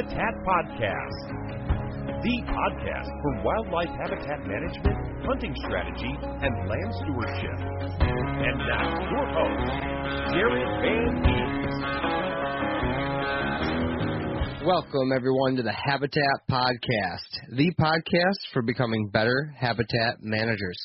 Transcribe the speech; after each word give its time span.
Habitat 0.00 0.32
Podcast, 0.48 1.28
the 2.24 2.36
podcast 2.48 3.10
for 3.20 3.44
wildlife 3.44 3.92
habitat 4.00 4.40
management, 4.46 4.96
hunting 5.26 5.54
strategy, 5.66 6.16
and 6.40 6.68
land 6.70 6.94
stewardship. 7.04 7.60
And 8.00 8.58
now, 8.64 8.96
your 9.12 9.26
host, 9.36 9.72
Jared 10.32 10.72
Van 10.80 11.20
Heest. 11.20 11.80
Welcome, 14.64 15.12
everyone, 15.14 15.56
to 15.56 15.62
the 15.62 15.76
Habitat 15.84 16.48
Podcast, 16.50 17.56
the 17.58 17.70
podcast 17.78 18.40
for 18.54 18.62
becoming 18.62 19.10
better 19.12 19.52
habitat 19.54 20.22
managers. 20.22 20.78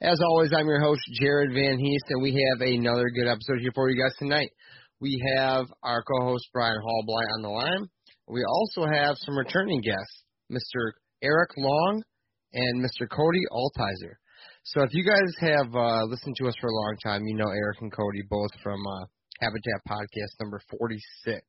As 0.00 0.22
always, 0.22 0.54
I'm 0.56 0.68
your 0.68 0.80
host, 0.80 1.02
Jared 1.20 1.52
Van 1.52 1.78
Heest, 1.78 2.04
and 2.08 2.22
we 2.22 2.32
have 2.32 2.62
another 2.66 3.10
good 3.10 3.28
episode 3.28 3.60
here 3.60 3.72
for 3.74 3.90
you 3.90 4.02
guys 4.02 4.16
tonight. 4.18 4.48
We 5.02 5.22
have 5.36 5.66
our 5.82 6.02
co-host, 6.02 6.48
Brian 6.54 6.80
Hallblight, 6.80 7.34
on 7.34 7.42
the 7.42 7.50
line. 7.50 7.90
We 8.28 8.44
also 8.44 8.84
have 8.84 9.16
some 9.18 9.38
returning 9.38 9.80
guests, 9.80 10.24
Mr. 10.52 10.92
Eric 11.22 11.50
Long 11.56 12.02
and 12.52 12.84
Mr. 12.84 13.08
Cody 13.10 13.42
Altizer. 13.50 14.14
So 14.64 14.82
if 14.82 14.90
you 14.92 15.02
guys 15.02 15.34
have 15.40 15.74
uh, 15.74 16.04
listened 16.04 16.36
to 16.36 16.48
us 16.48 16.54
for 16.60 16.68
a 16.68 16.74
long 16.74 16.96
time, 17.02 17.22
you 17.24 17.34
know 17.34 17.48
Eric 17.48 17.78
and 17.80 17.92
Cody 17.92 18.22
both 18.28 18.50
from 18.62 18.80
uh, 18.86 19.06
Habitat 19.40 19.80
Podcast 19.88 20.40
number 20.40 20.60
46. 20.78 21.40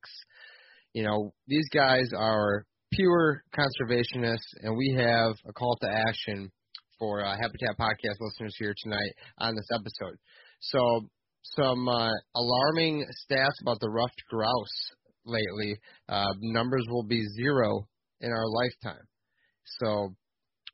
You 0.94 1.04
know, 1.04 1.32
these 1.46 1.68
guys 1.68 2.10
are 2.16 2.64
pure 2.92 3.44
conservationists, 3.54 4.50
and 4.62 4.76
we 4.76 4.94
have 4.96 5.36
a 5.46 5.52
call 5.52 5.76
to 5.82 5.88
action 5.88 6.50
for 6.98 7.24
uh, 7.24 7.36
Habitat 7.36 7.78
Podcast 7.78 8.16
listeners 8.20 8.56
here 8.58 8.74
tonight 8.82 9.12
on 9.38 9.54
this 9.54 9.68
episode. 9.72 10.16
So 10.60 11.08
some 11.42 11.88
uh, 11.88 12.10
alarming 12.34 13.06
stats 13.30 13.60
about 13.62 13.80
the 13.80 13.90
ruffed 13.90 14.22
grouse 14.28 14.92
lately. 15.30 15.78
Uh, 16.08 16.26
numbers 16.40 16.84
will 16.88 17.04
be 17.04 17.26
zero 17.36 17.86
in 18.20 18.30
our 18.30 18.48
lifetime. 18.48 19.06
So 19.80 20.14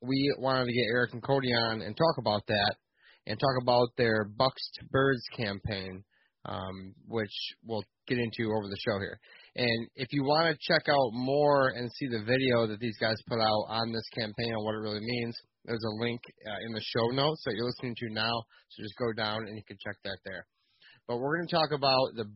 we 0.02 0.34
wanted 0.38 0.66
to 0.66 0.72
get 0.72 0.90
Eric 0.92 1.12
and 1.12 1.22
Cody 1.22 1.52
on 1.52 1.82
and 1.82 1.96
talk 1.96 2.18
about 2.18 2.46
that 2.48 2.74
and 3.26 3.38
talk 3.38 3.62
about 3.62 3.88
their 3.96 4.24
Bucks 4.24 4.70
to 4.74 4.86
Birds 4.90 5.22
campaign, 5.36 6.04
um, 6.44 6.94
which 7.06 7.32
we'll 7.64 7.84
get 8.06 8.18
into 8.18 8.52
over 8.52 8.68
the 8.68 8.78
show 8.86 8.98
here. 9.00 9.18
And 9.56 9.88
if 9.96 10.08
you 10.12 10.22
want 10.22 10.54
to 10.54 10.72
check 10.72 10.88
out 10.88 11.10
more 11.12 11.68
and 11.70 11.90
see 11.92 12.06
the 12.06 12.22
video 12.22 12.66
that 12.66 12.78
these 12.78 12.96
guys 12.98 13.16
put 13.26 13.40
out 13.40 13.64
on 13.68 13.92
this 13.92 14.08
campaign 14.18 14.52
and 14.52 14.64
what 14.64 14.74
it 14.74 14.84
really 14.84 15.00
means, 15.00 15.36
there's 15.64 15.84
a 15.84 16.02
link 16.02 16.20
uh, 16.46 16.66
in 16.66 16.72
the 16.72 16.82
show 16.82 17.08
notes 17.08 17.42
that 17.44 17.54
you're 17.54 17.66
listening 17.66 17.96
to 17.98 18.12
now. 18.12 18.42
So 18.70 18.82
just 18.82 18.96
go 18.98 19.12
down 19.12 19.46
and 19.46 19.56
you 19.56 19.64
can 19.66 19.78
check 19.84 19.96
that 20.04 20.18
there. 20.24 20.46
But 21.08 21.18
we're 21.18 21.36
going 21.36 21.48
to 21.48 21.54
talk 21.54 21.70
about 21.72 22.14
the 22.14 22.30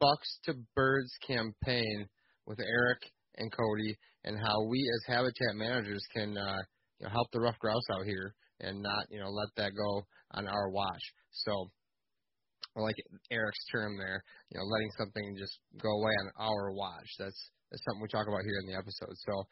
Bucks 0.00 0.38
to 0.44 0.54
Birds 0.74 1.12
campaign 1.26 2.06
with 2.46 2.58
Eric 2.58 2.98
and 3.36 3.52
Cody 3.52 3.96
and 4.24 4.36
how 4.38 4.64
we 4.64 4.82
as 4.96 5.14
habitat 5.14 5.54
managers 5.54 6.04
can 6.12 6.36
uh, 6.36 6.58
you 6.98 7.06
know, 7.06 7.10
help 7.10 7.28
the 7.32 7.40
rough 7.40 7.58
grouse 7.58 7.88
out 7.92 8.04
here 8.04 8.34
and 8.60 8.82
not 8.82 9.06
you 9.10 9.20
know 9.20 9.30
let 9.30 9.48
that 9.56 9.72
go 9.76 10.02
on 10.32 10.46
our 10.46 10.70
watch. 10.70 11.02
So 11.30 11.70
like 12.76 12.96
Eric's 13.30 13.64
term 13.72 13.96
there, 13.98 14.22
you 14.50 14.58
know, 14.58 14.64
letting 14.64 14.90
something 14.96 15.36
just 15.38 15.58
go 15.80 15.90
away 15.90 16.12
on 16.22 16.30
our 16.38 16.72
watch. 16.72 17.08
That's 17.18 17.50
that's 17.70 17.82
something 17.84 18.02
we 18.02 18.08
talk 18.08 18.26
about 18.28 18.44
here 18.44 18.60
in 18.60 18.72
the 18.72 18.78
episode. 18.78 19.14
So 19.26 19.44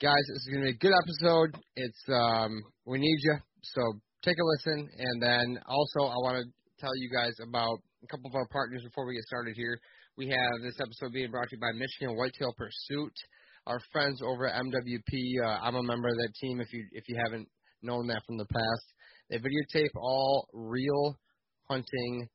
guys, 0.00 0.24
this 0.28 0.42
is 0.42 0.48
gonna 0.52 0.66
be 0.66 0.76
a 0.76 0.84
good 0.84 0.96
episode. 0.96 1.56
It's 1.76 2.04
um 2.08 2.62
we 2.84 2.98
need 2.98 3.18
you, 3.22 3.36
so 3.62 3.82
take 4.22 4.36
a 4.40 4.44
listen 4.44 4.88
and 4.98 5.22
then 5.22 5.58
also 5.66 6.08
I 6.10 6.16
wanna 6.22 6.44
tell 6.78 6.94
you 6.96 7.10
guys 7.10 7.34
about 7.42 7.78
a 8.06 8.16
couple 8.16 8.30
of 8.30 8.34
our 8.36 8.46
partners 8.48 8.82
before 8.84 9.06
we 9.06 9.14
get 9.14 9.24
started 9.24 9.56
here. 9.56 9.80
We 10.16 10.28
have 10.28 10.62
this 10.62 10.78
episode 10.80 11.12
being 11.12 11.30
brought 11.30 11.48
to 11.48 11.56
you 11.56 11.60
by 11.60 11.72
Michigan 11.74 12.16
Whitetail 12.16 12.54
Pursuit. 12.56 13.12
Our 13.66 13.80
friends 13.92 14.20
over 14.22 14.48
at 14.48 14.62
MWP. 14.62 15.42
Uh, 15.42 15.58
I'm 15.62 15.74
a 15.74 15.82
member 15.82 16.08
of 16.08 16.14
that 16.14 16.32
team. 16.40 16.60
If 16.60 16.72
you 16.72 16.86
if 16.92 17.08
you 17.08 17.16
haven't 17.22 17.48
known 17.82 18.06
that 18.06 18.22
from 18.26 18.38
the 18.38 18.46
past, 18.46 18.86
they 19.28 19.38
videotape 19.38 19.90
all 19.96 20.46
real 20.52 21.16
hunting 21.68 22.28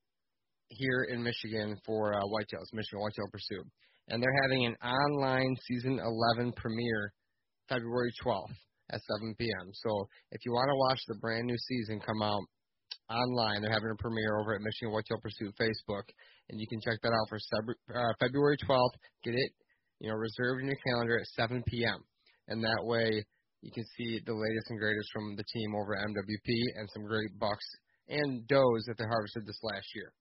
here 0.67 1.07
in 1.09 1.23
Michigan 1.23 1.77
for 1.85 2.13
uh, 2.13 2.19
whitetails, 2.19 2.67
Michigan 2.73 2.99
Whitetail 2.99 3.31
Pursuit, 3.31 3.65
and 4.09 4.21
they're 4.21 4.41
having 4.43 4.65
an 4.65 4.75
online 4.83 5.55
season 5.67 5.99
11 6.37 6.51
premiere 6.57 7.13
February 7.69 8.11
12th 8.25 8.55
at 8.91 8.99
7 9.19 9.35
p.m. 9.39 9.71
So 9.73 10.07
if 10.31 10.41
you 10.45 10.51
want 10.51 10.67
to 10.67 10.75
watch 10.75 10.99
the 11.07 11.15
brand 11.15 11.45
new 11.45 11.57
season 11.57 12.01
come 12.05 12.21
out 12.21 12.43
online. 13.11 13.61
They're 13.61 13.75
having 13.75 13.91
a 13.91 13.99
premiere 13.99 14.39
over 14.39 14.55
at 14.55 14.63
Michigan 14.63 14.95
Whitetail 14.95 15.19
Pursuit 15.19 15.53
Facebook, 15.59 16.07
and 16.49 16.59
you 16.59 16.67
can 16.67 16.79
check 16.79 16.97
that 17.03 17.11
out 17.11 17.27
for 17.27 17.37
uh, 17.37 18.13
February 18.19 18.57
12th. 18.63 18.95
Get 19.23 19.35
it, 19.35 19.51
you 19.99 20.09
know, 20.09 20.15
reserved 20.15 20.63
in 20.63 20.67
your 20.71 20.79
calendar 20.87 21.19
at 21.19 21.27
7 21.35 21.61
p.m. 21.67 21.99
And 22.47 22.63
that 22.63 22.81
way 22.81 23.23
you 23.61 23.71
can 23.71 23.85
see 23.97 24.19
the 24.25 24.33
latest 24.33 24.67
and 24.69 24.79
greatest 24.79 25.09
from 25.13 25.35
the 25.35 25.43
team 25.43 25.75
over 25.75 25.95
at 25.95 26.07
MWP 26.07 26.49
and 26.79 26.89
some 26.93 27.05
great 27.05 27.37
bucks 27.39 27.65
and 28.09 28.47
does 28.47 28.83
that 28.87 28.97
they 28.97 29.05
harvested 29.05 29.45
this 29.45 29.59
last 29.61 29.87
year. 29.95 30.11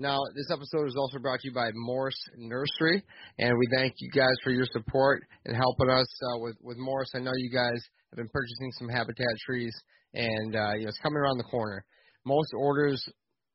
Now, 0.00 0.16
this 0.34 0.48
episode 0.50 0.88
is 0.88 0.96
also 0.96 1.18
brought 1.18 1.40
to 1.40 1.48
you 1.48 1.52
by 1.52 1.68
Morse 1.74 2.16
Nursery, 2.38 3.04
and 3.38 3.52
we 3.52 3.68
thank 3.76 3.92
you 3.98 4.08
guys 4.08 4.32
for 4.42 4.48
your 4.48 4.64
support 4.72 5.20
and 5.44 5.54
helping 5.54 5.90
us 5.90 6.08
uh, 6.24 6.38
with 6.38 6.56
with 6.62 6.78
Morse. 6.78 7.10
I 7.14 7.18
know 7.18 7.36
you 7.36 7.50
guys 7.52 7.84
have 8.08 8.16
been 8.16 8.30
purchasing 8.32 8.72
some 8.78 8.88
habitat 8.88 9.36
trees 9.44 9.76
and 10.14 10.56
uh, 10.56 10.72
you 10.72 10.84
know 10.84 10.88
it's 10.88 10.98
coming 11.02 11.18
around 11.18 11.36
the 11.36 11.52
corner. 11.52 11.84
Most 12.24 12.48
orders 12.56 13.06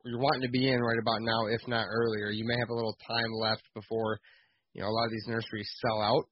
you're 0.06 0.20
wanting 0.20 0.44
to 0.44 0.52
be 0.52 0.72
in 0.72 0.82
right 0.82 1.00
about 1.02 1.24
now, 1.24 1.48
if 1.48 1.68
not 1.68 1.88
earlier. 1.90 2.30
You 2.30 2.46
may 2.46 2.60
have 2.60 2.70
a 2.70 2.76
little 2.76 2.96
time 3.10 3.34
left 3.42 3.64
before 3.74 4.20
you 4.76 4.84
know 4.84 4.88
a 4.88 4.94
lot 4.94 5.06
of 5.06 5.12
these 5.14 5.26
nurseries 5.28 5.72
sell 5.82 6.00
out. 6.00 6.26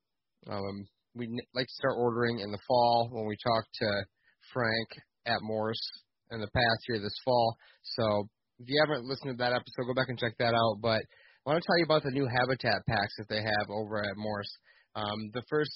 Um, 0.54 0.86
we 1.16 1.26
like 1.56 1.66
to 1.66 1.74
start 1.74 1.96
ordering 1.98 2.38
in 2.38 2.52
the 2.52 2.62
fall 2.68 3.10
when 3.12 3.26
we 3.26 3.36
talked 3.44 3.74
to 3.82 4.06
Frank 4.54 4.90
at 5.26 5.42
Morse 5.42 5.82
in 6.30 6.40
the 6.40 6.54
past 6.54 6.82
here 6.86 7.00
this 7.00 7.18
fall. 7.26 7.58
So 7.98 8.30
if 8.60 8.68
you 8.68 8.80
haven't 8.80 9.08
listened 9.08 9.38
to 9.38 9.44
that 9.44 9.54
episode, 9.54 9.88
go 9.88 9.94
back 9.94 10.10
and 10.10 10.20
check 10.20 10.38
that 10.40 10.54
out. 10.54 10.78
But 10.82 11.02
I 11.46 11.52
want 11.52 11.62
to 11.62 11.68
tell 11.68 11.78
you 11.78 11.86
about 11.86 12.04
the 12.04 12.12
new 12.12 12.28
habitat 12.28 12.86
packs 12.88 13.16
that 13.18 13.30
they 13.30 13.42
have 13.42 13.68
over 13.70 14.00
at 14.00 14.18
Morse. 14.18 14.52
Um, 14.96 15.32
the 15.34 15.44
first 15.50 15.74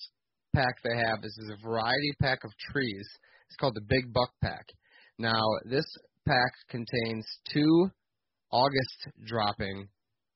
pack 0.55 0.75
they 0.83 0.97
have 0.97 1.19
is, 1.23 1.37
is 1.37 1.51
a 1.51 1.67
variety 1.67 2.13
pack 2.21 2.39
of 2.43 2.51
trees. 2.71 3.07
It's 3.49 3.57
called 3.57 3.75
the 3.75 3.87
Big 3.87 4.13
Buck 4.13 4.31
Pack. 4.41 4.65
Now, 5.19 5.43
this 5.65 5.85
pack 6.27 6.51
contains 6.69 7.25
two 7.51 7.89
August 8.51 9.07
dropping 9.25 9.87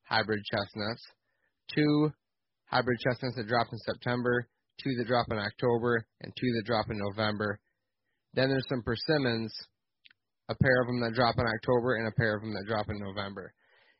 hybrid 0.04 0.42
chestnuts, 0.44 1.02
two 1.74 2.10
hybrid 2.66 2.98
chestnuts 3.00 3.36
that 3.36 3.48
drop 3.48 3.68
in 3.72 3.78
September, 3.78 4.48
two 4.82 4.94
that 4.98 5.06
drop 5.06 5.26
in 5.30 5.38
October, 5.38 6.04
and 6.20 6.32
two 6.38 6.52
that 6.56 6.66
drop 6.66 6.86
in 6.90 6.98
November. 6.98 7.58
Then 8.34 8.48
there's 8.48 8.68
some 8.68 8.82
persimmons, 8.82 9.52
a 10.48 10.54
pair 10.54 10.80
of 10.82 10.86
them 10.86 11.00
that 11.00 11.14
drop 11.14 11.36
in 11.38 11.46
October 11.46 11.96
and 11.96 12.08
a 12.08 12.18
pair 12.18 12.36
of 12.36 12.42
them 12.42 12.54
that 12.54 12.66
drop 12.66 12.88
in 12.88 12.98
November. 12.98 13.52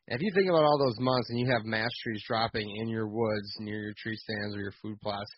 If 0.07 0.21
you 0.21 0.31
think 0.35 0.49
about 0.49 0.65
all 0.65 0.77
those 0.77 0.99
months 0.99 1.29
and 1.29 1.39
you 1.39 1.47
have 1.51 1.63
mass 1.63 1.91
trees 2.03 2.23
dropping 2.27 2.67
in 2.81 2.89
your 2.89 3.07
woods 3.07 3.55
near 3.59 3.79
your 3.79 3.95
tree 3.97 4.17
stands 4.17 4.55
or 4.55 4.59
your 4.59 4.75
food 4.81 4.99
plots, 4.99 5.31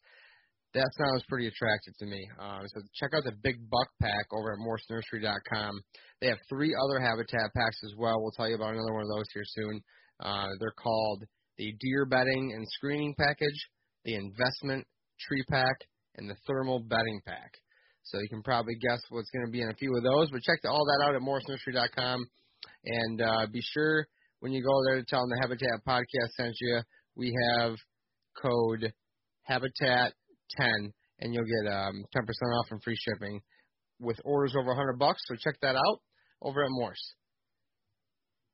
that 0.73 0.89
sounds 0.97 1.23
pretty 1.29 1.47
attractive 1.47 1.95
to 1.99 2.05
me. 2.05 2.27
Uh, 2.39 2.59
so 2.67 2.81
check 2.95 3.11
out 3.15 3.23
the 3.23 3.37
Big 3.43 3.55
Buck 3.69 3.87
Pack 4.01 4.25
over 4.33 4.51
at 4.51 4.59
morsenursery.com. 4.59 5.79
They 6.19 6.27
have 6.27 6.39
three 6.49 6.75
other 6.75 6.99
habitat 6.99 7.53
packs 7.55 7.79
as 7.85 7.93
well. 7.97 8.21
We'll 8.21 8.35
tell 8.35 8.49
you 8.49 8.55
about 8.55 8.73
another 8.73 8.93
one 8.93 9.03
of 9.03 9.09
those 9.15 9.29
here 9.33 9.45
soon. 9.45 9.81
Uh, 10.19 10.47
they're 10.59 10.75
called 10.81 11.23
the 11.57 11.73
Deer 11.79 12.05
Bedding 12.05 12.53
and 12.55 12.65
Screening 12.67 13.15
Package, 13.17 13.69
the 14.03 14.15
Investment 14.15 14.85
Tree 15.19 15.43
Pack, 15.49 15.77
and 16.17 16.29
the 16.29 16.35
Thermal 16.47 16.79
Bedding 16.79 17.21
Pack. 17.25 17.53
So 18.05 18.19
you 18.19 18.29
can 18.29 18.43
probably 18.43 18.75
guess 18.75 19.01
what's 19.09 19.29
going 19.31 19.45
to 19.45 19.51
be 19.51 19.61
in 19.61 19.69
a 19.69 19.75
few 19.75 19.95
of 19.97 20.03
those. 20.03 20.29
But 20.31 20.41
check 20.43 20.59
all 20.65 20.85
that 20.85 21.05
out 21.05 21.15
at 21.15 21.21
morsenursery.com. 21.21 22.25
And 22.85 23.21
uh, 23.21 23.47
be 23.51 23.61
sure 23.61 24.07
when 24.39 24.51
you 24.51 24.63
go 24.63 24.73
there 24.85 25.01
to 25.01 25.05
tell 25.05 25.21
them 25.21 25.29
the 25.29 25.41
Habitat 25.41 25.85
Podcast 25.87 26.31
sent 26.37 26.55
you, 26.61 26.81
we 27.15 27.33
have 27.51 27.75
code 28.41 28.93
Habitat 29.43 30.13
10, 30.57 30.93
and 31.19 31.33
you'll 31.33 31.45
get 31.63 31.71
um, 31.71 32.05
10% 32.15 32.59
off 32.59 32.67
and 32.71 32.83
free 32.83 32.97
shipping 32.97 33.41
with 33.99 34.19
orders 34.23 34.53
over 34.55 34.67
100 34.67 34.99
bucks. 34.99 35.21
So 35.25 35.35
check 35.35 35.55
that 35.61 35.75
out 35.75 36.01
over 36.41 36.63
at 36.63 36.69
Morse. 36.69 37.15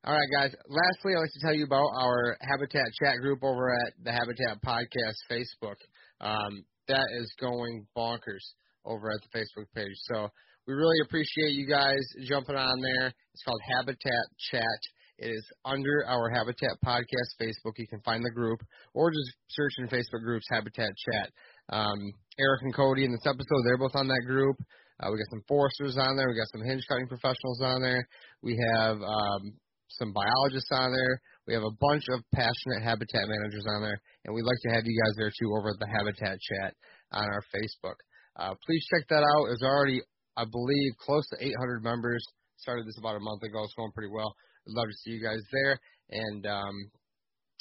All 0.04 0.14
right, 0.14 0.30
guys. 0.34 0.56
Lastly, 0.68 1.14
I'd 1.16 1.20
like 1.20 1.34
to 1.34 1.46
tell 1.46 1.54
you 1.54 1.66
about 1.66 1.90
our 2.00 2.38
Habitat 2.42 2.88
chat 3.04 3.18
group 3.20 3.44
over 3.44 3.72
at 3.72 3.94
the 4.02 4.12
Habitat 4.12 4.64
Podcast 4.66 5.18
Facebook. 5.30 5.76
Um, 6.20 6.66
that 6.88 7.06
is 7.20 7.32
going 7.40 7.86
bonkers 7.96 8.42
over 8.86 9.12
at 9.12 9.22
the 9.22 9.38
Facebook 9.38 9.68
page. 9.76 9.96
So 10.12 10.30
we 10.68 10.74
really 10.74 11.00
appreciate 11.04 11.54
you 11.54 11.68
guys 11.68 12.02
jumping 12.28 12.56
on 12.56 12.82
there. 12.82 13.14
It's 13.34 13.44
called 13.44 13.62
Habitat 13.68 14.26
Chat. 14.52 14.82
It 15.18 15.30
is 15.30 15.46
under 15.66 16.06
our 16.08 16.30
Habitat 16.30 16.82
Podcast 16.84 17.38
Facebook. 17.40 17.78
You 17.78 17.88
can 17.88 18.02
find 18.02 18.24
the 18.24 18.32
group 18.32 18.60
or 18.94 19.12
just 19.12 19.32
search 19.50 19.74
in 19.78 19.88
Facebook 19.88 20.24
groups 20.24 20.46
Habitat 20.50 20.90
Chat. 20.98 21.30
Um, 21.70 22.14
Eric 22.40 22.62
and 22.64 22.76
Cody 22.76 23.06
in 23.06 23.12
this 23.12 23.26
episode, 23.26 23.62
they're 23.66 23.78
both 23.78 23.96
on 23.96 24.08
that 24.08 24.24
group. 24.26 24.58
Uh, 25.00 25.10
we 25.12 25.18
got 25.18 25.30
some 25.30 25.44
foresters 25.48 25.98
on 25.98 26.18
there. 26.18 26.30
We 26.30 26.38
got 26.38 26.50
some 26.52 26.66
hinge 26.66 26.86
cutting 26.88 27.08
professionals 27.08 27.62
on 27.62 27.82
there. 27.82 28.08
We 28.42 28.58
have 28.74 28.98
um, 28.98 29.54
some 29.90 30.14
biologists 30.14 30.70
on 30.72 30.94
there. 30.94 31.22
We 31.48 31.54
have 31.54 31.64
a 31.64 31.78
bunch 31.80 32.06
of 32.14 32.22
passionate 32.34 32.84
habitat 32.84 33.28
managers 33.28 33.66
on 33.68 33.82
there, 33.82 34.00
and 34.26 34.34
we'd 34.34 34.46
like 34.46 34.62
to 34.62 34.74
have 34.74 34.86
you 34.86 34.94
guys 34.94 35.16
there 35.18 35.34
too 35.34 35.54
over 35.58 35.70
at 35.74 35.80
the 35.80 35.90
Habitat 35.90 36.38
Chat 36.38 36.74
on 37.12 37.26
our 37.26 37.44
Facebook. 37.50 37.98
Uh, 38.38 38.54
please 38.66 38.86
check 38.90 39.08
that 39.10 39.24
out. 39.24 39.52
It's 39.52 39.64
already, 39.64 40.02
I 40.38 40.46
believe, 40.46 40.92
close 41.00 41.28
to 41.30 41.44
800 41.44 41.84
members. 41.84 42.24
Started 42.58 42.86
this 42.86 42.98
about 42.98 43.16
a 43.16 43.20
month 43.20 43.44
ago. 43.44 43.64
It's 43.64 43.74
going 43.74 43.92
pretty 43.92 44.12
well. 44.14 44.34
I'd 44.68 44.74
love 44.74 44.88
to 44.88 44.98
see 44.98 45.12
you 45.12 45.24
guys 45.24 45.42
there, 45.52 45.80
and 46.12 46.46
um, 46.46 46.76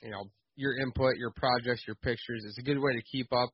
you 0.03 0.11
know 0.11 0.25
your 0.57 0.77
input, 0.79 1.17
your 1.17 1.33
projects, 1.33 1.85
your 1.87 1.97
pictures. 1.97 2.45
It's 2.45 2.59
a 2.59 2.63
good 2.63 2.79
way 2.79 2.93
to 2.93 3.03
keep 3.11 3.33
up 3.33 3.49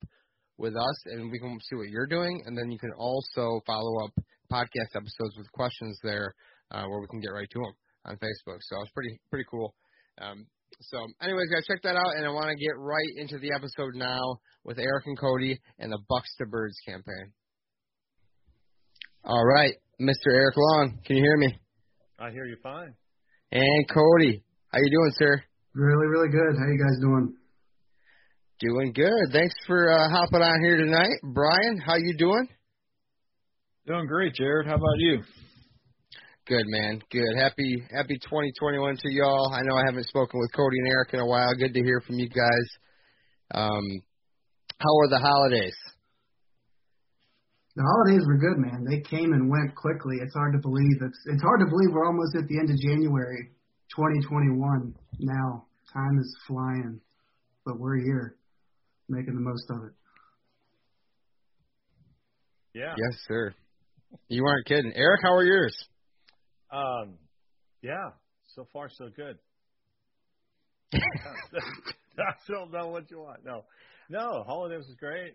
with 0.59 0.75
us, 0.75 0.99
and 1.07 1.31
we 1.31 1.39
can 1.39 1.59
see 1.63 1.77
what 1.77 1.89
you're 1.89 2.09
doing, 2.09 2.43
and 2.47 2.59
then 2.59 2.71
you 2.71 2.79
can 2.79 2.93
also 2.99 3.61
follow 3.67 4.05
up 4.05 4.13
podcast 4.51 4.97
episodes 4.97 5.37
with 5.37 5.51
questions 5.53 5.99
there, 6.03 6.35
uh, 6.73 6.85
where 6.87 7.01
we 7.01 7.07
can 7.07 7.21
get 7.21 7.29
right 7.29 7.49
to 7.51 7.59
them 7.59 7.73
on 8.07 8.15
Facebook. 8.17 8.59
So 8.61 8.83
it's 8.83 8.91
pretty 8.91 9.21
pretty 9.31 9.45
cool. 9.51 9.75
Um, 10.21 10.47
so, 10.81 10.99
anyways, 11.23 11.49
guys, 11.51 11.65
check 11.67 11.83
that 11.83 11.97
out, 11.97 12.17
and 12.17 12.27
I 12.27 12.29
want 12.29 12.51
to 12.51 12.57
get 12.57 12.77
right 12.79 13.13
into 13.17 13.39
the 13.39 13.53
episode 13.55 13.95
now 13.95 14.39
with 14.65 14.79
Eric 14.79 15.05
and 15.07 15.19
Cody 15.19 15.59
and 15.79 15.91
the 15.91 15.99
Bucks 16.09 16.29
to 16.39 16.47
Birds 16.47 16.77
campaign. 16.87 17.33
All 19.25 19.45
right, 19.45 19.75
Mr. 20.01 20.31
Eric 20.33 20.55
Long, 20.57 20.99
can 21.05 21.17
you 21.17 21.23
hear 21.23 21.37
me? 21.39 21.59
I 22.19 22.31
hear 22.31 22.45
you 22.45 22.57
fine. 22.63 22.95
And 23.53 23.89
Cody, 23.89 24.43
how 24.73 24.79
you 24.79 24.91
doing, 24.91 25.13
sir? 25.17 25.43
Really, 25.75 26.07
really 26.07 26.29
good. 26.29 26.57
How 26.59 26.67
you 26.67 26.79
guys 26.79 27.01
doing? 27.01 27.35
Doing 28.61 28.93
good. 28.93 29.33
Thanks 29.33 29.55
for 29.67 29.91
uh, 29.91 30.09
hopping 30.11 30.43
on 30.43 30.61
here 30.63 30.77
tonight, 30.77 31.17
Brian. 31.23 31.79
How 31.85 31.97
you 31.97 32.15
doing? 32.19 32.49
Doing 33.87 34.07
great, 34.07 34.35
Jared. 34.35 34.67
How 34.67 34.75
about 34.75 34.99
you? 34.99 35.23
Good 36.47 36.67
man, 36.69 37.03
good. 37.11 37.35
Happy 37.37 37.83
happy 37.91 38.19
2021 38.23 38.99
to 39.03 39.11
y'all. 39.11 39.53
I 39.53 39.63
know 39.63 39.75
I 39.75 39.83
haven't 39.85 40.07
spoken 40.07 40.39
with 40.39 40.55
Cody 40.55 40.79
and 40.79 40.87
Eric 40.87 41.13
in 41.13 41.19
a 41.19 41.27
while. 41.27 41.53
Good 41.59 41.75
to 41.75 41.83
hear 41.83 42.01
from 42.07 42.21
you 42.21 42.29
guys. 42.29 42.69
Um, 43.53 43.83
how 44.79 44.95
were 44.95 45.09
the 45.09 45.19
holidays? 45.19 45.75
The 47.75 47.83
holidays 47.83 48.23
were 48.29 48.39
good, 48.39 48.59
man. 48.59 48.87
They 48.89 49.01
came 49.01 49.33
and 49.33 49.51
went 49.51 49.75
quickly. 49.75 50.19
It's 50.23 50.35
hard 50.35 50.53
to 50.53 50.61
believe. 50.61 51.03
It's 51.03 51.19
it's 51.27 51.43
hard 51.43 51.61
to 51.61 51.67
believe 51.67 51.91
we're 51.91 52.07
almost 52.07 52.37
at 52.37 52.47
the 52.47 52.59
end 52.61 52.71
of 52.71 52.79
January, 52.79 53.51
2021. 53.97 54.95
Now 55.19 55.67
time 55.93 56.17
is 56.21 56.37
flying, 56.47 57.01
but 57.65 57.81
we're 57.81 57.99
here, 57.99 58.37
making 59.09 59.35
the 59.35 59.41
most 59.41 59.69
of 59.71 59.83
it. 59.83 59.95
Yeah. 62.73 62.95
Yes, 62.97 63.19
sir. 63.27 63.53
You 64.29 64.45
weren't 64.45 64.67
kidding, 64.67 64.93
Eric. 64.95 65.23
How 65.25 65.35
are 65.35 65.45
yours? 65.45 65.77
Um, 66.77 67.15
yeah. 67.83 68.11
So 68.55 68.67
far, 68.73 68.89
so 68.89 69.09
good. 69.15 69.39
I 70.95 72.33
don't 72.49 72.73
know 72.73 72.89
what 72.89 73.11
you 73.11 73.19
want. 73.19 73.45
No, 73.45 73.65
no. 74.09 74.45
Holidays 74.47 74.87
is 74.87 74.95
great. 74.99 75.35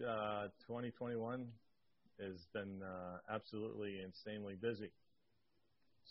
Uh, 0.00 0.48
2021 0.66 1.46
has 2.20 2.46
been 2.52 2.80
uh, 2.82 3.18
absolutely 3.32 4.00
insanely 4.04 4.56
busy. 4.60 4.90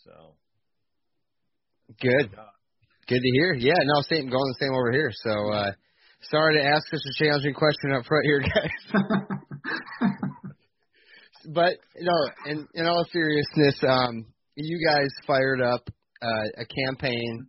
So 0.04 0.34
good. 2.00 2.30
Good 3.08 3.20
to 3.20 3.30
hear. 3.32 3.54
Yeah, 3.54 3.72
no, 3.84 4.02
same 4.02 4.30
going 4.30 4.48
the 4.48 4.56
same 4.60 4.74
over 4.74 4.92
here. 4.92 5.10
So 5.24 5.52
uh, 5.52 5.72
sorry 6.30 6.58
to 6.58 6.64
ask 6.64 6.86
such 6.88 7.00
a 7.00 7.24
challenging 7.24 7.54
question 7.54 7.92
up 7.92 8.04
front 8.06 8.24
here, 8.24 8.40
guys. 8.54 10.10
but 11.52 11.74
no, 12.00 12.12
in 12.46 12.68
in 12.74 12.86
all 12.86 13.04
seriousness, 13.12 13.82
um, 13.86 14.31
you 14.56 14.86
guys 14.86 15.08
fired 15.26 15.60
up 15.62 15.88
uh, 16.20 16.44
a 16.58 16.64
campaign 16.64 17.46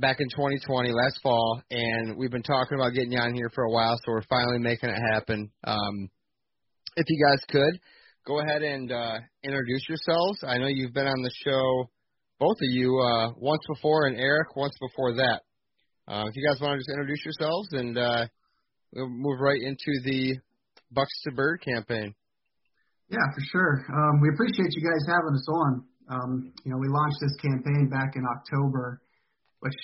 back 0.00 0.20
in 0.20 0.28
2020, 0.30 0.92
last 0.92 1.20
fall, 1.22 1.62
and 1.70 2.16
we've 2.16 2.30
been 2.30 2.42
talking 2.42 2.78
about 2.78 2.94
getting 2.94 3.12
you 3.12 3.18
on 3.18 3.34
here 3.34 3.50
for 3.54 3.64
a 3.64 3.70
while, 3.70 3.96
so 3.96 4.12
we're 4.12 4.22
finally 4.22 4.58
making 4.58 4.88
it 4.88 4.98
happen. 5.12 5.50
Um, 5.64 6.08
if 6.96 7.04
you 7.08 7.26
guys 7.26 7.44
could, 7.50 7.80
go 8.26 8.40
ahead 8.40 8.62
and 8.62 8.90
uh, 8.90 9.18
introduce 9.42 9.82
yourselves. 9.88 10.42
I 10.46 10.58
know 10.58 10.68
you've 10.68 10.94
been 10.94 11.06
on 11.06 11.22
the 11.22 11.30
show, 11.44 11.90
both 12.38 12.56
of 12.56 12.70
you, 12.70 12.98
uh, 12.98 13.32
once 13.36 13.62
before, 13.68 14.06
and 14.06 14.16
Eric 14.16 14.56
once 14.56 14.74
before 14.80 15.14
that. 15.14 15.42
Uh, 16.06 16.24
if 16.28 16.36
you 16.36 16.48
guys 16.48 16.60
want 16.62 16.72
to 16.74 16.78
just 16.78 16.90
introduce 16.90 17.24
yourselves, 17.24 17.68
and 17.72 17.98
uh, 17.98 18.26
we'll 18.94 19.08
move 19.10 19.40
right 19.40 19.60
into 19.60 20.00
the 20.04 20.38
Bucks 20.90 21.12
to 21.24 21.32
Bird 21.32 21.60
campaign. 21.62 22.14
Yeah, 23.08 23.24
for 23.32 23.42
sure. 23.52 23.74
Um, 23.88 24.20
we 24.20 24.28
appreciate 24.28 24.68
you 24.76 24.84
guys 24.84 25.00
having 25.08 25.32
us 25.32 25.48
on. 25.48 25.72
Um, 26.12 26.32
you 26.64 26.72
know, 26.72 26.78
we 26.80 26.88
launched 26.88 27.20
this 27.20 27.36
campaign 27.40 27.88
back 27.88 28.16
in 28.16 28.24
October, 28.24 29.00
which 29.60 29.80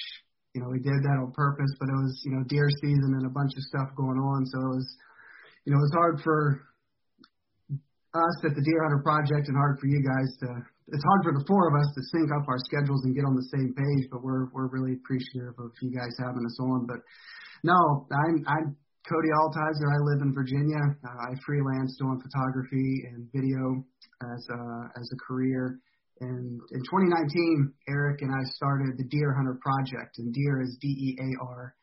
you 0.53 0.61
know 0.61 0.69
we 0.69 0.81
did 0.81 1.01
that 1.01 1.17
on 1.21 1.33
purpose, 1.33 1.73
but 1.81 1.89
it 1.89 1.97
was 1.97 2.21
you 2.25 2.33
know 2.37 2.45
deer 2.49 2.69
season 2.81 3.17
and 3.17 3.25
a 3.25 3.33
bunch 3.33 3.53
of 3.57 3.65
stuff 3.65 3.89
going 3.97 4.21
on, 4.21 4.45
so 4.53 4.57
it 4.61 4.73
was 4.77 4.89
you 5.65 5.73
know 5.73 5.81
it 5.81 5.89
was 5.89 5.97
hard 5.97 6.17
for 6.21 6.69
us 8.13 8.37
at 8.45 8.53
the 8.55 8.63
Dear 8.63 8.85
Hunter 8.85 9.03
Project 9.03 9.49
and 9.49 9.57
hard 9.57 9.81
for 9.81 9.89
you 9.89 10.05
guys 10.05 10.29
to. 10.45 10.49
It's 10.93 11.05
hard 11.09 11.23
for 11.25 11.33
the 11.33 11.45
four 11.49 11.65
of 11.73 11.81
us 11.81 11.89
to 11.97 12.01
sync 12.13 12.29
up 12.29 12.45
our 12.45 12.61
schedules 12.61 13.09
and 13.09 13.17
get 13.17 13.25
on 13.25 13.33
the 13.33 13.49
same 13.57 13.73
page, 13.73 14.05
but 14.13 14.21
we're 14.21 14.53
we're 14.53 14.69
really 14.69 15.01
appreciative 15.01 15.57
of 15.57 15.73
you 15.81 15.97
guys 15.97 16.13
having 16.21 16.45
us 16.45 16.61
on. 16.61 16.85
But 16.85 17.01
no, 17.65 18.05
I'm 18.13 18.45
I'm 18.45 18.77
Cody 19.05 19.29
Altizer. 19.37 19.85
I 19.93 20.01
live 20.01 20.23
in 20.25 20.33
Virginia. 20.33 20.81
Uh, 21.05 21.29
I 21.29 21.37
freelance 21.45 21.97
doing 22.01 22.21
photography 22.25 23.05
and 23.13 23.29
video 23.37 23.85
as 24.33 24.43
a, 24.49 24.61
as 24.97 25.07
a 25.13 25.19
career. 25.21 25.79
And 26.21 26.61
in 26.73 26.81
2019, 26.89 27.73
Eric 27.89 28.23
and 28.23 28.33
I 28.33 28.41
started 28.57 28.97
the 28.97 29.05
Dear 29.05 29.35
Hunter 29.35 29.59
Project, 29.61 30.17
and 30.19 30.33
Dear 30.33 30.63
is 30.63 30.79
D-E-A-R. 30.81 31.75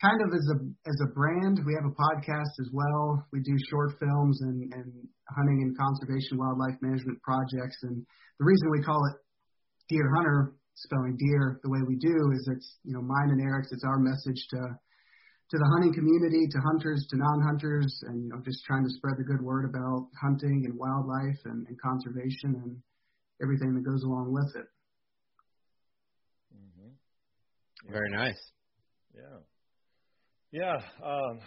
kind 0.00 0.20
of 0.24 0.32
as 0.32 0.46
a 0.54 0.58
as 0.88 0.98
a 1.04 1.12
brand, 1.12 1.60
we 1.66 1.74
have 1.74 1.84
a 1.84 1.92
podcast 1.92 2.54
as 2.62 2.70
well. 2.72 3.26
We 3.32 3.40
do 3.40 3.56
short 3.68 3.98
films 3.98 4.40
and, 4.40 4.72
and 4.72 4.88
hunting 5.36 5.68
and 5.68 5.76
conservation 5.76 6.38
wildlife 6.38 6.80
management 6.80 7.20
projects. 7.20 7.76
And 7.82 8.06
the 8.38 8.46
reason 8.46 8.70
we 8.70 8.80
call 8.80 9.04
it 9.10 9.16
Dear 9.90 10.08
Hunter, 10.16 10.54
spelling 10.74 11.18
deer 11.18 11.60
the 11.62 11.68
way 11.70 11.80
we 11.84 11.96
do, 11.96 12.14
is 12.32 12.48
it's 12.56 12.78
you 12.84 12.94
know 12.94 13.02
mine 13.02 13.36
and 13.36 13.42
Eric's. 13.42 13.72
It's 13.72 13.84
our 13.84 13.98
message 13.98 14.40
to 14.54 14.78
to 15.50 15.58
the 15.58 15.68
hunting 15.76 15.92
community, 15.92 16.48
to 16.50 16.58
hunters, 16.60 17.06
to 17.10 17.16
non-hunters, 17.16 18.02
and 18.08 18.24
you 18.24 18.30
know 18.30 18.40
just 18.44 18.64
trying 18.64 18.84
to 18.84 18.90
spread 18.90 19.14
the 19.18 19.24
good 19.24 19.42
word 19.42 19.68
about 19.68 20.08
hunting 20.20 20.64
and 20.64 20.78
wildlife 20.78 21.38
and, 21.44 21.66
and 21.68 21.80
conservation 21.80 22.56
and 22.64 22.76
everything 23.42 23.74
that 23.74 23.84
goes 23.84 24.02
along 24.04 24.32
with 24.32 24.56
it. 24.56 24.66
Mm-hmm. 26.56 27.92
Very 27.92 28.10
nice. 28.10 28.40
Yeah. 29.14 29.38
Yeah. 30.50 30.76
Um, 31.04 31.40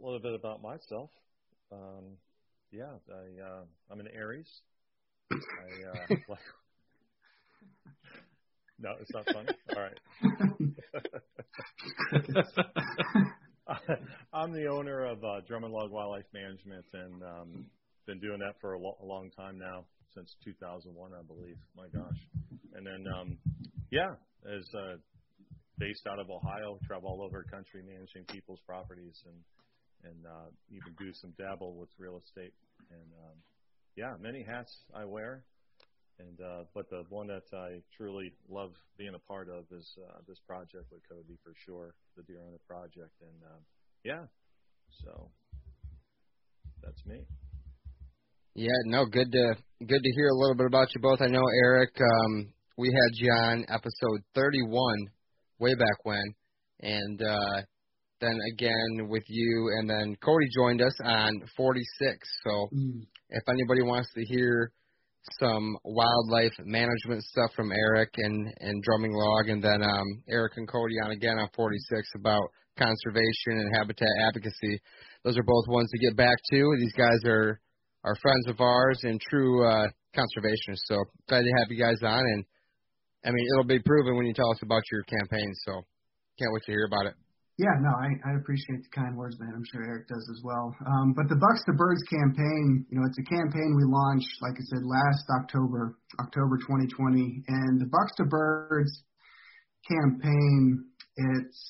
a 0.00 0.04
little 0.04 0.20
bit 0.20 0.34
about 0.34 0.62
myself. 0.62 1.10
Um, 1.72 2.16
yeah, 2.70 2.92
I, 3.10 3.42
uh, 3.42 3.64
I'm 3.90 4.00
an 4.00 4.08
Aries. 4.14 4.50
I, 5.32 5.36
uh, 5.36 6.06
like, 6.28 6.38
no, 8.78 8.90
it's 9.00 9.12
not 9.12 9.26
funny. 9.26 9.48
All 9.74 9.82
right. 9.82 9.98
I'm 14.32 14.52
the 14.52 14.66
owner 14.66 15.06
of 15.06 15.18
uh, 15.22 15.40
Drumming 15.46 15.72
Log 15.72 15.90
Wildlife 15.90 16.26
Management, 16.34 16.84
and 16.92 17.22
um, 17.22 17.66
been 18.06 18.20
doing 18.20 18.38
that 18.40 18.54
for 18.60 18.74
a, 18.74 18.78
lo- 18.78 18.98
a 19.02 19.06
long 19.06 19.30
time 19.36 19.58
now, 19.58 19.84
since 20.14 20.34
2001, 20.44 21.12
I 21.14 21.22
believe. 21.22 21.56
My 21.76 21.86
gosh. 21.92 22.18
And 22.74 22.86
then, 22.86 23.04
um, 23.14 23.38
yeah, 23.90 24.10
as 24.46 24.66
uh, 24.74 24.96
based 25.78 26.06
out 26.06 26.18
of 26.18 26.30
Ohio, 26.30 26.78
travel 26.86 27.10
all 27.10 27.22
over 27.22 27.44
the 27.44 27.50
country 27.50 27.82
managing 27.82 28.24
people's 28.28 28.60
properties 28.66 29.16
and 29.26 29.36
and 30.02 30.24
uh, 30.24 30.48
even 30.70 30.94
do 30.98 31.12
some 31.12 31.34
dabble 31.36 31.76
with 31.76 31.90
real 31.98 32.22
estate. 32.24 32.54
And 32.90 33.08
um, 33.20 33.36
yeah, 33.96 34.16
many 34.18 34.42
hats 34.48 34.72
I 34.94 35.04
wear. 35.04 35.44
And 36.20 36.40
uh, 36.40 36.64
but 36.74 36.90
the 36.90 37.04
one 37.08 37.28
that 37.28 37.44
I 37.52 37.80
truly 37.96 38.32
love 38.48 38.72
being 38.98 39.14
a 39.14 39.18
part 39.18 39.48
of 39.48 39.64
is 39.72 39.86
uh, 39.98 40.18
this 40.28 40.38
project 40.46 40.90
with 40.92 41.00
Cody 41.08 41.38
for 41.42 41.52
sure, 41.64 41.94
the 42.16 42.22
Dear 42.22 42.40
Hunter 42.42 42.60
Project. 42.68 43.14
And 43.22 43.42
um, 43.44 43.60
yeah, 44.04 44.24
so 45.02 45.30
that's 46.82 47.04
me. 47.06 47.24
Yeah, 48.54 48.80
no, 48.86 49.06
good 49.06 49.32
to 49.32 49.54
good 49.86 50.02
to 50.02 50.12
hear 50.12 50.28
a 50.28 50.36
little 50.36 50.56
bit 50.56 50.66
about 50.66 50.94
you 50.94 51.00
both. 51.00 51.20
I 51.22 51.28
know 51.28 51.44
Eric, 51.64 51.90
um, 52.00 52.52
we 52.76 52.88
had 52.88 53.12
you 53.14 53.32
on 53.32 53.64
episode 53.68 54.20
31 54.34 54.96
way 55.58 55.74
back 55.74 56.04
when, 56.04 56.34
and 56.80 57.22
uh, 57.22 57.62
then 58.20 58.36
again 58.52 59.08
with 59.08 59.24
you, 59.28 59.70
and 59.78 59.88
then 59.88 60.16
Cody 60.22 60.46
joined 60.54 60.82
us 60.82 60.94
on 61.02 61.32
46. 61.56 62.28
So 62.44 62.68
mm. 62.74 63.06
if 63.30 63.42
anybody 63.48 63.82
wants 63.82 64.10
to 64.14 64.24
hear 64.24 64.72
some 65.38 65.76
wildlife 65.84 66.52
management 66.64 67.22
stuff 67.24 67.50
from 67.54 67.72
Eric 67.72 68.10
and 68.16 68.52
and 68.60 68.82
Drumming 68.82 69.12
Log, 69.12 69.48
and 69.48 69.62
then 69.62 69.82
um, 69.82 70.22
Eric 70.28 70.54
and 70.56 70.68
Cody 70.68 70.94
on 71.04 71.10
again 71.10 71.38
on 71.38 71.48
46 71.54 72.08
about 72.16 72.42
conservation 72.78 73.60
and 73.60 73.76
habitat 73.76 74.08
advocacy. 74.26 74.80
Those 75.24 75.36
are 75.36 75.42
both 75.42 75.64
ones 75.68 75.90
to 75.90 75.98
get 75.98 76.16
back 76.16 76.36
to. 76.52 76.76
These 76.78 76.94
guys 76.94 77.20
are 77.26 77.60
are 78.04 78.16
friends 78.16 78.48
of 78.48 78.60
ours 78.60 79.00
and 79.02 79.20
true 79.20 79.66
uh, 79.68 79.86
conservationists. 80.16 80.88
So 80.88 80.96
glad 81.28 81.42
to 81.42 81.52
have 81.58 81.68
you 81.70 81.82
guys 81.82 82.02
on, 82.02 82.20
and 82.20 82.44
I 83.24 83.30
mean, 83.30 83.46
it'll 83.52 83.68
be 83.68 83.80
proven 83.80 84.16
when 84.16 84.26
you 84.26 84.34
tell 84.34 84.50
us 84.50 84.62
about 84.62 84.82
your 84.90 85.02
campaign. 85.04 85.52
So 85.66 85.72
can't 86.38 86.52
wait 86.52 86.62
to 86.64 86.72
hear 86.72 86.86
about 86.86 87.06
it. 87.06 87.14
Yeah, 87.60 87.76
no, 87.84 87.92
I, 87.92 88.16
I 88.24 88.40
appreciate 88.40 88.88
the 88.88 88.88
kind 88.88 89.12
words, 89.20 89.36
man. 89.36 89.52
I'm 89.52 89.68
sure 89.68 89.84
Eric 89.84 90.08
does 90.08 90.24
as 90.32 90.40
well. 90.40 90.72
Um, 90.80 91.12
but 91.12 91.28
the 91.28 91.36
Bucks 91.36 91.60
to 91.68 91.76
Birds 91.76 92.00
campaign, 92.08 92.88
you 92.88 92.96
know, 92.96 93.04
it's 93.04 93.20
a 93.20 93.28
campaign 93.28 93.76
we 93.76 93.84
launched, 93.84 94.32
like 94.40 94.56
I 94.56 94.64
said, 94.64 94.80
last 94.80 95.28
October, 95.28 96.00
October 96.24 96.56
2020. 96.56 97.44
And 97.52 97.76
the 97.76 97.84
Bucks 97.84 98.16
to 98.16 98.24
Birds 98.24 99.04
campaign, 99.84 100.88
it's 101.20 101.60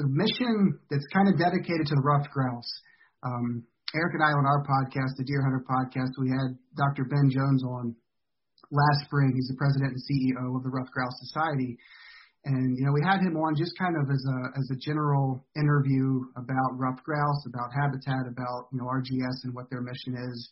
a 0.00 0.08
mission 0.08 0.80
that's 0.88 1.04
kind 1.12 1.28
of 1.28 1.36
dedicated 1.36 1.92
to 1.92 1.94
the 2.00 2.00
ruffed 2.00 2.32
grouse. 2.32 2.72
Um, 3.20 3.68
Eric 3.92 4.16
and 4.16 4.24
I 4.24 4.32
on 4.32 4.48
our 4.48 4.64
podcast, 4.64 5.12
the 5.20 5.28
Dear 5.28 5.44
Hunter 5.44 5.60
podcast, 5.68 6.16
we 6.16 6.32
had 6.32 6.56
Dr. 6.72 7.04
Ben 7.04 7.28
Jones 7.28 7.60
on 7.68 7.92
last 8.72 9.04
spring. 9.04 9.36
He's 9.36 9.52
the 9.52 9.60
president 9.60 9.92
and 9.92 10.00
CEO 10.00 10.56
of 10.56 10.64
the 10.64 10.72
Ruffed 10.72 10.96
Grouse 10.96 11.20
Society. 11.20 11.76
And 12.44 12.76
you 12.76 12.84
know, 12.84 12.92
we 12.92 13.02
had 13.06 13.22
him 13.22 13.38
on 13.38 13.54
just 13.54 13.78
kind 13.78 13.94
of 13.94 14.10
as 14.10 14.22
a 14.26 14.38
as 14.58 14.66
a 14.74 14.78
general 14.82 15.46
interview 15.54 16.26
about 16.34 16.74
ruffed 16.74 17.04
grouse, 17.04 17.46
about 17.46 17.70
habitat, 17.70 18.26
about 18.26 18.66
you 18.72 18.82
know 18.82 18.90
RGS 18.90 19.46
and 19.46 19.54
what 19.54 19.70
their 19.70 19.80
mission 19.80 20.18
is 20.18 20.50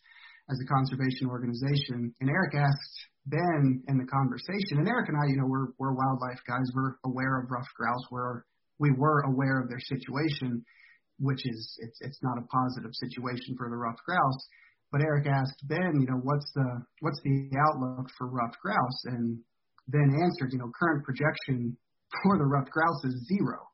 as 0.49 0.57
a 0.63 0.67
conservation 0.71 1.27
organization. 1.27 2.15
And 2.21 2.29
Eric 2.29 2.55
asked 2.55 2.97
Ben 3.27 3.83
in 3.87 3.97
the 3.97 4.07
conversation, 4.07 4.79
and 4.79 4.87
Eric 4.87 5.09
and 5.09 5.17
I, 5.19 5.27
you 5.27 5.37
know, 5.37 5.47
we're 5.47 5.75
we're 5.77 5.93
wildlife 5.93 6.39
guys. 6.47 6.71
We're 6.73 6.95
aware 7.03 7.43
of 7.43 7.51
ruffed 7.51 7.75
grouse. 7.75 8.05
We're 8.09 8.43
we 8.79 8.91
were 8.95 9.21
aware 9.27 9.59
of 9.59 9.67
their 9.67 9.83
situation, 9.83 10.63
which 11.19 11.43
is 11.45 11.77
it's 11.79 11.99
it's 12.01 12.23
not 12.23 12.39
a 12.39 12.47
positive 12.47 12.95
situation 12.95 13.55
for 13.57 13.69
the 13.69 13.75
ruffed 13.75 14.01
grouse. 14.07 14.41
But 14.91 15.01
Eric 15.01 15.27
asked 15.27 15.67
Ben, 15.67 15.99
you 15.99 16.07
know, 16.07 16.19
what's 16.23 16.51
the 16.55 16.83
what's 16.99 17.21
the 17.23 17.51
outlook 17.67 18.07
for 18.17 18.27
ruffed 18.27 18.59
grouse? 18.61 19.01
And 19.05 19.39
Ben 19.87 20.09
answered, 20.23 20.53
you 20.53 20.59
know, 20.59 20.71
current 20.77 21.03
projection 21.03 21.77
for 22.23 22.37
the 22.37 22.45
ruffed 22.45 22.71
grouse 22.71 23.03
is 23.05 23.15
zero. 23.27 23.71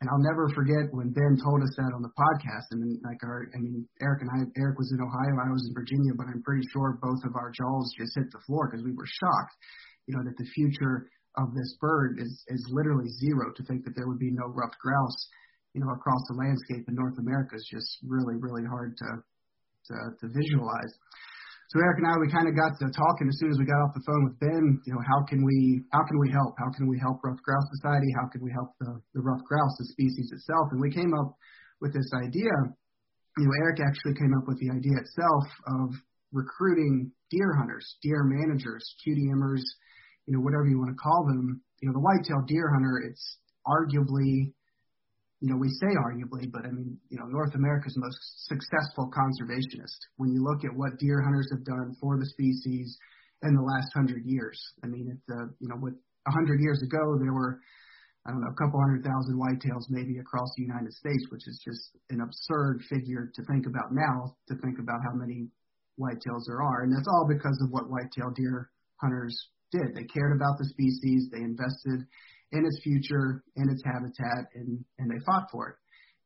And 0.00 0.10
I'll 0.12 0.20
never 0.28 0.52
forget 0.52 0.92
when 0.92 1.08
Ben 1.08 1.40
told 1.40 1.64
us 1.64 1.72
that 1.80 1.96
on 1.96 2.04
the 2.04 2.12
podcast. 2.12 2.68
And 2.76 2.84
then, 2.84 3.00
like 3.00 3.16
our, 3.24 3.48
I 3.56 3.58
mean, 3.58 3.88
Eric 4.04 4.20
and 4.20 4.30
I, 4.30 4.44
Eric 4.60 4.76
was 4.76 4.92
in 4.92 5.00
Ohio, 5.00 5.40
I 5.40 5.48
was 5.48 5.64
in 5.64 5.72
Virginia, 5.72 6.12
but 6.12 6.28
I'm 6.28 6.44
pretty 6.44 6.68
sure 6.68 7.00
both 7.00 7.24
of 7.24 7.32
our 7.32 7.48
jaws 7.48 7.88
just 7.96 8.12
hit 8.12 8.28
the 8.28 8.44
floor 8.44 8.68
because 8.68 8.84
we 8.84 8.92
were 8.92 9.08
shocked, 9.08 9.56
you 10.04 10.12
know, 10.12 10.22
that 10.24 10.36
the 10.36 10.48
future 10.52 11.08
of 11.40 11.52
this 11.56 11.76
bird 11.80 12.20
is 12.20 12.44
is 12.48 12.60
literally 12.72 13.08
zero. 13.08 13.52
To 13.56 13.62
think 13.64 13.84
that 13.88 13.96
there 13.96 14.08
would 14.08 14.20
be 14.20 14.32
no 14.32 14.52
ruffed 14.52 14.76
grouse, 14.84 15.20
you 15.72 15.80
know, 15.80 15.88
across 15.92 16.20
the 16.28 16.36
landscape 16.44 16.84
in 16.88 16.94
North 16.94 17.16
America 17.16 17.56
is 17.56 17.64
just 17.64 17.88
really, 18.04 18.36
really 18.36 18.68
hard 18.68 18.96
to 19.00 19.08
to, 19.88 19.96
to 20.20 20.26
visualize. 20.28 20.92
So 21.76 21.84
Eric 21.84 22.00
and 22.00 22.08
I, 22.08 22.16
we 22.16 22.32
kind 22.32 22.48
of 22.48 22.56
got 22.56 22.72
to 22.80 22.88
talking 22.88 23.28
as 23.28 23.36
soon 23.36 23.52
as 23.52 23.60
we 23.60 23.68
got 23.68 23.76
off 23.84 23.92
the 23.92 24.00
phone 24.08 24.24
with 24.24 24.40
Ben. 24.40 24.80
You 24.88 24.96
know, 24.96 25.04
how 25.04 25.28
can 25.28 25.44
we 25.44 25.84
how 25.92 26.00
can 26.08 26.16
we 26.16 26.32
help? 26.32 26.56
How 26.56 26.72
can 26.72 26.88
we 26.88 26.96
help 26.96 27.20
Ruffed 27.20 27.44
Grouse 27.44 27.68
Society? 27.76 28.08
How 28.16 28.32
can 28.32 28.40
we 28.40 28.48
help 28.48 28.72
the 28.80 28.96
the 29.12 29.20
ruffed 29.20 29.44
grouse, 29.44 29.76
the 29.76 29.84
species 29.92 30.32
itself? 30.32 30.72
And 30.72 30.80
we 30.80 30.88
came 30.88 31.12
up 31.12 31.36
with 31.84 31.92
this 31.92 32.08
idea. 32.16 32.48
You 33.36 33.44
know, 33.44 33.52
Eric 33.60 33.84
actually 33.84 34.16
came 34.16 34.32
up 34.40 34.48
with 34.48 34.56
the 34.56 34.72
idea 34.72 34.96
itself 35.04 35.44
of 35.68 35.92
recruiting 36.32 37.12
deer 37.28 37.52
hunters, 37.60 37.84
deer 38.00 38.24
managers, 38.24 38.80
QDMers, 39.04 39.60
you 40.24 40.32
know, 40.32 40.40
whatever 40.40 40.64
you 40.72 40.80
want 40.80 40.96
to 40.96 41.00
call 41.04 41.28
them. 41.28 41.60
You 41.84 41.92
know, 41.92 41.92
the 41.92 42.00
white-tailed 42.00 42.48
deer 42.48 42.72
hunter, 42.72 43.04
it's 43.04 43.36
arguably 43.68 44.56
you 45.40 45.52
know, 45.52 45.56
we 45.60 45.68
say 45.68 45.92
arguably, 46.00 46.50
but 46.50 46.64
I 46.64 46.70
mean, 46.72 46.96
you 47.10 47.18
know, 47.18 47.26
North 47.26 47.54
America's 47.54 47.94
most 47.96 48.18
successful 48.48 49.10
conservationist. 49.12 50.00
When 50.16 50.32
you 50.32 50.42
look 50.42 50.64
at 50.64 50.72
what 50.72 50.98
deer 50.98 51.20
hunters 51.20 51.50
have 51.52 51.64
done 51.64 51.94
for 52.00 52.18
the 52.18 52.26
species 52.26 52.96
in 53.42 53.54
the 53.54 53.60
last 53.60 53.92
hundred 53.92 54.24
years, 54.24 54.56
I 54.82 54.86
mean, 54.86 55.12
it's 55.12 55.28
uh, 55.28 55.52
you 55.60 55.68
know, 55.68 55.76
with 55.76 55.94
a 56.26 56.32
hundred 56.32 56.60
years 56.60 56.80
ago, 56.82 57.20
there 57.20 57.34
were, 57.34 57.60
I 58.24 58.30
don't 58.32 58.40
know, 58.40 58.48
a 58.48 58.56
couple 58.56 58.80
hundred 58.80 59.04
thousand 59.04 59.36
whitetails 59.36 59.92
maybe 59.92 60.18
across 60.18 60.48
the 60.56 60.64
United 60.64 60.92
States, 60.94 61.28
which 61.28 61.44
is 61.46 61.60
just 61.60 61.92
an 62.08 62.24
absurd 62.24 62.80
figure 62.88 63.30
to 63.34 63.42
think 63.44 63.66
about 63.66 63.92
now. 63.92 64.36
To 64.48 64.56
think 64.64 64.80
about 64.80 65.04
how 65.04 65.12
many 65.12 65.52
whitetails 66.00 66.48
there 66.48 66.64
are, 66.64 66.88
and 66.88 66.92
that's 66.96 67.08
all 67.12 67.28
because 67.28 67.60
of 67.60 67.68
what 67.70 67.92
whitetail 67.92 68.32
deer 68.32 68.70
hunters 69.04 69.36
did. 69.70 69.92
They 69.92 70.08
cared 70.08 70.32
about 70.32 70.56
the 70.56 70.64
species. 70.64 71.28
They 71.28 71.44
invested 71.44 72.08
in 72.52 72.64
its 72.64 72.80
future, 72.82 73.42
in 73.56 73.68
its 73.68 73.82
habitat, 73.84 74.46
and, 74.54 74.84
and 74.98 75.10
they 75.10 75.24
fought 75.24 75.48
for 75.50 75.68
it. 75.70 75.76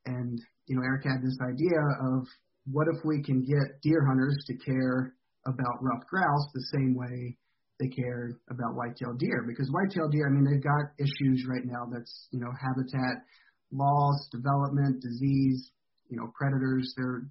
And, 0.07 0.39
you 0.67 0.77
know, 0.77 0.83
Eric 0.85 1.05
had 1.05 1.23
this 1.23 1.39
idea 1.43 1.81
of 2.13 2.27
what 2.71 2.87
if 2.93 3.05
we 3.05 3.23
can 3.23 3.43
get 3.43 3.81
deer 3.83 4.05
hunters 4.07 4.37
to 4.47 4.55
care 4.57 5.15
about 5.47 5.81
ruffed 5.81 6.07
grouse 6.09 6.47
the 6.53 6.69
same 6.77 6.95
way 6.95 7.37
they 7.81 7.89
care 7.89 8.37
about 8.51 8.77
white-tailed 8.77 9.19
deer? 9.19 9.45
Because 9.49 9.73
white-tailed 9.73 10.13
deer, 10.13 10.29
I 10.29 10.33
mean, 10.33 10.45
they've 10.45 10.63
got 10.63 10.93
issues 11.01 11.47
right 11.49 11.65
now 11.65 11.89
that's, 11.91 12.29
you 12.31 12.41
know, 12.41 12.53
habitat 12.61 13.25
loss, 13.73 14.29
development, 14.31 15.01
disease, 15.01 15.71
you 16.09 16.17
know, 16.17 16.31
predators. 16.37 16.93
They're 16.97 17.23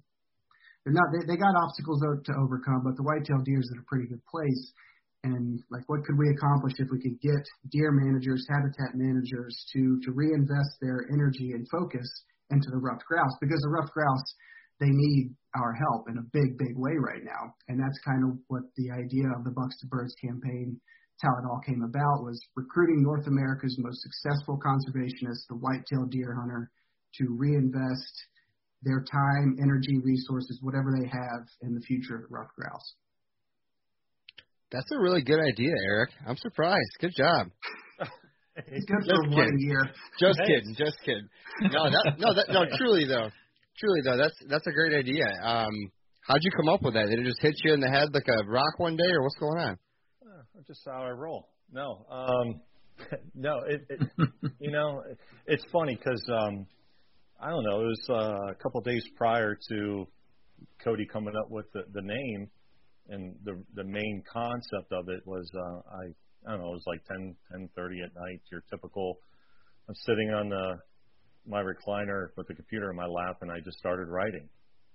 they're 0.84 0.96
not 0.96 1.12
they, 1.12 1.26
they 1.26 1.36
got 1.36 1.54
obstacles 1.54 2.00
to 2.00 2.32
overcome, 2.40 2.82
but 2.82 2.96
the 2.96 3.04
white-tailed 3.04 3.44
deer 3.44 3.60
is 3.60 3.70
in 3.72 3.78
a 3.78 3.86
pretty 3.86 4.08
good 4.08 4.24
place 4.26 4.72
and 5.24 5.60
like 5.70 5.84
what 5.88 6.04
could 6.04 6.16
we 6.16 6.30
accomplish 6.30 6.72
if 6.78 6.88
we 6.90 7.00
could 7.00 7.20
get 7.20 7.44
deer 7.70 7.92
managers, 7.92 8.46
habitat 8.48 8.94
managers 8.94 9.54
to 9.72 10.00
to 10.04 10.12
reinvest 10.12 10.80
their 10.80 11.06
energy 11.12 11.52
and 11.52 11.68
focus 11.68 12.08
into 12.50 12.70
the 12.70 12.78
ruffed 12.78 13.04
grouse 13.06 13.36
because 13.40 13.60
the 13.62 13.70
ruffed 13.70 13.92
grouse 13.92 14.34
they 14.80 14.88
need 14.88 15.34
our 15.54 15.72
help 15.72 16.08
in 16.08 16.18
a 16.18 16.30
big 16.32 16.56
big 16.56 16.76
way 16.76 16.96
right 16.96 17.24
now 17.24 17.52
and 17.68 17.78
that's 17.78 17.98
kind 18.04 18.24
of 18.24 18.38
what 18.48 18.62
the 18.76 18.90
idea 18.90 19.28
of 19.36 19.44
the 19.44 19.50
bucks 19.50 19.78
to 19.80 19.86
birds 19.86 20.14
campaign 20.20 20.80
how 21.22 21.36
it 21.36 21.44
all 21.44 21.60
came 21.60 21.82
about 21.82 22.24
was 22.24 22.40
recruiting 22.56 23.02
North 23.02 23.26
America's 23.26 23.76
most 23.78 24.00
successful 24.00 24.58
conservationist, 24.58 25.46
the 25.48 25.56
white-tailed 25.56 26.10
deer 26.10 26.34
hunter, 26.34 26.70
to 27.16 27.26
reinvest 27.36 28.14
their 28.82 29.04
time, 29.04 29.58
energy, 29.60 30.00
resources, 30.02 30.58
whatever 30.62 30.92
they 30.96 31.06
have 31.06 31.44
in 31.62 31.74
the 31.74 31.80
future 31.80 32.16
of 32.16 32.22
the 32.22 32.28
ruffed 32.28 32.54
grouse. 32.56 32.94
That's 34.72 34.90
a 34.92 34.98
really 35.00 35.22
good 35.22 35.40
idea, 35.40 35.72
Eric. 35.86 36.10
I'm 36.26 36.36
surprised. 36.36 36.90
Good 37.00 37.12
job. 37.16 37.48
It's 38.66 38.84
good 38.84 39.04
for 39.08 39.30
one 39.30 39.46
kidding. 39.46 39.60
year. 39.60 39.90
Just 40.18 40.38
kidding. 40.40 40.74
Just 40.76 40.98
kidding. 41.04 41.28
No, 41.62 41.88
that, 41.88 42.16
no, 42.18 42.34
that, 42.34 42.46
no. 42.50 42.64
Truly 42.76 43.06
though, 43.06 43.30
truly 43.78 44.00
though, 44.04 44.18
that's 44.18 44.34
that's 44.48 44.66
a 44.66 44.72
great 44.72 44.92
idea. 44.92 45.24
Um, 45.42 45.72
how'd 46.26 46.40
you 46.42 46.50
come 46.54 46.68
up 46.68 46.82
with 46.82 46.92
that? 46.94 47.06
Did 47.08 47.20
it 47.20 47.24
just 47.24 47.40
hit 47.40 47.54
you 47.64 47.72
in 47.72 47.80
the 47.80 47.88
head 47.88 48.08
like 48.12 48.26
a 48.28 48.44
rock 48.46 48.78
one 48.78 48.96
day, 48.96 49.08
or 49.08 49.22
what's 49.22 49.36
going 49.36 49.58
on? 49.58 49.78
Uh, 50.26 50.42
just 50.66 50.80
how 50.84 51.04
I 51.04 51.10
roll. 51.10 51.48
No, 51.72 52.04
um, 52.10 52.60
no. 53.34 53.60
It, 53.66 53.80
it 53.88 54.28
you 54.58 54.72
know, 54.72 55.02
it's 55.46 55.64
funny 55.72 55.94
because 55.96 56.22
um, 56.30 56.66
I 57.40 57.48
don't 57.48 57.64
know. 57.64 57.80
It 57.80 57.86
was 57.86 58.06
uh, 58.10 58.50
a 58.50 58.54
couple 58.56 58.80
of 58.80 58.84
days 58.84 59.04
prior 59.16 59.56
to 59.70 60.06
Cody 60.84 61.06
coming 61.10 61.34
up 61.36 61.50
with 61.50 61.66
the, 61.72 61.84
the 61.94 62.02
name, 62.02 62.50
and 63.10 63.34
the 63.44 63.62
the 63.74 63.84
main 63.84 64.22
concept 64.32 64.92
of 64.92 65.08
it 65.08 65.26
was 65.26 65.50
uh, 65.54 65.80
I 65.90 66.04
I 66.46 66.52
don't 66.52 66.60
know. 66.60 66.70
It 66.70 66.80
was 66.80 66.86
like 66.86 67.04
10 67.06 67.36
10:30 67.52 68.04
at 68.04 68.14
night. 68.14 68.40
Your 68.50 68.62
typical. 68.70 69.18
I'm 69.88 69.94
sitting 69.94 70.30
on 70.30 70.48
the 70.48 70.78
my 71.46 71.62
recliner 71.62 72.28
with 72.36 72.46
the 72.48 72.54
computer 72.54 72.90
in 72.90 72.96
my 72.96 73.06
lap, 73.06 73.38
and 73.42 73.50
I 73.50 73.60
just 73.60 73.78
started 73.78 74.08
writing. 74.08 74.48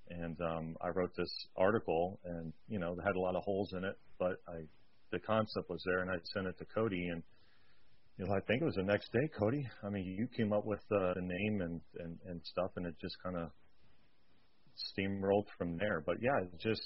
And 0.10 0.40
um, 0.42 0.76
I 0.82 0.90
wrote 0.90 1.12
this 1.18 1.32
article, 1.58 2.20
and 2.24 2.54
you 2.68 2.80
know, 2.80 2.94
it 2.94 3.04
had 3.06 3.16
a 3.16 3.20
lot 3.20 3.36
of 3.36 3.44
holes 3.44 3.74
in 3.74 3.84
it, 3.84 3.98
but 4.20 4.38
I 4.48 4.66
the 5.12 5.20
concept 5.20 5.70
was 5.70 5.82
there, 5.86 6.00
and 6.00 6.10
I 6.10 6.16
sent 6.34 6.48
it 6.48 6.58
to 6.60 6.66
Cody, 6.66 7.08
and 7.10 7.24
you 8.18 8.26
know, 8.26 8.34
I 8.34 8.40
think 8.48 8.62
it 8.62 8.66
was 8.66 8.76
the 8.76 8.84
next 8.84 9.12
day, 9.12 9.28
Cody. 9.38 9.68
I 9.84 9.90
mean, 9.90 10.06
you 10.06 10.28
came 10.38 10.54
up 10.54 10.66
with 10.66 10.80
the 10.90 11.14
name 11.18 11.62
and 11.62 11.82
and 12.00 12.18
and 12.28 12.42
stuff, 12.44 12.72
and 12.76 12.86
it 12.86 12.96
just 13.02 13.16
kind 13.22 13.36
of 13.36 13.50
steamrolled 14.76 15.48
from 15.58 15.78
there. 15.78 16.02
But 16.06 16.18
yeah, 16.22 16.40
it 16.42 16.60
just 16.60 16.82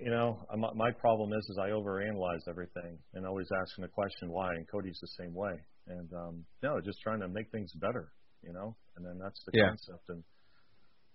you 0.00 0.10
know, 0.10 0.38
my, 0.56 0.68
my 0.74 0.90
problem 0.90 1.32
is 1.32 1.44
is 1.50 1.58
I 1.58 1.70
overanalyze 1.70 2.48
everything 2.48 2.98
and 3.14 3.26
always 3.26 3.48
asking 3.62 3.82
the 3.82 3.88
question 3.88 4.30
why. 4.30 4.50
And 4.50 4.66
Cody's 4.68 4.98
the 5.00 5.08
same 5.18 5.34
way. 5.34 5.52
And 5.88 6.12
um, 6.12 6.44
no, 6.62 6.80
just 6.80 7.00
trying 7.02 7.20
to 7.20 7.28
make 7.28 7.50
things 7.50 7.72
better, 7.74 8.12
you 8.42 8.52
know. 8.52 8.76
And 8.96 9.04
then 9.04 9.18
that's 9.22 9.42
the 9.46 9.52
yeah. 9.54 9.68
concept. 9.68 10.08
And 10.08 10.22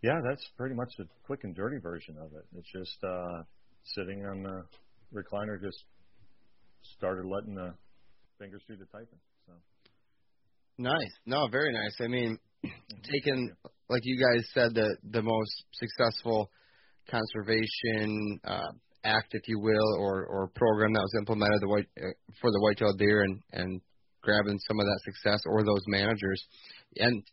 yeah, 0.01 0.19
that's 0.27 0.45
pretty 0.57 0.75
much 0.75 0.89
the 0.97 1.05
quick 1.25 1.41
and 1.43 1.55
dirty 1.55 1.77
version 1.81 2.15
of 2.17 2.31
it. 2.33 2.45
It's 2.57 2.71
just 2.71 2.97
uh, 3.03 3.43
sitting 3.95 4.25
on 4.25 4.43
the 4.43 4.63
recliner, 5.13 5.61
just 5.61 5.83
started 6.97 7.25
letting 7.25 7.55
the 7.55 7.73
fingers 8.39 8.61
do 8.67 8.75
the 8.75 8.85
typing. 8.85 9.19
So 9.45 9.53
nice, 10.77 11.11
no, 11.25 11.47
very 11.47 11.71
nice. 11.71 11.95
I 12.01 12.07
mean, 12.07 12.37
taking 13.11 13.51
like 13.89 14.01
you 14.03 14.19
guys 14.19 14.45
said, 14.53 14.75
the 14.75 14.97
the 15.11 15.21
most 15.21 15.63
successful 15.73 16.51
conservation 17.09 18.39
uh, 18.45 18.71
act, 19.03 19.29
if 19.31 19.47
you 19.47 19.59
will, 19.59 19.97
or 19.99 20.25
or 20.25 20.49
program 20.55 20.93
that 20.93 21.01
was 21.01 21.15
implemented 21.17 21.61
the 21.61 21.67
white 21.67 21.87
uh, 21.97 22.11
for 22.41 22.51
the 22.51 22.59
white-tailed 22.61 22.97
deer 22.97 23.23
and 23.23 23.41
and 23.53 23.81
grabbing 24.21 24.59
some 24.67 24.79
of 24.79 24.85
that 24.85 24.99
success 25.05 25.41
or 25.45 25.63
those 25.63 25.83
managers 25.87 26.43
and 26.97 27.23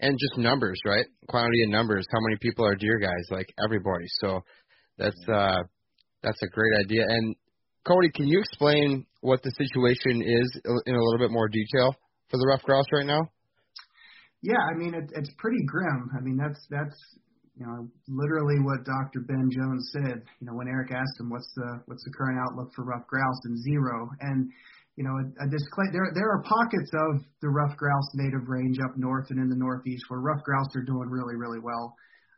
and 0.00 0.16
just 0.18 0.38
numbers, 0.38 0.80
right? 0.84 1.06
Quantity 1.28 1.62
and 1.62 1.72
numbers. 1.72 2.06
How 2.12 2.20
many 2.20 2.36
people 2.40 2.64
are 2.64 2.76
deer 2.76 2.98
guys? 2.98 3.26
Like 3.30 3.52
everybody. 3.62 4.06
So 4.20 4.40
that's 4.96 5.20
uh 5.28 5.62
that's 6.22 6.42
a 6.42 6.48
great 6.48 6.72
idea. 6.84 7.02
And 7.08 7.34
Cody, 7.86 8.10
can 8.14 8.26
you 8.28 8.38
explain 8.40 9.06
what 9.20 9.42
the 9.42 9.50
situation 9.50 10.22
is 10.22 10.60
in 10.86 10.94
a 10.94 11.02
little 11.02 11.18
bit 11.18 11.30
more 11.30 11.48
detail 11.48 11.94
for 12.28 12.36
the 12.38 12.46
rough 12.46 12.62
grouse 12.62 12.86
right 12.92 13.06
now? 13.06 13.22
Yeah, 14.42 14.60
I 14.72 14.76
mean 14.76 14.94
it, 14.94 15.10
it's 15.16 15.30
pretty 15.38 15.64
grim. 15.66 16.10
I 16.16 16.20
mean 16.20 16.36
that's 16.36 16.60
that's 16.70 16.96
you 17.58 17.66
know 17.66 17.90
literally 18.06 18.62
what 18.62 18.86
Dr. 18.86 19.26
Ben 19.26 19.50
Jones 19.50 19.90
said. 19.92 20.22
You 20.40 20.46
know 20.46 20.54
when 20.54 20.68
Eric 20.68 20.92
asked 20.92 21.18
him 21.18 21.28
what's 21.28 21.50
the 21.56 21.82
what's 21.86 22.04
the 22.04 22.14
current 22.14 22.38
outlook 22.38 22.70
for 22.74 22.84
ruffed 22.84 23.08
grouse 23.08 23.42
and 23.44 23.58
zero. 23.62 24.08
And 24.20 24.48
you 24.94 25.02
know 25.02 25.14
a, 25.18 25.26
a 25.44 25.46
disclaimer 25.50 25.92
there 25.92 26.10
there 26.14 26.30
are 26.30 26.42
pockets 26.46 26.90
of 26.94 27.26
the 27.42 27.50
ruffed 27.50 27.76
grouse 27.76 28.10
native 28.14 28.46
range 28.46 28.78
up 28.78 28.96
north 28.96 29.26
and 29.30 29.40
in 29.42 29.50
the 29.50 29.58
northeast 29.58 30.04
where 30.08 30.20
ruffed 30.20 30.44
grouse 30.44 30.70
are 30.76 30.86
doing 30.86 31.10
really 31.10 31.34
really 31.34 31.58
well. 31.58 31.94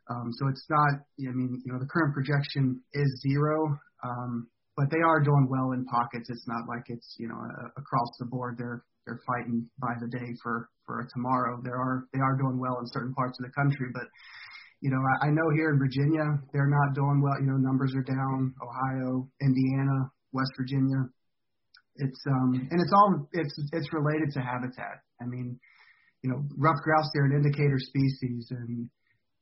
Um, 0.09 0.33
so 0.33 0.47
it's 0.49 0.65
not. 0.69 1.05
I 1.21 1.31
mean 1.37 1.61
you 1.63 1.71
know 1.71 1.79
the 1.79 1.89
current 1.93 2.13
projection 2.13 2.81
is 2.93 3.21
zero. 3.21 3.77
Um, 4.03 4.49
but 4.77 4.89
they 4.89 5.03
are 5.05 5.21
doing 5.21 5.45
well 5.51 5.73
in 5.73 5.85
pockets. 5.85 6.29
It's 6.31 6.47
not 6.47 6.65
like 6.67 6.83
it's 6.87 7.15
you 7.19 7.27
know 7.27 7.37
a, 7.37 7.79
across 7.79 8.09
the 8.17 8.25
board. 8.25 8.55
They're 8.57 8.81
they're 9.05 9.21
fighting 9.27 9.69
by 9.77 9.93
the 9.99 10.07
day 10.07 10.33
for 10.41 10.69
for 10.85 11.01
a 11.01 11.07
tomorrow. 11.13 11.61
There 11.63 11.77
are 11.77 12.07
they 12.13 12.19
are 12.19 12.37
doing 12.37 12.57
well 12.57 12.79
in 12.79 12.87
certain 12.87 13.13
parts 13.13 13.37
of 13.39 13.45
the 13.45 13.53
country, 13.53 13.87
but 13.93 14.07
you 14.81 14.89
know 14.89 14.99
I, 14.99 15.27
I 15.27 15.29
know 15.29 15.47
here 15.55 15.69
in 15.71 15.79
Virginia 15.79 16.25
they're 16.53 16.69
not 16.69 16.93
doing 16.93 17.21
well. 17.21 17.39
You 17.39 17.47
know 17.47 17.57
numbers 17.57 17.93
are 17.95 18.03
down. 18.03 18.53
Ohio, 18.61 19.29
Indiana, 19.41 20.11
West 20.33 20.51
Virginia. 20.57 21.07
It's 21.95 22.21
um 22.27 22.67
and 22.71 22.81
it's 22.81 22.91
all 22.93 23.27
it's 23.33 23.55
it's 23.73 23.93
related 23.93 24.31
to 24.33 24.41
habitat. 24.41 25.05
I 25.21 25.25
mean, 25.25 25.59
you 26.23 26.29
know, 26.29 26.43
rough 26.57 26.81
grouse 26.83 27.09
they're 27.13 27.25
an 27.25 27.33
indicator 27.33 27.77
species 27.79 28.47
and 28.51 28.89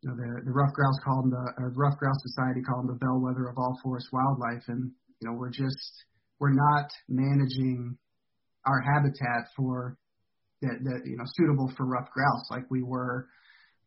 you 0.01 0.09
know, 0.09 0.15
the 0.15 0.45
the 0.45 0.51
ruffed 0.51 0.75
grouse 0.75 0.99
call 1.03 1.21
them 1.21 1.31
the 1.31 1.71
ruffed 1.75 1.97
grouse 1.97 2.19
society 2.23 2.61
call 2.61 2.83
them 2.83 2.87
the 2.87 2.99
bellwether 2.99 3.49
of 3.49 3.57
all 3.57 3.79
forest 3.83 4.07
wildlife, 4.11 4.63
and 4.67 4.91
you 5.19 5.27
know, 5.27 5.35
we're 5.35 5.51
just 5.51 6.05
we're 6.39 6.55
not 6.55 6.87
managing 7.07 7.97
our 8.65 8.81
habitat 8.81 9.51
for 9.55 9.97
that 10.61 10.79
that 10.83 11.01
you 11.05 11.17
know 11.17 11.23
suitable 11.35 11.71
for 11.75 11.85
rough 11.85 12.09
grouse 12.11 12.47
like 12.51 12.63
we 12.69 12.83
were 12.83 13.27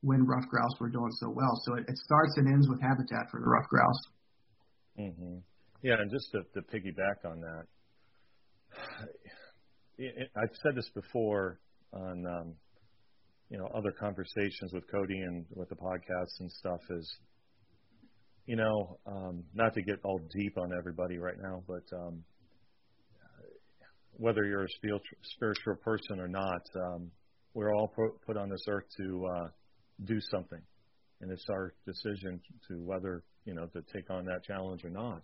when 0.03 0.27
ruffed 0.27 0.49
grouse 0.49 0.75
were 0.81 0.91
doing 0.91 1.11
so 1.21 1.31
well. 1.31 1.61
So 1.65 1.75
it, 1.75 1.85
it 1.89 1.97
starts 1.97 2.37
and 2.37 2.49
ends 2.49 2.69
with 2.69 2.81
habitat 2.81 3.31
for 3.31 3.41
the 3.41 3.47
ruffed 3.47 3.69
grouse. 3.69 4.03
Mm-hmm. 4.99 5.39
Yeah, 5.83 5.95
and 5.99 6.11
just 6.11 6.31
to, 6.33 6.43
to 6.55 6.67
piggyback 6.69 7.29
on 7.29 7.41
that, 7.41 7.65
it, 9.99 10.15
it, 10.17 10.31
I've 10.37 10.55
said 10.63 10.75
this 10.77 10.91
before 10.95 11.59
on 11.93 12.25
um, 12.27 12.55
you 13.51 13.59
know 13.59 13.69
other 13.75 13.93
conversations 13.93 14.73
with 14.73 14.85
Cody 14.91 15.19
and 15.19 15.45
with 15.55 15.69
the 15.69 15.77
podcasts 15.77 16.41
and 16.41 16.51
stuff 16.51 16.81
is 16.91 17.17
you 18.47 18.57
know, 18.57 18.99
um, 19.07 19.45
not 19.55 19.75
to 19.75 19.83
get 19.83 20.01
all 20.05 20.21
deep 20.35 20.59
on 20.59 20.73
everybody 20.77 21.19
right 21.19 21.37
now, 21.41 21.63
but 21.67 21.85
um, 21.97 22.25
whether 24.17 24.45
you're 24.45 24.65
a 24.65 24.99
spiritual 25.23 25.77
person 25.85 26.19
or 26.19 26.29
not, 26.29 26.63
um, 26.77 27.11
we're 27.55 27.75
all 27.75 27.93
put 28.27 28.37
on 28.37 28.49
this 28.49 28.65
earth 28.69 28.85
to 28.97 29.27
uh, 29.27 29.49
do 30.05 30.19
something, 30.31 30.61
and 31.21 31.31
it's 31.31 31.47
our 31.51 31.75
decision 31.87 32.41
to 32.69 32.83
whether 32.83 33.25
you 33.45 33.55
know 33.55 33.67
to 33.67 33.83
take 33.95 34.11
on 34.11 34.25
that 34.27 34.45
challenge 34.45 34.85
or 34.85 34.91
not. 34.91 35.23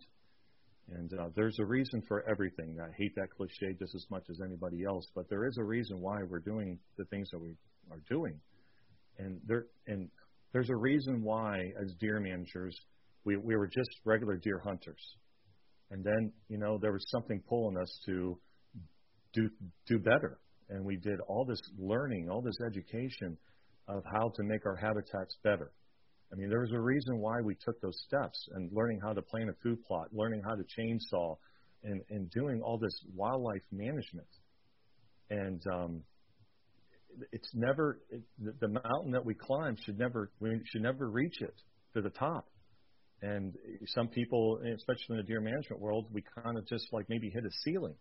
And 0.90 1.12
uh, 1.12 1.28
there's 1.36 1.58
a 1.60 1.66
reason 1.66 2.02
for 2.08 2.24
everything. 2.28 2.78
I 2.80 2.88
hate 2.96 3.14
that 3.16 3.28
cliche 3.36 3.74
just 3.78 3.94
as 3.94 4.06
much 4.10 4.24
as 4.30 4.38
anybody 4.42 4.84
else, 4.84 5.06
but 5.14 5.28
there 5.28 5.46
is 5.46 5.58
a 5.58 5.64
reason 5.64 6.00
why 6.00 6.22
we're 6.28 6.38
doing 6.38 6.78
the 6.96 7.04
things 7.06 7.28
that 7.30 7.38
we 7.38 7.54
are 7.90 8.00
doing, 8.08 8.40
and 9.18 9.40
there 9.46 9.66
and 9.86 10.08
there's 10.52 10.70
a 10.70 10.76
reason 10.76 11.22
why 11.22 11.58
as 11.82 11.92
deer 12.00 12.20
managers 12.20 12.74
we, 13.28 13.36
we 13.36 13.56
were 13.56 13.66
just 13.66 13.90
regular 14.04 14.36
deer 14.36 14.60
hunters. 14.64 15.16
And 15.90 16.02
then, 16.04 16.32
you 16.48 16.58
know, 16.58 16.78
there 16.80 16.92
was 16.92 17.04
something 17.10 17.42
pulling 17.46 17.76
us 17.76 18.00
to 18.06 18.38
do, 19.34 19.50
do 19.86 19.98
better. 19.98 20.38
And 20.70 20.84
we 20.84 20.96
did 20.96 21.20
all 21.28 21.44
this 21.44 21.60
learning, 21.78 22.28
all 22.30 22.42
this 22.42 22.56
education 22.66 23.36
of 23.88 24.04
how 24.04 24.30
to 24.36 24.42
make 24.42 24.66
our 24.66 24.76
habitats 24.76 25.36
better. 25.42 25.72
I 26.32 26.36
mean, 26.36 26.50
there 26.50 26.60
was 26.60 26.72
a 26.72 26.80
reason 26.80 27.18
why 27.18 27.40
we 27.40 27.54
took 27.54 27.80
those 27.80 27.98
steps 28.06 28.48
and 28.54 28.70
learning 28.72 29.00
how 29.02 29.14
to 29.14 29.22
plant 29.22 29.48
a 29.48 29.54
food 29.62 29.82
plot, 29.84 30.08
learning 30.12 30.42
how 30.44 30.54
to 30.54 30.64
chainsaw, 30.78 31.36
and, 31.82 32.02
and 32.10 32.30
doing 32.30 32.60
all 32.60 32.76
this 32.78 32.94
wildlife 33.14 33.62
management. 33.72 34.26
And 35.30 35.62
um, 35.72 36.02
it's 37.32 37.50
never 37.54 38.00
it, 38.10 38.22
the, 38.60 38.68
mountain 38.68 39.12
that 39.12 39.24
we 39.24 39.34
climb 39.34 39.76
should 39.84 39.98
never 39.98 40.30
we 40.40 40.60
should 40.66 40.82
never 40.82 41.08
reach 41.08 41.40
it 41.40 41.54
to 41.94 42.02
the 42.02 42.10
top. 42.10 42.48
And 43.22 43.54
some 43.86 44.08
people, 44.08 44.60
especially 44.76 45.06
in 45.10 45.16
the 45.16 45.22
deer 45.24 45.40
management 45.40 45.80
world, 45.80 46.06
we 46.12 46.22
kind 46.44 46.56
of 46.56 46.66
just 46.68 46.86
like 46.92 47.06
maybe 47.08 47.30
hit 47.30 47.44
a 47.44 47.50
ceiling. 47.64 47.94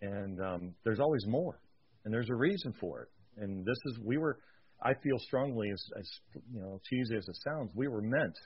And 0.00 0.40
um, 0.40 0.74
there's 0.84 1.00
always 1.00 1.26
more, 1.26 1.60
and 2.04 2.14
there's 2.14 2.30
a 2.30 2.34
reason 2.34 2.72
for 2.80 3.02
it. 3.02 3.42
And 3.42 3.64
this 3.64 3.78
is 3.86 3.98
we 4.04 4.16
were. 4.16 4.38
I 4.82 4.94
feel 4.94 5.18
strongly, 5.18 5.70
as, 5.72 5.82
as 5.98 6.10
you 6.52 6.60
know, 6.60 6.80
cheesy 6.88 7.16
as 7.16 7.28
it 7.28 7.36
sounds, 7.44 7.70
we 7.74 7.88
were 7.88 8.02
meant. 8.02 8.36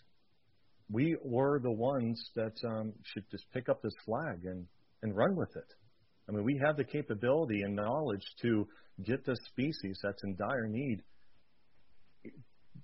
We 0.91 1.17
were 1.23 1.61
the 1.61 1.73
ones 1.73 2.23
that 2.35 2.55
um, 2.67 2.93
should 3.05 3.25
just 3.31 3.45
pick 3.53 3.69
up 3.69 3.83
this 3.83 3.95
flag 4.05 4.45
and 4.45 4.67
and 5.03 5.17
run 5.17 5.35
with 5.35 5.51
it. 5.57 5.75
I 6.29 6.33
mean, 6.33 6.45
we 6.45 6.61
have 6.65 6.77
the 6.77 6.85
capability 6.85 7.63
and 7.63 7.75
knowledge 7.75 8.23
to 8.43 8.69
get 9.05 9.27
this 9.27 9.39
species 9.49 9.99
that's 10.03 10.23
in 10.23 10.37
dire 10.37 10.69
need 10.69 11.03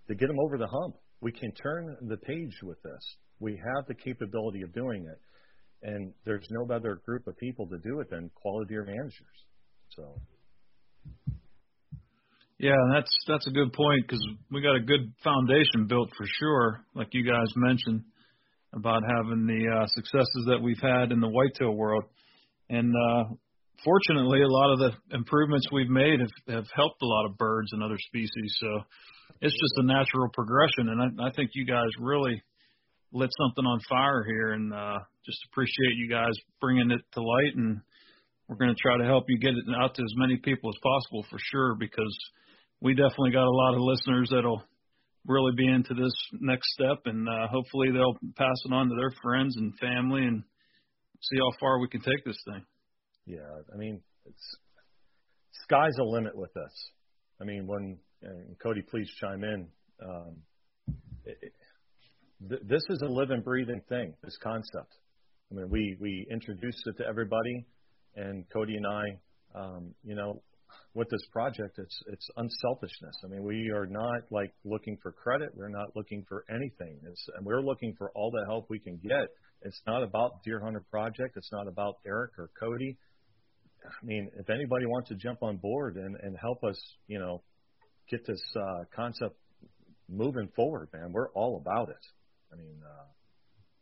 to 0.08 0.14
get 0.14 0.26
them 0.26 0.40
over 0.40 0.58
the 0.58 0.66
hump 0.66 0.96
we 1.20 1.32
can 1.32 1.52
turn 1.52 1.96
the 2.02 2.16
page 2.16 2.54
with 2.62 2.80
this. 2.82 3.16
We 3.40 3.52
have 3.52 3.86
the 3.86 3.94
capability 3.94 4.62
of 4.62 4.72
doing 4.72 5.06
it. 5.06 5.20
and 5.80 6.12
there's 6.24 6.46
no 6.50 6.64
better 6.66 7.00
group 7.06 7.24
of 7.28 7.38
people 7.38 7.64
to 7.68 7.78
do 7.78 8.00
it 8.00 8.10
than 8.10 8.30
quality 8.34 8.74
deer 8.74 8.84
managers. 8.84 9.38
So. 9.90 10.20
Yeah, 12.58 12.74
that's 12.92 13.14
that's 13.28 13.46
a 13.46 13.52
good 13.52 13.72
point 13.72 14.02
because 14.06 14.24
we 14.50 14.60
got 14.60 14.74
a 14.74 14.80
good 14.80 15.12
foundation 15.22 15.86
built 15.86 16.10
for 16.16 16.26
sure, 16.26 16.84
like 16.94 17.08
you 17.12 17.24
guys 17.24 17.46
mentioned 17.54 18.02
about 18.74 19.02
having 19.06 19.46
the 19.46 19.62
uh, 19.70 19.86
successes 19.94 20.44
that 20.48 20.60
we've 20.60 20.82
had 20.82 21.12
in 21.12 21.20
the 21.20 21.28
whitetail 21.28 21.72
world, 21.72 22.02
and 22.68 22.92
uh, 22.92 23.24
fortunately, 23.84 24.42
a 24.42 24.48
lot 24.48 24.72
of 24.72 24.78
the 24.80 25.16
improvements 25.16 25.68
we've 25.70 25.88
made 25.88 26.18
have, 26.18 26.56
have 26.56 26.66
helped 26.74 27.00
a 27.00 27.06
lot 27.06 27.26
of 27.26 27.38
birds 27.38 27.68
and 27.72 27.82
other 27.82 27.98
species. 28.08 28.56
So 28.58 28.80
it's 29.40 29.54
just 29.54 29.78
a 29.78 29.86
natural 29.86 30.28
progression, 30.34 30.88
and 30.88 31.20
I, 31.20 31.28
I 31.28 31.32
think 31.32 31.50
you 31.54 31.64
guys 31.64 31.88
really 32.00 32.42
lit 33.12 33.30
something 33.38 33.64
on 33.64 33.78
fire 33.88 34.24
here, 34.24 34.50
and 34.52 34.74
uh, 34.74 34.98
just 35.24 35.38
appreciate 35.52 35.94
you 35.96 36.08
guys 36.10 36.34
bringing 36.60 36.90
it 36.90 37.02
to 37.12 37.22
light, 37.22 37.54
and 37.54 37.80
we're 38.48 38.56
going 38.56 38.74
to 38.74 38.82
try 38.82 38.98
to 38.98 39.04
help 39.04 39.26
you 39.28 39.38
get 39.38 39.54
it 39.54 39.64
out 39.80 39.94
to 39.94 40.02
as 40.02 40.12
many 40.16 40.38
people 40.38 40.70
as 40.70 40.80
possible 40.82 41.24
for 41.30 41.38
sure, 41.38 41.76
because 41.78 42.18
we 42.80 42.94
definitely 42.94 43.32
got 43.32 43.46
a 43.46 43.50
lot 43.50 43.74
of 43.74 43.80
listeners 43.80 44.28
that'll 44.30 44.62
really 45.26 45.52
be 45.56 45.66
into 45.66 45.94
this 45.94 46.12
next 46.40 46.72
step, 46.72 46.98
and 47.06 47.28
uh, 47.28 47.48
hopefully 47.48 47.90
they'll 47.90 48.16
pass 48.36 48.56
it 48.64 48.72
on 48.72 48.88
to 48.88 48.94
their 48.96 49.12
friends 49.22 49.56
and 49.56 49.76
family, 49.78 50.22
and 50.22 50.42
see 51.20 51.38
how 51.38 51.50
far 51.60 51.80
we 51.80 51.88
can 51.88 52.00
take 52.00 52.24
this 52.24 52.38
thing. 52.46 52.64
Yeah, 53.26 53.62
I 53.72 53.76
mean, 53.76 54.00
it's 54.24 54.56
sky's 55.64 55.94
the 55.96 56.04
limit 56.04 56.36
with 56.36 56.52
this. 56.54 56.90
I 57.40 57.44
mean, 57.44 57.66
when 57.66 57.98
and 58.22 58.58
Cody, 58.62 58.82
please 58.82 59.08
chime 59.20 59.44
in. 59.44 59.68
Um, 60.04 60.36
it, 61.24 61.38
it, 61.42 61.52
th- 62.48 62.62
this 62.64 62.82
is 62.88 63.02
a 63.02 63.08
living, 63.08 63.42
breathing 63.42 63.82
thing. 63.88 64.14
This 64.22 64.36
concept. 64.42 64.94
I 65.50 65.54
mean, 65.54 65.68
we 65.68 65.96
we 66.00 66.26
introduced 66.30 66.82
it 66.86 67.02
to 67.02 67.08
everybody, 67.08 67.66
and 68.16 68.44
Cody 68.52 68.76
and 68.76 68.86
I, 68.86 69.04
um, 69.58 69.94
you 70.04 70.14
know, 70.14 70.42
with 70.94 71.08
this 71.10 71.24
project, 71.32 71.78
it's 71.78 72.02
it's 72.06 72.28
unselfishness. 72.36 73.16
I 73.24 73.28
mean, 73.28 73.42
we 73.42 73.70
are 73.74 73.86
not 73.86 74.22
like 74.30 74.52
looking 74.64 74.96
for 75.02 75.12
credit. 75.12 75.50
We're 75.54 75.68
not 75.68 75.94
looking 75.94 76.24
for 76.28 76.44
anything. 76.50 76.98
It's, 77.04 77.28
and 77.36 77.46
we're 77.46 77.62
looking 77.62 77.94
for 77.96 78.10
all 78.14 78.30
the 78.30 78.44
help 78.46 78.66
we 78.68 78.78
can 78.78 78.96
get. 78.96 79.28
It's 79.62 79.80
not 79.86 80.02
about 80.02 80.42
Dear 80.44 80.60
Hunter 80.60 80.84
Project. 80.90 81.36
It's 81.36 81.50
not 81.52 81.68
about 81.68 81.96
Eric 82.06 82.32
or 82.38 82.50
Cody. 82.58 82.96
I 83.84 84.04
mean, 84.04 84.28
if 84.36 84.50
anybody 84.50 84.86
wants 84.86 85.08
to 85.08 85.14
jump 85.14 85.42
on 85.42 85.56
board 85.56 85.96
and, 85.96 86.16
and 86.22 86.36
help 86.40 86.64
us, 86.64 86.78
you 87.06 87.18
know, 87.18 87.42
get 88.10 88.26
this 88.26 88.42
uh, 88.56 88.84
concept 88.94 89.36
moving 90.08 90.48
forward, 90.56 90.88
man, 90.92 91.12
we're 91.12 91.30
all 91.30 91.60
about 91.64 91.88
it. 91.90 92.04
I 92.52 92.56
mean, 92.56 92.80
uh, 92.84 93.04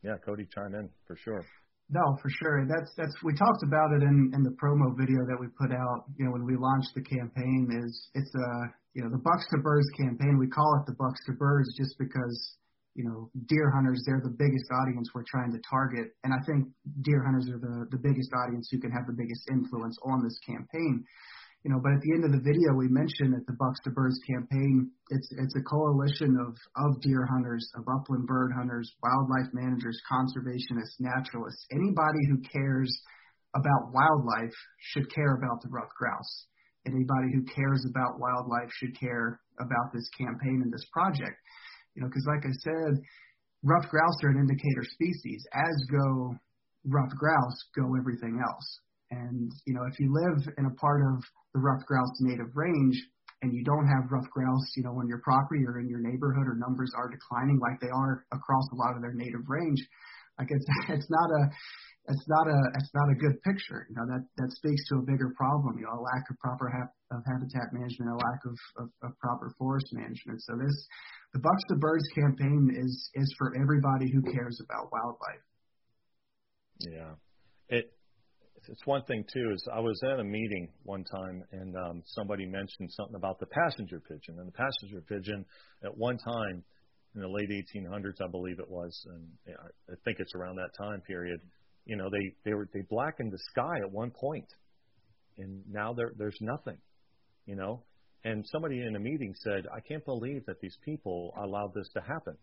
yeah, 0.03 0.17
Cody, 0.25 0.47
chime 0.55 0.75
in 0.75 0.91
for 1.07 1.17
sure. 1.17 1.45
No, 1.89 2.03
for 2.21 2.29
sure. 2.43 2.67
That's 2.67 2.91
that's 2.97 3.15
we 3.23 3.33
talked 3.35 3.63
about 3.63 3.93
it 3.95 4.03
in 4.03 4.33
in 4.35 4.43
the 4.43 4.55
promo 4.59 4.91
video 4.99 5.23
that 5.27 5.39
we 5.39 5.47
put 5.55 5.71
out. 5.71 6.11
You 6.19 6.27
know, 6.27 6.33
when 6.33 6.45
we 6.45 6.57
launched 6.57 6.91
the 6.95 7.03
campaign, 7.03 7.71
is 7.71 8.11
it's 8.15 8.35
a 8.35 8.49
you 8.95 9.05
know 9.05 9.11
the 9.11 9.23
Bucks 9.23 9.47
to 9.55 9.59
Birds 9.59 9.87
campaign. 9.97 10.39
We 10.39 10.49
call 10.49 10.83
it 10.83 10.91
the 10.91 10.97
Bucks 10.99 11.21
to 11.27 11.33
Birds 11.33 11.71
just 11.79 11.95
because 11.99 12.57
you 12.97 13.05
know, 13.05 13.31
deer 13.47 13.71
hunters, 13.71 14.03
they're 14.07 14.25
the 14.25 14.33
biggest 14.33 14.65
audience 14.73 15.13
we're 15.15 15.29
trying 15.29 15.53
to 15.53 15.61
target. 15.69 16.17
And 16.25 16.33
I 16.33 16.41
think 16.49 16.67
deer 17.05 17.23
hunters 17.23 17.47
are 17.53 17.61
the, 17.61 17.85
the 17.93 18.01
biggest 18.01 18.33
audience 18.33 18.69
who 18.73 18.81
can 18.81 18.91
have 18.91 19.05
the 19.07 19.13
biggest 19.13 19.45
influence 19.53 19.97
on 20.03 20.25
this 20.25 20.41
campaign. 20.41 21.05
You 21.67 21.75
know, 21.75 21.83
but 21.83 21.99
at 21.99 22.03
the 22.07 22.15
end 22.15 22.23
of 22.23 22.31
the 22.31 22.47
video, 22.47 22.79
we 22.79 22.87
mentioned 22.87 23.35
that 23.35 23.43
the 23.51 23.59
Bucks 23.59 23.83
to 23.83 23.91
Birds 23.91 24.23
campaign, 24.23 24.87
it's, 25.11 25.27
it's 25.35 25.57
a 25.59 25.67
coalition 25.67 26.39
of, 26.39 26.55
of 26.79 27.03
deer 27.03 27.27
hunters, 27.27 27.67
of 27.75 27.83
upland 27.91 28.23
bird 28.31 28.55
hunters, 28.55 28.87
wildlife 29.03 29.51
managers, 29.51 29.99
conservationists, 30.07 31.03
naturalists. 31.03 31.67
Anybody 31.75 32.23
who 32.31 32.39
cares 32.47 32.87
about 33.59 33.91
wildlife 33.91 34.55
should 34.95 35.11
care 35.11 35.35
about 35.43 35.59
the 35.59 35.69
ruffed 35.75 35.91
grouse. 35.99 36.47
Anybody 36.87 37.35
who 37.35 37.43
cares 37.51 37.83
about 37.91 38.23
wildlife 38.23 38.71
should 38.79 38.95
care 38.95 39.41
about 39.59 39.91
this 39.91 40.07
campaign 40.15 40.63
and 40.63 40.71
this 40.71 40.87
project. 40.95 41.35
You 41.99 42.03
know, 42.03 42.07
because 42.07 42.31
like 42.31 42.47
I 42.47 42.55
said, 42.63 43.03
ruffed 43.67 43.91
grouse 43.91 44.23
are 44.23 44.31
an 44.31 44.39
indicator 44.39 44.87
species, 44.87 45.43
as 45.51 45.75
go 45.91 46.31
ruffed 46.87 47.19
grouse, 47.19 47.59
go 47.75 47.91
everything 47.99 48.39
else. 48.39 48.69
And, 49.11 49.51
you 49.67 49.75
know, 49.75 49.85
if 49.91 49.99
you 50.01 50.13
live 50.13 50.43
in 50.59 50.67
a 50.67 50.75
part 50.81 51.03
of 51.03 51.23
the 51.55 51.61
ruffed 51.61 51.87
grouse 51.87 52.11
native 52.21 52.55
range 52.55 52.97
and 53.43 53.55
you 53.55 53.63
don't 53.63 53.87
have 53.87 54.11
ruffed 54.11 54.31
grouse, 54.31 54.67
you 54.77 54.83
know, 54.83 54.99
on 54.99 55.09
your 55.09 55.21
property 55.23 55.63
or 55.67 55.79
in 55.79 55.89
your 55.89 56.01
neighborhood 56.01 56.47
or 56.47 56.57
numbers 56.57 56.91
are 56.97 57.09
declining 57.09 57.59
like 57.61 57.79
they 57.81 57.93
are 57.93 58.27
across 58.33 58.67
a 58.73 58.77
lot 58.77 58.97
of 58.97 59.03
their 59.03 59.15
native 59.15 59.47
range, 59.47 59.79
like 60.39 60.49
it's, 60.51 60.67
it's 60.89 61.11
not 61.11 61.31
a, 61.31 61.51
it's 62.09 62.27
not 62.29 62.47
a 62.47 62.59
it's 62.79 62.95
not 62.95 63.11
a 63.11 63.15
good 63.19 63.43
picture. 63.43 63.87
You 63.91 63.97
know 63.97 64.07
that 64.07 64.23
that 64.39 64.51
speaks 64.53 64.87
to 64.89 65.03
a 65.03 65.03
bigger 65.03 65.35
problem. 65.37 65.79
You 65.79 65.87
know, 65.87 65.99
a 65.99 66.03
lack 66.03 66.23
of 66.31 66.39
proper 66.39 66.71
of 67.11 67.23
habitat 67.27 67.73
management, 67.73 68.11
a 68.11 68.15
lack 68.15 68.41
of, 68.47 68.57
of, 68.79 68.89
of 69.03 69.19
proper 69.19 69.55
forest 69.59 69.91
management. 69.93 70.41
So 70.43 70.55
this 70.55 70.75
the 71.35 71.41
Bucks 71.41 71.63
to 71.69 71.77
Birds 71.77 72.07
campaign 72.15 72.71
is 72.79 73.11
is 73.15 73.35
for 73.39 73.55
everybody 73.61 74.11
who 74.13 74.23
cares 74.23 74.61
about 74.63 74.93
wildlife. 74.93 75.43
Yeah, 76.79 77.19
it's 78.69 78.87
one 78.87 79.03
thing 79.05 79.25
too. 79.33 79.51
Is 79.53 79.69
I 79.73 79.81
was 79.81 80.01
at 80.05 80.21
a 80.21 80.25
meeting 80.25 80.69
one 80.83 81.05
time 81.05 81.43
and 81.53 81.75
um, 81.77 82.03
somebody 82.07 82.47
mentioned 82.47 82.91
something 82.93 83.17
about 83.17 83.39
the 83.41 83.47
passenger 83.47 84.01
pigeon, 84.01 84.39
and 84.39 84.49
the 84.49 84.53
passenger 84.53 85.03
pigeon 85.09 85.45
at 85.85 85.97
one 85.97 86.19
time 86.19 86.65
in 87.15 87.21
the 87.23 87.29
late 87.29 87.49
1800s, 87.51 88.21
I 88.23 88.31
believe 88.31 88.59
it 88.59 88.71
was, 88.71 89.07
and 89.07 89.57
I 89.91 89.95
think 90.05 90.19
it's 90.21 90.35
around 90.35 90.57
that 90.57 90.71
time 90.79 91.01
period. 91.01 91.41
You 91.85 91.97
know, 91.97 92.11
they 92.11 92.35
they 92.45 92.55
were 92.55 92.69
they 92.75 92.83
blackened 92.91 93.33
the 93.33 93.39
sky 93.51 93.79
at 93.83 93.91
one 93.91 94.11
point, 94.11 94.49
and 95.39 95.63
now 95.71 95.93
there 95.93 96.13
there's 96.17 96.39
nothing. 96.41 96.79
You 97.47 97.55
know, 97.55 97.85
and 98.27 98.45
somebody 98.51 98.83
in 98.83 98.97
a 98.97 98.99
meeting 98.99 99.33
said, 99.45 99.67
I 99.73 99.79
can't 99.79 100.05
believe 100.05 100.45
that 100.47 100.61
these 100.61 100.77
people 100.85 101.33
allowed 101.41 101.73
this 101.75 101.89
to 101.95 102.01
happen. 102.01 102.37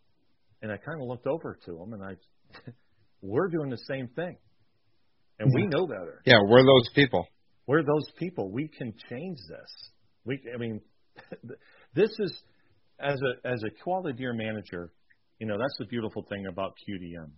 And 0.61 0.71
I 0.71 0.77
kind 0.77 1.01
of 1.01 1.09
looked 1.09 1.27
over 1.27 1.59
to 1.65 1.71
them 1.73 1.91
and 1.91 2.01
I, 2.01 2.15
we're 3.21 3.49
doing 3.49 3.69
the 3.69 3.81
same 3.89 4.07
thing. 4.15 4.37
And 5.39 5.51
we 5.53 5.67
know 5.67 5.87
better. 5.87 6.21
Yeah, 6.25 6.37
we're 6.47 6.63
those 6.63 6.89
people. 6.95 7.27
We're 7.67 7.83
those 7.83 8.09
people. 8.17 8.51
We 8.51 8.67
can 8.67 8.93
change 9.09 9.37
this. 9.49 9.89
We, 10.25 10.41
I 10.53 10.57
mean, 10.57 10.81
this 11.95 12.11
is, 12.19 12.37
as 12.99 13.19
a, 13.21 13.47
as 13.47 13.63
a 13.63 13.83
quality 13.83 14.17
deer 14.17 14.33
manager, 14.33 14.91
you 15.39 15.47
know, 15.47 15.57
that's 15.57 15.75
the 15.79 15.85
beautiful 15.85 16.25
thing 16.29 16.45
about 16.47 16.75
QDM 16.87 17.31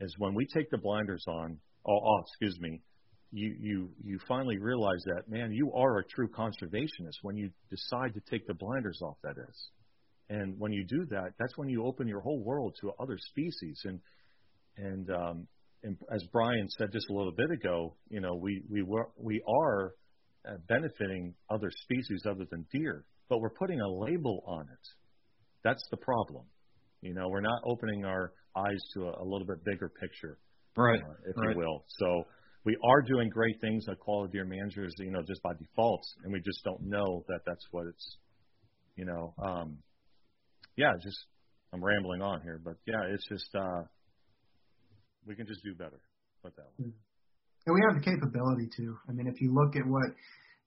is 0.00 0.14
when 0.18 0.34
we 0.34 0.46
take 0.46 0.70
the 0.70 0.78
blinders 0.78 1.24
on, 1.28 1.58
oh, 1.86 1.98
oh 1.98 2.22
excuse 2.26 2.58
me, 2.60 2.80
you 3.30 3.54
you 3.60 3.90
you 4.02 4.18
finally 4.26 4.58
realize 4.58 5.02
that 5.04 5.28
man 5.28 5.52
you 5.52 5.70
are 5.74 5.98
a 5.98 6.04
true 6.04 6.28
conservationist 6.28 7.18
when 7.22 7.36
you 7.36 7.50
decide 7.68 8.14
to 8.14 8.20
take 8.30 8.46
the 8.46 8.54
blinders 8.54 9.00
off 9.02 9.16
that 9.22 9.36
is 9.36 9.68
and 10.30 10.58
when 10.58 10.72
you 10.72 10.84
do 10.84 11.04
that 11.06 11.32
that's 11.38 11.56
when 11.56 11.68
you 11.68 11.84
open 11.84 12.08
your 12.08 12.20
whole 12.20 12.42
world 12.42 12.74
to 12.80 12.90
other 12.98 13.18
species 13.18 13.82
and 13.84 14.00
and 14.78 15.10
um 15.10 15.46
as 16.12 16.22
Brian 16.32 16.68
said 16.70 16.88
just 16.92 17.08
a 17.10 17.12
little 17.12 17.32
bit 17.32 17.50
ago 17.50 17.94
you 18.08 18.20
know 18.20 18.34
we 18.34 18.62
we 18.70 18.82
were 18.82 19.08
we 19.16 19.42
are 19.48 19.94
uh, 20.48 20.54
benefiting 20.68 21.34
other 21.50 21.70
species 21.70 22.22
other 22.28 22.44
than 22.50 22.66
deer 22.72 23.04
but 23.28 23.40
we're 23.40 23.50
putting 23.50 23.80
a 23.80 23.88
label 23.88 24.42
on 24.46 24.62
it. 24.62 24.88
That's 25.62 25.84
the 25.90 25.98
problem. 25.98 26.44
You 27.02 27.14
know 27.14 27.28
we're 27.28 27.40
not 27.40 27.60
opening 27.64 28.04
our 28.04 28.32
eyes 28.56 28.80
to 28.94 29.04
a, 29.04 29.22
a 29.22 29.24
little 29.24 29.46
bit 29.46 29.64
bigger 29.64 29.90
picture 30.00 30.38
right 30.76 31.00
uh, 31.00 31.12
if 31.28 31.36
right. 31.36 31.50
you 31.50 31.58
will. 31.58 31.84
So 31.98 32.24
we 32.64 32.76
are 32.84 33.02
doing 33.02 33.28
great 33.30 33.60
things 33.60 33.86
at 33.88 33.98
quality 33.98 34.32
deer 34.32 34.44
managers, 34.44 34.94
you 34.98 35.10
know, 35.10 35.22
just 35.22 35.42
by 35.42 35.52
default, 35.58 36.02
and 36.24 36.32
we 36.32 36.40
just 36.40 36.62
don't 36.64 36.82
know 36.82 37.24
that 37.28 37.40
that's 37.46 37.64
what 37.70 37.86
it's, 37.86 38.16
you 38.96 39.04
know, 39.04 39.32
um, 39.42 39.78
yeah, 40.76 40.92
just 41.02 41.16
I'm 41.72 41.82
rambling 41.82 42.22
on 42.22 42.42
here, 42.42 42.60
but 42.62 42.74
yeah, 42.86 43.02
it's 43.08 43.26
just 43.28 43.48
uh, 43.54 43.82
we 45.28 45.36
can 45.36 45.46
just 45.46 45.62
do 45.62 45.74
better. 45.76 46.00
Put 46.42 46.56
that 46.56 46.72
way. 46.80 46.88
Mm-hmm. 46.88 47.68
And 47.68 47.74
we 47.76 47.84
have 47.84 48.00
the 48.00 48.04
capability 48.08 48.66
to. 48.80 48.96
I 49.08 49.12
mean, 49.12 49.28
if 49.28 49.40
you 49.44 49.52
look 49.52 49.76
at 49.76 49.84
what 49.84 50.16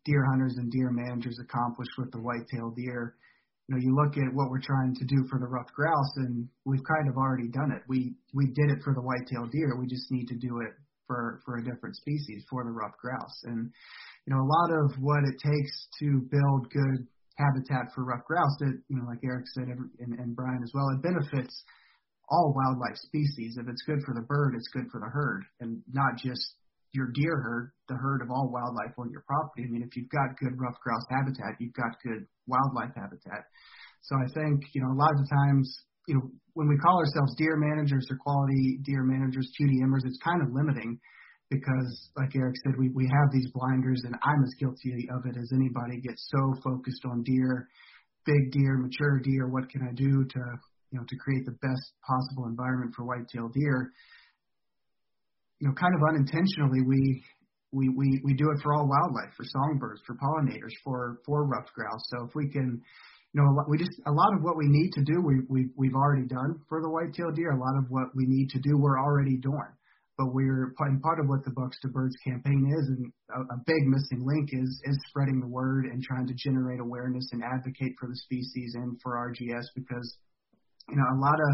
deer 0.06 0.24
hunters 0.30 0.56
and 0.58 0.72
deer 0.72 0.94
managers 0.94 1.42
accomplished 1.42 1.98
with 1.98 2.12
the 2.12 2.22
white-tailed 2.22 2.78
deer, 2.78 3.18
you 3.66 3.76
know, 3.76 3.82
you 3.82 3.96
look 3.98 4.14
at 4.22 4.30
what 4.38 4.54
we're 4.54 4.62
trying 4.62 4.94
to 4.96 5.06
do 5.06 5.26
for 5.30 5.40
the 5.40 5.50
ruffed 5.50 5.74
grouse, 5.74 6.14
and 6.18 6.48
we've 6.66 6.86
kind 6.86 7.10
of 7.10 7.18
already 7.18 7.50
done 7.50 7.72
it. 7.74 7.82
We 7.88 8.14
we 8.34 8.54
did 8.54 8.70
it 8.70 8.86
for 8.86 8.94
the 8.94 9.02
white-tailed 9.02 9.50
deer. 9.50 9.74
We 9.80 9.88
just 9.88 10.12
need 10.12 10.28
to 10.30 10.38
do 10.38 10.62
it 10.62 10.78
for 11.08 11.42
for 11.44 11.58
a 11.58 11.64
different 11.66 11.96
species 11.96 12.46
for 12.50 12.64
the 12.64 12.72
ruffed 12.72 13.02
grouse. 13.02 13.42
And 13.46 13.72
you 14.28 14.36
know, 14.36 14.42
a 14.46 14.46
lot 14.46 14.70
of 14.70 14.94
what 15.02 15.26
it 15.26 15.42
takes 15.42 15.74
to 16.06 16.22
build 16.30 16.70
good 16.70 17.08
habitat 17.42 17.90
for 17.96 18.06
ruffed 18.06 18.28
grouse, 18.28 18.58
it 18.62 18.78
you 18.90 18.98
know, 19.00 19.08
like 19.10 19.24
Eric 19.24 19.48
said 19.58 19.66
and, 19.72 20.20
and 20.20 20.36
Brian 20.36 20.62
as 20.62 20.72
well, 20.76 20.90
it 20.94 21.02
benefits 21.02 21.64
all 22.32 22.56
wildlife 22.56 22.96
species. 22.96 23.58
If 23.60 23.68
it's 23.68 23.84
good 23.84 24.02
for 24.06 24.16
the 24.16 24.26
bird, 24.26 24.56
it's 24.56 24.70
good 24.74 24.88
for 24.90 25.00
the 25.00 25.12
herd, 25.12 25.44
and 25.60 25.84
not 25.92 26.18
just 26.18 26.56
your 26.94 27.12
deer 27.14 27.38
herd, 27.38 27.72
the 27.88 27.96
herd 27.96 28.22
of 28.22 28.32
all 28.32 28.50
wildlife 28.52 28.96
on 28.98 29.12
your 29.12 29.24
property. 29.28 29.68
I 29.68 29.72
mean, 29.72 29.84
if 29.84 29.96
you've 29.96 30.10
got 30.10 30.40
good 30.40 30.56
ruffed 30.56 30.80
grouse 30.80 31.06
habitat, 31.12 31.60
you've 31.60 31.76
got 31.76 31.92
good 32.04 32.26
wildlife 32.48 32.96
habitat. 32.96 33.46
So 34.02 34.16
I 34.16 34.28
think, 34.34 34.64
you 34.74 34.82
know, 34.82 34.92
a 34.92 35.00
lot 35.00 35.12
of 35.12 35.20
the 35.22 35.30
times 35.30 35.68
you 36.08 36.16
know, 36.16 36.30
when 36.54 36.68
we 36.68 36.78
call 36.78 36.98
ourselves 36.98 37.36
deer 37.38 37.58
managers 37.58 38.08
or 38.10 38.18
quality 38.18 38.80
deer 38.84 39.04
managers, 39.04 39.52
QDMers, 39.60 40.06
it's 40.06 40.20
kind 40.24 40.42
of 40.42 40.54
limiting 40.54 41.00
because, 41.50 42.10
like 42.18 42.36
Eric 42.36 42.56
said, 42.64 42.74
we, 42.80 42.90
we 42.90 43.06
have 43.06 43.32
these 43.32 43.48
blinders, 43.54 44.02
and 44.06 44.16
I'm 44.24 44.44
as 44.44 44.54
guilty 44.60 45.08
of 45.12 45.26
it 45.26 45.38
as 45.38 45.52
anybody. 45.54 46.02
Get 46.02 46.16
so 46.18 46.54
focused 46.64 47.04
on 47.06 47.24
deer, 47.24 47.68
big 48.26 48.52
deer, 48.52 48.78
mature 48.78 49.20
deer. 49.20 49.48
What 49.48 49.70
can 49.70 49.84
I 49.84 49.94
do 49.94 50.24
to, 50.24 50.42
you 50.92 51.00
know, 51.00 51.06
to 51.08 51.16
create 51.18 51.46
the 51.46 51.58
best 51.64 51.94
possible 52.06 52.46
environment 52.46 52.94
for 52.96 53.04
white-tailed 53.04 53.54
deer? 53.54 53.92
You 55.60 55.70
know, 55.70 55.74
kind 55.74 55.96
of 55.96 56.02
unintentionally, 56.08 56.82
we 56.86 57.24
we, 57.74 57.88
we, 57.88 58.20
we 58.26 58.34
do 58.34 58.52
it 58.52 58.60
for 58.62 58.74
all 58.74 58.86
wildlife, 58.86 59.32
for 59.38 59.46
songbirds, 59.46 60.02
for 60.06 60.16
pollinators, 60.16 60.76
for, 60.84 61.20
for 61.26 61.46
ruffed 61.46 61.72
grouse. 61.74 62.04
So 62.10 62.26
if 62.28 62.36
we 62.36 62.50
can 62.50 62.82
you 63.34 63.42
know, 63.42 63.64
we 63.70 63.78
just 63.78 63.96
a 64.06 64.12
lot 64.12 64.34
of 64.36 64.44
what 64.44 64.58
we 64.58 64.68
need 64.68 64.92
to 64.92 65.04
do, 65.04 65.22
we, 65.24 65.40
we 65.48 65.70
we've 65.78 65.96
already 65.96 66.28
done 66.28 66.60
for 66.68 66.82
the 66.82 66.90
white-tailed 66.90 67.36
deer. 67.36 67.52
A 67.52 67.60
lot 67.60 67.78
of 67.78 67.86
what 67.90 68.12
we 68.14 68.26
need 68.28 68.50
to 68.50 68.60
do, 68.60 68.78
we're 68.78 69.00
already 69.00 69.38
doing. 69.38 69.72
But 70.18 70.34
we're 70.34 70.74
and 70.80 71.02
part 71.02 71.20
of 71.22 71.30
what 71.30 71.46
the 71.46 71.52
Bucks 71.52 71.80
to 71.82 71.88
Birds 71.88 72.16
campaign 72.28 72.68
is, 72.78 72.90
and 72.90 73.08
a, 73.32 73.56
a 73.56 73.58
big 73.66 73.88
missing 73.88 74.28
link 74.28 74.50
is 74.52 74.82
is 74.84 75.00
spreading 75.08 75.40
the 75.40 75.48
word 75.48 75.86
and 75.86 76.04
trying 76.04 76.28
to 76.28 76.34
generate 76.36 76.82
awareness 76.82 77.30
and 77.32 77.42
advocate 77.42 77.96
for 77.98 78.10
the 78.10 78.18
species 78.18 78.76
and 78.76 79.00
for 79.02 79.16
RGS 79.16 79.64
because 79.76 80.18
you 80.90 80.96
know 80.96 81.08
a 81.14 81.20
lot 81.20 81.36
of 81.36 81.52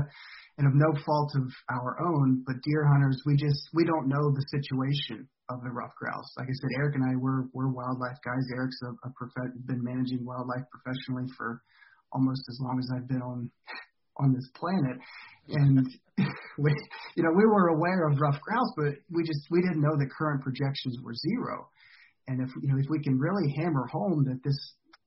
and 0.58 0.66
of 0.66 0.74
no 0.74 0.90
fault 1.06 1.32
of 1.36 1.46
our 1.70 2.02
own, 2.02 2.44
but 2.46 2.56
deer 2.63 2.86
hunters, 2.88 3.22
we 3.26 3.36
just 3.36 3.70
we 3.74 3.86
don't 3.86 4.10
know 4.10 4.32
the 4.34 4.46
situation 4.50 5.28
of 5.50 5.62
the 5.62 5.70
ruffed 5.70 5.96
grouse. 5.96 6.34
Like 6.38 6.48
I 6.50 6.56
said, 6.60 6.70
Eric 6.78 6.96
and 6.96 7.04
I 7.06 7.16
we're 7.16 7.46
we're 7.54 7.70
wildlife 7.70 8.18
guys. 8.26 8.46
Eric's 8.56 8.80
a, 8.84 8.90
a 9.08 9.12
prof- 9.13 9.54
been 9.66 9.84
managing 9.84 10.26
wildlife 10.26 10.66
professionally 10.74 11.30
for 11.38 11.62
almost 12.12 12.42
as 12.50 12.58
long 12.62 12.80
as 12.80 12.90
I've 12.94 13.08
been 13.08 13.22
on 13.22 13.52
on 14.18 14.34
this 14.34 14.50
planet, 14.58 14.98
and 15.50 15.86
we 16.58 16.74
you 17.16 17.24
know 17.24 17.32
we 17.38 17.46
were 17.46 17.70
aware 17.70 18.08
of 18.08 18.20
ruffed 18.20 18.42
grouse, 18.42 18.74
but 18.78 18.98
we 19.12 19.24
just 19.24 19.46
we 19.52 19.62
didn't 19.62 19.82
know 19.82 19.96
the 19.96 20.10
current 20.18 20.42
projections 20.42 20.98
were 21.04 21.13
zero. 21.13 21.70
And 22.28 22.42
if 22.42 22.50
you 22.62 22.70
know 22.70 22.80
if 22.80 22.90
we 22.90 23.02
can 23.04 23.20
really 23.20 23.54
hammer 23.62 23.86
home 23.92 24.26
that 24.26 24.42
this 24.44 24.58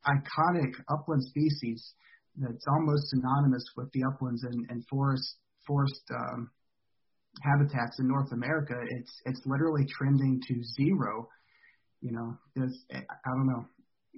iconic 0.07 0.73
upland 0.89 1.23
species 1.25 1.93
that's 2.41 2.67
almost 2.69 3.09
synonymous 3.11 3.65
with 3.77 3.93
the 3.93 4.03
uplands 4.05 4.43
and, 4.45 4.67
and 4.71 4.85
forest 4.89 5.37
forest 5.67 6.03
um, 6.11 6.51
habitats 7.43 7.99
in 7.99 8.09
North 8.09 8.33
America, 8.33 8.75
it's 8.89 9.13
it's 9.27 9.43
literally 9.47 9.87
trending 9.87 10.41
to 10.49 10.55
zero. 10.77 11.29
You 12.01 12.13
know, 12.13 12.37
there's 12.57 12.77
I 12.93 13.31
don't 13.37 13.47
know. 13.47 13.65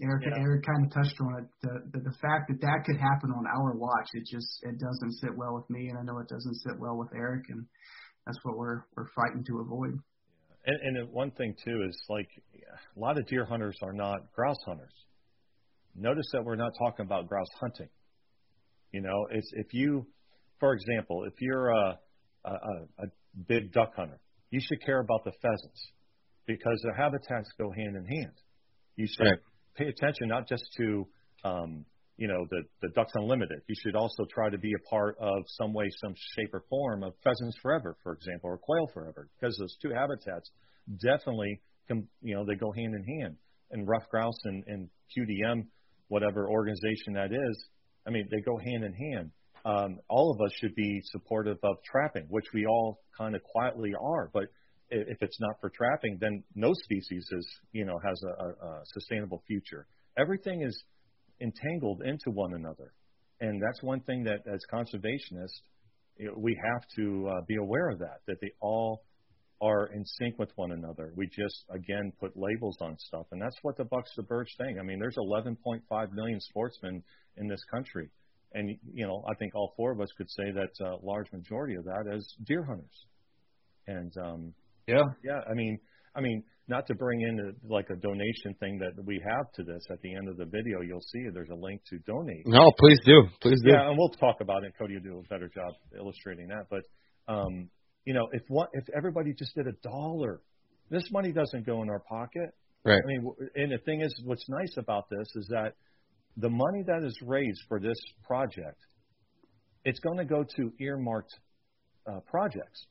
Eric 0.02 0.24
yeah. 0.24 0.40
Eric 0.40 0.64
kind 0.64 0.86
of 0.86 0.92
touched 0.92 1.20
on 1.20 1.44
it. 1.44 1.46
The, 1.60 1.74
the 1.92 2.10
the 2.10 2.16
fact 2.22 2.48
that 2.48 2.60
that 2.60 2.84
could 2.86 2.96
happen 2.96 3.30
on 3.30 3.44
our 3.46 3.76
watch, 3.76 4.08
it 4.14 4.24
just 4.30 4.48
it 4.62 4.78
doesn't 4.78 5.12
sit 5.20 5.36
well 5.36 5.54
with 5.54 5.68
me, 5.68 5.88
and 5.88 5.98
I 5.98 6.02
know 6.02 6.18
it 6.18 6.28
doesn't 6.28 6.54
sit 6.56 6.78
well 6.78 6.96
with 6.96 7.08
Eric, 7.14 7.44
and 7.50 7.66
that's 8.24 8.38
what 8.44 8.56
we're 8.56 8.82
we're 8.96 9.08
fighting 9.14 9.44
to 9.48 9.60
avoid. 9.60 9.92
Yeah. 9.92 10.74
And, 10.80 10.96
and 10.96 11.12
one 11.12 11.32
thing 11.32 11.54
too 11.64 11.84
is 11.86 12.00
like 12.08 12.28
a 12.54 13.00
lot 13.00 13.18
of 13.18 13.26
deer 13.26 13.44
hunters 13.44 13.76
are 13.82 13.92
not 13.92 14.32
grouse 14.32 14.62
hunters. 14.64 14.94
Notice 15.94 16.26
that 16.32 16.42
we're 16.42 16.56
not 16.56 16.72
talking 16.78 17.04
about 17.04 17.28
grouse 17.28 17.50
hunting. 17.60 17.88
You 18.92 19.00
know, 19.00 19.26
it's 19.30 19.50
if 19.54 19.72
you, 19.72 20.06
for 20.60 20.74
example, 20.74 21.24
if 21.24 21.34
you're 21.40 21.70
a, 21.70 21.98
a, 22.44 22.50
a 22.50 23.06
big 23.48 23.72
duck 23.72 23.94
hunter, 23.96 24.20
you 24.50 24.60
should 24.60 24.84
care 24.84 25.00
about 25.00 25.24
the 25.24 25.32
pheasants 25.40 25.92
because 26.46 26.80
their 26.84 26.94
habitats 26.94 27.50
go 27.58 27.70
hand 27.72 27.96
in 27.96 28.04
hand. 28.04 28.32
You 28.96 29.06
should 29.06 29.24
right. 29.24 29.38
pay 29.76 29.88
attention 29.88 30.28
not 30.28 30.46
just 30.46 30.64
to 30.76 31.06
um, 31.44 31.84
you 32.18 32.28
know 32.28 32.46
the 32.50 32.62
the 32.82 32.88
Ducks 32.94 33.12
Unlimited. 33.14 33.62
You 33.66 33.74
should 33.82 33.96
also 33.96 34.24
try 34.32 34.50
to 34.50 34.58
be 34.58 34.72
a 34.74 34.88
part 34.90 35.16
of 35.18 35.42
some 35.46 35.72
way, 35.72 35.88
some 36.02 36.14
shape 36.36 36.50
or 36.52 36.64
form 36.68 37.02
of 37.02 37.14
Pheasants 37.24 37.56
Forever, 37.62 37.96
for 38.02 38.12
example, 38.12 38.50
or 38.50 38.58
Quail 38.58 38.88
Forever, 38.92 39.28
because 39.40 39.56
those 39.58 39.76
two 39.80 39.90
habitats 39.90 40.50
definitely 41.02 41.60
can 41.88 42.06
you 42.20 42.34
know 42.34 42.44
they 42.44 42.54
go 42.54 42.72
hand 42.72 42.94
in 42.94 43.20
hand. 43.20 43.36
And 43.70 43.88
ruffed 43.88 44.10
grouse 44.10 44.38
and, 44.44 44.62
and 44.66 44.90
QDM, 45.16 45.64
whatever 46.08 46.46
organization 46.46 47.14
that 47.14 47.32
is, 47.32 47.64
I 48.06 48.10
mean, 48.10 48.28
they 48.30 48.40
go 48.40 48.58
hand 48.58 48.84
in 48.84 48.92
hand. 48.92 49.30
Um, 49.64 50.00
all 50.08 50.32
of 50.32 50.40
us 50.40 50.52
should 50.60 50.74
be 50.74 51.00
supportive 51.04 51.58
of 51.62 51.76
trapping, 51.84 52.26
which 52.28 52.46
we 52.52 52.66
all 52.66 53.00
kind 53.16 53.36
of 53.36 53.42
quietly 53.44 53.92
are. 54.00 54.28
But 54.32 54.44
if 54.90 55.18
it's 55.20 55.40
not 55.40 55.60
for 55.60 55.70
trapping, 55.70 56.18
then 56.20 56.42
no 56.54 56.72
species 56.74 57.26
is, 57.30 57.46
you 57.72 57.84
know, 57.84 57.98
has 58.04 58.22
a, 58.24 58.44
a 58.48 58.80
sustainable 58.86 59.42
future. 59.46 59.86
Everything 60.18 60.62
is 60.62 60.84
entangled 61.40 62.02
into 62.02 62.30
one 62.30 62.54
another, 62.54 62.92
and 63.40 63.62
that's 63.62 63.82
one 63.82 64.00
thing 64.00 64.24
that, 64.24 64.40
as 64.52 64.60
conservationists, 64.72 65.60
we 66.36 66.58
have 66.62 66.82
to 66.96 67.28
uh, 67.28 67.40
be 67.46 67.56
aware 67.56 67.88
of 67.88 68.00
that. 68.00 68.20
That 68.26 68.36
they 68.40 68.50
all 68.60 69.02
are 69.62 69.86
in 69.94 70.04
sync 70.04 70.38
with 70.38 70.50
one 70.56 70.72
another. 70.72 71.12
We 71.16 71.26
just 71.28 71.64
again 71.70 72.12
put 72.20 72.36
labels 72.36 72.76
on 72.80 72.98
stuff, 72.98 73.26
and 73.30 73.40
that's 73.40 73.56
what 73.62 73.76
the 73.76 73.84
Bucks 73.84 74.12
to 74.16 74.22
Birds 74.22 74.52
thing. 74.58 74.78
I 74.80 74.82
mean, 74.82 74.98
there's 74.98 75.16
11.5 75.16 76.12
million 76.12 76.40
sportsmen 76.40 77.02
in 77.36 77.46
this 77.46 77.62
country, 77.72 78.10
and 78.54 78.76
you 78.92 79.06
know, 79.06 79.24
I 79.30 79.34
think 79.36 79.54
all 79.54 79.72
four 79.76 79.92
of 79.92 80.00
us 80.00 80.08
could 80.18 80.28
say 80.28 80.50
that 80.50 80.84
a 80.84 80.94
uh, 80.94 80.96
large 81.02 81.30
majority 81.32 81.76
of 81.76 81.84
that 81.84 82.12
is 82.12 82.34
deer 82.44 82.64
hunters. 82.64 83.06
And 83.86 84.12
um, 84.18 84.54
yeah, 84.88 85.04
yeah, 85.24 85.40
I 85.48 85.54
mean, 85.54 85.78
I 86.16 86.20
mean, 86.20 86.42
not 86.66 86.88
to 86.88 86.94
bring 86.96 87.20
in 87.20 87.38
a, 87.38 87.72
like 87.72 87.88
a 87.90 87.96
donation 87.96 88.54
thing 88.58 88.78
that 88.80 89.04
we 89.04 89.22
have 89.24 89.52
to 89.54 89.62
this 89.62 89.86
at 89.92 90.00
the 90.02 90.12
end 90.12 90.28
of 90.28 90.38
the 90.38 90.46
video, 90.46 90.80
you'll 90.80 91.00
see 91.12 91.28
there's 91.32 91.50
a 91.50 91.54
link 91.54 91.80
to 91.90 91.98
donate. 92.00 92.46
No, 92.46 92.72
please 92.78 92.98
do, 93.06 93.22
please 93.40 93.60
do. 93.64 93.70
Yeah, 93.70 93.88
and 93.88 93.96
we'll 93.96 94.10
talk 94.10 94.40
about 94.40 94.64
it. 94.64 94.72
Cody 94.76 94.94
will 94.94 95.02
do 95.02 95.22
a 95.24 95.28
better 95.28 95.48
job 95.48 95.72
illustrating 95.96 96.48
that, 96.48 96.66
but. 96.68 96.82
Um, 97.28 97.70
you 98.04 98.14
know, 98.14 98.28
if 98.32 98.42
what 98.48 98.70
if 98.72 98.84
everybody 98.96 99.32
just 99.32 99.54
did 99.54 99.66
a 99.66 99.72
dollar, 99.82 100.40
this 100.90 101.04
money 101.12 101.32
doesn't 101.32 101.66
go 101.66 101.82
in 101.82 101.88
our 101.88 102.00
pocket. 102.00 102.54
Right. 102.84 103.00
I 103.02 103.06
mean, 103.06 103.30
and 103.54 103.72
the 103.72 103.78
thing 103.78 104.00
is, 104.00 104.12
what's 104.24 104.48
nice 104.48 104.74
about 104.76 105.08
this 105.08 105.28
is 105.36 105.46
that 105.50 105.74
the 106.36 106.50
money 106.50 106.82
that 106.86 107.04
is 107.04 107.16
raised 107.24 107.60
for 107.68 107.78
this 107.78 107.98
project, 108.26 108.78
it's 109.84 110.00
going 110.00 110.18
to 110.18 110.24
go 110.24 110.44
to 110.56 110.72
earmarked 110.80 111.32
uh, 112.10 112.20
projects. 112.28 112.86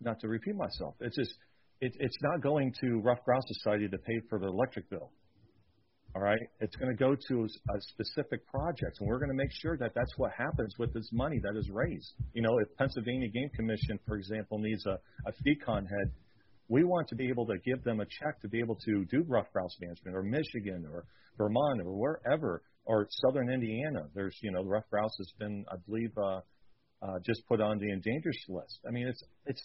Not 0.00 0.20
to 0.20 0.28
repeat 0.28 0.56
myself, 0.56 0.94
it's 1.00 1.16
just 1.16 1.32
it, 1.80 1.92
it's 1.98 2.18
not 2.22 2.42
going 2.42 2.74
to 2.80 3.00
Rough 3.00 3.24
Grouse 3.24 3.44
Society 3.46 3.88
to 3.88 3.98
pay 3.98 4.20
for 4.28 4.38
the 4.38 4.46
electric 4.46 4.90
bill. 4.90 5.10
All 6.16 6.22
right, 6.22 6.40
it's 6.60 6.74
going 6.76 6.88
to 6.90 6.96
go 6.96 7.14
to 7.28 7.44
a 7.44 7.80
specific 7.92 8.46
project, 8.46 8.96
and 9.00 9.06
we're 9.06 9.18
going 9.18 9.28
to 9.28 9.34
make 9.34 9.50
sure 9.52 9.76
that 9.76 9.92
that's 9.94 10.14
what 10.16 10.30
happens 10.32 10.74
with 10.78 10.94
this 10.94 11.10
money 11.12 11.38
that 11.42 11.58
is 11.58 11.68
raised. 11.68 12.14
You 12.32 12.40
know, 12.40 12.56
if 12.58 12.74
Pennsylvania 12.78 13.28
Game 13.28 13.50
Commission, 13.54 13.98
for 14.06 14.16
example, 14.16 14.58
needs 14.58 14.86
a, 14.86 14.98
a 15.26 15.32
FECON 15.44 15.82
head, 15.82 16.12
we 16.68 16.84
want 16.84 17.08
to 17.08 17.16
be 17.16 17.28
able 17.28 17.44
to 17.44 17.58
give 17.66 17.84
them 17.84 18.00
a 18.00 18.06
check 18.06 18.40
to 18.40 18.48
be 18.48 18.60
able 18.60 18.76
to 18.86 19.04
do 19.10 19.26
ruffed 19.28 19.52
grouse 19.52 19.76
management, 19.78 20.16
or 20.16 20.22
Michigan, 20.22 20.86
or 20.90 21.04
Vermont, 21.36 21.82
or 21.82 21.92
wherever, 21.92 22.62
or 22.86 23.06
Southern 23.10 23.50
Indiana. 23.50 24.08
There's, 24.14 24.38
you 24.40 24.52
know, 24.52 24.62
the 24.62 24.70
ruffed 24.70 24.88
grouse 24.88 25.14
has 25.18 25.30
been, 25.38 25.66
I 25.70 25.76
believe, 25.86 26.12
uh, 26.16 26.40
uh, 27.02 27.18
just 27.26 27.46
put 27.46 27.60
on 27.60 27.78
the 27.78 27.90
endangered 27.90 28.36
list. 28.48 28.80
I 28.88 28.90
mean, 28.90 29.06
it's 29.06 29.22
it's. 29.44 29.62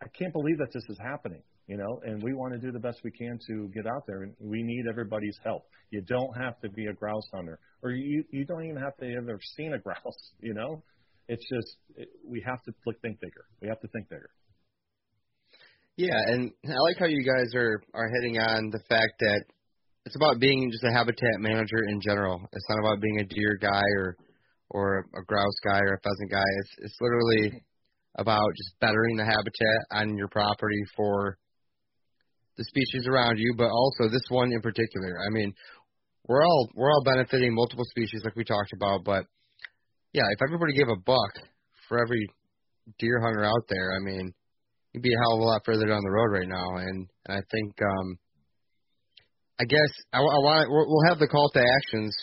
I 0.00 0.06
can't 0.16 0.32
believe 0.32 0.58
that 0.58 0.72
this 0.72 0.84
is 0.88 0.98
happening 1.02 1.42
you 1.66 1.76
know, 1.76 2.00
and 2.04 2.22
we 2.22 2.34
want 2.34 2.52
to 2.52 2.58
do 2.58 2.72
the 2.72 2.78
best 2.78 3.00
we 3.04 3.10
can 3.10 3.38
to 3.48 3.68
get 3.74 3.86
out 3.86 4.04
there. 4.06 4.22
And 4.22 4.34
we 4.40 4.62
need 4.62 4.84
everybody's 4.88 5.38
help. 5.44 5.62
You 5.90 6.02
don't 6.02 6.34
have 6.36 6.60
to 6.60 6.68
be 6.70 6.86
a 6.86 6.92
grouse 6.92 7.28
hunter, 7.32 7.58
or 7.82 7.90
you 7.90 8.24
you 8.30 8.44
don't 8.44 8.64
even 8.64 8.80
have 8.80 8.96
to 8.98 9.06
have 9.06 9.28
ever 9.28 9.40
seen 9.56 9.72
a 9.72 9.78
grouse. 9.78 9.98
You 10.40 10.54
know, 10.54 10.82
it's 11.28 11.44
just 11.48 11.76
it, 11.96 12.08
we 12.26 12.42
have 12.46 12.62
to 12.64 12.72
think 13.00 13.20
bigger. 13.20 13.44
We 13.60 13.68
have 13.68 13.80
to 13.80 13.88
think 13.88 14.08
bigger. 14.08 14.30
Yeah, 15.96 16.18
and 16.26 16.50
I 16.64 16.78
like 16.88 16.98
how 16.98 17.06
you 17.06 17.22
guys 17.22 17.54
are 17.54 17.82
are 17.94 18.08
hitting 18.20 18.38
on 18.38 18.70
the 18.70 18.80
fact 18.88 19.12
that 19.20 19.44
it's 20.04 20.16
about 20.16 20.40
being 20.40 20.70
just 20.72 20.84
a 20.84 20.92
habitat 20.92 21.38
manager 21.38 21.84
in 21.88 22.00
general. 22.00 22.40
It's 22.52 22.66
not 22.68 22.80
about 22.80 23.00
being 23.00 23.20
a 23.20 23.24
deer 23.24 23.58
guy 23.60 23.82
or 23.98 24.16
or 24.70 25.06
a 25.14 25.24
grouse 25.24 25.60
guy 25.64 25.78
or 25.80 25.94
a 25.94 26.00
pheasant 26.00 26.30
guy. 26.30 26.50
It's 26.60 26.74
it's 26.78 26.98
literally 27.00 27.62
about 28.16 28.50
just 28.56 28.78
bettering 28.80 29.16
the 29.16 29.24
habitat 29.24 29.80
on 29.92 30.16
your 30.16 30.28
property 30.28 30.82
for 30.96 31.38
the 32.56 32.64
species 32.64 33.06
around 33.06 33.38
you, 33.38 33.54
but 33.56 33.68
also 33.68 34.10
this 34.10 34.26
one 34.28 34.52
in 34.52 34.60
particular. 34.60 35.18
I 35.18 35.30
mean, 35.30 35.52
we're 36.28 36.44
all 36.44 36.70
we're 36.74 36.90
all 36.90 37.02
benefiting 37.04 37.54
multiple 37.54 37.84
species 37.90 38.22
like 38.24 38.36
we 38.36 38.44
talked 38.44 38.72
about, 38.74 39.04
but 39.04 39.24
yeah, 40.12 40.28
if 40.30 40.42
everybody 40.42 40.74
gave 40.74 40.88
a 40.88 41.00
buck 41.00 41.32
for 41.88 42.00
every 42.00 42.26
deer 42.98 43.20
hunter 43.20 43.44
out 43.44 43.64
there, 43.68 43.92
I 43.96 44.00
mean, 44.04 44.32
you'd 44.92 45.02
be 45.02 45.14
a 45.14 45.18
hell 45.18 45.36
of 45.36 45.40
a 45.40 45.44
lot 45.44 45.62
further 45.64 45.86
down 45.86 46.00
the 46.04 46.10
road 46.10 46.32
right 46.32 46.48
now. 46.48 46.76
And, 46.76 47.08
and 47.26 47.38
I 47.38 47.40
think, 47.50 47.72
um, 47.80 48.18
I 49.58 49.64
guess 49.64 49.92
I, 50.12 50.18
I 50.18 50.40
want 50.42 50.68
we'll 50.70 51.08
have 51.08 51.18
the 51.18 51.28
call 51.28 51.50
to 51.50 51.60
actions 51.60 52.16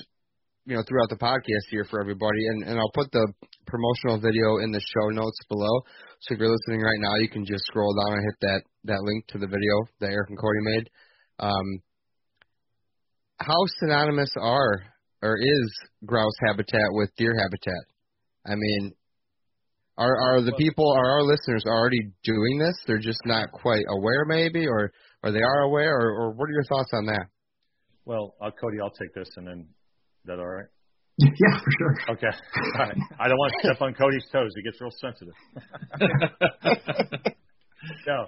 you 0.66 0.76
know 0.76 0.84
throughout 0.88 1.10
the 1.10 1.18
podcast 1.18 1.66
here 1.72 1.86
for 1.90 2.00
everybody, 2.00 2.46
and 2.48 2.64
and 2.64 2.80
I'll 2.80 2.94
put 2.94 3.12
the 3.12 3.26
promotional 3.66 4.20
video 4.22 4.58
in 4.62 4.72
the 4.72 4.82
show 4.82 5.10
notes 5.10 5.40
below. 5.50 5.82
So 6.22 6.34
if 6.34 6.40
you're 6.40 6.52
listening 6.52 6.82
right 6.82 7.00
now, 7.00 7.16
you 7.16 7.30
can 7.30 7.46
just 7.46 7.64
scroll 7.66 7.94
down 7.96 8.18
and 8.18 8.24
hit 8.24 8.40
that 8.42 8.62
that 8.86 9.02
link 9.04 9.28
to 9.28 9.38
the 9.38 9.48
video 9.48 9.74
that 10.02 10.12
Eric 10.12 10.30
and 10.30 10.38
Cody 10.40 10.60
made. 10.62 10.90
Um, 11.40 11.82
how 13.40 13.60
synonymous 13.80 14.32
are 14.40 14.84
or 15.22 15.38
is 15.38 15.72
grouse 16.06 16.38
habitat 16.48 16.90
with 16.92 17.10
deer 17.18 17.34
habitat? 17.36 17.84
I 18.46 18.56
mean, 18.56 18.94
Are 19.98 20.16
are 20.16 20.42
the 20.42 20.54
people, 20.58 20.92
are 20.92 21.12
our 21.20 21.24
listeners 21.24 21.64
already 21.68 22.00
doing 22.24 22.58
this? 22.58 22.78
They're 22.88 23.00
just 23.00 23.20
not 23.26 23.52
quite 23.52 23.84
aware, 23.90 24.24
maybe, 24.26 24.66
or 24.66 24.92
or 25.24 25.32
they 25.32 25.42
are 25.42 25.62
aware, 25.64 25.94
or, 25.94 26.12
or 26.22 26.32
what 26.32 26.48
are 26.48 26.54
your 26.54 26.64
thoughts 26.64 26.92
on 26.94 27.06
that? 27.08 27.26
Well, 28.06 28.34
uh, 28.42 28.52
Cody, 28.52 28.78
I'll 28.82 28.92
take 28.92 29.14
this, 29.14 29.30
and 29.36 29.46
then 29.46 29.60
is 29.60 30.26
that 30.26 30.40
all 30.40 30.48
right? 30.48 30.72
Yeah, 31.40 31.60
for 31.60 31.72
sure. 31.78 31.98
Okay. 32.16 32.28
All 32.76 32.86
right. 32.86 32.98
I 33.20 33.28
don't 33.28 33.38
want 33.38 33.54
to 33.62 33.68
step 33.68 33.82
on 33.82 33.94
Cody's 33.94 34.26
toes. 34.32 34.52
He 34.56 34.64
gets 34.64 34.80
real 34.80 34.92
sensitive. 35.02 35.34
no, 38.08 38.28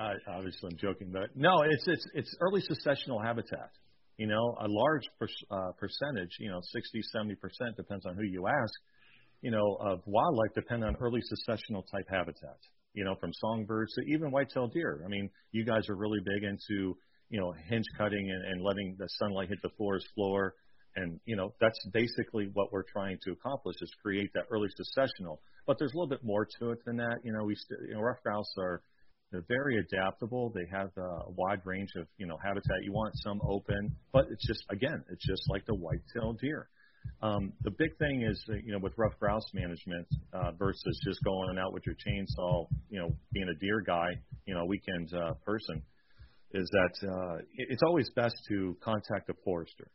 uh, 0.00 0.14
obviously 0.28 0.70
I'm 0.72 0.78
joking, 0.78 1.10
but 1.12 1.36
no, 1.36 1.62
it's 1.62 1.86
it's 1.86 2.06
it's 2.14 2.36
early 2.40 2.62
successional 2.62 3.22
habitat. 3.22 3.70
You 4.16 4.26
know, 4.26 4.56
a 4.60 4.68
large 4.68 5.04
per, 5.18 5.26
uh, 5.50 5.72
percentage, 5.78 6.36
you 6.38 6.50
know, 6.50 6.60
60, 6.62 7.00
70 7.12 7.34
percent 7.36 7.76
depends 7.76 8.06
on 8.06 8.14
who 8.14 8.24
you 8.24 8.46
ask. 8.46 8.72
You 9.42 9.50
know, 9.50 9.76
of 9.80 10.00
wildlife 10.06 10.54
depend 10.54 10.84
on 10.84 10.96
early 11.00 11.20
successional 11.20 11.82
type 11.90 12.06
habitat. 12.08 12.58
You 12.94 13.04
know, 13.04 13.16
from 13.20 13.32
songbirds 13.34 13.94
to 13.94 14.02
even 14.12 14.30
white-tailed 14.30 14.72
deer. 14.72 15.02
I 15.04 15.08
mean, 15.08 15.30
you 15.52 15.64
guys 15.64 15.88
are 15.88 15.94
really 15.94 16.20
big 16.24 16.42
into 16.42 16.96
you 17.28 17.40
know 17.40 17.52
hinge 17.68 17.86
cutting 17.98 18.30
and, 18.30 18.52
and 18.52 18.62
letting 18.62 18.96
the 18.98 19.08
sunlight 19.18 19.48
hit 19.48 19.58
the 19.62 19.70
forest 19.76 20.06
floor. 20.14 20.54
And 20.96 21.20
you 21.24 21.36
know 21.36 21.54
that's 21.60 21.78
basically 21.92 22.50
what 22.52 22.72
we're 22.72 22.84
trying 22.84 23.18
to 23.24 23.32
accomplish 23.32 23.76
is 23.80 23.92
create 24.02 24.30
that 24.34 24.44
early 24.50 24.68
successional. 24.68 25.38
But 25.66 25.78
there's 25.78 25.92
a 25.92 25.96
little 25.96 26.08
bit 26.08 26.24
more 26.24 26.46
to 26.58 26.70
it 26.70 26.84
than 26.84 26.96
that. 26.96 27.18
You 27.22 27.32
know, 27.32 27.44
we 27.44 27.54
st- 27.54 27.88
you 27.88 27.94
know 27.94 28.00
ruffed 28.00 28.22
grouse 28.24 28.52
are 28.58 28.82
they're 29.30 29.44
very 29.46 29.78
adaptable. 29.78 30.50
They 30.50 30.66
have 30.72 30.90
a 30.96 31.30
wide 31.30 31.60
range 31.64 31.90
of 31.96 32.06
you 32.18 32.26
know 32.26 32.36
habitat. 32.42 32.82
You 32.82 32.92
want 32.92 33.14
some 33.16 33.40
open, 33.44 33.94
but 34.12 34.26
it's 34.30 34.46
just 34.46 34.64
again, 34.70 35.04
it's 35.10 35.24
just 35.24 35.42
like 35.48 35.64
the 35.66 35.74
white-tailed 35.74 36.40
deer. 36.40 36.68
Um, 37.22 37.52
the 37.62 37.70
big 37.70 37.96
thing 37.98 38.22
is, 38.22 38.42
you 38.64 38.72
know, 38.72 38.78
with 38.78 38.92
ruffed 38.96 39.18
grouse 39.20 39.48
management 39.54 40.06
uh, 40.32 40.52
versus 40.58 41.00
just 41.04 41.22
going 41.24 41.58
out 41.58 41.72
with 41.72 41.84
your 41.86 41.94
chainsaw, 41.94 42.66
you 42.88 42.98
know, 42.98 43.14
being 43.32 43.48
a 43.48 43.58
deer 43.58 43.80
guy, 43.80 44.08
you 44.46 44.54
know, 44.54 44.64
weekend 44.64 45.12
uh, 45.14 45.34
person, 45.44 45.82
is 46.52 46.68
that 46.70 47.08
uh, 47.08 47.42
it's 47.56 47.82
always 47.82 48.10
best 48.10 48.34
to 48.48 48.76
contact 48.82 49.28
a 49.28 49.34
forester, 49.44 49.88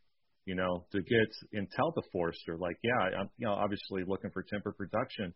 you 0.46 0.54
know, 0.54 0.86
to 0.92 1.02
get 1.02 1.28
and 1.52 1.68
tell 1.70 1.92
the 1.94 2.02
forester, 2.12 2.56
like, 2.56 2.78
yeah, 2.82 3.18
I'm, 3.20 3.30
you 3.36 3.46
know, 3.46 3.52
obviously 3.52 4.04
looking 4.06 4.30
for 4.30 4.42
timber 4.42 4.72
production, 4.72 5.34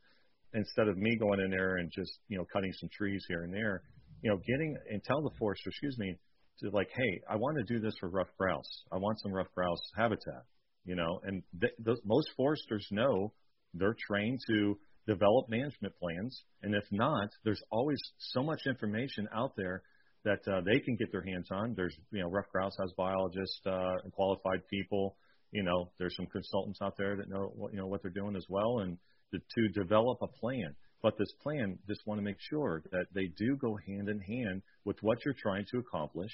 instead 0.54 0.88
of 0.88 0.96
me 0.96 1.16
going 1.16 1.40
in 1.40 1.50
there 1.50 1.76
and 1.76 1.90
just 1.92 2.12
you 2.28 2.38
know 2.38 2.44
cutting 2.52 2.72
some 2.72 2.88
trees 2.96 3.24
here 3.28 3.42
and 3.42 3.52
there, 3.52 3.82
you 4.22 4.30
know, 4.30 4.38
getting 4.46 4.76
and 4.90 5.02
tell 5.04 5.20
the 5.22 5.30
forester, 5.38 5.68
excuse 5.70 5.98
me, 5.98 6.16
to 6.60 6.70
like, 6.70 6.88
hey, 6.94 7.20
I 7.28 7.36
want 7.36 7.58
to 7.58 7.64
do 7.64 7.80
this 7.80 7.94
for 8.00 8.08
ruffed 8.08 8.36
grouse. 8.38 8.82
I 8.92 8.96
want 8.96 9.20
some 9.20 9.32
ruffed 9.32 9.54
grouse 9.54 9.80
habitat, 9.96 10.44
you 10.84 10.94
know, 10.94 11.20
and 11.24 11.42
th- 11.60 11.74
th- 11.84 11.98
most 12.04 12.30
foresters 12.36 12.86
know 12.90 13.32
they're 13.74 13.96
trained 14.08 14.40
to 14.48 14.78
develop 15.06 15.48
management 15.48 15.94
plans, 15.98 16.44
and 16.62 16.74
if 16.74 16.84
not, 16.92 17.28
there's 17.44 17.62
always 17.72 17.98
so 18.18 18.42
much 18.42 18.60
information 18.66 19.28
out 19.34 19.52
there 19.56 19.82
that 20.24 20.40
uh, 20.46 20.60
they 20.60 20.80
can 20.80 20.96
get 20.96 21.10
their 21.12 21.22
hands 21.22 21.48
on. 21.50 21.74
There's, 21.74 21.96
you 22.10 22.20
know, 22.20 22.28
ruffed 22.28 22.52
grouse 22.52 22.76
has 22.80 22.92
biologists 22.96 23.60
uh, 23.66 23.96
and 24.04 24.12
qualified 24.12 24.66
people. 24.68 25.16
You 25.50 25.62
know, 25.62 25.90
there's 25.98 26.14
some 26.16 26.26
consultants 26.26 26.80
out 26.82 26.94
there 26.96 27.16
that 27.16 27.28
know 27.28 27.52
what 27.54 27.72
you 27.72 27.78
know 27.78 27.86
what 27.86 28.02
they're 28.02 28.10
doing 28.10 28.36
as 28.36 28.46
well, 28.48 28.80
and 28.80 28.98
to, 29.32 29.38
to 29.38 29.68
develop 29.68 30.18
a 30.22 30.26
plan. 30.26 30.74
But 31.02 31.16
this 31.18 31.32
plan, 31.42 31.78
just 31.88 32.06
want 32.06 32.18
to 32.18 32.22
make 32.22 32.36
sure 32.38 32.82
that 32.92 33.06
they 33.14 33.28
do 33.36 33.56
go 33.56 33.78
hand 33.86 34.08
in 34.08 34.20
hand 34.20 34.62
with 34.84 34.98
what 35.00 35.18
you're 35.24 35.34
trying 35.34 35.64
to 35.70 35.78
accomplish 35.78 36.30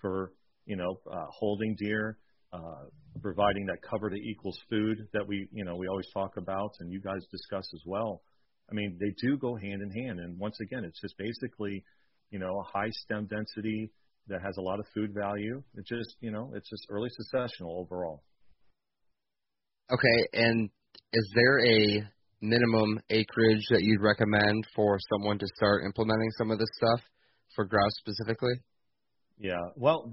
for, 0.00 0.32
you 0.66 0.76
know, 0.76 0.98
uh, 1.10 1.26
holding 1.30 1.76
deer, 1.78 2.18
uh, 2.52 2.86
providing 3.22 3.66
that 3.66 3.78
cover 3.88 4.10
that 4.10 4.16
equals 4.16 4.58
food 4.68 4.98
that 5.12 5.26
we, 5.26 5.48
you 5.52 5.64
know, 5.64 5.76
we 5.76 5.86
always 5.86 6.08
talk 6.12 6.36
about 6.36 6.72
and 6.80 6.90
you 6.92 7.00
guys 7.00 7.24
discuss 7.30 7.64
as 7.74 7.82
well. 7.86 8.22
I 8.70 8.74
mean, 8.74 8.98
they 8.98 9.14
do 9.24 9.36
go 9.36 9.54
hand 9.54 9.82
in 9.82 9.90
hand. 9.90 10.18
And 10.18 10.38
once 10.38 10.58
again, 10.60 10.84
it's 10.84 11.00
just 11.00 11.16
basically, 11.16 11.84
you 12.32 12.38
know, 12.38 12.58
a 12.58 12.64
high 12.64 12.90
stem 13.04 13.28
density 13.30 13.92
that 14.28 14.40
has 14.42 14.56
a 14.58 14.60
lot 14.60 14.80
of 14.80 14.86
food 14.94 15.14
value. 15.14 15.62
It's 15.76 15.88
just, 15.88 16.16
you 16.20 16.32
know, 16.32 16.50
it's 16.54 16.68
just 16.68 16.86
early 16.88 17.10
successional 17.10 17.78
overall. 17.78 18.22
Okay, 19.92 20.28
and 20.32 20.70
is 21.12 21.32
there 21.34 21.66
a 21.66 22.02
minimum 22.40 23.00
acreage 23.10 23.62
that 23.70 23.82
you'd 23.82 24.00
recommend 24.00 24.64
for 24.74 24.98
someone 25.12 25.38
to 25.38 25.46
start 25.56 25.84
implementing 25.84 26.30
some 26.38 26.50
of 26.50 26.58
this 26.58 26.70
stuff 26.76 27.00
for 27.54 27.66
grouse 27.66 27.92
specifically? 27.98 28.54
Yeah, 29.38 29.60
well, 29.76 30.10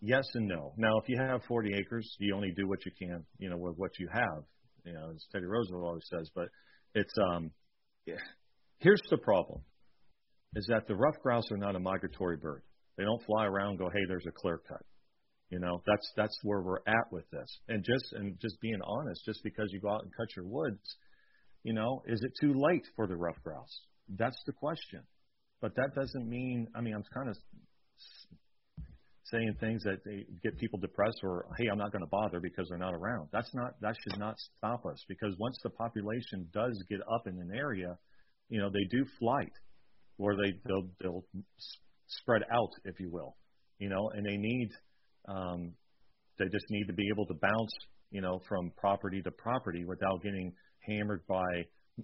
yes 0.00 0.24
and 0.34 0.48
no. 0.48 0.72
Now, 0.78 0.98
if 1.02 1.08
you 1.08 1.18
have 1.18 1.42
40 1.46 1.74
acres, 1.74 2.16
you 2.18 2.34
only 2.34 2.52
do 2.56 2.66
what 2.66 2.78
you 2.86 2.92
can, 2.98 3.24
you 3.38 3.50
know, 3.50 3.58
with 3.58 3.76
what 3.76 3.90
you 3.98 4.08
have. 4.12 4.44
You 4.84 4.94
know, 4.94 5.10
as 5.14 5.24
Teddy 5.30 5.44
Roosevelt 5.44 5.84
always 5.84 6.08
says. 6.10 6.28
But 6.34 6.48
it's 6.94 7.12
um, 7.30 7.50
yeah. 8.06 8.16
here's 8.78 9.02
the 9.10 9.18
problem: 9.18 9.62
is 10.54 10.66
that 10.68 10.86
the 10.86 10.94
ruffed 10.94 11.22
grouse 11.22 11.50
are 11.50 11.56
not 11.56 11.76
a 11.76 11.80
migratory 11.80 12.36
bird. 12.36 12.62
They 12.96 13.04
don't 13.04 13.22
fly 13.24 13.46
around 13.46 13.70
and 13.70 13.78
go, 13.78 13.88
hey, 13.88 14.04
there's 14.08 14.26
a 14.26 14.32
clear 14.32 14.60
cut. 14.68 14.82
You 15.50 15.58
know, 15.58 15.82
that's 15.86 16.12
that's 16.16 16.38
where 16.42 16.62
we're 16.62 16.80
at 16.86 17.10
with 17.10 17.28
this. 17.30 17.48
And 17.68 17.84
just 17.84 18.12
and 18.12 18.38
just 18.40 18.60
being 18.60 18.80
honest, 18.84 19.22
just 19.24 19.40
because 19.44 19.68
you 19.70 19.80
go 19.80 19.90
out 19.90 20.02
and 20.02 20.12
cut 20.16 20.34
your 20.34 20.46
woods 20.46 20.96
you 21.62 21.72
know, 21.72 22.02
is 22.06 22.20
it 22.22 22.32
too 22.40 22.54
late 22.54 22.86
for 22.96 23.06
the 23.06 23.16
ruffed 23.16 23.42
grouse? 23.42 23.80
That's 24.08 24.40
the 24.46 24.52
question. 24.52 25.02
But 25.60 25.74
that 25.76 25.94
doesn't 25.94 26.28
mean, 26.28 26.66
I 26.74 26.80
mean, 26.80 26.94
I'm 26.94 27.04
kind 27.14 27.28
of 27.28 27.36
saying 29.24 29.56
things 29.60 29.84
that 29.84 30.04
they 30.04 30.26
get 30.42 30.58
people 30.58 30.78
depressed 30.80 31.20
or, 31.22 31.46
hey, 31.58 31.68
I'm 31.70 31.78
not 31.78 31.92
going 31.92 32.02
to 32.02 32.10
bother 32.10 32.40
because 32.40 32.68
they're 32.68 32.78
not 32.78 32.94
around. 32.94 33.28
That's 33.32 33.54
not, 33.54 33.80
that 33.80 33.94
should 34.02 34.18
not 34.18 34.34
stop 34.58 34.84
us 34.86 35.02
because 35.08 35.34
once 35.38 35.56
the 35.62 35.70
population 35.70 36.48
does 36.52 36.82
get 36.90 37.00
up 37.00 37.26
in 37.26 37.34
an 37.34 37.52
area, 37.56 37.96
you 38.48 38.60
know, 38.60 38.70
they 38.70 38.84
do 38.90 39.06
flight 39.20 39.52
or 40.22 40.36
they, 40.36 40.52
they'll, 40.66 40.88
they'll 41.00 41.24
spread 42.06 42.42
out, 42.52 42.70
if 42.84 43.00
you 43.00 43.10
will, 43.10 43.36
you 43.78 43.88
know, 43.88 44.10
and 44.14 44.24
they 44.24 44.36
need, 44.36 44.70
um, 45.28 45.72
they 46.38 46.46
just 46.46 46.66
need 46.70 46.86
to 46.86 46.92
be 46.92 47.08
able 47.12 47.26
to 47.26 47.34
bounce, 47.34 47.72
you 48.10 48.20
know, 48.20 48.40
from 48.48 48.72
property 48.76 49.22
to 49.22 49.30
property 49.30 49.84
without 49.84 50.22
getting 50.22 50.52
hammered 50.86 51.22
by 51.28 51.44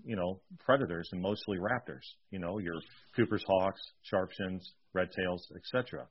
you 0.04 0.16
know 0.16 0.40
predators 0.64 1.08
and 1.12 1.20
mostly 1.22 1.58
raptors. 1.58 2.04
You 2.30 2.38
know 2.38 2.58
your 2.58 2.74
Cooper's 3.16 3.44
hawks, 3.46 3.80
sharpshins, 4.12 4.60
red 4.94 5.08
tails, 5.12 5.46
etc. 5.56 6.06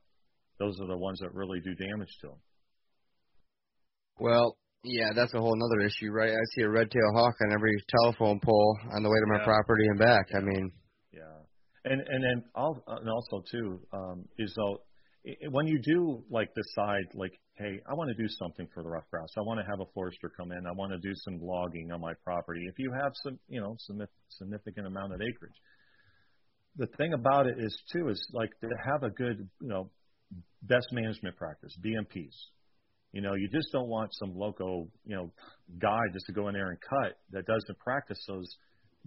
Those 0.58 0.78
are 0.80 0.86
the 0.88 0.96
ones 0.96 1.20
that 1.20 1.34
really 1.34 1.60
do 1.60 1.74
damage 1.74 2.10
to 2.22 2.28
them. 2.28 2.40
Well, 4.18 4.56
yeah, 4.82 5.10
that's 5.14 5.34
a 5.34 5.40
whole 5.40 5.54
other 5.54 5.86
issue, 5.86 6.10
right? 6.10 6.32
I 6.32 6.44
see 6.54 6.62
a 6.62 6.68
red 6.68 6.90
tail 6.90 7.12
hawk 7.14 7.34
on 7.46 7.52
every 7.52 7.72
telephone 8.02 8.40
pole 8.44 8.78
on 8.96 9.02
the 9.02 9.08
way 9.08 9.20
to 9.20 9.26
my 9.26 9.38
Yeah. 9.38 9.44
property 9.44 9.86
and 9.86 9.98
back. 9.98 10.26
I 10.34 10.40
mean, 10.40 10.72
and 11.84 12.00
and 12.00 12.24
then 12.24 12.44
al- 12.56 12.82
and 12.86 13.08
also 13.08 13.42
too 13.50 13.80
um, 13.92 14.24
is 14.38 14.52
though 14.56 14.78
when 15.50 15.66
you 15.66 15.78
do 15.80 16.22
like 16.30 16.48
decide 16.54 17.04
like, 17.14 17.32
hey, 17.56 17.80
I 17.90 17.94
want 17.94 18.08
to 18.08 18.22
do 18.22 18.28
something 18.28 18.68
for 18.72 18.82
the 18.82 18.88
rough 18.88 19.08
grouse. 19.10 19.30
I 19.36 19.40
want 19.40 19.60
to 19.60 19.66
have 19.66 19.80
a 19.80 19.90
forester 19.92 20.30
come 20.34 20.52
in. 20.52 20.66
I 20.66 20.72
want 20.72 20.92
to 20.92 20.98
do 20.98 21.14
some 21.14 21.40
logging 21.42 21.90
on 21.92 22.00
my 22.00 22.14
property. 22.24 22.62
If 22.68 22.78
you 22.78 22.92
have 22.92 23.12
some, 23.24 23.38
you 23.48 23.60
know, 23.60 23.76
some 23.80 24.00
significant 24.28 24.86
amount 24.86 25.14
of 25.14 25.20
acreage, 25.20 25.54
the 26.76 26.86
thing 26.96 27.12
about 27.12 27.46
it 27.46 27.56
is 27.58 27.76
too 27.92 28.08
is 28.08 28.24
like 28.32 28.50
to 28.60 28.68
have 28.86 29.02
a 29.02 29.10
good, 29.10 29.48
you 29.60 29.68
know, 29.68 29.90
best 30.62 30.86
management 30.92 31.36
practice, 31.36 31.76
BMPs. 31.84 32.34
You 33.12 33.22
know, 33.22 33.34
you 33.34 33.48
just 33.48 33.68
don't 33.72 33.88
want 33.88 34.10
some 34.12 34.34
local, 34.36 34.88
you 35.04 35.16
know, 35.16 35.32
guy 35.78 36.00
just 36.12 36.26
to 36.26 36.32
go 36.32 36.48
in 36.48 36.54
there 36.54 36.70
and 36.70 36.78
cut 36.80 37.18
that 37.32 37.46
doesn't 37.46 37.78
practice 37.78 38.22
those 38.28 38.46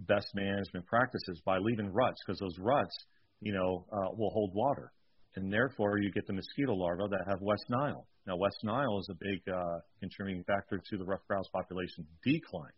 best 0.00 0.26
management 0.34 0.86
practices 0.86 1.40
by 1.44 1.58
leaving 1.58 1.92
ruts 1.92 2.20
because 2.26 2.38
those 2.40 2.58
ruts, 2.58 2.96
you 3.40 3.52
know, 3.52 3.84
uh, 3.92 4.10
will 4.16 4.30
hold 4.30 4.52
water, 4.54 4.92
and 5.36 5.52
therefore 5.52 5.98
you 5.98 6.10
get 6.12 6.26
the 6.26 6.32
mosquito 6.32 6.74
larvae 6.74 7.04
that 7.10 7.24
have 7.28 7.40
West 7.40 7.64
Nile. 7.68 8.06
Now, 8.26 8.36
West 8.36 8.58
Nile 8.62 8.98
is 9.00 9.08
a 9.10 9.14
big 9.14 9.40
uh, 9.52 9.78
contributing 10.00 10.44
factor 10.44 10.80
to 10.90 10.96
the 10.96 11.04
rough 11.04 11.26
grouse 11.28 11.48
population 11.52 12.06
decline, 12.24 12.72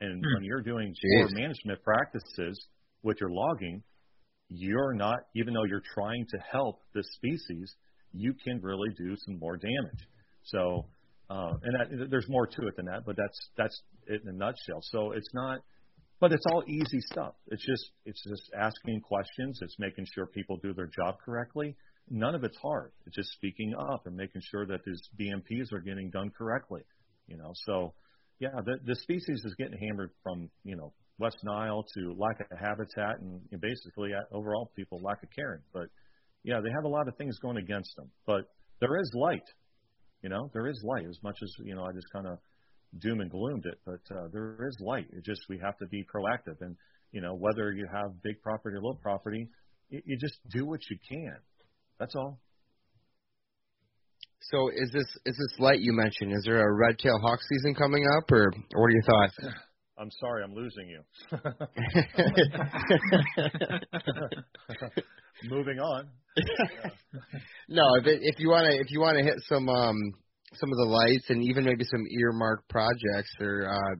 and 0.00 0.22
when 0.34 0.44
you're 0.44 0.62
doing 0.62 0.94
poor 1.18 1.28
management 1.32 1.82
practices 1.82 2.66
with 3.02 3.18
your 3.20 3.30
logging, 3.30 3.82
you're 4.48 4.94
not, 4.94 5.20
even 5.36 5.54
though 5.54 5.64
you're 5.64 5.82
trying 5.94 6.26
to 6.30 6.38
help 6.50 6.80
the 6.94 7.04
species, 7.14 7.74
you 8.12 8.34
can 8.44 8.60
really 8.60 8.90
do 8.98 9.14
some 9.26 9.38
more 9.38 9.56
damage. 9.56 10.08
So, 10.44 10.86
uh, 11.30 11.52
and 11.62 12.00
that, 12.00 12.10
there's 12.10 12.28
more 12.28 12.46
to 12.46 12.66
it 12.66 12.76
than 12.76 12.86
that, 12.86 13.04
but 13.06 13.16
that's 13.16 13.38
that's 13.56 13.80
it 14.06 14.22
in 14.22 14.28
a 14.28 14.32
nutshell. 14.32 14.80
So 14.82 15.12
it's 15.12 15.28
not, 15.32 15.60
but 16.20 16.32
it's 16.32 16.44
all 16.52 16.62
easy 16.68 17.00
stuff. 17.00 17.34
It's 17.48 17.64
just 17.64 17.90
it's 18.04 18.22
just 18.22 18.50
asking 18.56 19.00
questions. 19.00 19.58
It's 19.62 19.76
making 19.78 20.06
sure 20.14 20.26
people 20.26 20.58
do 20.62 20.74
their 20.74 20.88
job 20.94 21.16
correctly. 21.24 21.76
None 22.10 22.34
of 22.34 22.44
it's 22.44 22.56
hard. 22.58 22.92
It's 23.06 23.16
just 23.16 23.32
speaking 23.32 23.74
up 23.74 24.06
and 24.06 24.16
making 24.16 24.42
sure 24.50 24.66
that 24.66 24.80
these 24.84 25.00
BMPs 25.18 25.72
are 25.72 25.80
getting 25.80 26.10
done 26.10 26.30
correctly. 26.36 26.82
You 27.26 27.38
know, 27.38 27.52
so 27.66 27.94
yeah, 28.38 28.60
the 28.64 28.76
the 28.84 28.96
species 28.96 29.42
is 29.44 29.54
getting 29.58 29.78
hammered 29.78 30.10
from 30.22 30.50
you 30.62 30.76
know 30.76 30.92
West 31.18 31.38
Nile 31.42 31.84
to 31.94 32.14
lack 32.16 32.40
of 32.40 32.58
habitat 32.58 33.20
and 33.20 33.40
know, 33.50 33.58
basically 33.60 34.10
uh, 34.12 34.36
overall 34.36 34.70
people 34.76 35.00
lack 35.02 35.22
of 35.22 35.30
caring. 35.34 35.62
But 35.72 35.88
yeah, 36.42 36.60
they 36.62 36.70
have 36.70 36.84
a 36.84 36.88
lot 36.88 37.08
of 37.08 37.16
things 37.16 37.38
going 37.38 37.56
against 37.56 37.94
them. 37.96 38.10
But 38.26 38.46
there 38.80 38.98
is 39.00 39.10
light. 39.14 39.48
You 40.22 40.28
know, 40.28 40.50
there 40.52 40.66
is 40.66 40.82
light. 40.84 41.06
As 41.08 41.18
much 41.22 41.38
as 41.42 41.50
you 41.64 41.74
know, 41.74 41.84
I 41.84 41.92
just 41.92 42.10
kind 42.12 42.26
of 42.26 42.38
doom 42.98 43.20
and 43.20 43.30
gloomed 43.30 43.64
it, 43.66 43.78
but 43.86 44.00
uh, 44.14 44.26
there 44.32 44.66
is 44.68 44.76
light. 44.80 45.06
It 45.12 45.24
just 45.24 45.42
we 45.48 45.58
have 45.58 45.78
to 45.78 45.86
be 45.86 46.04
proactive. 46.04 46.60
And 46.60 46.76
You 47.12 47.20
know, 47.20 47.34
whether 47.34 47.70
you 47.72 47.86
have 47.92 48.20
big 48.22 48.42
property 48.42 48.74
or 48.76 48.80
little 48.80 48.98
property, 49.00 49.48
you, 49.88 50.02
you 50.04 50.18
just 50.18 50.38
do 50.50 50.66
what 50.66 50.80
you 50.90 50.98
can. 51.08 51.36
That's 51.98 52.14
all. 52.16 52.40
So 54.42 54.70
is 54.70 54.90
this 54.92 55.06
is 55.26 55.36
this 55.36 55.60
light 55.60 55.80
you 55.80 55.92
mentioned? 55.92 56.32
Is 56.32 56.44
there 56.46 56.66
a 56.66 56.72
red 56.74 56.98
tail 56.98 57.18
hawk 57.20 57.38
season 57.48 57.74
coming 57.74 58.06
up, 58.16 58.32
or 58.32 58.50
what 58.74 58.86
are 58.86 58.90
your 58.90 59.02
thoughts? 59.02 59.36
I'm 59.98 60.10
sorry, 60.18 60.42
I'm 60.42 60.54
losing 60.54 60.88
you. 60.88 61.02
Moving 65.44 65.78
on. 65.78 66.08
no, 67.68 67.82
if 67.96 68.06
it, 68.06 68.20
if 68.22 68.38
you 68.38 68.48
want 68.48 68.64
to 68.66 68.72
if 68.78 68.90
you 68.90 69.00
want 69.00 69.18
to 69.18 69.24
hit 69.24 69.34
some 69.46 69.68
um 69.68 70.14
some 70.54 70.70
of 70.70 70.78
the 70.78 70.90
lights 70.90 71.30
and 71.30 71.42
even 71.44 71.64
maybe 71.64 71.84
some 71.84 72.04
earmarked 72.10 72.68
projects 72.68 73.30
or 73.40 73.70
uh, 73.70 73.94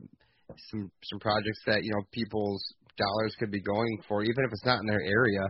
some 0.69 0.91
some 1.03 1.19
projects 1.19 1.59
that 1.65 1.83
you 1.83 1.91
know 1.91 2.03
people's 2.11 2.63
dollars 2.97 3.35
could 3.39 3.51
be 3.51 3.61
going 3.61 4.01
for, 4.07 4.23
even 4.23 4.43
if 4.45 4.51
it's 4.51 4.65
not 4.65 4.79
in 4.79 4.87
their 4.87 5.01
area. 5.01 5.43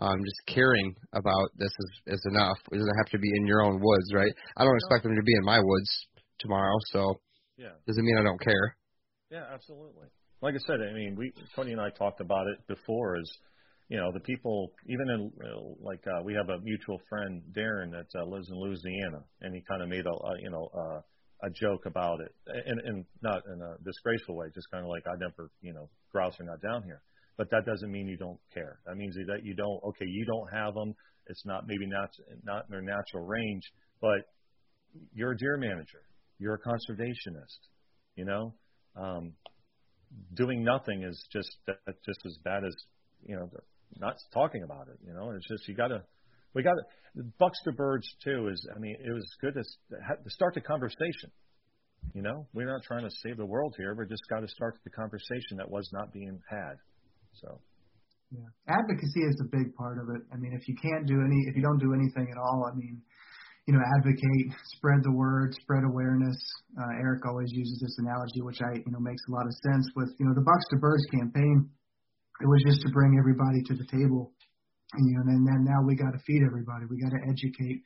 Um, 0.00 0.16
just 0.24 0.56
caring 0.56 0.94
about 1.12 1.50
this 1.58 1.70
is 1.70 2.14
is 2.14 2.26
enough. 2.30 2.56
It 2.72 2.78
doesn't 2.78 2.98
have 2.98 3.10
to 3.12 3.18
be 3.18 3.30
in 3.36 3.46
your 3.46 3.62
own 3.62 3.80
woods, 3.80 4.14
right? 4.14 4.32
I 4.56 4.64
don't 4.64 4.76
expect 4.76 5.02
them 5.04 5.14
to 5.14 5.22
be 5.22 5.34
in 5.36 5.44
my 5.44 5.60
woods 5.60 5.90
tomorrow, 6.38 6.76
so 6.86 7.20
yeah, 7.56 7.76
doesn't 7.86 8.04
mean 8.04 8.16
I 8.16 8.22
don't 8.22 8.40
care. 8.40 8.76
Yeah, 9.30 9.44
absolutely. 9.52 10.08
Like 10.42 10.54
I 10.54 10.58
said, 10.66 10.80
I 10.80 10.94
mean, 10.94 11.16
we 11.16 11.32
Tony 11.54 11.72
and 11.72 11.80
I 11.80 11.90
talked 11.90 12.20
about 12.20 12.46
it 12.46 12.66
before. 12.66 13.18
Is 13.18 13.30
you 13.90 13.96
know 13.96 14.12
the 14.12 14.20
people 14.20 14.72
even 14.88 15.10
in 15.10 15.32
like 15.82 16.02
uh, 16.06 16.22
we 16.22 16.32
have 16.34 16.48
a 16.48 16.62
mutual 16.62 17.00
friend 17.08 17.42
Darren 17.52 17.90
that 17.90 18.06
uh, 18.16 18.24
lives 18.24 18.48
in 18.48 18.56
Louisiana, 18.56 19.24
and 19.42 19.52
he 19.52 19.62
kind 19.68 19.82
of 19.82 19.88
made 19.88 20.06
a, 20.06 20.10
a 20.10 20.40
you 20.40 20.48
know 20.48 20.70
uh, 20.72 21.00
a 21.42 21.50
joke 21.50 21.86
about 21.86 22.20
it, 22.20 22.32
and, 22.46 22.80
and 22.84 23.04
not 23.20 23.42
in 23.52 23.60
a 23.60 23.82
disgraceful 23.84 24.36
way, 24.36 24.46
just 24.54 24.70
kind 24.70 24.84
of 24.84 24.90
like 24.90 25.02
I 25.08 25.18
never 25.18 25.50
you 25.60 25.74
know 25.74 25.90
grouse 26.12 26.38
are 26.38 26.44
not 26.44 26.62
down 26.62 26.84
here. 26.84 27.02
But 27.36 27.50
that 27.50 27.66
doesn't 27.66 27.90
mean 27.90 28.06
you 28.06 28.16
don't 28.16 28.38
care. 28.54 28.78
That 28.86 28.96
means 28.96 29.16
that 29.26 29.44
you 29.44 29.54
don't. 29.56 29.82
Okay, 29.88 30.06
you 30.06 30.24
don't 30.24 30.48
have 30.52 30.74
them. 30.74 30.94
It's 31.26 31.44
not 31.44 31.66
maybe 31.66 31.86
not 31.86 32.10
not 32.44 32.66
in 32.66 32.70
their 32.70 32.82
natural 32.82 33.26
range, 33.26 33.64
but 34.00 34.20
you're 35.12 35.32
a 35.32 35.36
deer 35.36 35.56
manager. 35.56 36.02
You're 36.38 36.54
a 36.54 36.60
conservationist. 36.60 37.58
You 38.14 38.24
know, 38.24 38.54
um, 38.94 39.32
doing 40.34 40.62
nothing 40.62 41.02
is 41.02 41.26
just 41.32 41.50
just 42.06 42.20
as 42.24 42.38
bad 42.44 42.62
as 42.64 42.74
you 43.26 43.34
know 43.34 43.50
not 43.98 44.16
talking 44.32 44.62
about 44.62 44.88
it. 44.88 44.98
You 45.06 45.12
know, 45.12 45.30
it's 45.30 45.46
just 45.48 45.66
you 45.68 45.74
got 45.74 45.88
to 45.88 46.02
we 46.54 46.62
got 46.62 46.74
to 46.74 47.22
to 47.64 47.72
birds 47.72 48.06
too. 48.24 48.48
Is 48.48 48.66
I 48.74 48.78
mean, 48.78 48.96
it 48.98 49.12
was 49.12 49.26
good 49.40 49.54
to, 49.54 49.62
to 49.62 50.30
start 50.30 50.54
the 50.54 50.60
conversation. 50.60 51.30
You 52.14 52.22
know, 52.22 52.46
we're 52.54 52.66
not 52.66 52.82
trying 52.82 53.04
to 53.04 53.10
save 53.22 53.36
the 53.36 53.46
world 53.46 53.74
here. 53.76 53.94
We 53.94 54.06
just 54.06 54.24
got 54.30 54.40
to 54.40 54.48
start 54.48 54.78
the 54.84 54.90
conversation 54.90 55.58
that 55.58 55.70
was 55.70 55.88
not 55.92 56.12
being 56.12 56.40
had. 56.48 56.76
So. 57.34 57.60
Yeah, 58.30 58.46
advocacy 58.70 59.26
is 59.26 59.42
a 59.42 59.48
big 59.50 59.74
part 59.74 59.98
of 59.98 60.06
it. 60.14 60.22
I 60.32 60.38
mean, 60.38 60.54
if 60.54 60.68
you 60.68 60.76
can't 60.78 61.04
do 61.04 61.18
any, 61.18 61.50
if 61.50 61.56
you 61.56 61.62
don't 61.62 61.82
do 61.82 61.92
anything 61.92 62.30
at 62.30 62.38
all, 62.38 62.62
I 62.62 62.74
mean, 62.78 63.02
you 63.66 63.74
know, 63.74 63.82
advocate, 63.98 64.54
spread 64.78 65.02
the 65.02 65.10
word, 65.10 65.54
spread 65.60 65.82
awareness. 65.82 66.38
Uh, 66.78 66.94
Eric 67.02 67.26
always 67.26 67.50
uses 67.50 67.82
this 67.82 67.98
analogy, 67.98 68.40
which 68.42 68.62
I, 68.62 68.78
you 68.86 68.92
know, 68.92 69.00
makes 69.00 69.22
a 69.28 69.32
lot 69.32 69.46
of 69.46 69.54
sense. 69.66 69.84
With 69.96 70.14
you 70.18 70.26
know 70.26 70.34
the 70.34 70.46
Bucks 70.46 70.66
to 70.70 70.76
Birds 70.78 71.06
campaign, 71.10 71.70
it 72.40 72.48
was 72.48 72.62
just 72.66 72.80
to 72.82 72.90
bring 72.90 73.16
everybody 73.18 73.62
to 73.68 73.74
the 73.76 73.86
table, 73.86 74.32
and 74.94 75.04
you 75.08 75.14
know, 75.16 75.24
and 75.28 75.46
then 75.46 75.64
now 75.64 75.84
we 75.84 75.94
got 75.94 76.12
to 76.12 76.22
feed 76.26 76.42
everybody. 76.44 76.86
We 76.88 77.00
got 77.00 77.12
to 77.12 77.22
educate 77.28 77.84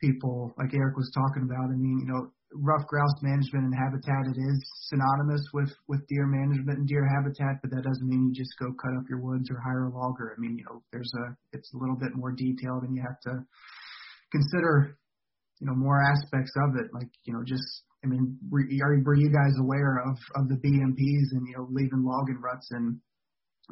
people, 0.00 0.54
like 0.58 0.72
Eric 0.72 0.96
was 0.96 1.12
talking 1.12 1.44
about. 1.44 1.68
I 1.68 1.76
mean, 1.76 2.00
you 2.00 2.08
know, 2.08 2.32
ruffed 2.54 2.88
grouse 2.88 3.14
management 3.22 3.68
and 3.68 3.74
habitat 3.74 4.26
it 4.26 4.38
is 4.38 4.58
synonymous 4.90 5.42
with 5.52 5.70
with 5.86 6.06
deer 6.08 6.26
management 6.26 6.78
and 6.78 6.88
deer 6.88 7.06
habitat, 7.06 7.62
but 7.62 7.70
that 7.70 7.84
doesn't 7.84 8.08
mean 8.08 8.30
you 8.30 8.34
just 8.34 8.56
go 8.58 8.72
cut 8.74 8.96
up 8.96 9.06
your 9.08 9.20
woods 9.20 9.50
or 9.50 9.60
hire 9.60 9.86
a 9.86 9.94
logger. 9.94 10.34
I 10.34 10.40
mean, 10.40 10.58
you 10.58 10.64
know, 10.64 10.82
there's 10.92 11.12
a 11.26 11.36
it's 11.52 11.72
a 11.74 11.78
little 11.78 11.96
bit 11.96 12.14
more 12.14 12.32
detailed, 12.32 12.82
and 12.82 12.94
you 12.94 13.02
have 13.02 13.20
to 13.30 13.44
consider 14.32 14.96
you 15.60 15.66
know 15.66 15.74
more 15.74 16.00
aspects 16.02 16.52
of 16.66 16.78
it, 16.80 16.90
like 16.92 17.10
you 17.24 17.34
know 17.34 17.42
just 17.44 17.84
I 18.02 18.08
mean, 18.08 18.38
were, 18.48 18.64
were 19.04 19.16
you 19.16 19.28
guys 19.28 19.54
aware 19.60 20.00
of 20.00 20.16
of 20.36 20.48
the 20.48 20.56
BMPs 20.56 21.36
and 21.36 21.46
you 21.46 21.54
know 21.56 21.68
leaving 21.70 22.02
logging 22.02 22.40
ruts 22.40 22.68
and 22.70 22.98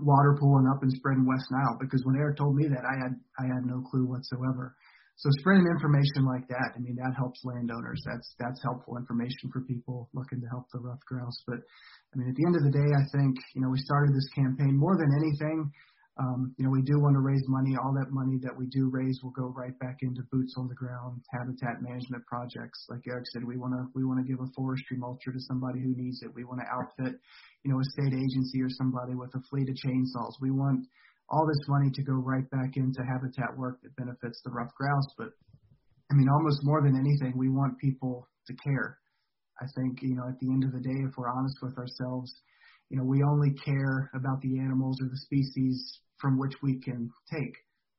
water 0.00 0.36
pooling 0.38 0.66
up 0.70 0.82
and 0.82 0.92
spreading 0.92 1.26
West 1.26 1.46
Nile? 1.50 1.76
Because 1.80 2.02
when 2.04 2.16
Eric 2.16 2.36
told 2.36 2.56
me 2.56 2.68
that, 2.68 2.84
I 2.84 2.96
had 2.98 3.12
I 3.38 3.44
had 3.46 3.66
no 3.66 3.82
clue 3.90 4.06
whatsoever. 4.06 4.76
So 5.18 5.26
spreading 5.42 5.66
information 5.66 6.22
like 6.30 6.46
that, 6.46 6.74
I 6.74 6.78
mean, 6.78 6.94
that 7.02 7.10
helps 7.18 7.42
landowners. 7.42 7.98
That's 8.06 8.34
that's 8.38 8.62
helpful 8.62 8.96
information 8.96 9.50
for 9.50 9.66
people 9.66 10.08
looking 10.14 10.40
to 10.40 10.46
help 10.46 10.70
the 10.72 10.78
ruffed 10.78 11.04
grouse. 11.10 11.42
But 11.46 11.58
I 11.58 12.14
mean, 12.14 12.30
at 12.30 12.36
the 12.38 12.46
end 12.46 12.54
of 12.54 12.62
the 12.62 12.70
day, 12.70 12.90
I 12.94 13.04
think 13.10 13.34
you 13.54 13.60
know 13.62 13.70
we 13.70 13.82
started 13.82 14.14
this 14.14 14.30
campaign 14.30 14.78
more 14.78 14.94
than 14.94 15.10
anything. 15.10 15.70
Um, 16.18 16.52
you 16.58 16.66
know, 16.66 16.70
we 16.74 16.82
do 16.82 16.98
want 16.98 17.14
to 17.14 17.22
raise 17.22 17.46
money. 17.46 17.78
All 17.78 17.94
that 17.94 18.10
money 18.10 18.42
that 18.42 18.50
we 18.50 18.66
do 18.66 18.90
raise 18.90 19.22
will 19.22 19.30
go 19.38 19.54
right 19.54 19.78
back 19.78 20.02
into 20.02 20.26
boots 20.34 20.54
on 20.58 20.66
the 20.66 20.74
ground 20.74 21.22
habitat 21.30 21.78
management 21.78 22.26
projects. 22.26 22.86
Like 22.90 23.06
Eric 23.06 23.22
said, 23.30 23.46
we 23.46 23.56
want 23.56 23.78
to 23.78 23.86
we 23.94 24.02
want 24.02 24.18
to 24.18 24.26
give 24.26 24.42
a 24.42 24.50
forestry 24.50 24.98
mulcher 24.98 25.30
to 25.30 25.38
somebody 25.46 25.78
who 25.78 25.94
needs 25.94 26.18
it. 26.26 26.34
We 26.34 26.42
want 26.42 26.58
to 26.58 26.66
outfit, 26.66 27.14
you 27.62 27.70
know, 27.70 27.78
a 27.78 27.86
state 27.94 28.10
agency 28.10 28.58
or 28.58 28.70
somebody 28.70 29.14
with 29.14 29.30
a 29.38 29.42
fleet 29.46 29.70
of 29.70 29.78
chainsaws. 29.78 30.34
We 30.42 30.50
want 30.50 30.90
all 31.30 31.46
this 31.46 31.62
money 31.68 31.90
to 31.94 32.02
go 32.02 32.14
right 32.18 32.48
back 32.50 32.74
into 32.74 33.06
habitat 33.06 33.54
work 33.56 33.78
that 33.86 33.94
benefits 33.94 34.42
the 34.42 34.50
ruffed 34.50 34.74
grouse. 34.74 35.06
But 35.16 35.30
I 36.10 36.14
mean, 36.18 36.26
almost 36.26 36.66
more 36.66 36.82
than 36.82 36.98
anything, 36.98 37.38
we 37.38 37.48
want 37.48 37.78
people 37.78 38.26
to 38.48 38.54
care. 38.58 38.98
I 39.62 39.66
think, 39.78 40.02
you 40.02 40.16
know, 40.16 40.26
at 40.26 40.38
the 40.40 40.50
end 40.50 40.64
of 40.64 40.72
the 40.72 40.80
day, 40.82 40.98
if 41.06 41.14
we're 41.16 41.30
honest 41.30 41.58
with 41.62 41.78
ourselves, 41.78 42.32
you 42.90 42.96
know, 42.96 43.04
we 43.04 43.22
only 43.22 43.52
care 43.64 44.10
about 44.14 44.40
the 44.40 44.58
animals 44.58 44.98
or 45.02 45.08
the 45.08 45.18
species 45.18 46.00
from 46.20 46.38
which 46.38 46.54
we 46.62 46.80
can 46.80 47.10
take. 47.32 47.54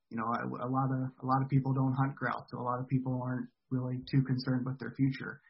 You 0.10 0.18
know, 0.18 0.26
a, 0.26 0.66
a 0.66 0.70
lot 0.70 0.90
of 0.92 1.12
a 1.22 1.26
lot 1.26 1.42
of 1.42 1.50
people 1.50 1.74
don't 1.74 1.94
hunt 1.94 2.16
grouse, 2.16 2.46
so 2.50 2.60
a 2.60 2.66
lot 2.66 2.80
of 2.80 2.88
people 2.88 3.22
aren't 3.24 3.48
really 3.70 3.98
too 4.10 4.24
concerned 4.24 4.66
with 4.66 4.80
their 4.80 4.94
future. 4.98 5.42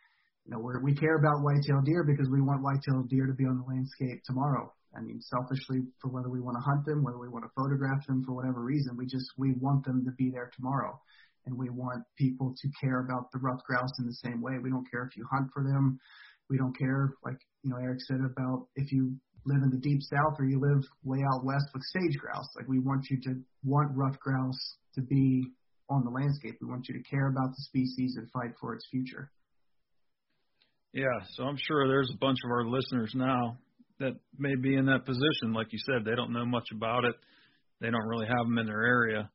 You 0.45 0.51
know, 0.55 0.59
we're, 0.59 0.81
we 0.83 0.95
care 0.95 1.15
about 1.15 1.43
white-tailed 1.43 1.85
deer 1.85 2.03
because 2.03 2.27
we 2.29 2.41
want 2.41 2.63
white-tailed 2.63 3.09
deer 3.09 3.27
to 3.27 3.33
be 3.33 3.45
on 3.45 3.57
the 3.59 3.67
landscape 3.69 4.21
tomorrow. 4.25 4.73
I 4.97 5.01
mean, 5.01 5.21
selfishly 5.21 5.85
for 6.01 6.09
whether 6.09 6.29
we 6.29 6.41
want 6.41 6.57
to 6.57 6.63
hunt 6.65 6.85
them, 6.85 7.03
whether 7.03 7.19
we 7.19 7.29
want 7.29 7.45
to 7.45 7.51
photograph 7.55 8.05
them 8.07 8.23
for 8.25 8.33
whatever 8.33 8.63
reason, 8.63 8.97
we 8.97 9.05
just 9.05 9.29
we 9.37 9.53
want 9.61 9.85
them 9.85 10.03
to 10.05 10.11
be 10.17 10.31
there 10.31 10.49
tomorrow, 10.55 10.99
and 11.45 11.55
we 11.55 11.69
want 11.69 12.03
people 12.17 12.55
to 12.59 12.67
care 12.81 13.01
about 13.01 13.31
the 13.31 13.39
ruffed 13.39 13.63
grouse 13.65 13.93
in 13.99 14.07
the 14.07 14.19
same 14.25 14.41
way. 14.41 14.57
We 14.61 14.71
don't 14.71 14.89
care 14.89 15.05
if 15.05 15.15
you 15.15 15.25
hunt 15.31 15.51
for 15.53 15.63
them. 15.63 15.99
We 16.49 16.57
don't 16.57 16.75
care, 16.77 17.13
like 17.23 17.37
you 17.61 17.69
know 17.69 17.77
Eric 17.77 18.01
said 18.01 18.21
about 18.25 18.67
if 18.75 18.91
you 18.91 19.13
live 19.45 19.63
in 19.63 19.69
the 19.69 19.77
deep 19.77 20.01
south 20.01 20.35
or 20.37 20.45
you 20.45 20.59
live 20.59 20.83
way 21.03 21.19
out 21.33 21.45
west 21.45 21.65
with 21.73 21.83
sage 21.93 22.17
grouse. 22.17 22.47
Like 22.55 22.67
we 22.67 22.79
want 22.79 23.05
you 23.09 23.19
to 23.21 23.35
want 23.63 23.95
ruffed 23.95 24.19
grouse 24.19 24.75
to 24.95 25.01
be 25.01 25.43
on 25.89 26.03
the 26.03 26.11
landscape. 26.11 26.57
We 26.61 26.67
want 26.67 26.87
you 26.87 26.95
to 26.95 27.03
care 27.09 27.27
about 27.27 27.49
the 27.49 27.63
species 27.63 28.15
and 28.17 28.29
fight 28.31 28.51
for 28.59 28.73
its 28.73 28.85
future. 28.91 29.31
Yeah, 30.93 31.25
so 31.33 31.43
I'm 31.43 31.57
sure 31.57 31.87
there's 31.87 32.11
a 32.13 32.17
bunch 32.17 32.39
of 32.43 32.51
our 32.51 32.65
listeners 32.65 33.11
now 33.13 33.57
that 33.99 34.13
may 34.37 34.55
be 34.55 34.75
in 34.75 34.85
that 34.87 35.05
position. 35.05 35.53
Like 35.53 35.71
you 35.71 35.79
said, 35.85 36.03
they 36.03 36.15
don't 36.15 36.33
know 36.33 36.45
much 36.45 36.67
about 36.73 37.05
it. 37.05 37.15
They 37.79 37.91
don't 37.91 38.07
really 38.07 38.27
have 38.27 38.45
them 38.45 38.57
in 38.57 38.65
their 38.65 38.83
area. 38.83 39.29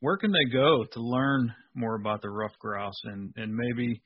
Where 0.00 0.16
can 0.16 0.32
they 0.32 0.52
go 0.52 0.84
to 0.92 1.00
learn 1.00 1.52
more 1.74 1.96
about 1.96 2.22
the 2.22 2.30
ruffed 2.30 2.58
grouse 2.58 3.00
and 3.04 3.32
and 3.36 3.54
maybe 3.54 4.00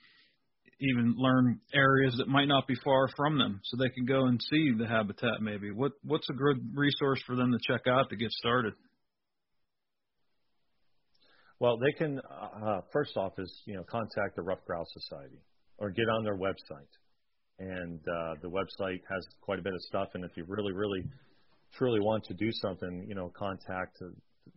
even 0.82 1.14
learn 1.16 1.60
areas 1.74 2.14
that 2.18 2.28
might 2.28 2.48
not 2.48 2.66
be 2.66 2.74
far 2.84 3.08
from 3.16 3.38
them, 3.38 3.60
so 3.64 3.76
they 3.76 3.90
can 3.90 4.04
go 4.04 4.26
and 4.26 4.40
see 4.50 4.72
the 4.76 4.86
habitat? 4.86 5.40
Maybe 5.40 5.70
what 5.70 5.92
what's 6.04 6.28
a 6.30 6.34
good 6.34 6.72
resource 6.74 7.22
for 7.26 7.36
them 7.36 7.52
to 7.52 7.58
check 7.66 7.86
out 7.86 8.10
to 8.10 8.16
get 8.16 8.30
started? 8.32 8.74
Well, 11.58 11.78
they 11.78 11.92
can 11.92 12.18
uh, 12.18 12.66
uh 12.66 12.80
first 12.92 13.16
off 13.16 13.32
is 13.38 13.52
you 13.66 13.74
know 13.74 13.84
contact 13.84 14.36
the 14.36 14.42
Ruffed 14.42 14.66
Grouse 14.66 14.88
Society 14.92 15.40
or 15.78 15.90
get 15.90 16.08
on 16.08 16.24
their 16.24 16.36
website 16.36 16.90
and 17.58 18.00
uh, 18.00 18.34
the 18.42 18.48
website 18.48 19.00
has 19.10 19.26
quite 19.40 19.58
a 19.58 19.62
bit 19.62 19.74
of 19.74 19.80
stuff. 19.82 20.08
And 20.14 20.24
if 20.24 20.32
you 20.36 20.44
really, 20.46 20.72
really, 20.72 21.04
truly 21.74 22.00
want 22.00 22.24
to 22.24 22.34
do 22.34 22.50
something, 22.50 23.04
you 23.08 23.14
know, 23.14 23.32
contact 23.36 23.98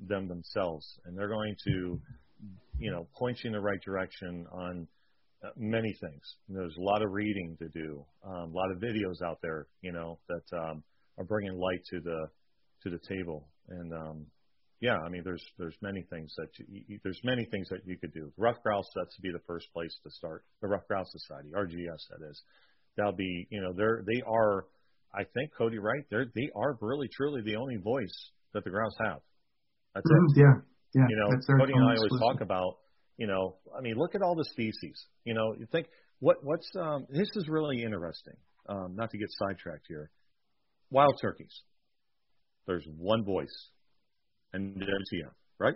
them 0.07 0.27
themselves, 0.27 0.85
and 1.05 1.17
they're 1.17 1.29
going 1.29 1.55
to, 1.67 1.99
you 2.79 2.91
know, 2.91 3.07
point 3.17 3.37
you 3.43 3.49
in 3.49 3.53
the 3.53 3.59
right 3.59 3.81
direction 3.81 4.45
on 4.51 4.87
many 5.55 5.93
things. 6.01 6.21
There's 6.49 6.75
a 6.77 6.81
lot 6.81 7.01
of 7.01 7.11
reading 7.11 7.57
to 7.59 7.69
do, 7.69 8.05
um, 8.25 8.51
a 8.51 8.55
lot 8.55 8.71
of 8.71 8.77
videos 8.77 9.21
out 9.23 9.39
there, 9.41 9.67
you 9.81 9.91
know, 9.91 10.19
that 10.27 10.57
um, 10.57 10.83
are 11.17 11.25
bringing 11.25 11.57
light 11.57 11.83
to 11.91 11.99
the 11.99 12.27
to 12.83 12.89
the 12.89 12.99
table. 13.07 13.47
And 13.69 13.93
um, 13.93 14.25
yeah, 14.81 14.97
I 14.97 15.09
mean, 15.09 15.21
there's 15.23 15.43
there's 15.57 15.75
many 15.81 16.03
things 16.09 16.33
that 16.37 16.49
you, 16.67 16.99
there's 17.03 17.19
many 17.23 17.45
things 17.45 17.67
that 17.69 17.79
you 17.85 17.97
could 17.97 18.13
do. 18.13 18.31
Ruffed 18.37 18.63
grouse 18.63 18.87
that's 18.95 19.15
to 19.15 19.21
be 19.21 19.31
the 19.31 19.43
first 19.47 19.71
place 19.73 19.95
to 20.03 20.11
start. 20.11 20.43
The 20.61 20.67
Ruffed 20.67 20.87
Grouse 20.87 21.11
Society, 21.11 21.49
RGS, 21.55 22.01
that 22.09 22.29
is 22.29 22.41
that'll 22.97 23.13
be 23.13 23.47
you 23.49 23.61
know 23.61 23.73
they're 23.75 24.03
they 24.05 24.21
are 24.27 24.65
I 25.13 25.23
think 25.33 25.51
Cody 25.57 25.79
right 25.79 26.03
they're 26.09 26.27
they 26.35 26.49
are 26.55 26.77
really 26.81 27.07
truly 27.07 27.41
the 27.41 27.55
only 27.55 27.77
voice 27.77 28.31
that 28.53 28.63
the 28.63 28.69
grouse 28.69 28.95
have. 28.99 29.19
That's 29.93 30.05
mm-hmm. 30.05 30.39
it. 30.39 30.43
Yeah, 30.43 30.55
yeah. 30.93 31.07
You 31.09 31.15
know, 31.15 31.57
Cody 31.59 31.73
and 31.73 31.83
I 31.83 31.95
always 31.95 32.19
talk 32.19 32.41
about 32.41 32.77
you 33.17 33.27
know 33.27 33.55
I 33.77 33.81
mean 33.81 33.95
look 33.97 34.15
at 34.15 34.21
all 34.21 34.35
the 34.35 34.45
species. 34.45 35.05
You 35.23 35.33
know 35.33 35.53
you 35.57 35.65
think 35.71 35.87
what 36.19 36.37
what's 36.43 36.69
um, 36.79 37.05
this 37.09 37.29
is 37.35 37.47
really 37.47 37.83
interesting. 37.83 38.35
Um, 38.67 38.95
not 38.95 39.11
to 39.11 39.17
get 39.17 39.27
sidetracked 39.31 39.85
here. 39.87 40.09
Wild 40.89 41.13
turkeys. 41.21 41.53
there's 42.67 42.85
one 42.97 43.23
voice, 43.23 43.55
and 44.53 44.75
there's 44.75 45.09
you, 45.11 45.27
right? 45.59 45.75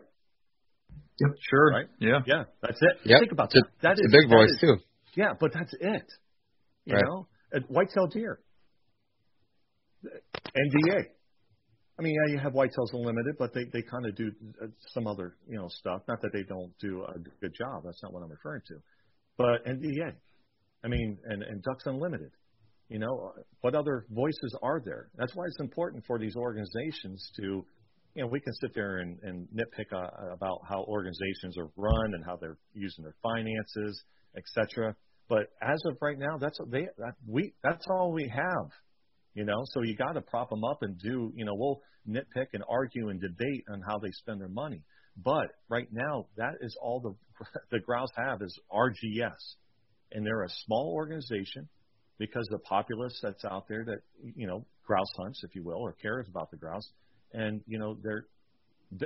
Yep. 1.19 1.29
Sure. 1.49 1.71
Right? 1.71 1.87
Yeah. 1.99 2.19
Yeah, 2.25 2.43
that's 2.61 2.79
it. 2.81 2.97
Yep. 3.05 3.19
Think 3.19 3.31
about 3.31 3.51
It's 3.53 3.57
a- 3.57 3.61
that. 3.61 3.81
That 3.81 3.91
It's 3.91 4.01
is 4.01 4.13
a 4.13 4.17
big 4.21 4.29
voice 4.29 4.49
is- 4.49 4.59
too. 4.61 4.75
Yeah, 5.15 5.33
but 5.39 5.51
that's 5.53 5.73
it. 5.79 6.07
You 6.85 6.95
Right. 6.95 7.03
know, 7.05 7.27
Uh, 7.53 7.59
whitetail 7.67 8.07
deer, 8.07 8.39
NDA. 10.05 11.05
I 11.99 12.01
mean, 12.01 12.15
yeah, 12.15 12.33
you 12.33 12.39
have 12.39 12.53
Whitetails 12.53 12.93
Unlimited, 12.93 13.35
but 13.37 13.53
they 13.53 13.65
they 13.73 13.81
kind 13.81 14.05
of 14.05 14.15
do 14.15 14.31
uh, 14.63 14.67
some 14.93 15.05
other 15.05 15.35
you 15.49 15.57
know 15.57 15.67
stuff. 15.67 16.01
Not 16.07 16.21
that 16.21 16.31
they 16.31 16.43
don't 16.43 16.71
do 16.79 17.03
a 17.03 17.19
good 17.41 17.53
job. 17.53 17.83
That's 17.83 18.01
not 18.01 18.13
what 18.13 18.23
I'm 18.23 18.31
referring 18.31 18.61
to. 18.67 18.75
But 19.37 19.65
NDA, 19.65 20.13
I 20.83 20.87
mean, 20.87 21.17
and 21.25 21.43
and 21.43 21.61
Ducks 21.61 21.83
Unlimited. 21.85 22.31
You 22.87 22.99
know, 22.99 23.33
uh, 23.37 23.41
what 23.61 23.75
other 23.75 24.05
voices 24.09 24.55
are 24.63 24.81
there? 24.83 25.09
That's 25.17 25.35
why 25.35 25.43
it's 25.45 25.59
important 25.59 26.05
for 26.07 26.17
these 26.17 26.35
organizations 26.35 27.31
to, 27.35 27.63
you 28.15 28.23
know, 28.23 28.27
we 28.27 28.39
can 28.39 28.53
sit 28.53 28.73
there 28.73 28.97
and, 28.97 29.19
and 29.21 29.47
nitpick 29.49 29.93
uh, 29.93 30.33
about 30.33 30.61
how 30.67 30.85
organizations 30.85 31.55
are 31.59 31.69
run 31.75 32.13
and 32.15 32.25
how 32.25 32.35
they're 32.37 32.57
using 32.73 33.03
their 33.03 33.15
finances, 33.21 34.01
etc. 34.35 34.95
But 35.27 35.51
as 35.61 35.79
of 35.85 35.97
right 36.01 36.17
now, 36.17 36.37
that's 36.39 36.59
what 36.59 36.71
they 36.71 36.87
that 36.97 37.13
we 37.27 37.53
that's 37.61 37.85
all 37.89 38.13
we 38.13 38.31
have. 38.33 38.71
You 39.33 39.45
know, 39.45 39.63
so 39.73 39.83
you 39.83 39.95
got 39.95 40.13
to 40.13 40.21
prop 40.21 40.49
them 40.49 40.63
up 40.63 40.81
and 40.81 40.97
do. 40.97 41.31
You 41.35 41.45
know, 41.45 41.53
we'll 41.55 41.81
nitpick 42.07 42.47
and 42.53 42.63
argue 42.69 43.09
and 43.09 43.21
debate 43.21 43.65
on 43.71 43.81
how 43.87 43.99
they 43.99 44.11
spend 44.11 44.41
their 44.41 44.49
money. 44.49 44.83
But 45.23 45.47
right 45.69 45.87
now, 45.91 46.27
that 46.37 46.55
is 46.61 46.75
all 46.81 46.99
the 46.99 47.45
the 47.71 47.79
grouse 47.79 48.09
have 48.15 48.41
is 48.41 48.57
RGS, 48.71 49.55
and 50.11 50.25
they're 50.25 50.43
a 50.43 50.49
small 50.65 50.93
organization 50.95 51.67
because 52.17 52.47
the 52.51 52.59
populace 52.59 53.17
that's 53.21 53.43
out 53.45 53.67
there 53.67 53.85
that 53.85 53.99
you 54.35 54.47
know 54.47 54.65
grouse 54.85 55.11
hunts, 55.17 55.41
if 55.43 55.55
you 55.55 55.63
will, 55.63 55.79
or 55.79 55.93
cares 55.93 56.27
about 56.29 56.51
the 56.51 56.57
grouse, 56.57 56.87
and 57.33 57.61
you 57.67 57.79
know 57.79 57.97
they're 58.01 58.25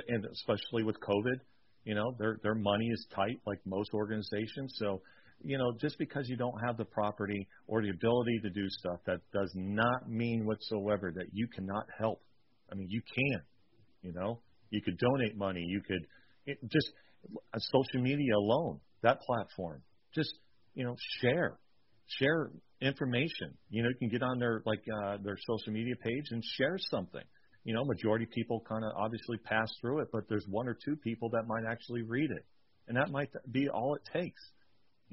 and 0.08 0.24
especially 0.24 0.82
with 0.82 0.96
COVID, 1.00 1.40
you 1.84 1.94
know 1.94 2.14
their 2.18 2.38
their 2.42 2.54
money 2.54 2.86
is 2.86 3.06
tight 3.14 3.40
like 3.46 3.60
most 3.64 3.90
organizations. 3.94 4.74
So 4.78 5.02
you 5.44 5.58
know 5.58 5.72
just 5.80 5.98
because 5.98 6.28
you 6.28 6.36
don't 6.36 6.58
have 6.66 6.76
the 6.76 6.84
property 6.84 7.46
or 7.66 7.82
the 7.82 7.90
ability 7.90 8.40
to 8.42 8.50
do 8.50 8.68
stuff, 8.68 9.00
that 9.06 9.20
does 9.32 9.52
not 9.54 10.08
mean 10.08 10.46
whatsoever 10.46 11.12
that 11.14 11.26
you 11.32 11.46
cannot 11.48 11.86
help. 11.98 12.22
I 12.70 12.74
mean 12.74 12.88
you 12.90 13.02
can, 13.14 13.40
you 14.02 14.12
know 14.12 14.40
you 14.70 14.80
could 14.82 14.98
donate 14.98 15.36
money, 15.36 15.64
you 15.66 15.80
could 15.86 16.06
it, 16.46 16.58
just 16.70 16.90
uh, 17.54 17.58
social 17.58 18.02
media 18.02 18.36
alone, 18.36 18.80
that 19.02 19.20
platform, 19.20 19.82
just 20.14 20.34
you 20.74 20.84
know 20.84 20.96
share 21.20 21.58
share 22.06 22.50
information. 22.80 23.56
You 23.70 23.82
know, 23.82 23.88
you 23.88 23.96
can 23.96 24.08
get 24.08 24.22
on 24.22 24.38
their 24.38 24.62
like 24.66 24.82
uh, 25.02 25.16
their 25.22 25.36
social 25.46 25.72
media 25.72 25.94
page 25.96 26.24
and 26.30 26.42
share 26.56 26.76
something. 26.90 27.22
You 27.64 27.74
know, 27.74 27.84
majority 27.84 28.26
people 28.26 28.62
kind 28.68 28.84
of 28.84 28.92
obviously 28.96 29.38
pass 29.38 29.68
through 29.80 30.00
it, 30.00 30.08
but 30.12 30.24
there's 30.28 30.44
one 30.48 30.68
or 30.68 30.76
two 30.84 30.96
people 30.96 31.30
that 31.30 31.44
might 31.46 31.64
actually 31.70 32.02
read 32.02 32.30
it, 32.30 32.44
and 32.88 32.96
that 32.96 33.10
might 33.10 33.30
be 33.50 33.68
all 33.68 33.94
it 33.94 34.02
takes. 34.12 34.42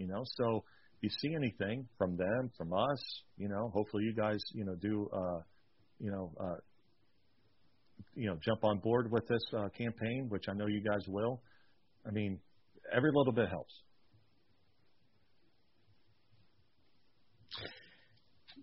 You 0.02 0.08
know, 0.08 0.24
so 0.26 0.64
if 0.98 1.04
you 1.04 1.10
see 1.22 1.36
anything 1.36 1.88
from 1.98 2.18
them, 2.18 2.52
from 2.58 2.74
us, 2.74 3.00
you 3.38 3.48
know, 3.48 3.72
hopefully 3.74 4.04
you 4.04 4.14
guys, 4.14 4.40
you 4.54 4.66
know, 4.66 4.76
do, 4.76 5.08
uh, 5.14 5.40
you 6.00 6.12
know, 6.12 6.34
uh, 6.40 6.56
you 8.16 8.28
know, 8.28 8.38
jump 8.44 8.64
on 8.64 8.80
board 8.80 9.12
with 9.12 9.28
this 9.28 9.44
uh, 9.56 9.70
campaign, 9.78 10.26
which 10.30 10.46
I 10.50 10.54
know 10.54 10.66
you 10.66 10.82
guys 10.82 11.06
will. 11.08 11.42
I 12.08 12.12
mean, 12.12 12.40
every 12.96 13.12
little 13.14 13.34
bit 13.34 13.48
helps. 13.48 13.74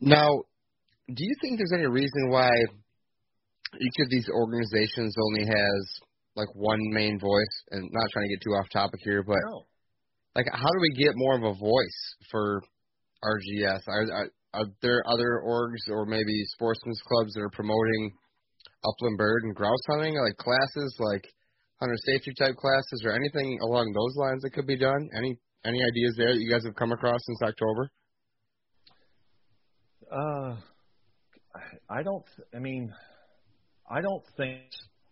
Now, 0.01 0.43
do 1.09 1.25
you 1.25 1.35
think 1.41 1.59
there's 1.59 1.73
any 1.73 1.87
reason 1.87 2.31
why 2.31 2.51
each 3.81 3.95
of 4.05 4.11
these 4.11 4.29
organizations 4.29 5.15
only 5.27 5.47
has 5.47 6.01
like 6.37 6.49
one 6.55 6.81
main 6.91 7.19
voice? 7.19 7.63
And 7.71 7.89
not 7.93 8.11
trying 8.13 8.29
to 8.29 8.35
get 8.35 8.43
too 8.43 8.51
off 8.51 8.69
topic 8.73 9.01
here, 9.03 9.23
but 9.23 9.39
No. 9.51 9.67
Like, 10.35 10.47
how 10.53 10.69
do 10.69 10.81
we 10.81 11.05
get 11.05 11.13
more 11.17 11.37
of 11.37 11.43
a 11.43 11.59
voice 11.59 12.01
for 12.31 12.63
RGS? 13.25 13.81
Are, 13.89 14.07
are, 14.13 14.31
are 14.55 14.67
there 14.83 15.03
other 15.07 15.43
orgs 15.47 15.89
or 15.89 16.07
maybe 16.07 16.45
sportsmen's 16.53 17.01
clubs 17.07 17.35
that 17.35 17.41
are 17.41 17.51
promoting 17.51 18.13
upland 18.85 19.19
bird 19.19 19.43
and 19.45 19.55
grouse 19.55 19.85
hunting, 19.89 20.15
like 20.15 20.37
classes, 20.37 20.97
like 20.99 21.25
hunter 21.81 21.97
safety 22.07 22.33
type 22.39 22.57
classes, 22.57 23.03
or 23.05 23.13
anything 23.13 23.59
along 23.63 23.93
those 23.93 24.17
lines 24.17 24.43
that 24.43 24.53
could 24.53 24.67
be 24.67 24.79
done? 24.79 25.09
Any 25.17 25.39
any 25.65 25.79
ideas 25.83 26.15
there 26.17 26.33
that 26.33 26.41
you 26.41 26.51
guys 26.51 26.65
have 26.65 26.77
come 26.77 26.93
across 26.93 27.21
since 27.27 27.43
October? 27.43 27.91
Uh, 30.11 30.57
I 31.91 32.03
don't. 32.03 32.25
I 32.55 32.59
mean, 32.59 32.93
I 33.91 34.01
don't 34.01 34.25
think 34.37 34.61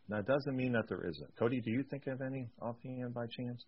that 0.08 0.26
doesn't 0.26 0.56
mean 0.56 0.72
that 0.72 0.84
there 0.88 1.06
isn't. 1.06 1.36
Cody, 1.38 1.60
do 1.60 1.70
you 1.70 1.82
think 1.90 2.06
of 2.06 2.20
any 2.20 2.48
offhand 2.62 3.12
by 3.12 3.26
chance? 3.26 3.64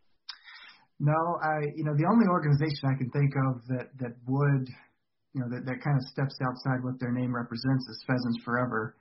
No, 1.01 1.39
I 1.43 1.71
you 1.77 1.85
know 1.85 1.95
the 1.95 2.09
only 2.11 2.27
organization 2.27 2.91
I 2.91 2.99
can 2.99 3.11
think 3.11 3.33
of 3.49 3.63
that 3.71 3.87
that 4.03 4.15
would 4.27 4.67
you 5.35 5.41
know 5.41 5.49
that 5.55 5.63
that 5.67 5.79
kind 5.85 5.97
of 5.99 6.05
steps 6.11 6.35
outside 6.43 6.83
what 6.83 6.99
their 6.99 7.13
name 7.13 7.35
represents 7.35 7.87
is 7.89 8.03
Pheasants 8.07 8.43
Forever. 8.45 8.97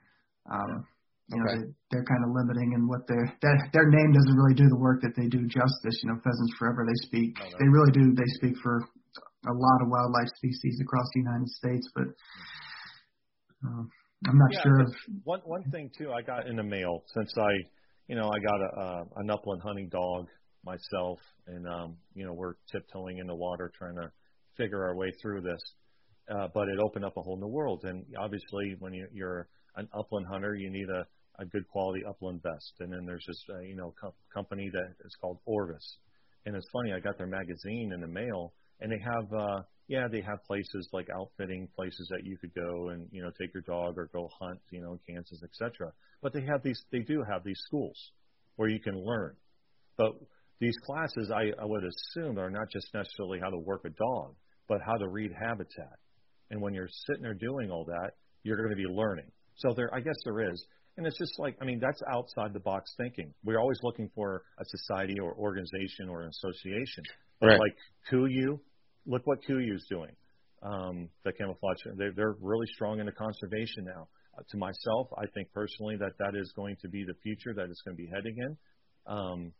Um, 0.50 0.86
You 1.28 1.36
know, 1.36 1.44
Okay. 1.44 1.56
they, 1.60 1.64
they're 1.90 2.08
kind 2.08 2.24
of 2.24 2.30
limiting 2.32 2.72
in 2.72 2.88
what 2.88 3.04
their 3.10 3.26
their 3.42 3.56
their 3.74 3.88
name 3.90 4.10
doesn't 4.16 4.38
really 4.38 4.54
do 4.56 4.68
the 4.70 4.80
work 4.80 5.02
that 5.02 5.12
they 5.18 5.28
do 5.28 5.44
justice. 5.44 5.96
You 6.02 6.08
know, 6.14 6.18
Pheasants 6.24 6.54
Forever, 6.58 6.86
they 6.86 6.98
speak, 7.04 7.36
No, 7.36 7.44
no. 7.50 7.58
they 7.58 7.68
really 7.68 7.92
do. 7.92 8.04
They 8.14 8.30
speak 8.40 8.56
for 8.62 8.80
a 9.46 9.54
lot 9.54 9.78
of 9.82 9.88
wildlife 9.90 10.30
species 10.36 10.80
across 10.80 11.06
the 11.14 11.20
United 11.20 11.48
States, 11.48 11.86
but 11.94 12.08
um, 13.66 13.90
I'm 14.28 14.38
not 14.38 14.52
Yeah, 14.52 14.62
sure 14.62 14.80
of. 14.80 14.94
One 15.24 15.40
one 15.44 15.64
thing 15.70 15.90
too, 15.96 16.12
I 16.12 16.22
got 16.22 16.46
in 16.46 16.56
the 16.56 16.62
mail 16.62 17.02
since 17.14 17.32
I, 17.36 17.52
you 18.08 18.16
know, 18.16 18.30
I 18.30 18.38
got 18.38 18.60
a 18.60 18.70
uh, 18.80 19.04
an 19.16 19.30
upland 19.30 19.62
hunting 19.62 19.88
dog 19.90 20.28
myself, 20.68 21.18
and 21.46 21.66
um, 21.66 21.96
you 22.14 22.24
know, 22.26 22.34
we're 22.34 22.54
tiptoeing 22.70 23.18
in 23.18 23.26
the 23.26 23.34
water 23.34 23.72
trying 23.76 23.96
to 23.96 24.10
figure 24.56 24.84
our 24.84 24.94
way 24.94 25.10
through 25.20 25.40
this. 25.40 25.60
Uh, 26.30 26.46
but 26.52 26.68
it 26.68 26.78
opened 26.78 27.04
up 27.04 27.16
a 27.16 27.22
whole 27.22 27.38
new 27.38 27.46
world, 27.46 27.84
and 27.84 28.04
obviously, 28.18 28.76
when 28.78 28.92
you, 28.92 29.06
you're 29.12 29.48
an 29.76 29.88
upland 29.98 30.26
hunter, 30.26 30.54
you 30.54 30.70
need 30.70 30.88
a 30.90 31.06
a 31.38 31.44
good 31.44 31.66
quality 31.68 32.02
upland 32.04 32.42
vest. 32.42 32.72
And 32.80 32.92
then 32.92 33.06
there's 33.06 33.24
this, 33.26 33.42
uh, 33.54 33.60
you 33.60 33.76
know, 33.76 33.94
co- 34.00 34.14
company 34.34 34.70
that 34.72 34.94
is 35.04 35.16
called 35.20 35.38
Orvis. 35.46 35.98
And 36.46 36.56
it's 36.56 36.66
funny, 36.72 36.92
I 36.92 37.00
got 37.00 37.18
their 37.18 37.26
magazine 37.26 37.92
in 37.94 38.00
the 38.00 38.08
mail, 38.08 38.54
and 38.80 38.90
they 38.90 38.98
have, 38.98 39.32
uh, 39.32 39.62
yeah, 39.86 40.08
they 40.10 40.20
have 40.20 40.42
places 40.46 40.88
like 40.92 41.08
outfitting 41.14 41.68
places 41.76 42.08
that 42.10 42.24
you 42.24 42.36
could 42.38 42.54
go 42.54 42.90
and, 42.90 43.08
you 43.10 43.22
know, 43.22 43.30
take 43.40 43.54
your 43.54 43.62
dog 43.62 43.98
or 43.98 44.10
go 44.12 44.28
hunt, 44.40 44.60
you 44.70 44.80
know, 44.80 44.92
in 44.92 45.14
Kansas, 45.14 45.40
etc. 45.42 45.92
But 46.22 46.32
they 46.32 46.42
have 46.42 46.62
these, 46.62 46.82
they 46.90 47.00
do 47.00 47.22
have 47.28 47.44
these 47.44 47.60
schools 47.66 47.96
where 48.56 48.68
you 48.68 48.80
can 48.80 48.98
learn. 48.98 49.36
But 49.96 50.12
these 50.60 50.76
classes, 50.84 51.30
I, 51.34 51.52
I 51.60 51.64
would 51.64 51.84
assume, 51.84 52.38
are 52.38 52.50
not 52.50 52.68
just 52.70 52.88
necessarily 52.92 53.38
how 53.40 53.50
to 53.50 53.58
work 53.58 53.82
a 53.84 53.90
dog, 53.90 54.34
but 54.68 54.80
how 54.84 54.96
to 54.96 55.08
read 55.08 55.30
habitat. 55.38 55.98
And 56.50 56.60
when 56.60 56.74
you're 56.74 56.88
sitting 57.06 57.22
there 57.22 57.34
doing 57.34 57.70
all 57.70 57.84
that, 57.84 58.12
you're 58.42 58.56
going 58.56 58.70
to 58.70 58.76
be 58.76 58.86
learning. 58.88 59.30
So 59.56 59.72
there, 59.74 59.92
I 59.94 60.00
guess 60.00 60.16
there 60.24 60.50
is. 60.50 60.64
And 60.96 61.06
it's 61.06 61.18
just 61.18 61.38
like, 61.38 61.56
I 61.62 61.64
mean, 61.64 61.78
that's 61.80 62.02
outside 62.12 62.52
the 62.52 62.60
box 62.60 62.92
thinking. 62.96 63.32
We're 63.44 63.60
always 63.60 63.78
looking 63.82 64.10
for 64.14 64.42
a 64.58 64.64
society 64.64 65.20
or 65.20 65.32
organization 65.34 66.08
or 66.08 66.22
an 66.22 66.28
association. 66.28 67.04
But 67.40 67.48
Right. 67.48 67.60
like 67.60 67.76
KUIU, 68.10 68.58
look 69.06 69.24
what 69.26 69.38
KUIU's 69.48 69.86
doing. 69.88 70.10
Um, 70.60 71.08
the 71.24 71.32
camouflage, 71.32 71.76
they're, 71.96 72.12
they're 72.12 72.34
really 72.40 72.66
strong 72.74 72.98
into 72.98 73.12
conservation 73.12 73.84
now. 73.84 74.08
Uh, 74.36 74.42
to 74.50 74.56
myself, 74.56 75.06
I 75.16 75.26
think 75.34 75.52
personally 75.52 75.96
that 75.98 76.18
that 76.18 76.34
is 76.34 76.52
going 76.56 76.76
to 76.82 76.88
be 76.88 77.04
the 77.04 77.14
future 77.22 77.54
that 77.54 77.66
it's 77.70 77.80
going 77.82 77.96
to 77.96 78.02
be 78.02 78.08
heading 78.12 78.36
in. 78.36 78.56
Um, 79.06 79.52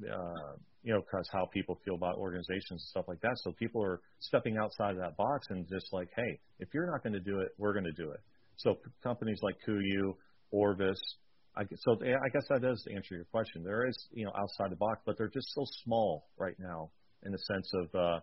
uh, 0.00 0.56
you 0.82 0.92
know, 0.92 1.00
because 1.00 1.28
how 1.32 1.46
people 1.52 1.78
feel 1.84 1.94
about 1.94 2.16
organizations 2.16 2.70
and 2.70 2.80
stuff 2.80 3.04
like 3.08 3.20
that. 3.20 3.36
So 3.36 3.52
people 3.52 3.84
are 3.84 4.00
stepping 4.20 4.56
outside 4.56 4.92
of 4.92 4.98
that 4.98 5.16
box 5.16 5.46
and 5.50 5.66
just 5.68 5.92
like, 5.92 6.08
hey, 6.16 6.40
if 6.58 6.68
you're 6.74 6.90
not 6.90 7.02
going 7.02 7.12
to 7.12 7.20
do 7.20 7.40
it, 7.40 7.50
we're 7.58 7.72
going 7.72 7.84
to 7.84 7.92
do 7.92 8.10
it. 8.10 8.20
So 8.56 8.76
companies 9.02 9.38
like 9.42 9.56
KUIU, 9.66 10.14
Orvis, 10.50 11.00
I, 11.56 11.64
guess- 11.64 11.78
so 11.82 11.96
I 12.02 12.28
guess 12.32 12.44
that 12.50 12.62
does 12.62 12.84
answer 12.94 13.14
your 13.14 13.24
question. 13.24 13.62
There 13.62 13.86
is, 13.86 13.96
you 14.12 14.24
know, 14.24 14.32
outside 14.36 14.70
the 14.70 14.76
box, 14.76 15.00
but 15.06 15.16
they're 15.18 15.28
just 15.28 15.52
so 15.54 15.64
small 15.84 16.26
right 16.38 16.56
now 16.58 16.90
in 17.24 17.32
the 17.32 17.38
sense 17.38 17.70
of 17.74 17.94
uh, 17.94 18.20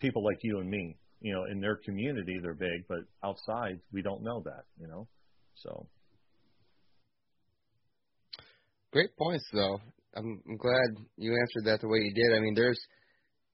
people 0.00 0.24
like 0.24 0.38
you 0.42 0.58
and 0.58 0.68
me. 0.68 0.96
You 1.20 1.32
know, 1.32 1.44
in 1.50 1.60
their 1.60 1.76
community, 1.76 2.38
they're 2.42 2.52
big, 2.54 2.86
but 2.88 2.98
outside, 3.24 3.80
we 3.90 4.02
don't 4.02 4.22
know 4.22 4.42
that. 4.44 4.64
You 4.78 4.86
know, 4.86 5.08
so 5.54 5.86
Great 8.92 9.14
points, 9.16 9.44
though. 9.52 9.80
I'm, 10.16 10.40
I'm 10.48 10.56
glad 10.56 11.04
you 11.16 11.32
answered 11.32 11.70
that 11.70 11.80
the 11.80 11.88
way 11.88 11.98
you 12.00 12.14
did. 12.14 12.36
I 12.36 12.40
mean, 12.40 12.54
there's 12.54 12.80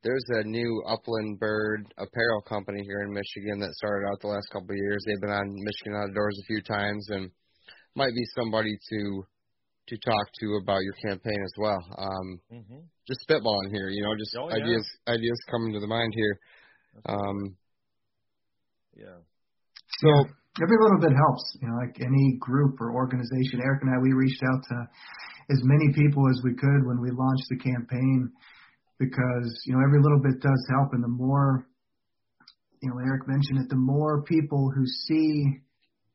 there's 0.02 0.24
a 0.30 0.44
new 0.44 0.82
Upland 0.88 1.38
Bird 1.38 1.86
apparel 1.96 2.42
company 2.42 2.82
here 2.82 3.02
in 3.02 3.12
Michigan 3.12 3.60
that 3.60 3.70
started 3.74 4.06
out 4.08 4.20
the 4.20 4.28
last 4.28 4.48
couple 4.52 4.70
of 4.70 4.76
years. 4.76 5.02
They've 5.06 5.20
been 5.20 5.30
on 5.30 5.46
Michigan 5.46 5.94
Outdoors 5.94 6.38
a 6.42 6.46
few 6.46 6.60
times, 6.62 7.06
and 7.10 7.30
might 7.94 8.14
be 8.14 8.24
somebody 8.34 8.76
to 8.90 9.24
to 9.88 9.96
talk 9.98 10.26
to 10.40 10.46
about 10.62 10.82
your 10.82 10.94
campaign 11.04 11.38
as 11.42 11.54
well. 11.58 11.82
Um, 11.98 12.40
mm-hmm. 12.52 12.80
just 13.06 13.26
spitballing 13.28 13.70
here, 13.74 13.88
you 13.90 14.02
know, 14.02 14.14
just 14.16 14.36
Oh, 14.38 14.48
yeah. 14.48 14.62
ideas 14.62 14.86
ideas 15.08 15.38
coming 15.50 15.72
to 15.72 15.80
the 15.80 15.86
mind 15.86 16.12
here. 16.14 16.38
Um, 17.06 17.56
yeah. 18.94 19.18
so 20.00 20.08
every 20.62 20.76
little 20.82 21.00
bit 21.00 21.10
helps. 21.10 21.56
You 21.60 21.68
know, 21.68 21.76
like 21.82 21.96
any 22.00 22.38
group 22.38 22.80
or 22.80 22.94
organization. 22.94 23.60
Eric 23.62 23.82
and 23.82 23.90
I, 23.90 23.98
we 24.02 24.12
reached 24.12 24.42
out 24.42 24.62
to 24.68 24.76
as 25.52 25.60
many 25.62 25.92
people 25.92 26.24
as 26.28 26.40
we 26.42 26.54
could 26.54 26.86
when 26.88 27.00
we 27.00 27.10
launched 27.12 27.46
the 27.50 27.60
campaign 27.60 28.32
because 28.98 29.48
you 29.66 29.74
know 29.76 29.82
every 29.84 30.00
little 30.00 30.20
bit 30.20 30.40
does 30.40 30.62
help, 30.72 30.92
and 30.92 31.04
the 31.04 31.12
more 31.12 31.66
you 32.82 32.90
know, 32.90 32.98
Eric 32.98 33.28
mentioned 33.28 33.62
it, 33.62 33.70
the 33.70 33.78
more 33.78 34.22
people 34.26 34.70
who 34.74 34.84
see 35.06 35.62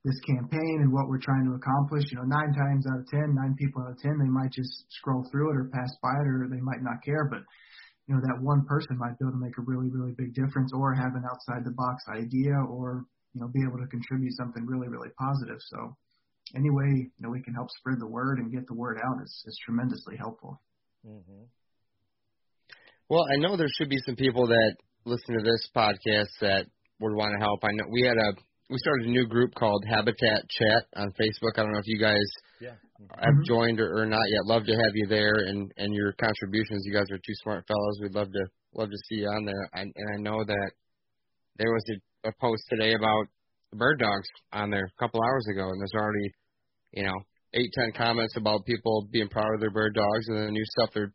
this 0.03 0.19
campaign 0.27 0.83
and 0.83 0.91
what 0.91 1.07
we're 1.07 1.23
trying 1.23 1.47
to 1.47 1.55
accomplish, 1.55 2.03
you 2.11 2.19
know, 2.19 2.27
nine 2.27 2.51
times 2.51 2.85
out 2.91 2.99
of 2.99 3.07
ten, 3.07 3.33
nine 3.33 3.55
people 3.57 3.81
out 3.81 3.95
of 3.95 3.99
ten, 3.99 4.19
they 4.19 4.27
might 4.27 4.51
just 4.51 4.85
scroll 4.99 5.25
through 5.31 5.51
it 5.51 5.57
or 5.57 5.71
pass 5.71 5.89
by 6.03 6.11
it 6.11 6.27
or 6.27 6.47
they 6.51 6.61
might 6.61 6.83
not 6.83 6.99
care, 7.03 7.25
but 7.31 7.39
you 8.07 8.15
know, 8.15 8.21
that 8.23 8.39
one 8.39 8.63
person 8.67 8.95
might 8.99 9.19
be 9.19 9.23
able 9.23 9.35
to 9.35 9.43
make 9.43 9.57
a 9.57 9.67
really, 9.67 9.89
really 9.91 10.15
big 10.15 10.31
difference 10.35 10.71
or 10.71 10.93
have 10.93 11.15
an 11.15 11.27
outside 11.27 11.63
the 11.63 11.75
box 11.75 12.03
idea 12.07 12.55
or, 12.71 13.03
you 13.33 13.41
know, 13.41 13.47
be 13.51 13.63
able 13.67 13.79
to 13.79 13.87
contribute 13.87 14.31
something 14.35 14.63
really, 14.63 14.87
really 14.87 15.11
positive. 15.19 15.59
So 15.71 15.95
any 16.55 16.69
way, 16.69 16.85
you 16.85 17.19
know, 17.19 17.29
we 17.29 17.41
can 17.41 17.53
help 17.53 17.69
spread 17.79 17.99
the 17.99 18.07
word 18.07 18.39
and 18.39 18.51
get 18.51 18.67
the 18.67 18.73
word 18.73 18.97
out 19.03 19.21
is, 19.23 19.43
is 19.45 19.59
tremendously 19.65 20.15
helpful. 20.17 20.61
Mm-hmm. 21.05 21.43
Well, 23.09 23.25
I 23.31 23.37
know 23.37 23.55
there 23.55 23.71
should 23.77 23.89
be 23.89 23.99
some 24.05 24.15
people 24.15 24.47
that 24.47 24.75
listen 25.05 25.37
to 25.37 25.43
this 25.43 25.69
podcast 25.75 26.31
that 26.41 26.65
would 26.99 27.15
want 27.15 27.33
to 27.37 27.39
help. 27.39 27.63
I 27.63 27.71
know 27.73 27.85
we 27.89 28.03
had 28.03 28.17
a 28.17 28.33
we 28.69 28.77
started 28.79 29.07
a 29.07 29.11
new 29.11 29.25
group 29.25 29.55
called 29.55 29.85
Habitat 29.87 30.43
Chat 30.49 30.83
on 30.97 31.13
Facebook. 31.15 31.55
I 31.55 31.63
don't 31.63 31.71
know 31.71 31.79
if 31.79 31.87
you 31.87 31.99
guys 31.99 32.27
yeah. 32.59 32.75
have 33.17 33.33
mm-hmm. 33.33 33.43
joined 33.47 33.79
or, 33.79 34.01
or 34.01 34.05
not 34.05 34.27
yet. 34.27 34.43
Love 34.43 34.65
to 34.65 34.73
have 34.73 34.91
you 34.93 35.07
there 35.07 35.35
and 35.47 35.71
and 35.77 35.93
your 35.93 36.11
contributions. 36.13 36.83
You 36.85 36.93
guys 36.93 37.09
are 37.11 37.17
two 37.17 37.35
smart 37.43 37.65
fellows. 37.67 37.99
We'd 38.01 38.15
love 38.15 38.31
to 38.31 38.45
love 38.75 38.89
to 38.89 38.97
see 39.07 39.21
you 39.21 39.29
on 39.29 39.45
there. 39.45 39.69
I, 39.73 39.81
and 39.81 40.09
I 40.13 40.17
know 40.19 40.43
that 40.43 40.71
there 41.57 41.71
was 41.71 41.83
a, 41.89 42.29
a 42.29 42.31
post 42.41 42.63
today 42.69 42.93
about 42.93 43.27
bird 43.73 43.99
dogs 43.99 44.27
on 44.53 44.69
there 44.69 44.85
a 44.85 44.99
couple 44.99 45.21
hours 45.21 45.45
ago, 45.51 45.69
and 45.69 45.79
there's 45.81 45.95
already 45.95 46.31
you 46.91 47.03
know 47.03 47.15
eight 47.53 47.71
ten 47.73 47.91
comments 47.95 48.35
about 48.37 48.65
people 48.65 49.07
being 49.11 49.29
proud 49.29 49.53
of 49.53 49.59
their 49.59 49.71
bird 49.71 49.93
dogs 49.93 50.27
and 50.27 50.37
the 50.37 50.51
new 50.51 50.65
stuff 50.65 50.89
they're 50.93 51.13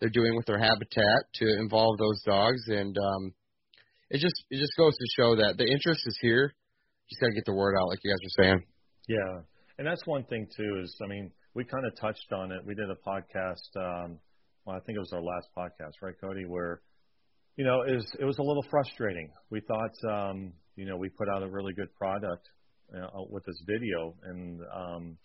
they're 0.00 0.10
doing 0.10 0.36
with 0.36 0.46
their 0.46 0.58
habitat 0.58 1.22
to 1.34 1.46
involve 1.58 1.96
those 1.98 2.20
dogs 2.26 2.62
and 2.68 2.96
um 2.98 3.32
it 4.10 4.18
just 4.18 4.34
it 4.50 4.58
just 4.58 4.72
goes 4.76 4.92
to 4.92 5.06
show 5.16 5.36
that 5.36 5.56
the 5.56 5.64
interest 5.64 6.02
is 6.06 6.18
here 6.20 6.52
just 7.08 7.20
got 7.20 7.28
to 7.28 7.34
get 7.34 7.44
the 7.44 7.54
word 7.54 7.74
out, 7.78 7.88
like 7.88 7.98
you 8.02 8.10
guys 8.10 8.18
were 8.22 8.44
saying. 8.44 8.62
Yeah, 9.08 9.40
and 9.78 9.86
that's 9.86 10.06
one 10.06 10.24
thing 10.24 10.46
too. 10.56 10.80
Is 10.82 10.96
I 11.02 11.06
mean, 11.06 11.30
we 11.54 11.64
kind 11.64 11.84
of 11.86 11.92
touched 12.00 12.32
on 12.32 12.52
it. 12.52 12.64
We 12.64 12.74
did 12.74 12.88
a 12.90 12.96
podcast. 12.96 13.68
Um, 13.76 14.18
well, 14.64 14.76
I 14.76 14.80
think 14.80 14.96
it 14.96 15.00
was 15.00 15.12
our 15.12 15.22
last 15.22 15.48
podcast, 15.56 16.00
right, 16.00 16.14
Cody? 16.20 16.46
Where 16.46 16.80
you 17.56 17.64
know 17.64 17.82
it 17.82 17.94
was 17.94 18.16
it 18.18 18.24
was 18.24 18.38
a 18.38 18.42
little 18.42 18.64
frustrating. 18.70 19.30
We 19.50 19.60
thought 19.60 19.94
um, 20.10 20.52
you 20.76 20.86
know 20.86 20.96
we 20.96 21.08
put 21.08 21.28
out 21.28 21.42
a 21.42 21.48
really 21.48 21.72
good 21.72 21.94
product 21.94 22.48
uh, 22.94 23.22
with 23.30 23.44
this 23.44 23.60
video, 23.66 24.14
and 24.24 24.60
um, 24.74 25.16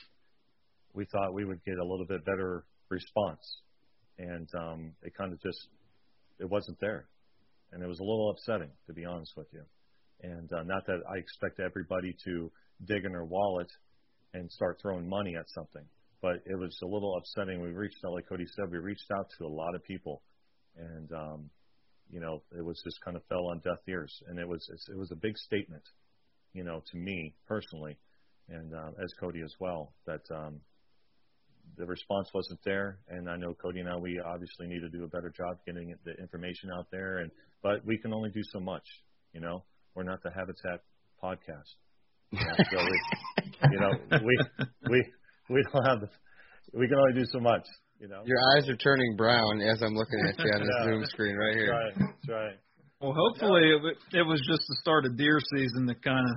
we 0.93 1.05
thought 1.05 1.33
we 1.33 1.45
would 1.45 1.63
get 1.65 1.75
a 1.77 1.85
little 1.85 2.05
bit 2.05 2.23
better 2.25 2.65
response, 2.89 3.61
and 4.17 4.47
um, 4.55 4.91
it 5.01 5.13
kind 5.17 5.33
of 5.33 5.41
just 5.41 5.67
it 6.39 6.49
wasn't 6.49 6.77
there, 6.79 7.07
and 7.71 7.83
it 7.83 7.87
was 7.87 7.99
a 7.99 8.03
little 8.03 8.31
upsetting 8.31 8.71
to 8.87 8.93
be 8.93 9.05
honest 9.05 9.33
with 9.35 9.47
you. 9.51 9.63
And 10.21 10.51
uh, 10.51 10.63
not 10.63 10.85
that 10.85 10.99
I 11.09 11.17
expect 11.17 11.59
everybody 11.59 12.15
to 12.25 12.51
dig 12.85 13.05
in 13.05 13.11
their 13.13 13.23
wallet 13.23 13.71
and 14.33 14.51
start 14.51 14.77
throwing 14.81 15.07
money 15.07 15.35
at 15.39 15.49
something, 15.49 15.85
but 16.21 16.43
it 16.45 16.59
was 16.59 16.77
a 16.83 16.85
little 16.85 17.17
upsetting. 17.17 17.61
We 17.61 17.69
reached 17.69 17.97
out, 18.05 18.13
like 18.13 18.27
Cody 18.27 18.45
said, 18.55 18.69
we 18.69 18.77
reached 18.77 19.09
out 19.17 19.27
to 19.39 19.45
a 19.45 19.47
lot 19.47 19.73
of 19.73 19.83
people, 19.83 20.21
and 20.77 21.11
um, 21.13 21.49
you 22.09 22.19
know, 22.19 22.41
it 22.57 22.63
was 22.63 22.81
just 22.83 22.99
kind 23.03 23.15
of 23.15 23.23
fell 23.29 23.47
on 23.47 23.59
deaf 23.59 23.79
ears, 23.87 24.13
and 24.27 24.39
it 24.39 24.47
was 24.47 24.67
it 24.89 24.97
was 24.97 25.11
a 25.11 25.15
big 25.15 25.37
statement, 25.37 25.83
you 26.53 26.63
know, 26.63 26.81
to 26.91 26.97
me 26.97 27.35
personally, 27.47 27.97
and 28.49 28.73
uh, 28.73 28.91
as 29.03 29.13
Cody 29.19 29.41
as 29.43 29.53
well, 29.59 29.93
that 30.05 30.21
um, 30.33 30.59
the 31.77 31.85
response 31.85 32.29
wasn't 32.33 32.59
there. 32.65 32.99
And 33.07 33.29
I 33.29 33.37
know 33.37 33.53
Cody 33.53 33.79
and 33.79 33.89
I, 33.89 33.95
we 33.97 34.19
obviously 34.25 34.67
need 34.67 34.81
to 34.81 34.89
do 34.89 35.03
a 35.03 35.07
better 35.07 35.31
job 35.35 35.57
getting 35.65 35.93
the 36.05 36.13
information 36.19 36.69
out 36.77 36.87
there, 36.91 37.19
and 37.19 37.31
but 37.61 37.85
we 37.85 37.97
can 37.97 38.13
only 38.13 38.31
do 38.31 38.41
so 38.51 38.59
much, 38.59 38.85
you 39.33 39.41
know. 39.41 39.63
We're 39.95 40.03
not 40.03 40.21
the 40.23 40.31
Habitat 40.31 40.81
podcast. 41.21 41.75
You 42.31 42.39
know, 42.39 42.55
so 42.71 42.77
we, 42.77 43.71
you 43.71 43.79
know, 43.79 43.91
we 44.23 44.39
we 44.89 45.03
we 45.49 45.63
don't 45.71 45.85
have 45.85 46.01
the, 46.01 46.09
we 46.73 46.87
can 46.87 46.97
only 46.97 47.19
do 47.19 47.25
so 47.31 47.39
much. 47.39 47.65
You 47.99 48.07
know. 48.07 48.21
Your 48.25 48.37
eyes 48.55 48.69
are 48.69 48.77
turning 48.77 49.15
brown 49.17 49.61
as 49.61 49.81
I'm 49.81 49.93
looking 49.93 50.19
at 50.27 50.39
you 50.39 50.51
on 50.51 50.61
the 50.61 50.83
Zoom 50.85 51.05
screen 51.05 51.35
right 51.35 51.55
here. 51.55 51.67
That's 51.67 51.99
right. 51.99 52.09
That's 52.09 52.29
right. 52.29 52.57
Well, 53.01 53.13
hopefully 53.15 53.63
it, 53.63 54.19
it 54.19 54.23
was 54.23 54.39
just 54.49 54.61
the 54.67 54.77
start 54.81 55.05
of 55.05 55.17
deer 55.17 55.39
season 55.55 55.85
that 55.85 56.03
kind 56.03 56.25
of 56.29 56.35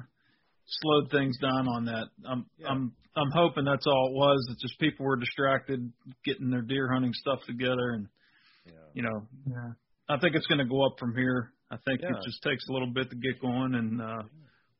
slowed 0.66 1.10
things 1.10 1.36
down 1.40 1.66
on 1.68 1.84
that. 1.86 2.06
I'm 2.28 2.46
yeah. 2.58 2.68
I'm 2.68 2.92
I'm 3.16 3.30
hoping 3.34 3.64
that's 3.64 3.86
all 3.86 4.10
it 4.10 4.14
was. 4.14 4.46
That 4.48 4.58
just 4.60 4.78
people 4.78 5.06
were 5.06 5.16
distracted 5.16 5.92
getting 6.24 6.50
their 6.50 6.62
deer 6.62 6.90
hunting 6.92 7.12
stuff 7.14 7.40
together, 7.46 7.94
and 7.94 8.06
yeah. 8.66 8.72
you 8.94 9.02
know, 9.02 9.26
yeah. 9.46 9.72
I 10.08 10.18
think 10.18 10.34
it's 10.34 10.46
going 10.46 10.58
to 10.58 10.64
go 10.64 10.86
up 10.86 10.98
from 10.98 11.14
here. 11.14 11.52
I 11.70 11.76
think 11.84 12.00
yeah. 12.02 12.10
it 12.10 12.24
just 12.24 12.42
takes 12.42 12.64
a 12.68 12.72
little 12.72 12.92
bit 12.92 13.10
to 13.10 13.16
get 13.16 13.40
going, 13.40 13.74
and 13.74 14.00
uh, 14.00 14.22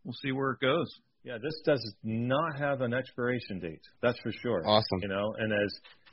we'll 0.05 0.17
see 0.23 0.33
where 0.33 0.53
it 0.53 0.61
goes. 0.61 0.89
Yeah, 1.25 1.39
this 1.43 1.55
does 1.65 1.95
not 2.03 2.59
have 2.59 2.81
an 2.81 2.93
expiration 2.93 3.61
date. 3.61 3.83
That's 4.03 4.19
for 4.21 4.33
sure. 4.43 4.63
Awesome. 4.67 5.01
You 5.03 5.09
know, 5.09 5.35
and 5.39 5.53
as 5.53 5.73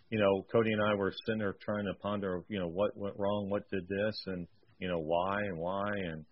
you 0.10 0.20
know, 0.20 0.46
Cody 0.52 0.72
and 0.72 0.82
I 0.82 0.96
were 0.96 1.14
sitting 1.26 1.40
there 1.40 1.56
trying 1.62 1.86
to 1.86 1.94
ponder, 2.02 2.42
you 2.48 2.60
know, 2.60 2.68
what 2.68 2.98
went 2.98 3.16
wrong, 3.18 3.50
what 3.50 3.70
did 3.70 3.88
this, 3.88 4.22
and 4.28 4.48
you 4.80 4.88
know, 4.88 5.00
why 5.00 5.42
and 5.44 5.58
why, 5.58 5.90
and 5.90 6.26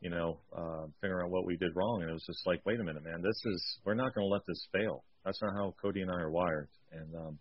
you 0.00 0.10
know, 0.10 0.40
uh, 0.56 0.86
figuring 1.00 1.26
out 1.26 1.30
what 1.30 1.46
we 1.46 1.56
did 1.56 1.70
wrong. 1.76 2.00
And 2.00 2.10
it 2.10 2.12
was 2.12 2.24
just 2.26 2.46
like, 2.46 2.60
wait 2.64 2.80
a 2.80 2.84
minute, 2.84 3.04
man, 3.04 3.22
this 3.22 3.40
is 3.44 3.78
we're 3.84 3.94
not 3.94 4.14
going 4.14 4.26
to 4.26 4.32
let 4.32 4.42
this 4.48 4.66
fail. 4.72 5.04
That's 5.24 5.40
not 5.42 5.52
how 5.54 5.74
Cody 5.80 6.00
and 6.00 6.10
I 6.10 6.14
are 6.14 6.30
wired. 6.30 6.68
And 6.92 7.14
um, 7.14 7.38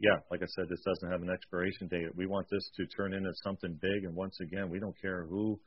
yeah, 0.00 0.18
like 0.30 0.42
I 0.42 0.46
said, 0.46 0.66
this 0.68 0.82
doesn't 0.84 1.10
have 1.10 1.22
an 1.22 1.30
expiration 1.30 1.88
date. 1.88 2.14
We 2.14 2.26
want 2.26 2.46
this 2.50 2.68
to 2.76 2.86
turn 2.86 3.14
into 3.14 3.30
something 3.44 3.78
big. 3.80 4.04
And 4.04 4.14
once 4.14 4.38
again, 4.40 4.68
we 4.68 4.78
don't 4.78 5.00
care 5.00 5.26
who 5.28 5.58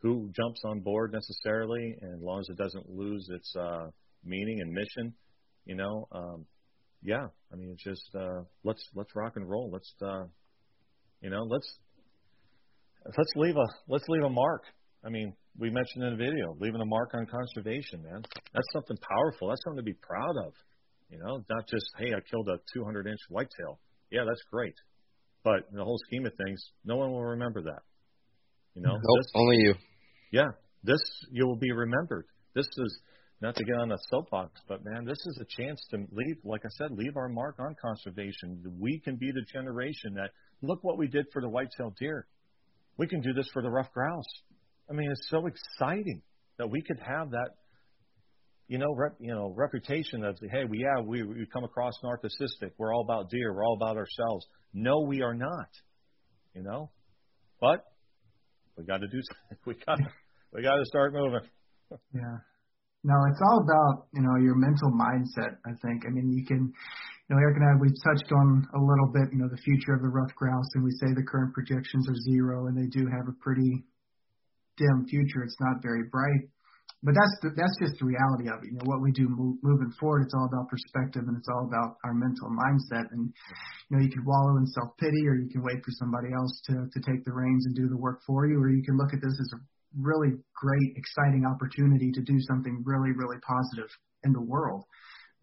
who 0.00 0.30
jumps 0.34 0.60
on 0.64 0.80
board 0.80 1.12
necessarily, 1.12 1.96
and 2.00 2.14
as 2.14 2.22
long 2.22 2.38
as 2.40 2.48
it 2.48 2.56
doesn't 2.56 2.88
lose 2.88 3.28
its 3.30 3.52
uh, 3.56 3.88
meaning 4.24 4.60
and 4.60 4.72
mission, 4.72 5.12
you 5.66 5.74
know. 5.74 6.06
Um, 6.12 6.46
yeah, 7.02 7.26
I 7.52 7.56
mean, 7.56 7.70
it's 7.72 7.84
just 7.84 8.14
uh, 8.14 8.42
let's 8.64 8.82
let's 8.94 9.14
rock 9.14 9.34
and 9.36 9.48
roll. 9.48 9.70
Let's 9.72 9.92
uh, 10.02 10.24
you 11.20 11.30
know, 11.30 11.42
let's 11.48 11.78
let's 13.06 13.32
leave 13.36 13.56
a 13.56 13.66
let's 13.88 14.04
leave 14.08 14.22
a 14.22 14.30
mark. 14.30 14.62
I 15.04 15.10
mean, 15.10 15.32
we 15.58 15.70
mentioned 15.70 16.04
in 16.04 16.10
the 16.10 16.16
video, 16.16 16.56
leaving 16.58 16.80
a 16.80 16.86
mark 16.86 17.10
on 17.14 17.26
conservation, 17.26 18.02
man. 18.02 18.22
That's 18.52 18.66
something 18.72 18.96
powerful. 19.08 19.48
That's 19.48 19.62
something 19.64 19.78
to 19.78 19.84
be 19.84 19.96
proud 20.02 20.36
of. 20.46 20.52
You 21.10 21.18
know, 21.18 21.44
not 21.48 21.68
just 21.68 21.86
hey, 21.98 22.12
I 22.14 22.20
killed 22.28 22.48
a 22.48 22.58
200 22.74 23.06
inch 23.06 23.20
whitetail. 23.28 23.78
Yeah, 24.10 24.24
that's 24.26 24.42
great, 24.50 24.74
but 25.44 25.68
in 25.70 25.76
the 25.76 25.84
whole 25.84 25.98
scheme 26.06 26.26
of 26.26 26.32
things, 26.46 26.62
no 26.84 26.96
one 26.96 27.12
will 27.12 27.24
remember 27.24 27.62
that. 27.62 27.82
You 28.74 28.82
know, 28.82 28.92
nope, 28.92 29.18
this, 29.18 29.32
only 29.34 29.56
you. 29.56 29.74
Yeah, 30.32 30.48
this 30.82 31.00
you 31.30 31.46
will 31.46 31.56
be 31.56 31.72
remembered. 31.72 32.26
This 32.54 32.66
is 32.66 33.00
not 33.40 33.54
to 33.56 33.64
get 33.64 33.76
on 33.76 33.92
a 33.92 33.96
soapbox, 34.10 34.60
but 34.68 34.84
man, 34.84 35.04
this 35.04 35.18
is 35.18 35.40
a 35.40 35.62
chance 35.62 35.80
to 35.90 35.98
leave, 36.10 36.36
like 36.44 36.62
I 36.64 36.68
said, 36.70 36.90
leave 36.90 37.16
our 37.16 37.28
mark 37.28 37.56
on 37.60 37.76
conservation. 37.80 38.60
We 38.80 39.00
can 39.00 39.16
be 39.16 39.30
the 39.30 39.44
generation 39.52 40.14
that 40.14 40.30
look 40.60 40.82
what 40.82 40.98
we 40.98 41.06
did 41.06 41.26
for 41.32 41.40
the 41.40 41.48
white-tailed 41.48 41.96
deer. 41.96 42.26
We 42.96 43.06
can 43.06 43.20
do 43.20 43.32
this 43.32 43.48
for 43.52 43.62
the 43.62 43.70
ruffed 43.70 43.92
grouse. 43.92 44.24
I 44.90 44.94
mean, 44.94 45.10
it's 45.10 45.28
so 45.30 45.46
exciting 45.46 46.22
that 46.58 46.68
we 46.68 46.82
could 46.82 46.98
have 46.98 47.30
that 47.30 47.50
you 48.68 48.76
know, 48.76 48.94
rep, 48.94 49.16
you 49.18 49.34
know, 49.34 49.52
reputation 49.56 50.22
of 50.22 50.36
hey, 50.40 50.64
we 50.68 50.80
yeah, 50.80 51.02
we 51.02 51.22
we 51.22 51.46
come 51.50 51.64
across 51.64 51.94
narcissistic. 52.04 52.72
We're 52.76 52.94
all 52.94 53.00
about 53.02 53.30
deer. 53.30 53.52
We're 53.52 53.64
all 53.64 53.76
about 53.76 53.96
ourselves. 53.96 54.46
No, 54.74 55.00
we 55.00 55.22
are 55.22 55.34
not. 55.34 55.68
You 56.54 56.62
know, 56.62 56.90
but 57.60 57.84
we 58.76 58.84
got 58.84 58.98
to 58.98 59.08
do. 59.08 59.20
We 59.66 59.74
got 59.74 59.98
we 60.52 60.62
got 60.62 60.76
to 60.76 60.84
start 60.84 61.14
moving. 61.14 61.40
yeah. 62.14 62.38
No, 63.04 63.14
it's 63.30 63.40
all 63.40 63.62
about 63.62 64.06
you 64.12 64.22
know 64.22 64.36
your 64.42 64.56
mental 64.56 64.90
mindset. 64.90 65.58
I 65.66 65.74
think. 65.82 66.04
I 66.06 66.10
mean, 66.10 66.30
you 66.32 66.44
can. 66.44 66.72
You 67.28 67.36
know, 67.36 67.42
Eric 67.44 67.60
and 67.60 67.68
I, 67.68 67.72
we've 67.76 68.00
touched 68.08 68.32
on 68.32 68.64
a 68.72 68.80
little 68.80 69.12
bit, 69.12 69.28
you 69.36 69.36
know, 69.36 69.52
the 69.52 69.60
future 69.60 69.92
of 69.92 70.00
the 70.00 70.08
ruffed 70.08 70.34
grouse, 70.34 70.64
and 70.72 70.82
we 70.82 70.88
say 70.96 71.12
the 71.12 71.28
current 71.28 71.52
projections 71.52 72.08
are 72.08 72.16
zero, 72.24 72.68
and 72.68 72.74
they 72.74 72.88
do 72.88 73.04
have 73.04 73.28
a 73.28 73.36
pretty 73.44 73.84
dim 74.80 75.04
future. 75.04 75.44
It's 75.44 75.60
not 75.60 75.84
very 75.84 76.08
bright 76.08 76.48
but 77.02 77.14
that's 77.14 77.36
the, 77.42 77.54
that's 77.54 77.78
just 77.78 77.94
the 78.02 78.10
reality 78.10 78.50
of 78.50 78.58
it. 78.58 78.74
You 78.74 78.76
know, 78.82 78.88
what 78.90 78.98
we 78.98 79.14
do 79.14 79.30
move, 79.30 79.62
moving 79.62 79.94
forward, 80.02 80.26
it's 80.26 80.34
all 80.34 80.50
about 80.50 80.66
perspective 80.66 81.22
and 81.30 81.38
it's 81.38 81.46
all 81.46 81.70
about 81.70 81.94
our 82.02 82.10
mental 82.10 82.50
mindset. 82.50 83.06
And 83.14 83.30
you 83.30 83.90
know, 83.94 84.02
you 84.02 84.10
can 84.10 84.26
wallow 84.26 84.58
in 84.58 84.66
self 84.66 84.98
pity, 84.98 85.22
or 85.30 85.38
you 85.38 85.46
can 85.46 85.62
wait 85.62 85.78
for 85.86 85.94
somebody 85.94 86.34
else 86.34 86.58
to 86.66 86.90
to 86.90 86.98
take 87.06 87.22
the 87.22 87.32
reins 87.32 87.66
and 87.70 87.74
do 87.78 87.86
the 87.86 87.96
work 87.96 88.18
for 88.26 88.46
you, 88.50 88.58
or 88.58 88.68
you 88.68 88.82
can 88.82 88.98
look 88.98 89.14
at 89.14 89.22
this 89.22 89.36
as 89.38 89.50
a 89.54 89.60
really 89.96 90.36
great, 90.54 90.96
exciting 90.96 91.44
opportunity 91.46 92.10
to 92.12 92.22
do 92.22 92.38
something 92.40 92.82
really, 92.84 93.12
really 93.12 93.38
positive 93.46 93.90
in 94.24 94.32
the 94.32 94.42
world. 94.42 94.84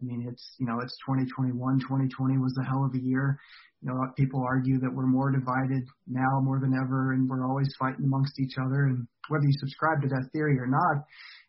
I 0.00 0.04
mean, 0.04 0.26
it's 0.28 0.54
you 0.58 0.66
know, 0.66 0.78
it's 0.82 0.96
2021. 1.06 1.56
2020 1.80 2.38
was 2.38 2.54
a 2.60 2.64
hell 2.68 2.84
of 2.84 2.94
a 2.94 3.02
year. 3.02 3.38
You 3.82 3.92
know, 3.92 3.96
people 4.16 4.44
argue 4.44 4.78
that 4.80 4.92
we're 4.92 5.06
more 5.06 5.30
divided 5.30 5.84
now 6.06 6.40
more 6.42 6.60
than 6.60 6.74
ever, 6.74 7.12
and 7.12 7.28
we're 7.28 7.46
always 7.46 7.72
fighting 7.78 8.04
amongst 8.04 8.38
each 8.40 8.56
other. 8.60 8.92
And 8.92 9.06
whether 9.28 9.44
you 9.44 9.56
subscribe 9.60 10.02
to 10.02 10.08
that 10.08 10.28
theory 10.32 10.58
or 10.58 10.66
not, 10.66 11.04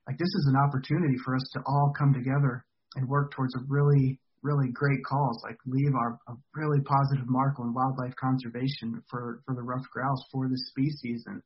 like 0.07 0.17
this 0.17 0.31
is 0.39 0.47
an 0.47 0.55
opportunity 0.55 1.15
for 1.23 1.35
us 1.35 1.43
to 1.53 1.59
all 1.67 1.93
come 1.97 2.13
together 2.13 2.63
and 2.95 3.07
work 3.07 3.31
towards 3.31 3.55
a 3.55 3.65
really 3.67 4.19
really 4.43 4.69
great 4.71 5.03
cause, 5.03 5.41
like 5.43 5.57
leave 5.65 5.93
our 5.95 6.19
a 6.29 6.33
really 6.55 6.79
positive 6.81 7.27
mark 7.27 7.59
on 7.59 7.73
wildlife 7.73 8.15
conservation 8.15 9.01
for 9.09 9.41
for 9.45 9.55
the 9.55 9.61
ruffed 9.61 9.89
grouse 9.91 10.23
for 10.31 10.47
the 10.47 10.57
species. 10.69 11.23
And 11.27 11.41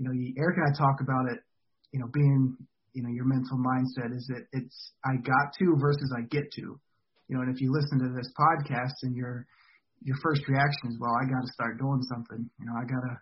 you 0.00 0.08
know, 0.08 0.16
Eric 0.40 0.56
and 0.56 0.64
I 0.64 0.72
talk 0.72 1.04
about 1.04 1.28
it, 1.28 1.44
you 1.92 2.00
know, 2.00 2.08
being 2.08 2.56
you 2.96 3.04
know 3.04 3.12
your 3.12 3.28
mental 3.28 3.60
mindset 3.60 4.16
is 4.16 4.24
it 4.32 4.48
it's 4.56 4.96
I 5.04 5.20
got 5.20 5.52
to 5.60 5.76
versus 5.76 6.08
I 6.16 6.24
get 6.32 6.48
to. 6.56 6.80
You 7.28 7.36
know, 7.36 7.44
and 7.44 7.52
if 7.52 7.60
you 7.60 7.70
listen 7.70 8.00
to 8.00 8.10
this 8.16 8.32
podcast 8.32 8.96
and 9.04 9.14
your 9.14 9.44
your 10.00 10.16
first 10.24 10.48
reaction 10.48 10.88
is, 10.88 10.96
well, 10.96 11.12
I 11.12 11.28
got 11.28 11.44
to 11.44 11.52
start 11.52 11.76
doing 11.76 12.00
something. 12.08 12.48
You 12.58 12.66
know, 12.66 12.80
I 12.80 12.88
gotta 12.88 13.14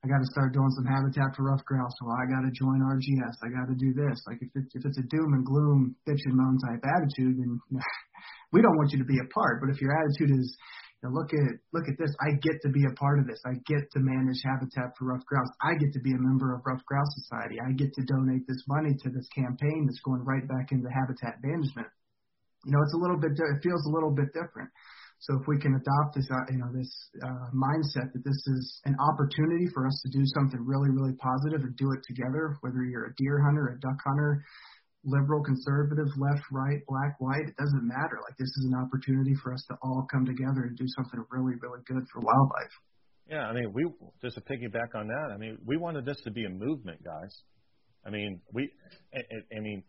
I 0.00 0.08
got 0.08 0.22
to 0.22 0.30
start 0.30 0.54
doing 0.54 0.70
some 0.78 0.86
habitat 0.86 1.34
for 1.34 1.50
ruffed 1.50 1.66
grouse. 1.66 1.92
Well, 2.00 2.14
I 2.14 2.24
got 2.30 2.46
to 2.46 2.52
join 2.54 2.78
RGS. 2.78 3.36
I 3.42 3.50
got 3.50 3.66
to 3.66 3.76
do 3.76 3.90
this. 3.92 4.22
Like 4.30 4.38
if 4.38 4.54
it's 4.54 4.70
if 4.78 4.86
it's 4.86 5.02
a 5.02 5.10
doom 5.10 5.34
and 5.34 5.44
gloom, 5.44 5.98
bitch 6.06 6.22
and 6.30 6.38
moan 6.38 6.62
type 6.62 6.80
attitude, 6.86 7.42
then 7.42 7.58
we 8.54 8.62
don't 8.62 8.78
want 8.78 8.94
you 8.94 9.02
to 9.02 9.08
be 9.10 9.18
a 9.18 9.28
part. 9.34 9.58
But 9.58 9.74
if 9.74 9.82
your 9.82 9.98
attitude 9.98 10.30
is, 10.30 10.46
know, 11.08 11.16
look 11.16 11.32
at 11.32 11.56
look 11.72 11.88
at 11.88 11.96
this, 11.96 12.12
I 12.20 12.36
get 12.44 12.60
to 12.62 12.68
be 12.68 12.84
a 12.84 12.94
part 12.96 13.18
of 13.18 13.26
this. 13.26 13.40
I 13.48 13.56
get 13.64 13.88
to 13.96 14.00
manage 14.00 14.44
habitat 14.44 14.92
for 14.98 15.08
ruffed 15.08 15.24
grouse. 15.24 15.48
I 15.64 15.72
get 15.80 15.92
to 15.96 16.00
be 16.00 16.12
a 16.12 16.20
member 16.20 16.52
of 16.52 16.60
Ruffed 16.66 16.84
Grouse 16.84 17.08
Society. 17.24 17.56
I 17.56 17.72
get 17.72 17.92
to 17.96 18.04
donate 18.04 18.44
this 18.46 18.60
money 18.68 18.92
to 18.92 19.08
this 19.08 19.28
campaign 19.32 19.88
that's 19.88 20.04
going 20.04 20.24
right 20.28 20.44
back 20.44 20.72
into 20.72 20.92
habitat 20.92 21.40
management. 21.40 21.88
You 22.68 22.76
know, 22.76 22.82
it's 22.84 22.92
a 22.92 23.00
little 23.00 23.16
bit. 23.16 23.32
It 23.32 23.64
feels 23.64 23.84
a 23.88 23.92
little 23.92 24.12
bit 24.12 24.32
different. 24.36 24.68
So 25.20 25.36
if 25.36 25.44
we 25.46 25.60
can 25.60 25.76
adopt 25.76 26.16
this, 26.16 26.24
uh, 26.32 26.48
you 26.48 26.56
know, 26.56 26.72
this 26.72 26.88
uh, 27.20 27.52
mindset 27.52 28.08
that 28.16 28.24
this 28.24 28.40
is 28.56 28.80
an 28.88 28.96
opportunity 28.96 29.68
for 29.72 29.86
us 29.86 29.92
to 30.04 30.08
do 30.08 30.24
something 30.32 30.64
really, 30.64 30.88
really 30.88 31.12
positive 31.20 31.60
and 31.60 31.76
do 31.76 31.92
it 31.92 32.00
together, 32.08 32.56
whether 32.64 32.80
you're 32.84 33.12
a 33.12 33.14
deer 33.20 33.40
hunter, 33.44 33.76
a 33.76 33.80
duck 33.80 34.00
hunter, 34.00 34.40
liberal, 35.04 35.42
conservative, 35.42 36.08
left, 36.18 36.44
right, 36.52 36.80
black, 36.86 37.20
white, 37.20 37.48
it 37.48 37.56
doesn't 37.56 37.86
matter. 37.86 38.18
Like 38.22 38.36
this 38.38 38.48
is 38.48 38.66
an 38.70 38.74
opportunity 38.74 39.34
for 39.42 39.52
us 39.52 39.64
to 39.68 39.76
all 39.82 40.06
come 40.10 40.26
together 40.26 40.64
and 40.68 40.76
do 40.76 40.84
something 40.96 41.24
really, 41.30 41.54
really 41.60 41.80
good 41.86 42.04
for 42.12 42.20
wildlife. 42.20 42.72
Yeah, 43.28 43.46
I 43.46 43.52
mean, 43.52 43.72
we 43.72 43.86
just 44.20 44.34
to 44.34 44.40
piggyback 44.42 44.94
on 44.94 45.06
that. 45.06 45.30
I 45.32 45.36
mean, 45.36 45.58
we 45.64 45.76
wanted 45.76 46.04
this 46.04 46.20
to 46.24 46.30
be 46.30 46.44
a 46.44 46.50
movement, 46.50 47.02
guys. 47.04 47.34
I 48.04 48.10
mean, 48.10 48.40
we, 48.52 48.70
I, 49.14 49.20
I 49.56 49.60
mean, 49.60 49.84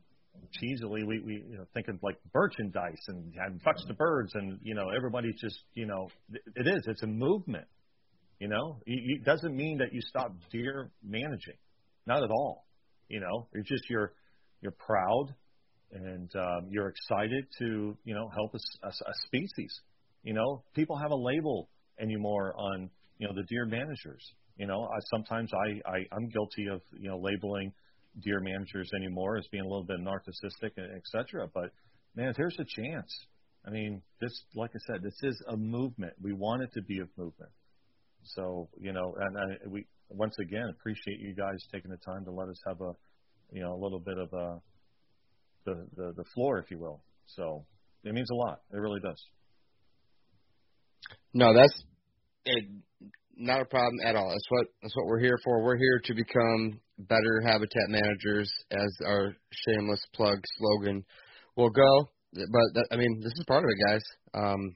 cheesily 0.54 1.04
we 1.04 1.20
we 1.20 1.44
you 1.50 1.58
know 1.58 1.66
thinking 1.74 2.00
like 2.02 2.18
merchandise 2.34 3.02
and 3.08 3.34
and 3.36 3.62
touch 3.64 3.80
the 3.88 3.94
birds 3.94 4.32
and 4.36 4.60
you 4.64 4.74
know 4.74 4.90
everybody's 4.96 5.40
just 5.40 5.60
you 5.74 5.86
know 5.86 6.10
it 6.56 6.68
is 6.68 6.82
it's 6.88 7.04
a 7.04 7.08
movement 7.08 7.68
you 8.40 8.48
know 8.48 8.80
it 8.86 9.24
doesn't 9.24 9.56
mean 9.56 9.78
that 9.78 9.94
you 9.94 10.02
stop 10.02 10.34
deer 10.52 10.92
managing 11.04 11.58
not 12.06 12.24
at 12.24 12.32
all 12.32 12.66
you 13.08 13.20
know 13.20 13.48
it's 13.54 13.70
just 13.70 13.90
you're 13.90 14.14
you're 14.62 14.76
proud 14.78 15.28
and 15.92 16.30
um, 16.36 16.68
you're 16.70 16.90
excited 16.90 17.46
to 17.60 17.98
you 18.04 18.14
know 18.14 18.30
help 18.34 18.54
a, 18.54 18.88
a, 18.88 18.90
a 18.90 19.14
species 19.26 19.74
you 20.24 20.34
know 20.34 20.64
people 20.76 20.98
have 20.98 21.12
a 21.12 21.16
label 21.16 21.70
anymore 22.00 22.54
on 22.58 22.90
you 23.18 23.28
know 23.28 23.34
the 23.36 23.44
deer 23.44 23.66
managers 23.66 24.24
you 24.58 24.68
know 24.68 24.84
I, 24.84 25.00
sometimes 25.14 25.52
I, 25.54 25.90
I 25.90 25.98
I'm 26.12 26.30
guilty 26.30 26.68
of 26.72 26.82
you 27.00 27.10
know 27.10 27.18
labeling 27.18 27.74
deer 28.20 28.40
managers 28.40 28.90
anymore 28.96 29.38
as 29.38 29.48
being 29.52 29.64
a 29.64 29.68
little 29.68 29.86
bit 29.86 30.00
narcissistic, 30.00 30.72
et 30.78 31.02
cetera. 31.06 31.48
But 31.54 31.72
man, 32.16 32.34
there's 32.38 32.58
a 32.60 32.66
chance. 32.66 33.12
I 33.66 33.70
mean, 33.70 34.02
this, 34.20 34.32
like 34.56 34.72
I 34.76 34.80
said, 34.88 35.04
this 35.04 35.18
is 35.24 35.42
a 35.48 35.56
movement. 35.56 36.14
We 36.22 36.34
want 36.34 36.64
it 36.64 36.72
to 36.74 36.82
be 36.82 37.00
a 37.00 37.06
movement. 37.18 37.52
So, 38.24 38.70
you 38.80 38.92
know, 38.92 39.16
and 39.20 39.38
I, 39.38 39.68
we 39.68 39.86
once 40.10 40.36
again 40.40 40.68
appreciate 40.70 41.20
you 41.20 41.34
guys 41.34 41.58
taking 41.72 41.92
the 41.92 41.98
time 41.98 42.26
to 42.26 42.32
let 42.32 42.50
us 42.50 42.60
have 42.68 42.82
a, 42.82 42.94
you 43.52 43.62
know, 43.62 43.74
a 43.74 43.82
little 43.82 44.00
bit 44.00 44.18
of 44.18 44.34
a, 44.34 44.62
the, 45.66 45.88
the, 45.96 46.14
the 46.18 46.24
floor, 46.34 46.60
if 46.60 46.72
you 46.72 46.80
will. 46.80 47.04
So 47.28 47.66
it 48.04 48.14
means 48.14 48.30
a 48.32 48.36
lot. 48.36 48.62
It 48.74 48.78
really 48.78 49.00
does. 49.00 49.22
No, 51.34 51.54
that's 51.54 51.84
it, 52.46 52.66
not 53.38 53.62
a 53.62 53.66
problem 53.66 53.96
at 54.06 54.16
all. 54.16 54.30
That's 54.30 54.50
what 54.50 54.68
that's 54.82 54.96
what 54.96 55.06
we're 55.06 55.20
here 55.20 55.38
for. 55.44 55.64
We're 55.64 55.78
here 55.78 56.02
to 56.06 56.14
become 56.14 56.80
better 56.98 57.42
habitat 57.46 57.88
managers, 57.90 58.52
as 58.72 58.92
our 59.06 59.34
shameless 59.52 60.02
plug 60.14 60.40
slogan 60.58 61.04
will 61.56 61.70
go. 61.70 62.10
But 62.34 62.68
that, 62.76 62.88
I 62.92 62.96
mean, 62.98 63.20
this 63.20 63.34
is 63.36 63.46
part 63.48 63.64
of 63.64 63.70
it, 63.70 63.88
guys. 63.88 64.04
Um, 64.34 64.76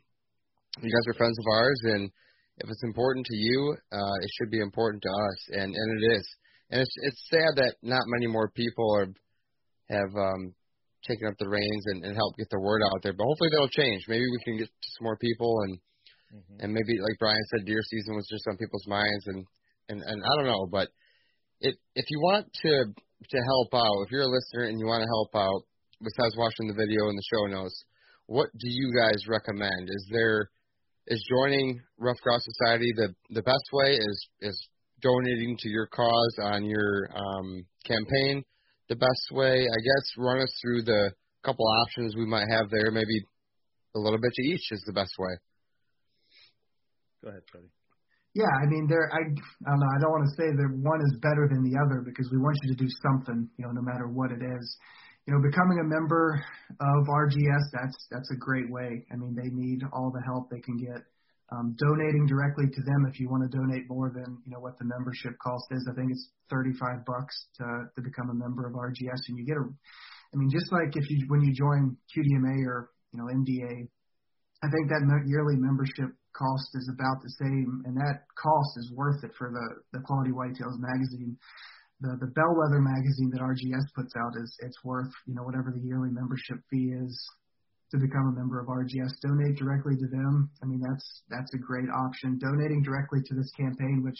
you 0.82 0.92
guys 0.92 1.08
are 1.08 1.18
friends 1.18 1.38
of 1.40 1.46
ours, 1.54 1.80
and 1.84 2.12
if 2.58 2.70
it's 2.70 2.84
important 2.84 3.26
to 3.26 3.36
you, 3.36 3.76
uh, 3.92 4.16
it 4.22 4.30
should 4.38 4.52
be 4.52 4.60
important 4.60 5.04
to 5.04 5.10
us, 5.10 5.60
and 5.62 5.74
and 5.76 6.04
it 6.04 6.16
is. 6.16 6.28
And 6.70 6.82
it's 6.82 6.96
it's 7.04 7.22
sad 7.30 7.56
that 7.58 7.76
not 7.82 8.04
many 8.08 8.28
more 8.28 8.50
people 8.50 8.88
are 8.98 9.08
have 9.90 10.14
um, 10.16 10.54
taken 11.08 11.28
up 11.28 11.38
the 11.38 11.50
reins 11.50 11.86
and, 11.94 12.04
and 12.06 12.16
helped 12.16 12.38
get 12.38 12.50
the 12.50 12.60
word 12.60 12.82
out 12.82 13.02
there. 13.04 13.14
But 13.14 13.26
hopefully 13.26 13.50
that'll 13.52 13.70
change. 13.70 14.02
Maybe 14.08 14.26
we 14.26 14.42
can 14.44 14.58
get 14.58 14.70
some 14.98 15.06
more 15.06 15.18
people, 15.18 15.62
and 15.62 15.78
mm-hmm. 16.34 16.58
and 16.66 16.74
maybe 16.74 16.98
like 17.02 17.20
Brian 17.20 17.46
said, 17.54 17.66
deer 17.66 17.82
season 17.86 18.16
was 18.16 18.28
just 18.30 18.48
on 18.50 18.58
people's 18.58 18.88
minds, 18.88 19.26
and 19.28 19.46
and 19.90 20.02
and 20.02 20.20
I 20.24 20.32
don't 20.38 20.50
know, 20.50 20.66
but 20.66 20.90
if 21.62 21.76
if 21.96 22.06
you 22.10 22.20
want 22.22 22.48
to 22.66 22.86
to 22.94 23.40
help 23.46 23.74
out, 23.74 24.04
if 24.06 24.12
you're 24.12 24.28
a 24.28 24.36
listener 24.36 24.68
and 24.68 24.80
you 24.80 24.86
want 24.86 25.02
to 25.02 25.10
help 25.10 25.32
out, 25.36 25.62
besides 26.02 26.36
watching 26.38 26.68
the 26.68 26.78
video 26.78 27.08
and 27.10 27.18
the 27.18 27.30
show 27.32 27.46
notes, 27.48 27.84
what 28.28 28.50
do 28.58 28.68
you 28.68 28.94
guys 28.98 29.28
recommend? 29.28 29.90
Is 29.90 30.08
there 30.12 30.50
is 31.08 31.24
joining 31.30 31.80
Ruffed 31.98 32.22
Grouse 32.22 32.44
Society 32.44 32.92
the 32.96 33.14
the 33.30 33.44
best 33.44 33.70
way? 33.72 33.96
Is 33.96 34.28
is 34.42 34.70
donating 35.06 35.56
to 35.60 35.70
your 35.70 35.86
cause 35.86 36.36
on 36.42 36.66
your 36.66 37.10
um, 37.14 37.66
campaign 37.86 38.44
the 38.90 38.96
best 38.96 39.30
way? 39.32 39.62
I 39.62 39.80
guess 39.86 40.06
run 40.18 40.42
us 40.42 40.54
through 40.62 40.84
the 40.84 41.12
couple 41.46 41.68
options 41.86 42.16
we 42.16 42.26
might 42.26 42.50
have 42.50 42.72
there. 42.72 42.90
Maybe 42.90 43.22
a 43.96 44.00
little 44.00 44.20
bit 44.20 44.34
to 44.34 44.44
each 44.44 44.72
is 44.72 44.84
the 44.88 44.94
best 44.94 45.14
way. 45.20 45.38
Go 47.24 47.30
ahead, 47.30 47.42
Freddie. 47.52 47.70
Yeah, 48.34 48.52
I 48.52 48.66
mean, 48.68 48.88
there. 48.90 49.08
I, 49.14 49.22
I 49.24 49.70
don't 49.72 49.80
know. 49.80 49.92
I 49.96 50.00
don't 50.02 50.12
want 50.12 50.28
to 50.28 50.36
say 50.36 50.52
that 50.52 50.70
one 50.84 51.00
is 51.00 51.16
better 51.24 51.48
than 51.48 51.64
the 51.64 51.80
other 51.80 52.04
because 52.04 52.28
we 52.34 52.38
want 52.38 52.58
you 52.64 52.76
to 52.76 52.84
do 52.84 52.90
something, 53.00 53.48
you 53.56 53.64
know, 53.64 53.72
no 53.72 53.82
matter 53.82 54.12
what 54.12 54.32
it 54.32 54.44
is. 54.44 54.66
You 55.26 55.34
know, 55.34 55.42
becoming 55.42 55.80
a 55.80 55.88
member 55.88 56.44
of 56.70 57.08
RGS, 57.08 57.66
that's 57.72 57.98
that's 58.12 58.30
a 58.32 58.38
great 58.38 58.70
way. 58.70 59.08
I 59.10 59.16
mean, 59.16 59.34
they 59.34 59.50
need 59.50 59.82
all 59.94 60.12
the 60.12 60.22
help 60.28 60.52
they 60.52 60.60
can 60.60 60.78
get. 60.78 61.02
Um, 61.54 61.78
donating 61.78 62.26
directly 62.26 62.66
to 62.66 62.82
them 62.82 63.06
if 63.06 63.20
you 63.20 63.30
want 63.30 63.46
to 63.46 63.56
donate 63.56 63.86
more 63.86 64.10
than 64.10 64.26
you 64.46 64.52
know 64.52 64.58
what 64.58 64.80
the 64.80 64.86
membership 64.86 65.38
cost 65.38 65.70
is. 65.70 65.86
I 65.86 65.94
think 65.94 66.10
it's 66.10 66.34
35 66.50 67.06
bucks 67.06 67.38
to 67.62 67.86
to 67.94 68.02
become 68.02 68.34
a 68.34 68.34
member 68.34 68.66
of 68.66 68.74
RGS, 68.74 69.30
and 69.30 69.38
you 69.38 69.46
get 69.46 69.62
a. 69.62 69.66
I 69.70 70.36
mean, 70.42 70.50
just 70.50 70.74
like 70.74 70.98
if 70.98 71.06
you 71.06 71.22
when 71.30 71.46
you 71.46 71.54
join 71.54 71.96
QDMA 72.10 72.66
or 72.66 72.90
you 73.14 73.22
know 73.22 73.30
NDA, 73.30 73.86
I 74.66 74.68
think 74.74 74.90
that 74.90 75.06
yearly 75.30 75.54
membership 75.62 76.10
cost 76.34 76.74
is 76.74 76.90
about 76.90 77.22
the 77.22 77.30
same, 77.38 77.86
and 77.86 77.96
that 77.96 78.26
cost 78.34 78.72
is 78.82 78.92
worth 78.98 79.24
it 79.24 79.32
for 79.38 79.54
the 79.54 79.68
the 79.94 80.04
Quality 80.04 80.32
Whitetails 80.32 80.82
magazine. 80.82 81.38
The 82.02 82.18
the 82.20 82.34
Bellwether 82.34 82.82
magazine 82.82 83.30
that 83.38 83.46
RGS 83.46 83.86
puts 83.94 84.14
out 84.18 84.34
is 84.42 84.50
it's 84.66 84.84
worth 84.84 85.14
you 85.30 85.36
know 85.36 85.44
whatever 85.44 85.70
the 85.70 85.86
yearly 85.86 86.10
membership 86.10 86.58
fee 86.74 86.90
is 86.98 87.14
to 87.96 88.04
become 88.04 88.36
a 88.36 88.38
member 88.38 88.60
of 88.60 88.68
RGS. 88.68 89.16
Donate 89.24 89.56
directly 89.56 89.96
to 89.96 90.08
them. 90.12 90.52
I 90.62 90.66
mean 90.68 90.84
that's 90.84 91.24
that's 91.32 91.52
a 91.56 91.64
great 91.64 91.88
option. 91.88 92.38
Donating 92.38 92.84
directly 92.84 93.24
to 93.24 93.34
this 93.34 93.50
campaign, 93.56 94.04
which 94.04 94.20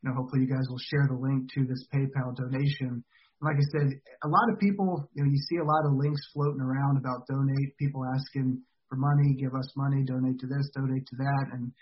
you 0.00 0.08
know 0.08 0.16
hopefully 0.16 0.48
you 0.48 0.50
guys 0.50 0.64
will 0.68 0.80
share 0.88 1.06
the 1.06 1.20
link 1.20 1.52
to 1.54 1.68
this 1.68 1.84
PayPal 1.92 2.32
donation. 2.34 3.04
Like 3.40 3.56
I 3.56 3.66
said, 3.72 3.88
a 4.24 4.28
lot 4.28 4.52
of 4.52 4.60
people, 4.60 5.08
you 5.16 5.24
know, 5.24 5.30
you 5.30 5.40
see 5.48 5.56
a 5.56 5.64
lot 5.64 5.88
of 5.88 5.96
links 5.96 6.20
floating 6.32 6.60
around 6.60 7.00
about 7.00 7.24
donate. 7.24 7.76
People 7.80 8.04
asking 8.04 8.60
for 8.88 8.96
money, 8.96 9.36
give 9.40 9.54
us 9.54 9.68
money, 9.76 10.04
donate 10.04 10.40
to 10.40 10.48
this, 10.48 10.68
donate 10.76 11.06
to 11.06 11.16
that. 11.16 11.46
And 11.56 11.72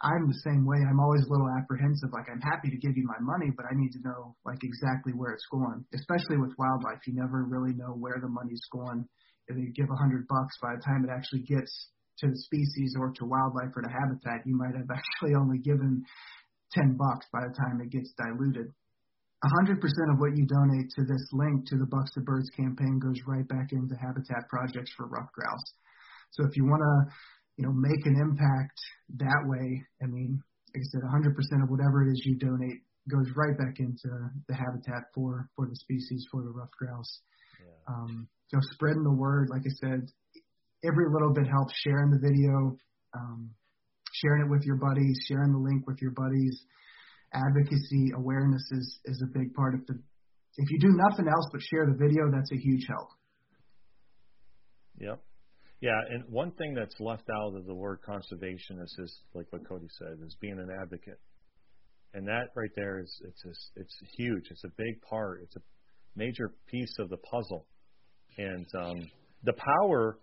I'm 0.00 0.30
the 0.30 0.42
same 0.46 0.62
way. 0.62 0.78
I'm 0.78 1.00
always 1.00 1.26
a 1.26 1.32
little 1.32 1.50
apprehensive. 1.58 2.14
Like 2.14 2.30
I'm 2.30 2.44
happy 2.44 2.70
to 2.70 2.78
give 2.78 2.94
you 2.94 3.02
my 3.02 3.18
money, 3.18 3.50
but 3.50 3.66
I 3.66 3.74
need 3.74 3.90
to 3.98 4.02
know 4.06 4.36
like 4.46 4.62
exactly 4.62 5.10
where 5.10 5.32
it's 5.32 5.48
going. 5.50 5.82
Especially 5.90 6.38
with 6.38 6.54
wildlife, 6.54 7.02
you 7.06 7.18
never 7.18 7.42
really 7.50 7.74
know 7.74 7.98
where 7.98 8.22
the 8.22 8.30
money's 8.30 8.62
going. 8.70 9.08
If 9.48 9.56
you 9.56 9.72
give 9.72 9.90
a 9.90 9.96
hundred 9.96 10.28
bucks, 10.28 10.56
by 10.62 10.76
the 10.76 10.82
time 10.82 11.04
it 11.04 11.10
actually 11.10 11.42
gets 11.42 11.72
to 12.20 12.28
the 12.28 12.36
species 12.36 12.94
or 12.98 13.12
to 13.16 13.24
wildlife 13.24 13.72
or 13.74 13.82
to 13.82 13.88
habitat, 13.88 14.44
you 14.44 14.56
might 14.56 14.76
have 14.76 14.90
actually 14.92 15.34
only 15.34 15.58
given 15.58 16.04
ten 16.72 16.96
bucks 16.96 17.26
by 17.32 17.40
the 17.48 17.54
time 17.56 17.80
it 17.80 17.90
gets 17.90 18.12
diluted. 18.16 18.72
100% 19.44 19.78
of 20.10 20.18
what 20.18 20.34
you 20.36 20.44
donate 20.46 20.90
to 20.90 21.04
this 21.06 21.22
link 21.30 21.64
to 21.66 21.78
the 21.78 21.86
Bucks 21.86 22.10
to 22.14 22.20
Birds 22.20 22.50
campaign 22.58 22.98
goes 22.98 23.22
right 23.24 23.46
back 23.46 23.70
into 23.70 23.94
habitat 23.94 24.48
projects 24.50 24.90
for 24.96 25.06
ruffed 25.06 25.32
grouse. 25.32 25.62
So 26.32 26.44
if 26.44 26.56
you 26.56 26.66
want 26.66 26.82
to, 26.82 27.14
you 27.56 27.64
know, 27.64 27.72
make 27.72 28.04
an 28.04 28.18
impact 28.18 28.78
that 29.22 29.46
way, 29.46 29.80
I 30.02 30.06
mean, 30.06 30.42
like 30.74 30.82
I 30.82 30.88
said, 30.90 31.02
100% 31.06 31.62
of 31.62 31.70
whatever 31.70 32.02
it 32.02 32.10
is 32.10 32.22
you 32.26 32.36
donate 32.36 32.82
goes 33.08 33.30
right 33.36 33.56
back 33.56 33.78
into 33.78 34.10
the 34.48 34.54
habitat 34.54 35.08
for 35.14 35.48
for 35.56 35.66
the 35.66 35.76
species 35.76 36.26
for 36.30 36.42
the 36.42 36.50
ruffed 36.50 36.76
grouse. 36.76 37.22
Yeah. 37.58 37.94
Um, 37.94 38.28
so 38.48 38.58
spreading 38.72 39.04
the 39.04 39.12
word, 39.12 39.48
like 39.50 39.62
I 39.62 39.74
said, 39.80 40.08
every 40.84 41.06
little 41.12 41.32
bit 41.32 41.46
helps. 41.46 41.74
Sharing 41.84 42.10
the 42.10 42.18
video, 42.18 42.76
um, 43.14 43.50
sharing 44.14 44.46
it 44.46 44.50
with 44.50 44.62
your 44.64 44.76
buddies, 44.76 45.18
sharing 45.28 45.52
the 45.52 45.58
link 45.58 45.86
with 45.86 46.00
your 46.00 46.12
buddies. 46.12 46.62
Advocacy 47.34 48.12
awareness 48.16 48.62
is 48.72 49.00
is 49.04 49.22
a 49.22 49.38
big 49.38 49.52
part 49.52 49.74
of 49.74 49.86
the 49.86 50.00
if 50.56 50.70
you 50.70 50.78
do 50.80 50.90
nothing 50.90 51.28
else 51.28 51.46
but 51.52 51.60
share 51.62 51.86
the 51.86 51.96
video, 51.96 52.30
that's 52.32 52.50
a 52.52 52.56
huge 52.56 52.84
help. 52.88 53.08
Yep. 54.98 55.20
Yeah, 55.80 56.00
and 56.10 56.24
one 56.28 56.50
thing 56.52 56.74
that's 56.74 56.98
left 56.98 57.28
out 57.30 57.54
of 57.54 57.64
the 57.66 57.74
word 57.74 58.00
conservation 58.04 58.80
is 58.82 58.92
just 58.98 59.14
like 59.34 59.46
what 59.50 59.66
Cody 59.68 59.86
said, 59.96 60.18
is 60.26 60.36
being 60.40 60.58
an 60.58 60.68
advocate, 60.82 61.20
and 62.14 62.26
that 62.26 62.50
right 62.56 62.70
there 62.74 62.98
is 62.98 63.22
it's 63.24 63.42
just, 63.44 63.70
it's 63.76 63.96
huge. 64.16 64.46
It's 64.50 64.64
a 64.64 64.72
big 64.76 65.00
part. 65.08 65.40
It's 65.44 65.54
a 65.54 65.60
major 66.16 66.52
piece 66.66 66.94
of 66.98 67.08
the 67.10 67.16
puzzle, 67.16 67.66
and 68.36 68.66
um, 68.78 69.10
the 69.44 69.54
power, 69.54 70.18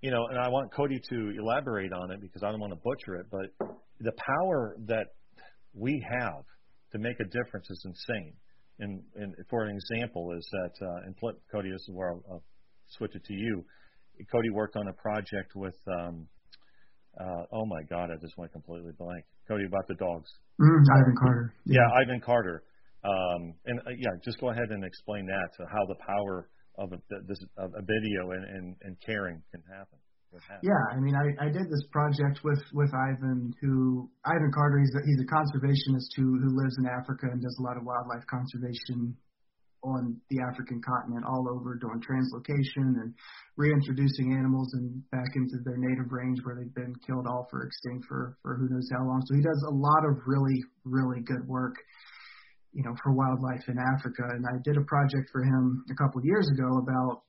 you 0.00 0.10
know. 0.10 0.26
And 0.28 0.38
I 0.38 0.48
want 0.48 0.72
Cody 0.72 1.00
to 1.10 1.32
elaborate 1.38 1.92
on 1.92 2.10
it 2.10 2.20
because 2.20 2.42
I 2.42 2.50
don't 2.50 2.60
want 2.60 2.72
to 2.72 2.80
butcher 2.82 3.16
it, 3.16 3.26
but 3.30 3.68
the 4.00 4.12
power 4.12 4.76
that 4.86 5.06
we 5.74 6.04
have 6.20 6.44
to 6.92 6.98
make 6.98 7.18
a 7.20 7.24
difference 7.24 7.70
is 7.70 7.82
insane. 7.84 8.34
And, 8.78 9.02
and 9.14 9.34
for 9.48 9.64
an 9.64 9.74
example, 9.76 10.32
is 10.36 10.46
that 10.52 10.86
uh, 10.86 11.06
and 11.06 11.16
flip 11.18 11.36
Cody, 11.50 11.70
this 11.70 11.80
is 11.80 11.90
where 11.92 12.10
I'll, 12.10 12.22
I'll 12.30 12.42
switch 12.88 13.14
it 13.14 13.24
to 13.24 13.34
you 13.34 13.64
Cody 14.30 14.50
worked 14.50 14.76
on 14.76 14.88
a 14.88 14.92
project 14.92 15.54
with, 15.54 15.76
um, 15.88 16.26
uh, 17.20 17.44
oh 17.52 17.66
my 17.66 17.82
God, 17.88 18.10
I 18.10 18.16
just 18.20 18.36
went 18.38 18.52
completely 18.52 18.92
blank. 18.98 19.24
Cody, 19.48 19.64
about 19.66 19.86
the 19.88 19.94
dogs. 19.94 20.28
Mm, 20.60 20.84
Ivan 20.96 21.14
Carter. 21.18 21.54
Yeah, 21.64 21.80
yeah 21.80 22.02
Ivan 22.02 22.20
Carter. 22.20 22.62
Um, 23.06 23.54
and 23.66 23.78
uh, 23.86 23.94
yeah, 23.98 24.10
just 24.24 24.40
go 24.40 24.50
ahead 24.50 24.70
and 24.70 24.84
explain 24.84 25.26
that 25.26 25.48
to 25.58 25.62
how 25.70 25.86
the 25.86 25.94
power 26.02 26.50
of 26.78 26.92
a, 26.92 26.98
this 27.26 27.38
of 27.56 27.70
a 27.72 27.82
video 27.82 28.32
and, 28.32 28.44
and, 28.44 28.76
and 28.82 28.96
caring 29.04 29.40
can 29.52 29.62
happen. 29.70 29.98
Yeah, 30.60 30.76
I 30.92 31.00
mean, 31.00 31.14
I, 31.16 31.46
I 31.46 31.48
did 31.48 31.64
this 31.70 31.86
project 31.90 32.44
with 32.44 32.60
with 32.74 32.92
Ivan, 32.92 33.54
who 33.62 34.10
Ivan 34.26 34.50
Carter. 34.52 34.78
He's 34.84 34.92
a, 34.92 35.00
he's 35.06 35.20
a 35.22 35.28
conservationist 35.32 36.12
who 36.16 36.36
who 36.36 36.50
lives 36.52 36.76
in 36.76 36.84
Africa 36.84 37.32
and 37.32 37.40
does 37.40 37.56
a 37.58 37.62
lot 37.62 37.78
of 37.78 37.84
wildlife 37.86 38.26
conservation 38.28 39.16
on 39.86 40.18
the 40.30 40.42
African 40.42 40.82
continent 40.82 41.24
all 41.24 41.46
over 41.48 41.76
doing 41.76 42.02
translocation 42.02 42.98
and 43.00 43.14
reintroducing 43.56 44.34
animals 44.34 44.74
and 44.74 45.02
back 45.10 45.30
into 45.36 45.56
their 45.64 45.76
native 45.78 46.10
range 46.10 46.38
where 46.42 46.56
they've 46.56 46.74
been 46.74 46.94
killed 47.06 47.26
off 47.26 47.46
or 47.52 47.64
extinct 47.64 48.04
for, 48.08 48.36
for 48.42 48.56
who 48.56 48.68
knows 48.68 48.88
how 48.92 49.06
long. 49.06 49.22
So 49.26 49.34
he 49.36 49.42
does 49.42 49.62
a 49.68 49.74
lot 49.74 50.04
of 50.10 50.18
really, 50.26 50.62
really 50.84 51.22
good 51.22 51.46
work, 51.46 51.76
you 52.76 52.84
know, 52.84 52.92
for 53.02 53.16
wildlife 53.16 53.64
in 53.68 53.80
Africa. 53.96 54.28
And 54.36 54.44
I 54.44 54.60
did 54.62 54.76
a 54.76 54.84
project 54.84 55.32
for 55.32 55.42
him 55.42 55.82
a 55.88 55.96
couple 55.96 56.20
of 56.20 56.28
years 56.28 56.44
ago 56.52 56.76
about 56.76 57.24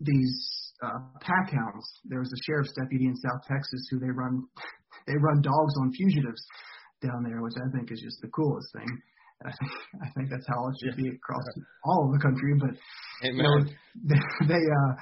these 0.00 0.72
uh, 0.82 1.04
pack 1.20 1.52
hounds. 1.52 1.84
There 2.08 2.20
was 2.20 2.32
a 2.32 2.40
sheriff's 2.48 2.72
deputy 2.72 3.04
in 3.04 3.16
South 3.16 3.44
Texas 3.44 3.84
who 3.90 4.00
they 4.00 4.08
run 4.08 4.48
they 5.06 5.12
run 5.20 5.44
dogs 5.44 5.74
on 5.78 5.92
fugitives 5.92 6.40
down 7.04 7.22
there, 7.22 7.42
which 7.42 7.52
I 7.60 7.68
think 7.76 7.92
is 7.92 8.00
just 8.00 8.16
the 8.22 8.32
coolest 8.32 8.72
thing. 8.72 8.88
I 9.44 9.52
think 9.52 9.72
I 10.00 10.08
think 10.16 10.30
that's 10.32 10.48
how 10.48 10.68
it 10.72 10.74
should 10.80 10.96
be 10.96 11.12
across 11.12 11.44
all 11.84 12.08
of 12.08 12.16
the 12.16 12.22
country. 12.24 12.56
But 12.56 12.72
Amen. 13.28 13.36
you 13.36 13.42
know, 13.44 13.56
they, 14.08 14.20
they 14.48 14.64
uh, 14.64 14.92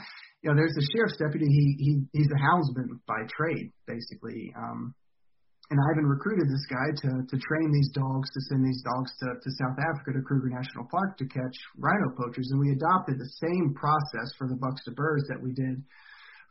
you 0.42 0.50
know, 0.50 0.56
there's 0.58 0.74
the 0.74 0.86
sheriff's 0.90 1.16
deputy. 1.16 1.46
He 1.46 1.66
he 1.78 1.90
he's 2.10 2.30
a 2.34 2.42
houndsman 2.42 2.98
by 3.06 3.22
trade, 3.30 3.70
basically. 3.86 4.52
Um, 4.58 4.94
and 5.70 5.80
Ivan 5.80 6.04
recruited 6.04 6.48
this 6.48 6.66
guy 6.68 6.88
to 7.08 7.10
to 7.24 7.36
train 7.40 7.72
these 7.72 7.90
dogs 7.96 8.28
to 8.30 8.40
send 8.52 8.64
these 8.64 8.82
dogs 8.84 9.10
to 9.20 9.26
to 9.40 9.50
South 9.56 9.78
Africa 9.80 10.12
to 10.12 10.22
Kruger 10.22 10.52
National 10.52 10.84
Park 10.90 11.16
to 11.18 11.26
catch 11.26 11.56
rhino 11.78 12.12
poachers. 12.20 12.48
And 12.52 12.60
we 12.60 12.72
adopted 12.72 13.16
the 13.16 13.32
same 13.40 13.72
process 13.72 14.28
for 14.36 14.48
the 14.48 14.60
bucks 14.60 14.84
to 14.84 14.92
birds 14.92 15.24
that 15.28 15.40
we 15.40 15.52
did 15.52 15.80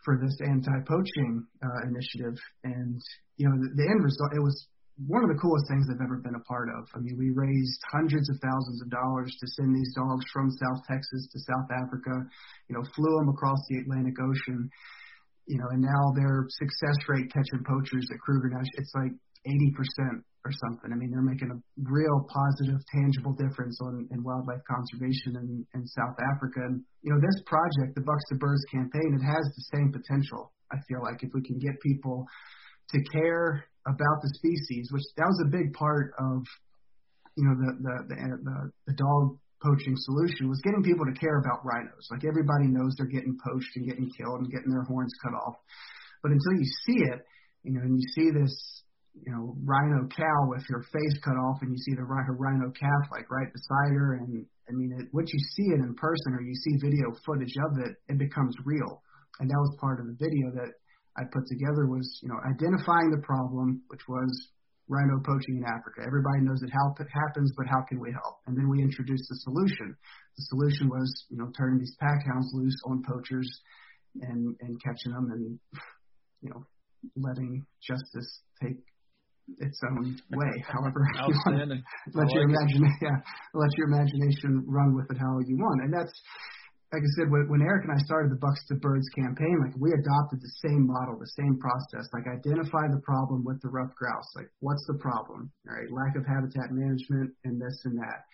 for 0.03 0.19
this 0.19 0.35
anti-poaching 0.43 1.45
uh, 1.63 1.87
initiative. 1.87 2.35
And 2.63 2.99
you 3.37 3.47
know, 3.47 3.55
the, 3.55 3.69
the 3.77 3.85
end 3.85 4.03
result 4.03 4.33
it 4.33 4.41
was 4.41 4.67
one 5.07 5.25
of 5.25 5.29
the 5.29 5.41
coolest 5.41 5.65
things 5.69 5.89
I've 5.89 6.05
ever 6.05 6.21
been 6.21 6.37
a 6.37 6.45
part 6.45 6.69
of. 6.69 6.85
I 6.93 6.99
mean, 7.01 7.17
we 7.17 7.33
raised 7.33 7.81
hundreds 7.89 8.29
of 8.29 8.37
thousands 8.37 8.81
of 8.81 8.93
dollars 8.93 9.33
to 9.41 9.47
send 9.57 9.73
these 9.73 9.93
dogs 9.97 10.25
from 10.29 10.53
South 10.53 10.85
Texas 10.85 11.29
to 11.33 11.39
South 11.49 11.69
Africa, 11.73 12.13
you 12.69 12.77
know, 12.77 12.83
flew 12.93 13.13
them 13.17 13.29
across 13.29 13.57
the 13.69 13.81
Atlantic 13.81 14.13
Ocean, 14.21 14.69
you 15.45 15.57
know, 15.57 15.67
and 15.71 15.81
now 15.81 16.11
their 16.15 16.47
success 16.49 16.97
rate 17.07 17.31
catching 17.31 17.63
poachers 17.67 18.07
at 18.11 18.19
Kruger 18.19 18.49
Nash, 18.49 18.69
it's 18.75 18.93
like 18.95 19.11
80% 19.47 20.23
or 20.45 20.51
something. 20.51 20.91
I 20.91 20.95
mean, 20.95 21.11
they're 21.11 21.23
making 21.23 21.51
a 21.51 21.59
real 21.83 22.27
positive, 22.27 22.79
tangible 22.91 23.35
difference 23.35 23.79
on 23.81 24.07
in 24.11 24.23
wildlife 24.23 24.63
conservation 24.67 25.39
in, 25.39 25.65
in 25.75 25.87
South 25.87 26.15
Africa. 26.35 26.63
And, 26.67 26.83
you 27.01 27.11
know, 27.11 27.19
this 27.19 27.39
project, 27.45 27.95
the 27.95 28.03
Bucks 28.03 28.23
to 28.29 28.35
Birds 28.35 28.63
campaign, 28.71 29.19
it 29.19 29.23
has 29.23 29.43
the 29.43 29.65
same 29.75 29.91
potential. 29.91 30.51
I 30.71 30.77
feel 30.87 31.03
like 31.03 31.23
if 31.23 31.31
we 31.33 31.43
can 31.43 31.59
get 31.59 31.79
people 31.79 32.25
to 32.91 32.99
care 33.11 33.65
about 33.87 34.17
the 34.21 34.31
species, 34.35 34.89
which 34.91 35.03
that 35.17 35.27
was 35.27 35.43
a 35.45 35.49
big 35.49 35.73
part 35.73 36.13
of 36.19 36.43
you 37.35 37.43
know 37.45 37.55
the 37.57 37.71
the 37.81 37.95
the, 38.09 38.15
the, 38.15 38.57
the 38.87 38.93
dog 38.93 39.37
poaching 39.63 39.95
solution 39.95 40.49
was 40.51 40.61
getting 40.61 40.83
people 40.83 41.05
to 41.07 41.15
care 41.15 41.39
about 41.39 41.63
rhinos. 41.63 42.11
Like 42.11 42.27
everybody 42.27 42.67
knows 42.67 42.93
they're 42.97 43.07
getting 43.07 43.39
poached 43.39 43.71
and 43.75 43.87
getting 43.87 44.11
killed 44.11 44.43
and 44.43 44.51
getting 44.51 44.69
their 44.69 44.83
horns 44.83 45.13
cut 45.23 45.33
off, 45.33 45.55
but 46.21 46.31
until 46.31 46.59
you 46.59 46.67
see 46.85 46.99
it, 47.07 47.23
you 47.63 47.71
know, 47.73 47.81
and 47.81 47.95
you 47.95 48.05
see 48.13 48.29
this 48.29 48.53
you 49.13 49.31
know 49.31 49.55
rhino 49.63 50.09
cow 50.09 50.39
with 50.49 50.65
her 50.67 50.83
face 50.91 51.17
cut 51.23 51.39
off, 51.39 51.63
and 51.63 51.71
you 51.71 51.77
see 51.77 51.95
the 51.95 52.03
her 52.03 52.35
rhino 52.35 52.69
calf 52.75 53.03
like 53.11 53.31
right 53.31 53.47
beside 53.53 53.95
her, 53.95 54.19
and 54.19 54.45
I 54.69 54.71
mean, 54.71 54.95
it, 54.99 55.07
once 55.11 55.29
you 55.33 55.39
see 55.39 55.73
it 55.75 55.79
in 55.79 55.93
person 55.95 56.33
or 56.33 56.41
you 56.41 56.55
see 56.55 56.77
video 56.79 57.11
footage 57.25 57.55
of 57.59 57.77
it, 57.83 57.95
it 58.07 58.17
becomes 58.17 58.55
real. 58.65 59.01
And 59.39 59.49
that 59.49 59.59
was 59.59 59.75
part 59.79 59.99
of 59.99 60.07
the 60.07 60.15
video 60.19 60.51
that 60.55 60.71
I 61.17 61.23
put 61.31 61.45
together 61.47 61.85
was, 61.85 62.07
you 62.21 62.29
know, 62.29 62.39
identifying 62.47 63.11
the 63.11 63.21
problem, 63.25 63.81
which 63.87 64.07
was 64.07 64.31
rhino 64.87 65.19
poaching 65.25 65.57
in 65.57 65.63
Africa. 65.63 66.03
Everybody 66.05 66.41
knows 66.41 66.61
it 66.61 66.69
happens, 66.69 67.53
but 67.55 67.67
how 67.67 67.81
can 67.87 67.99
we 67.99 68.11
help? 68.11 68.39
And 68.47 68.57
then 68.57 68.69
we 68.69 68.81
introduced 68.81 69.25
the 69.29 69.37
solution. 69.47 69.95
The 70.37 70.43
solution 70.49 70.89
was, 70.89 71.07
you 71.29 71.37
know, 71.37 71.51
turning 71.57 71.79
these 71.79 71.95
pack 71.99 72.25
hounds 72.27 72.51
loose 72.53 72.75
on 72.85 73.03
poachers 73.07 73.49
and 74.21 74.55
and 74.61 74.81
catching 74.83 75.11
them 75.11 75.29
and 75.31 75.59
you 76.41 76.49
know 76.49 76.63
letting 77.17 77.65
justice 77.81 78.41
take 78.61 78.77
its 79.59 79.79
own 79.91 80.17
way. 80.31 80.63
However, 80.67 81.03
you 81.27 81.35
want, 81.45 81.71
let 82.13 82.31
your 82.31 82.43
imagination 82.43 82.97
yeah, 83.01 83.17
let 83.53 83.69
your 83.77 83.87
imagination 83.87 84.63
run 84.67 84.95
with 84.95 85.09
it 85.09 85.17
how 85.17 85.39
you 85.45 85.57
want, 85.57 85.81
and 85.83 85.93
that's 85.93 86.13
like 86.93 87.01
I 87.01 87.11
said, 87.17 87.33
when, 87.33 87.49
when 87.49 87.65
Eric 87.65 87.89
and 87.89 87.97
I 87.97 87.99
started 88.05 88.29
the 88.29 88.37
Bucks 88.37 88.61
to 88.69 88.77
Birds 88.77 89.09
campaign, 89.17 89.57
like 89.65 89.73
we 89.81 89.89
adopted 89.89 90.37
the 90.37 90.55
same 90.61 90.85
model, 90.85 91.17
the 91.17 91.33
same 91.33 91.57
process. 91.57 92.05
Like 92.13 92.29
identify 92.29 92.85
the 92.85 93.01
problem 93.01 93.41
with 93.41 93.57
the 93.65 93.73
ruffed 93.73 93.97
grouse. 93.97 94.29
Like 94.37 94.53
what's 94.61 94.85
the 94.85 95.01
problem? 95.01 95.49
Right, 95.65 95.89
lack 95.89 96.13
of 96.13 96.21
habitat 96.29 96.69
management 96.69 97.33
and 97.49 97.57
this 97.57 97.81
and 97.89 97.97
that. 97.97 98.29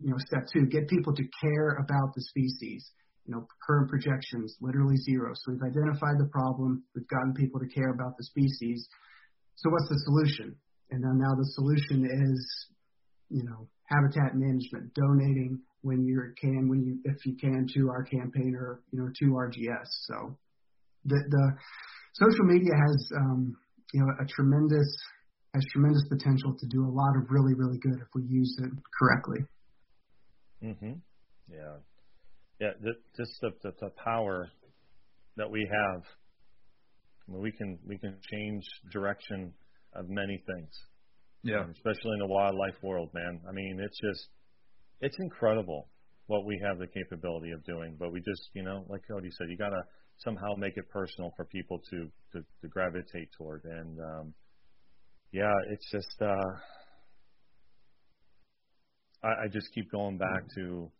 You 0.00 0.08
know, 0.08 0.16
step 0.24 0.48
two, 0.48 0.64
get 0.72 0.88
people 0.88 1.12
to 1.12 1.24
care 1.44 1.76
about 1.76 2.16
the 2.16 2.24
species. 2.24 2.80
You 3.28 3.36
know, 3.36 3.46
current 3.60 3.92
projections 3.92 4.56
literally 4.64 4.96
zero. 5.04 5.36
So 5.36 5.52
we've 5.52 5.68
identified 5.68 6.16
the 6.16 6.32
problem. 6.32 6.82
We've 6.96 7.08
gotten 7.08 7.34
people 7.36 7.60
to 7.60 7.68
care 7.68 7.92
about 7.92 8.16
the 8.16 8.24
species. 8.24 8.88
So 9.56 9.68
what's 9.68 9.88
the 9.92 10.00
solution? 10.08 10.56
And 10.90 11.04
then 11.04 11.20
now 11.20 11.34
the 11.36 11.48
solution 11.52 12.08
is, 12.08 12.40
you 13.28 13.44
know, 13.44 13.68
habitat 13.92 14.32
management, 14.32 14.94
donating 14.94 15.60
when 15.86 16.04
you 16.04 16.20
can, 16.40 16.68
when 16.68 16.82
you 16.82 16.98
if 17.04 17.24
you 17.24 17.36
can, 17.40 17.66
to 17.74 17.88
our 17.90 18.02
campaign 18.02 18.56
or 18.58 18.82
you 18.90 18.98
know 18.98 19.08
to 19.18 19.24
RGS. 19.26 19.86
So 20.08 20.36
the 21.04 21.18
the 21.30 21.52
social 22.14 22.44
media 22.44 22.72
has 22.74 23.10
um, 23.16 23.56
you 23.94 24.00
know 24.00 24.08
a 24.20 24.26
tremendous 24.26 24.90
has 25.54 25.64
tremendous 25.72 26.02
potential 26.08 26.56
to 26.58 26.66
do 26.66 26.84
a 26.84 26.90
lot 26.90 27.16
of 27.16 27.30
really 27.30 27.54
really 27.54 27.78
good 27.78 27.94
if 27.94 28.08
we 28.14 28.22
use 28.28 28.58
it 28.62 28.70
correctly. 28.98 29.46
Mhm. 30.62 31.00
Yeah. 31.48 31.76
Yeah. 32.58 32.72
The, 32.80 32.92
just 33.16 33.40
the, 33.40 33.50
the 33.62 33.72
the 33.80 33.90
power 34.04 34.50
that 35.36 35.48
we 35.48 35.60
have. 35.70 36.02
I 37.28 37.32
mean, 37.32 37.42
we 37.42 37.52
can 37.52 37.78
we 37.86 37.98
can 37.98 38.18
change 38.32 38.64
direction 38.92 39.52
of 39.94 40.08
many 40.08 40.42
things. 40.46 40.70
Yeah. 41.42 41.60
Um, 41.60 41.70
especially 41.70 42.12
in 42.14 42.18
the 42.18 42.26
wildlife 42.26 42.82
world, 42.82 43.10
man. 43.14 43.40
I 43.48 43.52
mean, 43.52 43.78
it's 43.80 44.00
just 44.00 44.28
it's 45.00 45.16
incredible 45.18 45.88
what 46.26 46.44
we 46.44 46.60
have 46.64 46.78
the 46.78 46.86
capability 46.86 47.52
of 47.52 47.64
doing. 47.64 47.96
But 47.98 48.12
we 48.12 48.20
just, 48.20 48.50
you 48.54 48.62
know, 48.62 48.84
like 48.88 49.02
Cody 49.08 49.30
said, 49.30 49.48
you 49.48 49.56
got 49.56 49.70
to 49.70 49.82
somehow 50.18 50.54
make 50.56 50.76
it 50.76 50.88
personal 50.90 51.32
for 51.36 51.44
people 51.44 51.80
to 51.90 52.08
to, 52.32 52.44
to 52.62 52.68
gravitate 52.68 53.28
toward. 53.36 53.64
And 53.64 53.98
um, 54.00 54.34
yeah, 55.32 55.52
it's 55.70 55.90
just 55.90 56.20
uh, 56.20 56.50
I, 59.22 59.44
I 59.44 59.48
just 59.52 59.68
keep 59.74 59.90
going 59.90 60.18
back 60.18 60.42
to 60.56 60.90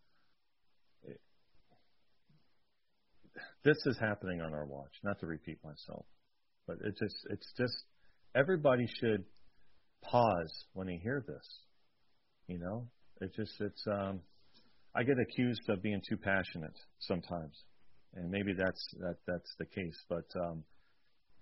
this 3.65 3.77
is 3.87 3.99
happening 3.99 4.41
on 4.41 4.55
our 4.55 4.65
watch. 4.65 4.93
Not 5.03 5.19
to 5.21 5.27
repeat 5.27 5.59
myself, 5.65 6.07
but 6.67 6.77
it 6.85 6.95
just 6.99 7.17
it's 7.31 7.53
just 7.59 7.75
everybody 8.35 8.87
should 9.01 9.25
pause 10.05 10.65
when 10.73 10.87
they 10.87 11.01
hear 11.03 11.25
this. 11.27 11.61
You 12.47 12.59
know, 12.59 12.87
it 13.21 13.35
just 13.35 13.53
it's 13.61 13.85
um 13.91 14.21
I 14.95 15.03
get 15.03 15.19
accused 15.21 15.69
of 15.69 15.83
being 15.83 16.01
too 16.09 16.17
passionate 16.17 16.77
sometimes, 17.01 17.55
and 18.15 18.31
maybe 18.31 18.55
that's 18.55 18.83
that 19.01 19.17
that's 19.27 19.55
the 19.59 19.67
case. 19.67 19.97
But 20.09 20.25
um, 20.41 20.65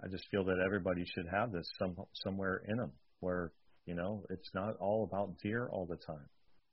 I 0.02 0.08
just 0.08 0.24
feel 0.30 0.44
that 0.44 0.62
everybody 0.64 1.04
should 1.14 1.26
have 1.32 1.52
this 1.52 1.66
some 1.78 1.96
somewhere 2.24 2.62
in 2.68 2.76
them, 2.76 2.92
where 3.20 3.52
you 3.86 3.94
know 3.94 4.24
it's 4.30 4.50
not 4.54 4.76
all 4.80 5.08
about 5.10 5.38
deer 5.42 5.68
all 5.72 5.86
the 5.86 5.98
time. 6.06 6.28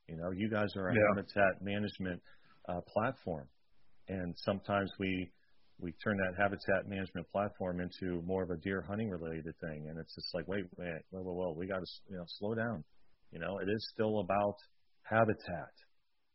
You 0.08 0.18
know, 0.18 0.32
you 0.32 0.50
guys 0.50 0.70
are 0.76 0.90
a 0.90 0.96
Yeah. 0.96 1.02
habitat 1.08 1.62
management 1.62 2.22
uh, 2.68 2.82
platform, 2.88 3.48
and 4.08 4.36
sometimes 4.38 4.92
we 5.00 5.32
we 5.80 5.94
turn 6.04 6.18
that 6.18 6.34
habitat 6.42 6.88
management 6.88 7.30
platform 7.32 7.80
into 7.80 8.22
more 8.24 8.44
of 8.44 8.50
a 8.50 8.58
deer 8.58 8.82
hunting 8.82 9.10
related 9.10 9.54
thing, 9.62 9.88
and 9.90 10.00
it's 10.00 10.16
just 10.16 10.34
like, 10.34 10.48
wait, 10.48 10.66
wait, 10.78 10.90
whoa, 11.12 11.22
whoa, 11.22 11.34
whoa, 11.34 11.56
we 11.58 11.68
got 11.68 11.80
to 11.80 11.88
you 12.10 12.18
know 12.18 12.26
slow 12.40 12.56
down. 12.56 12.84
You 13.32 13.40
know, 13.40 13.60
it 13.60 13.70
is 13.70 13.88
still 13.94 14.20
about 14.20 14.56
habitat. 15.12 15.74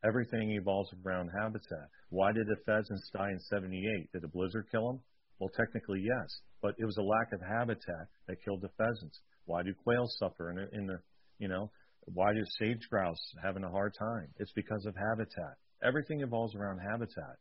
Everything 0.04 0.52
evolves 0.52 0.90
around 1.04 1.30
habitat. 1.30 1.88
Why 2.10 2.30
did 2.32 2.46
the 2.46 2.56
pheasants 2.64 3.10
die 3.16 3.30
in 3.30 3.40
'78? 3.40 4.12
Did 4.12 4.24
a 4.24 4.28
blizzard 4.28 4.66
kill 4.70 4.86
them? 4.86 5.00
Well, 5.40 5.50
technically 5.56 6.02
yes, 6.04 6.28
but 6.62 6.74
it 6.78 6.84
was 6.84 6.96
a 6.98 7.02
lack 7.02 7.32
of 7.32 7.40
habitat 7.40 8.06
that 8.28 8.44
killed 8.44 8.62
the 8.62 8.70
pheasants. 8.78 9.18
Why 9.46 9.62
do 9.62 9.74
quails 9.74 10.16
suffer 10.18 10.50
in 10.50 10.56
the, 10.56 10.68
in 10.72 10.86
the 10.86 10.98
you 11.38 11.48
know, 11.48 11.70
why 12.04 12.32
do 12.32 12.42
sage 12.58 12.88
grouse 12.88 13.34
having 13.42 13.64
a 13.64 13.70
hard 13.70 13.94
time? 13.98 14.28
It's 14.38 14.52
because 14.52 14.86
of 14.86 14.94
habitat. 14.94 15.56
Everything 15.82 16.20
evolves 16.20 16.54
around 16.54 16.78
habitat. 16.78 17.36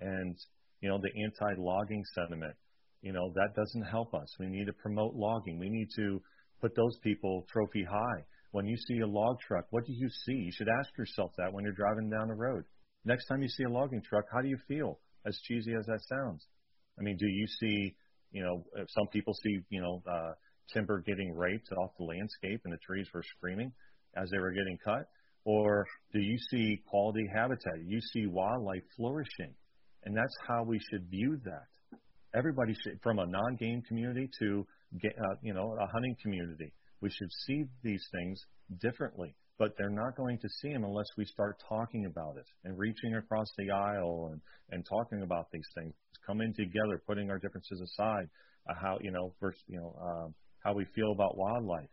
And, 0.00 0.36
you 0.80 0.88
know, 0.88 0.98
the 0.98 1.10
anti-logging 1.22 2.04
sentiment, 2.14 2.54
you 3.02 3.12
know, 3.12 3.32
that 3.34 3.54
doesn't 3.54 3.84
help 3.84 4.14
us. 4.14 4.28
We 4.40 4.46
need 4.46 4.66
to 4.66 4.72
promote 4.72 5.14
logging. 5.14 5.58
We 5.58 5.68
need 5.68 5.88
to 5.96 6.22
put 6.60 6.74
those 6.74 6.98
people 7.02 7.46
trophy 7.52 7.84
high. 7.84 8.24
When 8.50 8.66
you 8.66 8.76
see 8.76 9.00
a 9.00 9.06
log 9.06 9.40
truck, 9.40 9.66
what 9.70 9.84
do 9.84 9.92
you 9.92 10.08
see? 10.08 10.32
You 10.32 10.52
should 10.52 10.68
ask 10.68 10.90
yourself 10.96 11.32
that 11.36 11.52
when 11.52 11.64
you're 11.64 11.74
driving 11.74 12.08
down 12.08 12.28
the 12.28 12.34
road. 12.34 12.64
Next 13.04 13.26
time 13.26 13.42
you 13.42 13.48
see 13.48 13.64
a 13.64 13.70
logging 13.70 14.02
truck, 14.02 14.24
how 14.32 14.40
do 14.40 14.48
you 14.48 14.58
feel? 14.66 15.00
As 15.26 15.38
cheesy 15.44 15.74
as 15.78 15.86
that 15.86 16.00
sounds. 16.08 16.46
I 16.98 17.02
mean, 17.02 17.16
do 17.16 17.26
you 17.26 17.46
see, 17.60 17.94
you 18.32 18.42
know, 18.42 18.64
if 18.76 18.88
some 18.90 19.06
people 19.08 19.34
see, 19.34 19.60
you 19.68 19.80
know, 19.80 20.02
uh, 20.10 20.32
timber 20.72 21.00
getting 21.00 21.34
raped 21.34 21.70
off 21.72 21.90
the 21.98 22.04
landscape 22.04 22.60
and 22.64 22.72
the 22.72 22.78
trees 22.78 23.06
were 23.12 23.22
screaming 23.36 23.72
as 24.16 24.30
they 24.30 24.38
were 24.38 24.52
getting 24.52 24.78
cut? 24.84 25.08
Or 25.44 25.86
do 26.12 26.20
you 26.20 26.36
see 26.50 26.82
quality 26.88 27.26
habitat? 27.32 27.84
You 27.84 28.00
see 28.12 28.26
wildlife 28.26 28.82
flourishing. 28.96 29.54
And 30.04 30.16
that's 30.16 30.36
how 30.46 30.62
we 30.64 30.78
should 30.90 31.08
view 31.10 31.38
that. 31.44 31.98
Everybody 32.34 32.74
should, 32.82 33.00
from 33.02 33.18
a 33.18 33.26
non-game 33.26 33.82
community 33.88 34.28
to, 34.40 34.66
uh, 35.04 35.34
you 35.42 35.54
know, 35.54 35.76
a 35.80 35.86
hunting 35.86 36.16
community, 36.22 36.72
we 37.00 37.10
should 37.10 37.30
see 37.46 37.64
these 37.82 38.04
things 38.12 38.40
differently. 38.80 39.34
But 39.58 39.72
they're 39.76 39.90
not 39.90 40.16
going 40.16 40.38
to 40.38 40.48
see 40.60 40.72
them 40.72 40.84
unless 40.84 41.08
we 41.16 41.24
start 41.24 41.56
talking 41.68 42.06
about 42.06 42.36
it 42.36 42.46
and 42.64 42.78
reaching 42.78 43.16
across 43.16 43.48
the 43.58 43.70
aisle 43.70 44.30
and, 44.32 44.40
and 44.70 44.86
talking 44.88 45.22
about 45.22 45.46
these 45.52 45.66
things, 45.76 45.92
coming 46.24 46.54
together, 46.54 47.02
putting 47.06 47.28
our 47.30 47.38
differences 47.38 47.80
aside, 47.80 48.28
uh, 48.70 48.74
how, 48.80 48.98
you 49.00 49.10
know, 49.10 49.34
you 49.66 49.80
know, 49.80 49.96
um, 50.00 50.34
how 50.64 50.74
we 50.74 50.84
feel 50.94 51.10
about 51.10 51.36
wildlife. 51.36 51.88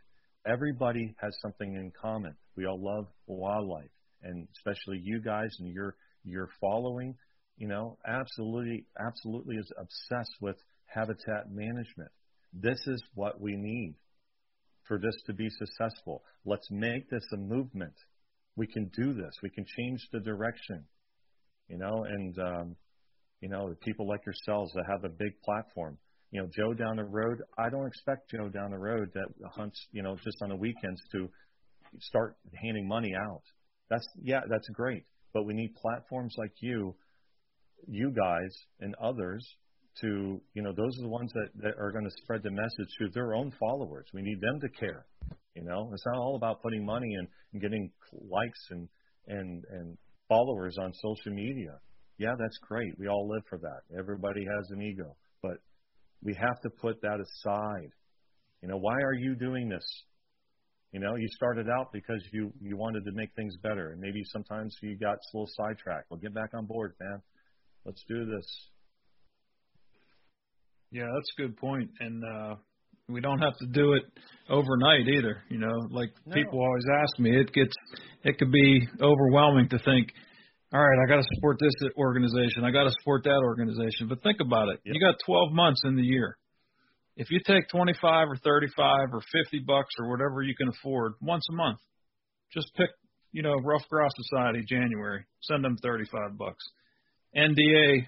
Everybody 0.45 1.16
has 1.20 1.36
something 1.41 1.74
in 1.74 1.91
common. 1.99 2.36
We 2.56 2.68
all 2.68 2.80
love 2.80 3.08
wildlife, 3.26 3.89
and 4.22 4.47
especially 4.58 5.01
you 5.03 5.20
guys 5.22 5.56
and 5.60 5.74
your 5.74 5.95
your 6.24 6.49
following. 6.62 7.16
You 7.58 7.68
know, 7.68 7.97
absolutely, 8.06 8.86
absolutely 8.99 9.56
is 9.56 9.72
obsessed 9.80 10.36
with 10.39 10.58
habitat 10.86 11.49
management. 11.49 12.12
This 12.53 12.80
is 12.86 13.01
what 13.16 13.41
we 13.41 13.56
need 13.56 13.95
for 14.88 14.97
this 14.97 15.15
to 15.25 15.33
be 15.33 15.49
successful. 15.49 16.23
Let's 16.45 16.67
make 16.71 17.09
this 17.09 17.25
a 17.33 17.38
movement. 17.38 17.95
We 18.55 18.67
can 18.67 18.89
do 18.95 19.13
this. 19.13 19.33
We 19.43 19.49
can 19.49 19.65
change 19.77 19.99
the 20.11 20.19
direction. 20.19 20.86
You 21.67 21.77
know, 21.77 22.05
and 22.07 22.38
um, 22.39 22.75
you 23.41 23.49
know, 23.49 23.73
people 23.81 24.07
like 24.07 24.21
yourselves 24.25 24.71
that 24.73 24.86
have 24.88 25.03
a 25.03 25.09
big 25.09 25.33
platform 25.43 25.97
you 26.36 26.41
know, 26.41 26.49
Joe 26.53 26.73
down 26.73 26.97
the 26.97 27.05
road, 27.05 27.41
I 27.57 27.69
don't 27.69 27.88
expect 27.88 28.29
Joe 28.29 28.49
down 28.49 28.71
the 28.71 28.77
road 28.77 29.09
that 29.13 29.27
hunts, 29.55 29.79
you 29.93 30.03
know, 30.03 30.17
just 30.21 30.38
on 30.41 30.49
the 30.49 30.55
weekends 30.57 31.01
to 31.13 31.29
start 32.01 32.36
handing 32.61 32.86
money 32.88 33.13
out. 33.15 33.41
That's 33.89 34.05
yeah, 34.21 34.41
that's 34.49 34.67
great. 34.69 35.03
But 35.33 35.45
we 35.45 35.53
need 35.53 35.73
platforms 35.75 36.36
like 36.38 36.51
you, 36.59 36.93
you 37.88 38.11
guys 38.11 38.53
and 38.81 38.95
others 39.01 39.47
to, 40.02 40.41
you 40.54 40.62
know, 40.62 40.72
those 40.72 40.98
are 41.00 41.04
the 41.04 41.10
ones 41.10 41.32
that, 41.34 41.50
that 41.64 41.74
are 41.80 41.91
going 41.91 42.06
to 42.06 42.16
spread 42.24 42.43
the 42.43 42.52
message 42.52 42.89
to 43.00 43.10
their 43.14 43.34
own 43.34 43.52
followers. 43.60 44.06
We 44.14 44.22
need 44.22 44.39
them 44.41 44.60
to 44.62 44.70
care. 44.70 45.06
You 45.56 45.64
know, 45.64 45.89
it's 45.93 46.06
not 46.06 46.18
all 46.18 46.36
about 46.36 46.62
putting 46.62 46.86
money 46.86 47.14
and, 47.18 47.28
and 47.54 47.62
getting 47.62 47.89
likes 48.12 48.60
and 48.72 48.88
and 49.28 49.64
and 49.72 49.98
followers 50.28 50.78
on 50.80 50.91
social 50.93 51.34
media. 51.34 51.80
Yeah, 52.18 52.34
that's 52.38 52.58
great. 52.68 52.93
We 52.98 53.08
all 53.08 53.28
live 53.28 53.43
for 53.50 53.58
that. 53.60 53.98
Everybody 53.98 54.41
has 54.41 54.70
an 54.72 54.82
ego, 54.82 55.16
but 55.41 55.58
we 56.22 56.34
have 56.34 56.60
to 56.62 56.70
put 56.70 57.02
that 57.02 57.20
aside. 57.20 57.89
You 58.62 58.70
know, 58.70 58.78
why 58.78 58.96
are 58.96 59.14
you 59.14 59.36
doing 59.36 59.70
this? 59.70 59.86
You 60.91 61.00
know, 61.00 61.16
you 61.16 61.28
started 61.30 61.68
out 61.70 61.91
because 61.93 62.22
you 62.32 62.52
you 62.62 62.78
wanted 62.78 63.06
to 63.06 63.12
make 63.14 63.34
things 63.36 63.56
better, 63.64 63.91
and 63.91 64.02
maybe 64.02 64.22
sometimes 64.26 64.76
you 64.82 64.98
got 64.98 65.16
a 65.16 65.38
little 65.38 65.50
sidetracked. 65.56 66.10
Well, 66.10 66.20
get 66.20 66.34
back 66.34 66.52
on 66.54 66.66
board, 66.66 66.96
man. 67.00 67.22
Let's 67.86 68.04
do 68.10 68.26
this. 68.26 68.46
Yeah, 70.96 71.12
that's 71.14 71.32
a 71.38 71.41
good 71.41 71.58
point. 71.58 71.89
and 72.00 72.24
uh, 72.24 72.56
we 73.10 73.20
don't 73.22 73.39
have 73.39 73.54
to 73.60 73.68
do 73.68 73.93
it 73.93 74.04
overnight 74.50 75.08
either. 75.08 75.43
You 75.50 75.60
know, 75.60 75.76
like 75.91 76.10
No. 76.26 76.34
people 76.34 76.60
always 76.60 76.86
ask 77.02 77.20
me, 77.20 77.36
it 77.38 77.52
gets 77.54 77.74
it 78.24 78.38
could 78.39 78.52
be 78.52 78.88
overwhelming 79.02 79.68
to 79.70 79.80
think, 79.80 80.08
all 80.74 80.80
right, 80.80 81.00
I 81.04 81.08
got 81.10 81.18
to 81.18 81.28
support 81.36 81.58
this 81.60 81.74
organization, 81.98 82.64
I 82.64 82.72
got 82.72 82.86
to 82.86 82.91
support 83.02 83.24
that 83.26 83.41
organization. 83.43 84.08
But 84.08 84.24
think 84.24 84.39
about 84.39 84.70
it, 84.70 84.80
Yep. 84.86 84.96
you 84.96 85.02
got 85.02 85.16
12 85.26 85.52
months 85.52 85.82
in 85.86 85.96
the 85.96 86.02
year. 86.04 86.38
If 87.18 87.30
you 87.30 87.39
take 87.46 87.68
25 87.70 88.30
or 88.30 88.36
35 88.38 89.10
or 89.14 89.22
50 89.32 89.60
bucks 89.68 89.93
or 90.00 90.10
whatever 90.10 90.41
you 90.43 90.56
can 90.56 90.70
afford 90.70 91.14
once 91.22 91.46
a 91.52 91.56
month, 91.56 91.80
just 92.54 92.74
pick, 92.76 92.89
you 93.34 93.41
know, 93.43 93.54
Ruffed 93.64 93.89
Grouse 93.89 94.12
Society 94.16 94.64
January, 94.68 95.26
send 95.41 95.64
them 95.64 95.78
35 95.84 96.38
bucks. 96.38 96.64
NDA 97.36 98.08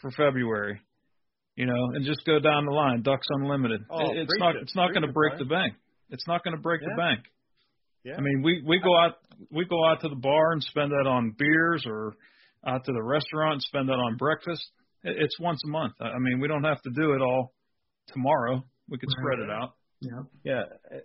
for 0.00 0.10
February, 0.12 0.80
you 1.56 1.66
know, 1.66 1.84
and 1.94 2.04
just 2.04 2.24
go 2.24 2.38
down 2.40 2.64
the 2.66 2.72
line. 2.72 3.02
Ducks 3.02 3.26
Unlimited. 3.30 3.82
Oh, 3.90 4.10
it's 4.12 4.32
not 4.38 4.56
it. 4.56 4.62
it's 4.62 4.74
not 4.76 4.92
going 4.92 5.06
to 5.06 5.12
break 5.12 5.38
the 5.38 5.44
bank. 5.44 5.74
It's 6.10 6.26
not 6.26 6.42
going 6.44 6.56
to 6.56 6.60
break 6.60 6.80
Yeah. 6.82 6.88
the 6.90 6.96
bank. 6.96 7.20
Yeah. 8.04 8.16
I 8.18 8.20
mean, 8.20 8.42
we 8.42 8.62
we 8.66 8.80
go 8.80 8.96
out 8.98 9.14
we 9.50 9.64
go 9.64 9.84
out 9.86 10.00
to 10.02 10.08
the 10.08 10.16
bar 10.16 10.52
and 10.52 10.62
spend 10.62 10.90
that 10.90 11.08
on 11.08 11.34
beers, 11.38 11.84
or 11.86 12.14
out 12.66 12.84
to 12.84 12.92
the 12.92 13.02
restaurant 13.02 13.52
and 13.54 13.62
spend 13.62 13.88
that 13.88 13.94
on 13.94 14.16
breakfast. 14.16 14.62
It- 15.02 15.16
It's 15.18 15.38
once 15.40 15.60
a 15.64 15.68
month. 15.68 15.94
I 16.00 16.08
I 16.08 16.18
mean, 16.18 16.40
we 16.40 16.48
don't 16.48 16.64
have 16.64 16.80
to 16.82 16.90
do 16.90 17.12
it 17.14 17.22
all 17.22 17.52
tomorrow. 18.08 18.62
We 18.88 18.98
could 18.98 19.08
spread 19.10 19.38
it 19.38 19.50
out. 19.50 19.72
Yeah. 20.00 20.22
Yeah, 20.44 20.62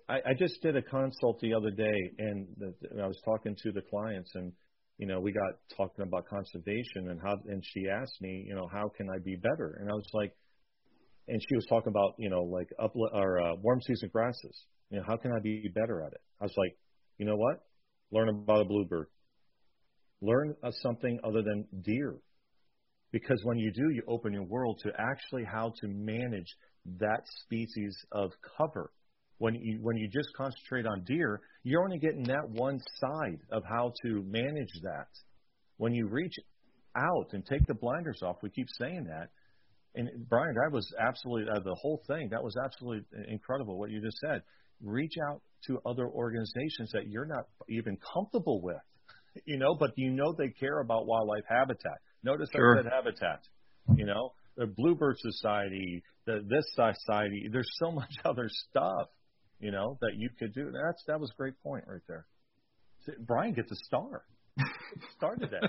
I, 0.10 0.16
I 0.32 0.34
just 0.38 0.62
did 0.62 0.76
a 0.76 0.82
consult 0.82 1.40
the 1.40 1.54
other 1.54 1.72
day, 1.72 1.98
and 2.18 2.48
the, 2.58 2.74
I 3.02 3.08
was 3.08 3.18
talking 3.24 3.56
to 3.64 3.72
the 3.72 3.82
clients, 3.82 4.32
and 4.36 4.52
you 5.00 5.08
know, 5.08 5.22
we 5.22 5.32
got 5.32 5.54
talking 5.78 6.04
about 6.04 6.28
conservation 6.28 7.08
and 7.10 7.22
how, 7.22 7.38
and 7.48 7.64
she 7.66 7.88
asked 7.88 8.22
me, 8.22 8.44
you 8.46 8.54
know, 8.54 8.68
how 8.72 8.92
can 8.96 9.10
I 9.10 9.18
be 9.18 9.38
better? 9.38 9.78
And 9.80 9.90
I 9.90 9.94
was 9.94 10.06
like, 10.14 10.36
and 11.30 11.42
she 11.48 11.56
was 11.56 11.66
talking 11.68 11.88
about, 11.90 12.16
you 12.18 12.30
know, 12.30 12.44
like 12.44 12.68
up 12.84 12.94
or 12.96 13.40
uh, 13.40 13.56
warm 13.62 13.80
season 13.82 14.10
grasses. 14.12 14.66
You 14.90 14.98
know, 14.98 15.06
how 15.08 15.16
can 15.16 15.32
I 15.32 15.40
be 15.40 15.72
better 15.74 16.02
at 16.02 16.12
it? 16.12 16.22
I 16.42 16.44
was 16.44 16.54
like, 16.58 16.76
you 17.18 17.26
know 17.26 17.38
what? 17.38 17.64
Learn 18.12 18.28
about 18.28 18.62
a 18.62 18.66
bluebird. 18.66 19.08
Learn 20.22 20.56
uh, 20.62 20.72
something 20.82 21.18
other 21.24 21.44
than 21.44 21.66
deer. 21.82 22.18
Because 23.14 23.40
when 23.46 23.58
you 23.58 23.72
do, 23.72 23.90
you 23.92 24.04
open 24.06 24.34
your 24.34 24.44
world 24.44 24.82
to 24.84 24.92
actually 25.00 25.46
how 25.46 25.72
to 25.80 25.88
manage 25.88 26.54
that 27.00 27.22
species 27.44 27.96
of 28.12 28.32
cover. 28.58 28.92
When 29.40 29.56
you 29.56 29.80
when 29.82 29.98
you 29.98 30.08
just 30.08 30.30
concentrate 30.36 30.86
on 30.86 31.04
deer, 31.06 31.42
you're 31.64 31.84
only 31.84 31.98
getting 31.98 32.24
that 32.24 32.50
one 32.50 32.80
side 33.00 33.40
of 33.52 33.64
how 33.68 33.94
to 34.04 34.24
manage 34.28 34.72
that. 34.84 35.08
When 35.78 35.94
you 35.94 36.08
reach 36.08 36.36
out 36.96 37.28
and 37.32 37.46
take 37.46 37.66
the 37.68 37.74
blinders 37.74 38.22
off, 38.22 38.38
we 38.44 38.50
keep 38.50 38.68
saying 38.78 39.06
that. 39.06 39.30
And 39.96 40.10
Brian, 40.30 40.56
that 40.56 40.72
was 40.72 40.88
absolutely 41.00 41.50
uh, 41.50 41.60
the 41.62 41.76
whole 41.76 42.02
thing. 42.08 42.30
That 42.32 42.44
was 42.44 42.56
absolutely 42.64 43.06
incredible 43.28 43.80
what 43.80 43.90
you 43.90 44.02
just 44.02 44.18
said. 44.20 44.44
Reach 44.82 45.14
out 45.30 45.42
to 45.68 45.80
other 45.86 46.08
organizations 46.08 46.92
that 46.94 47.08
you're 47.08 47.26
not 47.26 47.46
even 47.70 47.98
comfortable 48.14 48.62
with, 48.62 48.78
you 49.46 49.58
know, 49.58 49.76
but 49.80 49.92
you 49.96 50.12
know 50.12 50.34
they 50.38 50.50
care 50.50 50.80
about 50.80 51.08
wildlife 51.08 51.44
habitat. 51.50 52.00
Notice 52.24 52.50
Sure. 52.54 52.78
I 52.78 52.84
said 52.84 52.92
habitat. 52.92 53.40
You 53.96 54.06
know, 54.06 54.34
the 54.56 54.68
Bluebird 54.68 55.18
Society, 55.20 56.04
the 56.26 56.46
this 56.48 56.66
society. 56.76 57.50
There's 57.52 57.72
so 57.80 57.92
much 57.92 58.12
other 58.26 58.48
stuff, 58.50 59.08
you 59.60 59.72
know, 59.72 59.98
that 60.02 60.12
you 60.16 60.30
could 60.40 60.54
do. 60.54 60.72
That's 60.72 61.04
that 61.08 61.20
was 61.20 61.30
a 61.32 61.36
great 61.38 61.54
point 61.64 61.86
right 61.88 62.02
there. 62.08 62.26
See, 63.06 63.14
Brian 63.20 63.54
gets 63.54 63.72
a 63.72 63.76
star. 63.86 64.24
Star 65.16 65.36
today. 65.38 65.62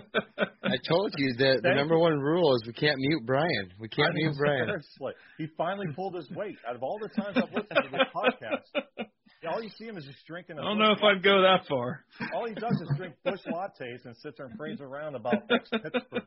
I 0.65 0.77
told 0.89 1.15
you 1.17 1.33
that 1.39 1.61
the 1.63 1.75
number 1.75 1.97
one 1.97 2.19
rule 2.19 2.57
is 2.57 2.63
we 2.67 2.73
can't 2.73 2.99
mute 2.99 3.23
Brian. 3.25 3.71
We 3.79 3.89
can't 3.89 4.11
I 4.11 4.15
mean, 4.15 4.27
mute 4.27 4.37
Brian. 4.39 4.67
seriously. 4.67 5.13
He 5.39 5.47
finally 5.57 5.87
pulled 5.95 6.17
his 6.17 6.29
weight. 6.31 6.57
Out 6.69 6.75
of 6.75 6.83
all 6.83 6.99
the 7.01 7.09
times 7.09 7.37
I've 7.37 7.55
listened 7.55 7.71
to 7.71 7.89
this 7.93 8.09
podcast, 8.13 9.07
yeah, 9.45 9.51
all 9.51 9.63
you 9.63 9.71
see 9.79 9.85
him 9.85 9.97
is 9.97 10.05
just 10.05 10.27
drinking. 10.27 10.59
a 10.59 10.63
I 10.63 10.65
don't 10.65 10.79
know 10.79 10.91
if 10.91 11.03
I'd 11.05 11.23
go 11.23 11.41
that 11.43 11.67
far. 11.69 12.05
All 12.35 12.49
he 12.49 12.55
does 12.55 12.73
is 12.81 12.91
drink 12.97 13.15
Busch 13.25 13.41
lattes 13.47 14.05
and 14.05 14.17
sit 14.17 14.37
there 14.37 14.47
and 14.47 14.59
praise 14.59 14.81
around 14.81 15.15
about 15.15 15.49
Pittsburgh 15.49 16.25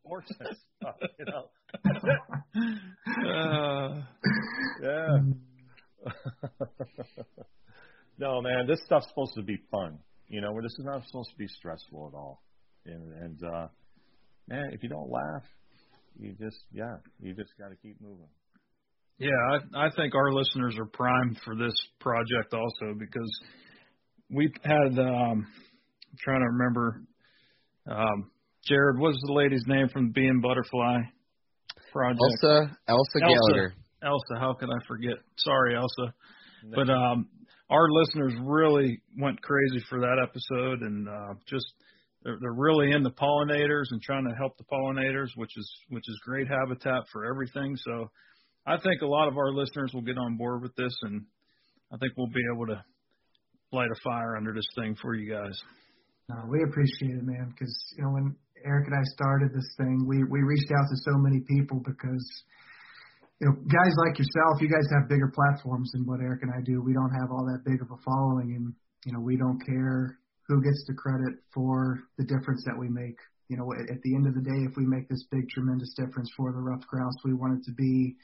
sports 0.00 0.32
and 0.40 0.56
stuff. 0.80 0.94
You 1.18 1.24
know, 1.26 1.50
that's 1.84 2.04
it. 2.04 3.26
Uh, 3.26 4.02
Yeah. 4.82 5.18
No, 8.18 8.42
man, 8.42 8.66
this 8.66 8.80
stuff's 8.84 9.08
supposed 9.08 9.34
to 9.36 9.42
be 9.42 9.56
fun. 9.70 9.98
You 10.28 10.40
know, 10.40 10.52
where 10.52 10.62
this 10.62 10.72
is 10.78 10.84
not 10.84 11.04
supposed 11.06 11.30
to 11.30 11.36
be 11.36 11.48
stressful 11.48 12.10
at 12.12 12.16
all. 12.16 12.42
And, 12.84 13.12
and 13.22 13.42
uh, 13.42 13.68
man, 14.48 14.70
if 14.72 14.82
you 14.82 14.88
don't 14.88 15.10
laugh, 15.10 15.42
you 16.18 16.34
just 16.40 16.58
yeah, 16.72 16.96
you 17.20 17.34
just 17.34 17.50
got 17.58 17.68
to 17.68 17.76
keep 17.76 18.00
moving. 18.00 18.28
Yeah, 19.18 19.30
I, 19.74 19.86
I 19.86 19.90
think 19.96 20.14
our 20.14 20.32
listeners 20.32 20.76
are 20.78 20.86
primed 20.86 21.38
for 21.44 21.56
this 21.56 21.74
project 22.00 22.52
also 22.52 22.94
because 22.98 23.40
we 24.30 24.52
had. 24.62 24.98
Um, 24.98 25.46
I'm 26.10 26.18
trying 26.20 26.40
to 26.40 26.46
remember. 26.46 27.02
Um, 27.90 28.30
Jared, 28.66 28.98
what's 28.98 29.18
the 29.26 29.32
lady's 29.32 29.64
name 29.66 29.88
from 29.88 30.08
the 30.08 30.12
Bee 30.12 30.30
Butterfly 30.42 30.98
project? 31.92 32.20
Elsa 32.20 32.76
Elsa 32.86 33.20
Gallagher. 33.20 33.74
Elsa, 34.02 34.38
how 34.38 34.54
could 34.54 34.68
I 34.68 34.86
forget? 34.86 35.14
Sorry, 35.38 35.74
Elsa. 35.74 36.14
But 36.74 36.90
um, 36.90 37.28
our 37.70 37.88
listeners 37.90 38.34
really 38.40 39.00
went 39.18 39.40
crazy 39.42 39.84
for 39.88 40.00
that 40.00 40.18
episode, 40.22 40.80
and 40.82 41.08
uh, 41.08 41.34
just 41.46 41.66
they're, 42.22 42.38
they're 42.40 42.52
really 42.52 42.92
into 42.92 43.10
pollinators 43.10 43.86
and 43.90 44.00
trying 44.02 44.28
to 44.28 44.34
help 44.34 44.56
the 44.56 44.64
pollinators, 44.64 45.28
which 45.36 45.56
is 45.56 45.70
which 45.90 46.04
is 46.08 46.20
great 46.24 46.48
habitat 46.48 47.04
for 47.12 47.26
everything. 47.26 47.76
So 47.76 48.10
I 48.66 48.76
think 48.78 49.02
a 49.02 49.06
lot 49.06 49.28
of 49.28 49.36
our 49.36 49.52
listeners 49.52 49.92
will 49.92 50.02
get 50.02 50.18
on 50.18 50.36
board 50.36 50.62
with 50.62 50.74
this, 50.76 50.96
and 51.02 51.24
I 51.92 51.96
think 51.98 52.14
we'll 52.16 52.28
be 52.28 52.44
able 52.54 52.66
to 52.66 52.82
light 53.72 53.90
a 53.90 54.00
fire 54.02 54.36
under 54.36 54.54
this 54.54 54.68
thing 54.74 54.96
for 55.00 55.14
you 55.14 55.30
guys. 55.30 55.60
No, 56.28 56.36
we 56.48 56.62
appreciate 56.62 57.16
it, 57.16 57.24
man. 57.24 57.50
Because 57.50 57.74
you 57.96 58.04
know 58.04 58.10
when 58.10 58.36
Eric 58.64 58.86
and 58.86 58.96
I 58.96 59.04
started 59.14 59.50
this 59.54 59.68
thing, 59.76 60.04
we 60.06 60.24
we 60.24 60.40
reached 60.40 60.70
out 60.72 60.86
to 60.88 60.96
so 61.04 61.18
many 61.18 61.40
people 61.40 61.82
because 61.84 62.42
you 63.40 63.46
know 63.46 63.54
guys 63.70 63.94
like 64.06 64.18
yourself, 64.18 64.60
you 64.60 64.68
guys 64.68 64.86
have 64.92 65.08
bigger 65.08 65.30
platforms 65.34 65.90
than 65.92 66.06
what 66.06 66.20
Eric 66.20 66.42
and 66.42 66.52
I 66.52 66.60
do. 66.64 66.82
We 66.82 66.92
don't 66.92 67.14
have 67.14 67.30
all 67.30 67.46
that 67.46 67.62
big 67.64 67.80
of 67.82 67.90
a 67.90 68.00
following, 68.02 68.54
and 68.56 68.74
you 69.06 69.12
know 69.12 69.20
we 69.20 69.36
don't 69.36 69.58
care 69.64 70.18
who 70.46 70.62
gets 70.62 70.84
the 70.88 70.94
credit 70.94 71.38
for 71.52 72.02
the 72.16 72.24
difference 72.24 72.64
that 72.66 72.78
we 72.78 72.88
make. 72.88 73.18
You 73.48 73.56
know, 73.56 73.72
at, 73.72 74.00
the 74.04 74.14
end 74.14 74.26
of 74.26 74.34
the 74.34 74.44
day, 74.44 74.60
if 74.68 74.76
we 74.76 74.84
make 74.84 75.08
this 75.08 75.24
big, 75.32 75.48
tremendous 75.48 75.94
difference 75.96 76.28
for 76.36 76.52
the 76.52 76.60
ruffed 76.60 76.86
grouse, 76.86 77.16
we 77.24 77.32
want 77.32 77.56
it 77.56 77.64
to 77.64 77.72
be 77.72 78.16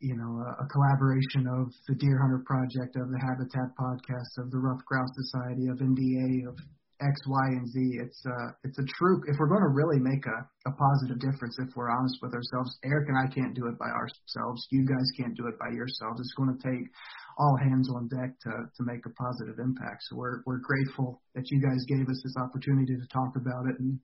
you 0.00 0.14
know, 0.14 0.38
a, 0.46 0.62
a 0.62 0.66
collaboration 0.70 1.46
of 1.50 1.74
the 1.88 1.94
Dear 1.98 2.18
Hunter 2.22 2.42
Project, 2.46 2.94
of 2.96 3.10
the 3.10 3.18
Habitat 3.18 3.74
Podcast, 3.74 4.30
of 4.38 4.50
the 4.50 4.58
Ruffed 4.58 4.86
Grouse 4.86 5.10
Society, 5.14 5.66
of 5.66 5.78
NDA, 5.78 6.46
of 6.46 6.58
X, 7.00 7.14
Y, 7.26 7.46
and 7.54 7.66
Z. 7.70 7.78
It's 8.02 8.22
a 8.26 8.38
it's 8.64 8.78
a 8.78 8.86
true. 8.98 9.22
If 9.28 9.38
we're 9.38 9.48
going 9.48 9.62
to 9.62 9.70
really 9.70 10.02
make 10.02 10.26
a, 10.26 10.38
a 10.66 10.72
positive 10.74 11.20
difference, 11.22 11.54
if 11.58 11.70
we're 11.76 11.90
honest 11.90 12.18
with 12.22 12.34
ourselves, 12.34 12.76
Eric 12.84 13.08
and 13.08 13.18
I 13.18 13.30
can't 13.32 13.54
do 13.54 13.66
it 13.66 13.78
by 13.78 13.86
ourselves. 13.86 14.66
You 14.70 14.82
guys 14.82 15.06
can't 15.16 15.36
do 15.36 15.46
it 15.46 15.58
by 15.58 15.70
yourselves. 15.70 16.18
It's 16.18 16.34
going 16.34 16.50
to 16.50 16.62
take 16.62 16.90
all 17.38 17.56
hands 17.62 17.88
on 17.94 18.08
deck 18.08 18.34
to 18.42 18.50
to 18.50 18.82
make 18.82 19.06
a 19.06 19.14
positive 19.14 19.62
impact. 19.62 20.02
So 20.10 20.16
we're 20.16 20.42
we're 20.44 20.58
grateful 20.58 21.22
that 21.34 21.46
you 21.50 21.62
guys 21.62 21.78
gave 21.86 22.08
us 22.08 22.20
this 22.22 22.34
opportunity 22.36 22.98
to 22.98 23.06
talk 23.14 23.36
about 23.38 23.70
it, 23.70 23.78
and 23.78 23.94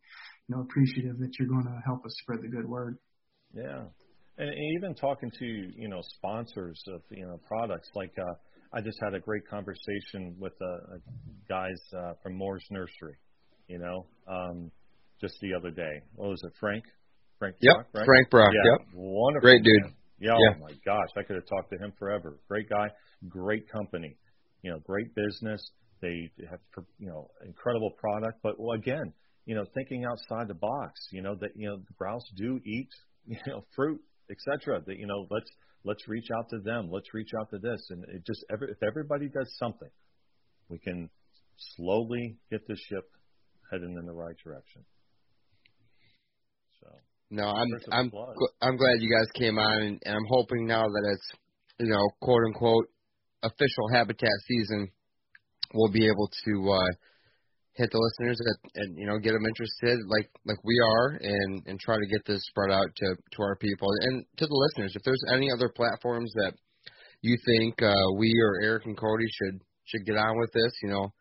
you 0.47 0.51
know 0.55 0.63
appreciative 0.63 1.19
that 1.19 1.35
you're 1.39 1.51
going 1.51 1.67
to 1.67 1.79
help 1.85 2.07
us 2.07 2.15
spread 2.23 2.43
the 2.43 2.49
good 2.49 2.69
word. 2.69 2.99
Yeah, 3.53 3.91
and, 4.39 4.49
and 4.49 4.71
even 4.79 4.95
talking 4.95 5.31
to 5.31 5.47
you 5.47 5.89
know 5.89 6.03
sponsors 6.19 6.81
of 6.89 7.03
you 7.11 7.27
know 7.27 7.41
products 7.49 7.91
like. 7.95 8.15
uh 8.19 8.35
I 8.75 8.81
just 8.81 8.99
had 9.01 9.14
a 9.14 9.20
great 9.20 9.47
conversation 9.49 10.35
with 10.39 10.53
uh, 10.61 10.97
guys 11.49 11.81
uh, 11.97 12.14
from 12.22 12.37
Morse 12.37 12.66
Nursery, 12.72 13.16
you 13.68 13.79
know, 13.79 14.07
um, 14.29 14.70
just 15.20 15.39
the 15.41 15.55
other 15.55 15.70
day. 15.70 16.03
What 16.16 16.31
was 16.31 16.43
it, 16.43 16.53
Frank? 16.59 16.83
Frank 17.39 17.55
yep, 17.61 17.75
Brock, 17.75 17.87
right? 17.95 18.05
Frank 18.05 18.31
Brock. 18.31 18.53
Yeah, 18.53 18.72
yep, 18.72 18.89
wonderful. 18.95 19.49
great 19.49 19.62
dude. 19.62 19.95
Yeah, 20.18 20.33
yeah, 20.33 20.57
oh 20.57 20.61
my 20.61 20.72
gosh, 20.85 21.09
I 21.16 21.22
could 21.22 21.37
have 21.37 21.47
talked 21.47 21.70
to 21.70 21.79
him 21.79 21.93
forever. 21.99 22.39
Great 22.49 22.68
guy, 22.68 22.89
great 23.29 23.70
company, 23.70 24.16
you 24.62 24.72
know, 24.72 24.81
great 24.81 25.14
business. 25.14 25.70
They 26.01 26.31
have, 26.51 26.59
you 26.99 27.07
know, 27.07 27.31
incredible 27.47 27.93
product. 27.99 28.41
But 28.43 28.59
well, 28.59 28.77
again, 28.77 29.12
you 29.47 29.55
know, 29.55 29.64
thinking 29.75 30.05
outside 30.05 30.49
the 30.49 30.55
box. 30.55 31.01
You 31.12 31.22
know 31.22 31.37
that 31.41 31.51
you 31.55 31.68
know 31.68 31.77
the 31.77 31.95
grouse 31.97 32.25
do 32.37 32.61
eat, 32.64 32.89
you 33.27 33.39
know, 33.47 33.64
fruit, 33.77 34.01
etc. 34.31 34.83
That 34.85 34.99
you 34.99 35.07
know, 35.07 35.27
let's 35.31 35.51
let's 35.85 36.09
reach 36.09 36.28
out 36.37 36.49
to 36.51 36.59
them. 36.59 36.91
Let's 36.91 37.12
reach 37.14 37.30
out 37.39 37.51
to 37.51 37.59
this, 37.59 37.87
and 37.91 38.05
it 38.05 38.26
just 38.26 38.45
every, 38.53 38.70
if 38.70 38.82
everybody 38.82 39.28
does 39.28 39.55
something, 39.59 39.91
we 40.68 40.78
can 40.78 41.11
slowly 41.76 42.37
get 42.51 42.66
the 42.66 42.76
ship 42.89 43.09
heading 43.70 43.97
in 43.99 44.07
the 44.07 44.12
right 44.12 44.37
direction. 44.43 44.85
So 46.80 46.89
no, 47.30 47.45
I'm 47.45 47.68
I'm 47.93 48.12
I'm 48.61 48.76
glad 48.76 49.01
you 49.01 49.11
guys 49.11 49.30
came 49.35 49.59
on, 49.59 49.82
and, 49.82 50.03
and 50.05 50.16
I'm 50.16 50.26
hoping 50.28 50.66
now 50.66 50.85
that 50.85 51.11
it's 51.12 51.30
you 51.78 51.89
know 51.89 52.09
quote 52.20 52.43
unquote 52.47 52.87
official 53.43 53.89
habitat 53.93 54.30
season, 54.47 54.91
we'll 55.74 55.93
be 55.93 56.07
able 56.07 56.30
to 56.45 56.72
uh, 56.72 56.93
hit 57.75 57.91
the 57.91 57.99
listeners 57.99 58.39
and, 58.39 58.59
and 58.75 58.99
you 58.99 59.07
know 59.07 59.18
get 59.18 59.33
them 59.33 59.47
interested 59.47 59.99
like 60.07 60.31
like 60.47 60.59
we 60.62 60.79
are 60.79 61.18
and 61.20 61.62
and 61.66 61.79
try 61.81 61.97
to 61.97 62.07
get 62.07 62.25
this 62.25 62.43
spread 62.47 62.70
out 62.70 62.87
to 62.95 63.07
to 63.33 63.43
our 63.43 63.57
people 63.57 63.89
and 64.03 64.25
to 64.39 64.47
the 64.47 64.55
listeners. 64.55 64.95
If 64.95 65.03
there's 65.03 65.25
any 65.33 65.51
other 65.51 65.68
platforms 65.68 66.33
that 66.35 66.55
you 67.22 67.37
think 67.45 67.83
uh 67.83 68.09
we 68.18 68.31
or 68.41 68.62
Eric 68.62 68.87
and 68.87 68.97
Cody 68.97 69.27
should 69.27 69.61
should 69.85 70.07
get 70.07 70.16
on 70.16 70.39
with 70.39 70.53
this 70.53 70.72
you 70.83 70.91
know 70.91 71.12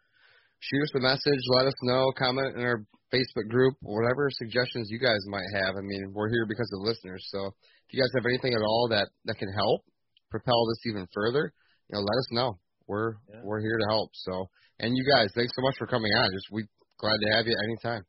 shoot 0.59 0.83
us 0.83 0.95
a 0.95 0.99
message 0.99 1.41
let 1.57 1.67
us 1.67 1.75
know 1.81 2.11
comment 2.17 2.55
in 2.55 2.61
our 2.61 2.85
Facebook 3.13 3.49
group 3.49 3.73
whatever 3.81 4.29
suggestions 4.31 4.89
you 4.89 4.99
guys 4.99 5.21
might 5.27 5.49
have. 5.57 5.75
I 5.75 5.81
mean 5.81 6.13
we're 6.13 6.29
here 6.29 6.45
because 6.47 6.69
of 6.73 6.81
the 6.81 6.89
listeners. 6.89 7.25
So 7.29 7.47
if 7.47 7.89
you 7.91 8.01
guys 8.01 8.13
have 8.15 8.29
anything 8.29 8.53
at 8.53 8.61
all 8.61 8.87
that 8.91 9.09
that 9.25 9.37
can 9.37 9.51
help 9.53 9.81
propel 10.29 10.65
this 10.69 10.85
even 10.85 11.07
further 11.13 11.51
you 11.89 11.97
know 11.97 12.01
let 12.01 12.17
us 12.19 12.27
know. 12.29 12.59
We're 12.85 13.13
yeah. 13.33 13.41
we're 13.43 13.61
here 13.61 13.79
to 13.79 13.85
help. 13.89 14.11
So 14.13 14.49
and 14.79 14.95
you 14.95 15.03
guys, 15.15 15.29
thanks 15.35 15.51
so 15.55 15.61
much 15.61 15.75
for 15.77 15.87
coming 15.87 16.11
on. 16.17 16.29
Just 16.33 16.47
we 16.51 16.65
glad 16.99 17.17
to 17.21 17.37
have 17.37 17.45
you 17.47 17.55
anytime. 17.63 18.03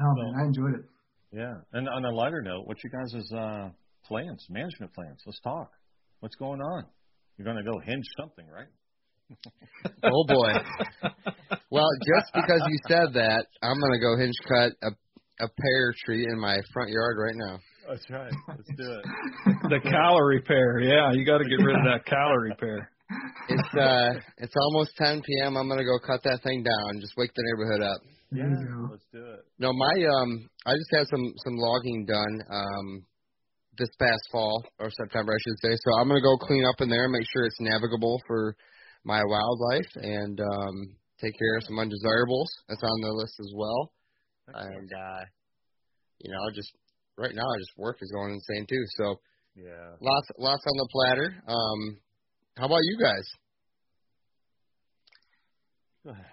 Oh 0.00 0.14
man, 0.14 0.32
I 0.40 0.44
enjoyed 0.46 0.74
it. 0.74 0.84
Yeah, 1.32 1.54
and 1.72 1.88
on 1.88 2.04
a 2.04 2.14
lighter 2.14 2.42
note, 2.42 2.66
what 2.66 2.78
you 2.84 2.90
guys' 2.90 3.12
is, 3.14 3.32
uh, 3.36 3.70
plans, 4.06 4.46
management 4.48 4.94
plans? 4.94 5.20
Let's 5.26 5.40
talk. 5.40 5.70
What's 6.20 6.36
going 6.36 6.60
on? 6.60 6.84
You're 7.36 7.44
going 7.44 7.56
to 7.56 7.68
go 7.68 7.78
hinge 7.84 8.04
something, 8.18 8.46
right? 8.46 8.70
oh 10.04 10.24
boy. 10.28 10.52
well, 11.70 11.88
just 12.06 12.32
because 12.34 12.62
you 12.68 12.78
said 12.86 13.14
that, 13.14 13.46
I'm 13.62 13.80
going 13.80 13.92
to 13.92 13.98
go 13.98 14.16
hinge 14.16 14.36
cut 14.46 14.72
a 14.82 14.90
a 15.40 15.48
pear 15.48 15.94
tree 16.04 16.26
in 16.30 16.38
my 16.38 16.56
front 16.72 16.90
yard 16.90 17.16
right 17.18 17.34
now. 17.34 17.58
That's 17.88 18.08
right. 18.08 18.32
Let's 18.48 18.70
do 18.76 18.92
it. 18.92 19.04
the 19.68 19.80
Callery 19.90 20.44
pear. 20.46 20.78
Yeah, 20.78 21.12
you 21.12 21.26
got 21.26 21.38
to 21.38 21.44
get 21.44 21.62
rid 21.64 21.76
of 21.76 21.84
that 21.84 22.06
Callery 22.10 22.56
pear 22.58 22.90
it's 23.48 23.72
uh 23.76 24.10
it's 24.38 24.54
almost 24.56 24.96
10 24.96 25.22
p.m. 25.22 25.56
I'm 25.56 25.68
gonna 25.68 25.84
go 25.84 25.98
cut 26.04 26.22
that 26.24 26.42
thing 26.42 26.62
down. 26.62 27.00
Just 27.00 27.16
wake 27.16 27.30
the 27.34 27.42
neighborhood 27.44 27.82
up. 27.82 28.00
Yeah, 28.34 28.90
let's 28.90 29.04
do 29.12 29.20
it. 29.20 29.44
No, 29.58 29.72
my 29.72 29.94
um, 30.20 30.48
I 30.66 30.72
just 30.72 30.90
had 30.92 31.06
some 31.10 31.32
some 31.44 31.56
logging 31.56 32.06
done 32.06 32.34
um 32.50 33.06
this 33.76 33.90
past 33.98 34.22
fall 34.30 34.64
or 34.78 34.90
September, 34.90 35.32
I 35.32 35.40
should 35.42 35.60
say. 35.62 35.76
So 35.84 35.98
I'm 35.98 36.08
gonna 36.08 36.20
go 36.22 36.36
clean 36.38 36.64
up 36.64 36.80
in 36.80 36.88
there, 36.88 37.08
make 37.08 37.26
sure 37.32 37.44
it's 37.44 37.60
navigable 37.60 38.20
for 38.26 38.56
my 39.04 39.22
wildlife, 39.24 39.90
and 39.96 40.40
um 40.40 40.96
take 41.20 41.38
care 41.38 41.56
of 41.58 41.64
some 41.64 41.78
undesirables. 41.78 42.50
That's 42.68 42.82
on 42.82 43.00
the 43.02 43.12
list 43.12 43.34
as 43.40 43.52
well. 43.54 43.92
And 44.54 44.90
uh, 44.92 45.24
you 46.20 46.32
know, 46.32 46.40
just 46.54 46.72
right 47.18 47.34
now, 47.34 47.46
just 47.58 47.76
work 47.76 47.98
is 48.00 48.10
going 48.12 48.34
insane 48.34 48.66
too. 48.68 48.84
So 48.96 49.16
yeah, 49.56 49.94
lots 50.00 50.28
lots 50.38 50.62
on 50.66 50.76
the 50.76 50.88
platter. 50.92 51.42
Um, 51.46 51.98
how 52.56 52.66
about 52.66 52.80
you 52.82 52.98
guys? 52.98 53.26
Go 56.04 56.10
ahead. 56.10 56.26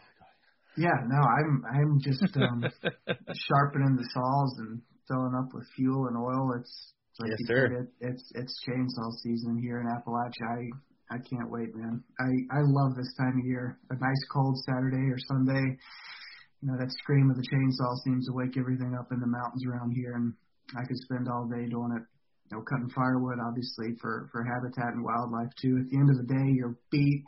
Yeah, 0.78 0.96
no, 1.08 1.20
I'm 1.20 1.64
I'm 1.68 2.00
just 2.00 2.36
um, 2.38 2.64
sharpening 3.50 3.96
the 3.98 4.08
saws 4.14 4.56
and 4.60 4.82
filling 5.08 5.36
up 5.36 5.54
with 5.54 5.68
fuel 5.76 6.08
and 6.08 6.18
oil. 6.18 6.56
It's 6.60 6.94
like 7.20 7.32
yes, 7.32 7.40
sir. 7.48 7.68
said, 7.68 7.76
it, 7.76 8.12
it's 8.12 8.32
it's 8.36 8.64
chainsaw 8.68 9.12
season 9.24 9.60
here 9.62 9.82
in 9.82 9.88
Appalachia. 9.88 10.48
I 10.48 11.16
I 11.16 11.18
can't 11.18 11.52
wait, 11.52 11.76
man. 11.76 12.04
I 12.20 12.56
I 12.56 12.62
love 12.64 12.96
this 12.96 13.14
time 13.18 13.40
of 13.40 13.46
year. 13.46 13.80
A 13.90 13.96
nice 13.96 14.24
cold 14.32 14.58
Saturday 14.66 15.12
or 15.12 15.18
Sunday. 15.28 15.78
You 16.62 16.72
know 16.72 16.78
that 16.80 16.92
scream 17.04 17.30
of 17.30 17.36
the 17.36 17.44
chainsaw 17.44 17.98
seems 18.04 18.28
to 18.28 18.34
wake 18.34 18.56
everything 18.58 18.96
up 18.98 19.12
in 19.12 19.20
the 19.20 19.28
mountains 19.28 19.66
around 19.68 19.92
here, 19.92 20.14
and 20.14 20.34
I 20.78 20.86
could 20.86 20.98
spend 20.98 21.28
all 21.28 21.50
day 21.52 21.68
doing 21.68 21.92
it 21.98 22.04
know, 22.58 22.64
cutting 22.64 22.90
firewood 22.90 23.40
obviously 23.40 23.96
for 24.02 24.30
for 24.32 24.44
habitat 24.44 24.94
and 24.94 25.04
wildlife 25.04 25.52
too. 25.62 25.78
At 25.80 25.90
the 25.90 25.98
end 25.98 26.10
of 26.10 26.18
the 26.18 26.28
day, 26.28 26.48
you're 26.56 26.78
beat. 26.92 27.24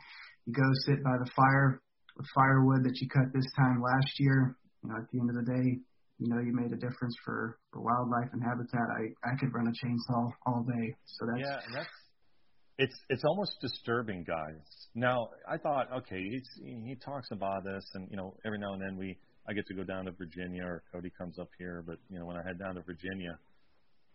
You 0.46 0.52
go 0.52 0.68
sit 0.86 1.02
by 1.02 1.16
the 1.18 1.30
fire 1.34 1.80
with 2.16 2.26
firewood 2.34 2.84
that 2.84 3.00
you 3.00 3.08
cut 3.08 3.32
this 3.32 3.46
time 3.56 3.82
last 3.82 4.20
year. 4.20 4.56
You 4.82 4.90
know, 4.90 4.96
at 4.96 5.10
the 5.10 5.20
end 5.20 5.30
of 5.30 5.36
the 5.36 5.48
day, 5.50 5.80
you 6.18 6.28
know 6.28 6.40
you 6.40 6.52
made 6.54 6.72
a 6.72 6.80
difference 6.80 7.16
for 7.24 7.58
for 7.72 7.80
wildlife 7.80 8.32
and 8.32 8.42
habitat. 8.42 8.86
I 8.92 9.12
I 9.24 9.36
could 9.38 9.52
run 9.52 9.66
a 9.66 9.74
chainsaw 9.74 10.30
all 10.46 10.62
day. 10.62 10.94
So 11.06 11.26
that's 11.26 11.40
yeah, 11.40 11.60
and 11.66 11.74
that's 11.74 11.94
it's 12.78 12.98
it's 13.08 13.24
almost 13.24 13.56
disturbing, 13.60 14.24
guys. 14.24 14.62
Now 14.94 15.28
I 15.48 15.58
thought, 15.58 15.92
okay, 15.98 16.22
he's, 16.22 16.48
he 16.62 16.96
talks 17.04 17.28
about 17.30 17.64
this, 17.64 17.84
and 17.94 18.08
you 18.10 18.16
know, 18.16 18.34
every 18.44 18.58
now 18.58 18.74
and 18.74 18.82
then 18.82 18.96
we 18.96 19.16
I 19.48 19.52
get 19.52 19.66
to 19.66 19.74
go 19.74 19.84
down 19.84 20.06
to 20.06 20.12
Virginia 20.12 20.64
or 20.64 20.82
Cody 20.92 21.10
comes 21.16 21.38
up 21.38 21.50
here, 21.58 21.84
but 21.86 21.96
you 22.08 22.18
know, 22.18 22.26
when 22.26 22.36
I 22.36 22.42
head 22.46 22.58
down 22.58 22.74
to 22.76 22.82
Virginia 22.82 23.38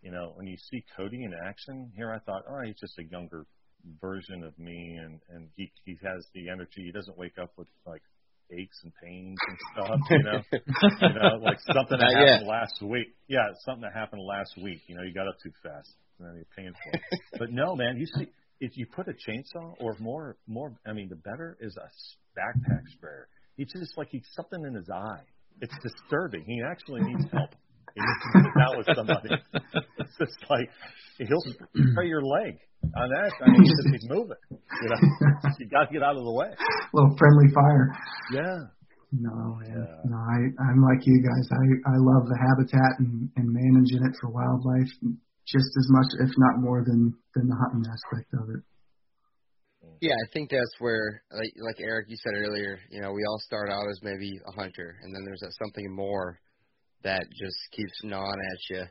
you 0.02 0.10
know, 0.10 0.32
when 0.34 0.46
you 0.46 0.56
see 0.70 0.84
Cody 0.96 1.24
in 1.24 1.32
action 1.46 1.92
here, 1.96 2.12
I 2.12 2.18
thought, 2.20 2.42
oh, 2.48 2.62
he's 2.64 2.78
just 2.80 2.98
a 2.98 3.04
younger 3.04 3.46
version 4.00 4.44
of 4.44 4.58
me, 4.58 4.98
and 5.02 5.20
and 5.30 5.48
he 5.56 5.70
he 5.84 5.96
has 6.02 6.26
the 6.34 6.48
energy. 6.48 6.84
He 6.84 6.92
doesn't 6.92 7.18
wake 7.18 7.38
up 7.40 7.52
with 7.56 7.68
like 7.86 8.02
aches 8.52 8.78
and 8.82 8.92
pains 9.02 9.38
and 9.48 9.58
stuff. 9.72 10.00
You 10.10 10.22
know, 10.22 10.40
you 10.52 11.14
know, 11.14 11.36
like 11.42 11.58
something 11.60 11.98
that 11.98 12.12
Not 12.12 12.14
happened 12.14 12.46
yet. 12.46 12.48
last 12.48 12.82
week. 12.82 13.08
Yeah, 13.28 13.46
something 13.64 13.82
that 13.82 13.92
happened 13.94 14.22
last 14.22 14.54
week. 14.62 14.80
You 14.86 14.96
know, 14.96 15.02
you 15.02 15.12
got 15.14 15.28
up 15.28 15.36
too 15.42 15.52
fast 15.62 15.94
and 16.18 16.28
then 16.28 16.36
you're 16.36 16.56
painful. 16.56 17.00
but 17.38 17.50
no, 17.50 17.74
man, 17.74 17.96
you 17.96 18.06
see, 18.06 18.28
if 18.60 18.76
you 18.76 18.86
put 18.86 19.08
a 19.08 19.12
chainsaw 19.12 19.74
or 19.80 19.96
more, 19.98 20.36
more, 20.46 20.74
I 20.86 20.92
mean, 20.92 21.08
the 21.08 21.16
better 21.16 21.56
is 21.60 21.76
a 21.76 21.88
backpack 22.38 22.82
sprayer. 22.92 23.28
It's 23.56 23.72
just 23.72 23.96
like 23.96 24.08
he's 24.10 24.26
something 24.34 24.64
in 24.66 24.74
his 24.74 24.88
eye. 24.90 25.24
It's 25.60 25.74
disturbing. 25.82 26.44
He 26.46 26.62
actually 26.62 27.02
needs 27.02 27.24
help. 27.32 27.50
He 27.94 28.00
needs 28.00 28.20
to 28.22 28.28
sit 28.42 28.54
down 28.58 28.72
with 28.78 28.88
somebody. 28.94 29.30
It's 29.98 30.16
just 30.18 30.38
like 30.50 30.68
he'll 31.18 31.44
spray 31.92 32.08
your 32.08 32.22
leg 32.22 32.58
on 32.96 33.08
that. 33.10 33.30
I 33.44 33.50
mean, 33.50 33.64
just 33.64 33.88
keep 33.92 34.10
moving. 34.10 34.40
You 34.50 34.88
know, 34.88 35.00
you 35.58 35.68
got 35.68 35.88
to 35.88 35.92
get 35.92 36.02
out 36.02 36.16
of 36.16 36.24
the 36.24 36.32
way. 36.32 36.50
little 36.92 37.16
friendly 37.16 37.48
fire. 37.54 37.92
Yeah. 38.32 38.58
No, 39.12 39.58
man. 39.58 39.74
Yeah. 39.74 40.10
No, 40.10 40.16
I, 40.16 40.38
I'm 40.70 40.80
like 40.82 41.02
you 41.02 41.18
guys. 41.18 41.46
I, 41.50 41.90
I 41.90 41.96
love 41.98 42.30
the 42.30 42.38
habitat 42.38 43.02
and, 43.02 43.28
and 43.36 43.46
managing 43.50 44.06
it 44.06 44.14
for 44.20 44.30
wildlife 44.30 44.90
just 45.46 45.70
as 45.74 45.86
much, 45.90 46.10
if 46.22 46.30
not 46.38 46.62
more 46.62 46.84
than, 46.86 47.12
than 47.34 47.48
the 47.48 47.58
hunting 47.58 47.90
aspect 47.90 48.30
of 48.34 48.48
it. 48.54 48.62
Yeah, 50.00 50.14
I 50.14 50.26
think 50.32 50.50
that's 50.50 50.74
where, 50.78 51.22
like, 51.30 51.52
like 51.60 51.76
Eric, 51.80 52.06
you 52.08 52.16
said 52.16 52.32
earlier, 52.34 52.78
you 52.90 53.02
know, 53.02 53.12
we 53.12 53.22
all 53.28 53.38
start 53.40 53.68
out 53.68 53.84
as 53.90 54.00
maybe 54.02 54.40
a 54.46 54.52
hunter, 54.52 54.96
and 55.02 55.14
then 55.14 55.24
there's 55.26 55.40
that 55.40 55.52
something 55.60 55.94
more 55.94 56.40
that 57.02 57.24
just 57.30 57.58
keeps 57.72 58.04
gnawing 58.04 58.40
at 58.52 58.60
you 58.70 58.84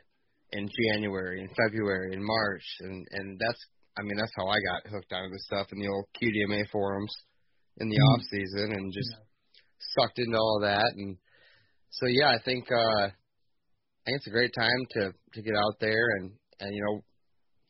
in 0.52 0.68
January, 0.68 1.40
in 1.40 1.48
February, 1.54 2.12
in 2.12 2.22
March, 2.24 2.64
and 2.80 3.06
and 3.12 3.38
that's, 3.38 3.60
I 3.98 4.02
mean, 4.02 4.16
that's 4.18 4.32
how 4.36 4.46
I 4.46 4.58
got 4.60 4.90
hooked 4.90 5.12
onto 5.12 5.32
this 5.32 5.44
stuff 5.46 5.68
in 5.72 5.78
the 5.78 5.88
old 5.88 6.06
QDMA 6.20 6.64
forums 6.72 7.12
in 7.78 7.88
the 7.88 7.96
Mhm. 7.96 8.14
off 8.14 8.22
season, 8.30 8.72
and 8.72 8.92
just 8.92 9.14
sucked 9.94 10.18
into 10.18 10.36
all 10.36 10.60
that, 10.62 10.92
and 10.96 11.16
so 11.90 12.06
yeah, 12.06 12.30
I 12.30 12.38
think 12.44 12.70
uh, 12.70 13.06
I 13.06 14.04
think 14.04 14.16
it's 14.16 14.26
a 14.26 14.30
great 14.30 14.52
time 14.54 14.86
to 14.90 15.12
to 15.34 15.42
get 15.42 15.54
out 15.56 15.78
there 15.80 16.10
and 16.18 16.32
and 16.60 16.74
you 16.74 16.82
know 16.84 17.04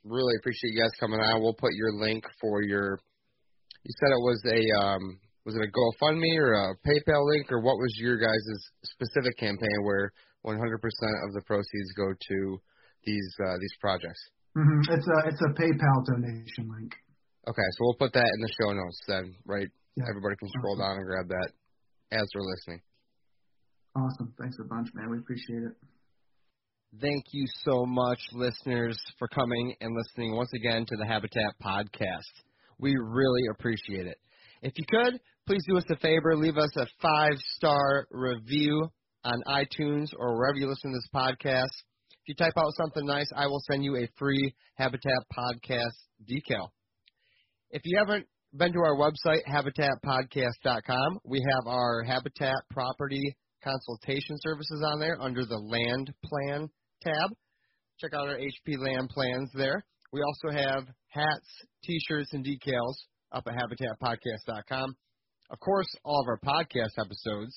really 0.04 0.34
appreciate 0.38 0.72
you 0.72 0.80
guys 0.80 0.90
coming 0.98 1.20
on. 1.20 1.42
We'll 1.42 1.54
put 1.54 1.74
your 1.74 1.92
link 1.92 2.24
for 2.40 2.62
your 2.62 2.98
you 3.84 3.92
said 3.98 4.12
it 4.12 4.24
was 4.24 4.40
a 4.46 4.60
um 4.84 5.20
was 5.44 5.56
it 5.56 5.64
a 5.64 5.72
GoFundMe 5.72 6.36
or 6.38 6.52
a 6.52 6.76
PayPal 6.86 7.26
link 7.26 7.50
or 7.50 7.60
what 7.60 7.78
was 7.78 7.94
your 7.98 8.18
guys' 8.18 8.70
specific 8.84 9.36
campaign 9.38 9.84
where 9.84 10.12
100% 10.44 10.54
of 10.56 11.34
the 11.34 11.42
proceeds 11.46 11.92
go 11.96 12.12
to 12.12 12.60
these 13.04 13.30
uh, 13.46 13.56
these 13.60 13.74
projects? 13.80 14.20
hmm 14.54 14.80
It's 14.88 15.06
a 15.08 15.18
it's 15.28 15.40
a 15.42 15.52
PayPal 15.60 15.98
donation 16.06 16.68
link. 16.68 16.92
Okay, 17.48 17.68
so 17.72 17.78
we'll 17.80 17.94
put 18.00 18.12
that 18.12 18.28
in 18.34 18.40
the 18.42 18.52
show 18.60 18.72
notes 18.72 19.00
then, 19.08 19.34
right? 19.46 19.68
Yeah. 19.96 20.04
Everybody 20.08 20.36
can 20.36 20.48
scroll 20.50 20.74
Awesome. 20.80 20.84
down 20.86 20.96
and 20.98 21.06
grab 21.06 21.28
that 21.28 21.50
as 22.12 22.28
they're 22.32 22.42
listening. 22.42 22.80
Awesome. 23.96 24.32
Thanks 24.38 24.56
a 24.60 24.64
bunch, 24.64 24.88
man. 24.94 25.10
We 25.10 25.18
appreciate 25.18 25.62
it. 25.64 25.72
Thank 27.00 27.24
you 27.32 27.44
so 27.64 27.86
much, 27.86 28.18
listeners, 28.32 28.98
for 29.18 29.28
coming 29.28 29.74
and 29.80 29.96
listening 29.96 30.34
once 30.36 30.50
again 30.54 30.84
to 30.86 30.96
the 30.96 31.06
Habitat 31.06 31.54
Podcast. 31.62 32.32
We 32.78 32.94
really 32.98 33.42
appreciate 33.52 34.06
it. 34.06 34.18
If 34.62 34.72
you 34.76 34.84
could, 34.88 35.20
please 35.46 35.62
do 35.68 35.76
us 35.78 35.84
a 35.90 35.96
favor, 35.96 36.36
leave 36.36 36.58
us 36.58 36.70
a 36.76 36.86
five 37.00 37.38
star 37.56 38.06
review 38.10 38.88
on 39.24 39.42
iTunes 39.46 40.08
or 40.18 40.36
wherever 40.36 40.56
you 40.56 40.68
listen 40.68 40.92
to 40.92 40.96
this 40.96 41.08
podcast. 41.14 41.72
If 42.10 42.28
you 42.28 42.34
type 42.34 42.54
out 42.56 42.72
something 42.76 43.06
nice, 43.06 43.30
I 43.34 43.46
will 43.46 43.62
send 43.70 43.84
you 43.84 43.96
a 43.96 44.08
free 44.18 44.54
Habitat 44.74 45.24
Podcast 45.36 45.96
decal. 46.28 46.68
If 47.70 47.82
you 47.84 47.98
haven't 47.98 48.26
been 48.54 48.72
to 48.72 48.80
our 48.80 48.96
website, 48.96 49.44
habitatpodcast.com, 49.48 51.20
we 51.24 51.40
have 51.48 51.66
our 51.66 52.02
Habitat 52.02 52.56
Property 52.70 53.36
Consultation 53.62 54.36
Services 54.40 54.82
on 54.84 54.98
there 54.98 55.20
under 55.20 55.44
the 55.44 55.56
Land 55.56 56.12
Plan 56.24 56.68
tab. 57.02 57.30
Check 57.98 58.12
out 58.14 58.28
our 58.28 58.38
HP 58.38 58.78
Land 58.78 59.10
Plans 59.10 59.50
there. 59.54 59.84
We 60.12 60.20
also 60.22 60.56
have 60.56 60.84
hats, 61.08 61.46
t-shirts, 61.84 62.32
and 62.32 62.44
decals 62.44 62.94
up 63.32 63.46
at 63.46 63.54
habitatpodcast.com. 63.54 64.96
Of 65.50 65.60
course, 65.60 65.88
all 66.04 66.20
of 66.20 66.28
our 66.28 66.40
podcast 66.40 66.98
episodes. 66.98 67.54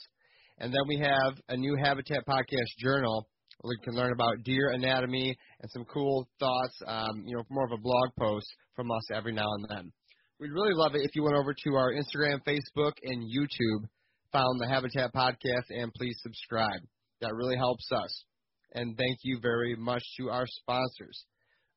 And 0.60 0.72
then 0.72 0.82
we 0.88 0.98
have 1.00 1.40
a 1.50 1.58
new 1.58 1.76
Habitat 1.76 2.26
Podcast 2.28 2.78
journal 2.78 3.28
where 3.62 3.74
you 3.74 3.84
can 3.84 3.96
learn 3.96 4.14
about 4.14 4.44
deer 4.44 4.70
anatomy 4.72 5.36
and 5.62 5.72
some 5.72 5.86
cool 5.86 6.28
thoughts, 6.40 6.76
um, 6.86 7.24
you 7.26 7.36
know, 7.36 7.44
more 7.50 7.66
of 7.66 7.72
a 7.72 7.82
blog 7.82 8.10
post 8.20 8.48
from 8.76 8.92
us 8.92 9.04
every 9.14 9.34
now 9.34 9.48
and 9.48 9.66
then. 9.70 9.92
We'd 10.40 10.52
really 10.52 10.74
love 10.74 10.96
it 10.96 11.02
if 11.04 11.16
you 11.16 11.24
went 11.24 11.36
over 11.36 11.54
to 11.54 11.76
our 11.76 11.94
Instagram, 11.94 12.40
Facebook, 12.46 12.94
and 13.04 13.24
YouTube, 13.24 13.86
found 14.32 14.60
the 14.60 14.68
Habitat 14.68 15.14
Podcast, 15.14 15.70
and 15.70 15.94
please 15.94 16.18
subscribe. 16.22 16.82
That 17.22 17.34
really 17.34 17.56
helps 17.56 17.90
us. 17.92 18.26
And 18.74 18.98
thank 18.98 19.20
you 19.24 19.40
very 19.42 19.76
much 19.76 20.04
to 20.18 20.30
our 20.30 20.46
sponsors. 20.48 21.26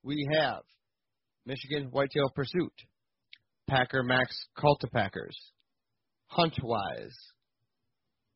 We 0.02 0.26
have 0.32 0.62
Michigan 1.44 1.88
Whitetail 1.90 2.30
Pursuit, 2.34 2.72
Packer 3.68 4.02
Max 4.02 4.36
Cultipackers, 4.58 5.36
Huntwise, 6.32 7.14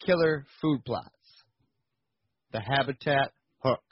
Killer 0.04 0.44
Food 0.60 0.84
Plots, 0.84 1.08
The 2.52 2.60
Habitat 2.60 3.32
Hook, 3.62 3.82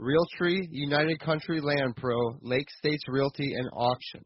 Realtree 0.00 0.66
United 0.70 1.20
Country 1.20 1.60
Land 1.60 1.96
Pro, 1.96 2.16
Lake 2.42 2.68
States 2.78 3.02
Realty 3.08 3.54
and 3.54 3.68
Auction, 3.72 4.24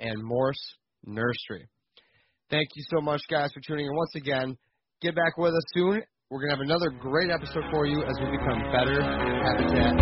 and 0.00 0.22
Morse 0.22 0.74
Nursery. 1.04 1.68
Thank 2.50 2.68
you 2.74 2.84
so 2.94 3.00
much, 3.00 3.22
guys, 3.30 3.50
for 3.52 3.60
tuning 3.66 3.86
in 3.86 3.94
once 3.94 4.14
again. 4.16 4.56
Get 5.00 5.14
back 5.14 5.38
with 5.38 5.54
us 5.54 5.64
soon. 5.74 6.02
We're 6.30 6.40
going 6.40 6.50
to 6.50 6.56
have 6.56 6.64
another 6.64 6.90
great 6.90 7.30
episode 7.30 7.64
for 7.70 7.86
you 7.86 8.02
as 8.02 8.14
we 8.20 8.30
become 8.36 8.62
better 8.72 9.02
habitat 9.02 9.94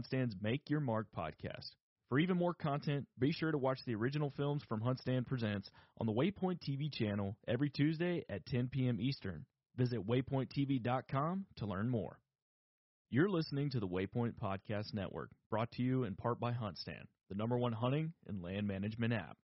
HuntStand's 0.00 0.36
Make 0.40 0.70
Your 0.70 0.80
Mark 0.80 1.06
podcast. 1.16 1.70
For 2.08 2.18
even 2.18 2.36
more 2.36 2.54
content, 2.54 3.06
be 3.18 3.32
sure 3.32 3.52
to 3.52 3.58
watch 3.58 3.80
the 3.84 3.94
original 3.94 4.32
films 4.36 4.62
from 4.68 4.80
HuntStand 4.80 5.26
Presents 5.26 5.70
on 5.98 6.06
the 6.06 6.12
Waypoint 6.12 6.58
TV 6.60 6.92
channel 6.92 7.36
every 7.46 7.68
Tuesday 7.68 8.24
at 8.28 8.46
10 8.46 8.68
p.m. 8.68 8.98
Eastern. 8.98 9.44
Visit 9.76 10.06
waypointtv.com 10.06 11.46
to 11.56 11.66
learn 11.66 11.88
more. 11.88 12.18
You're 13.10 13.28
listening 13.28 13.70
to 13.70 13.80
the 13.80 13.88
Waypoint 13.88 14.34
Podcast 14.42 14.94
Network, 14.94 15.30
brought 15.50 15.70
to 15.72 15.82
you 15.82 16.04
in 16.04 16.14
part 16.14 16.40
by 16.40 16.52
HuntStand, 16.52 17.04
the 17.28 17.34
number 17.34 17.58
one 17.58 17.72
hunting 17.72 18.12
and 18.26 18.42
land 18.42 18.66
management 18.66 19.12
app. 19.12 19.36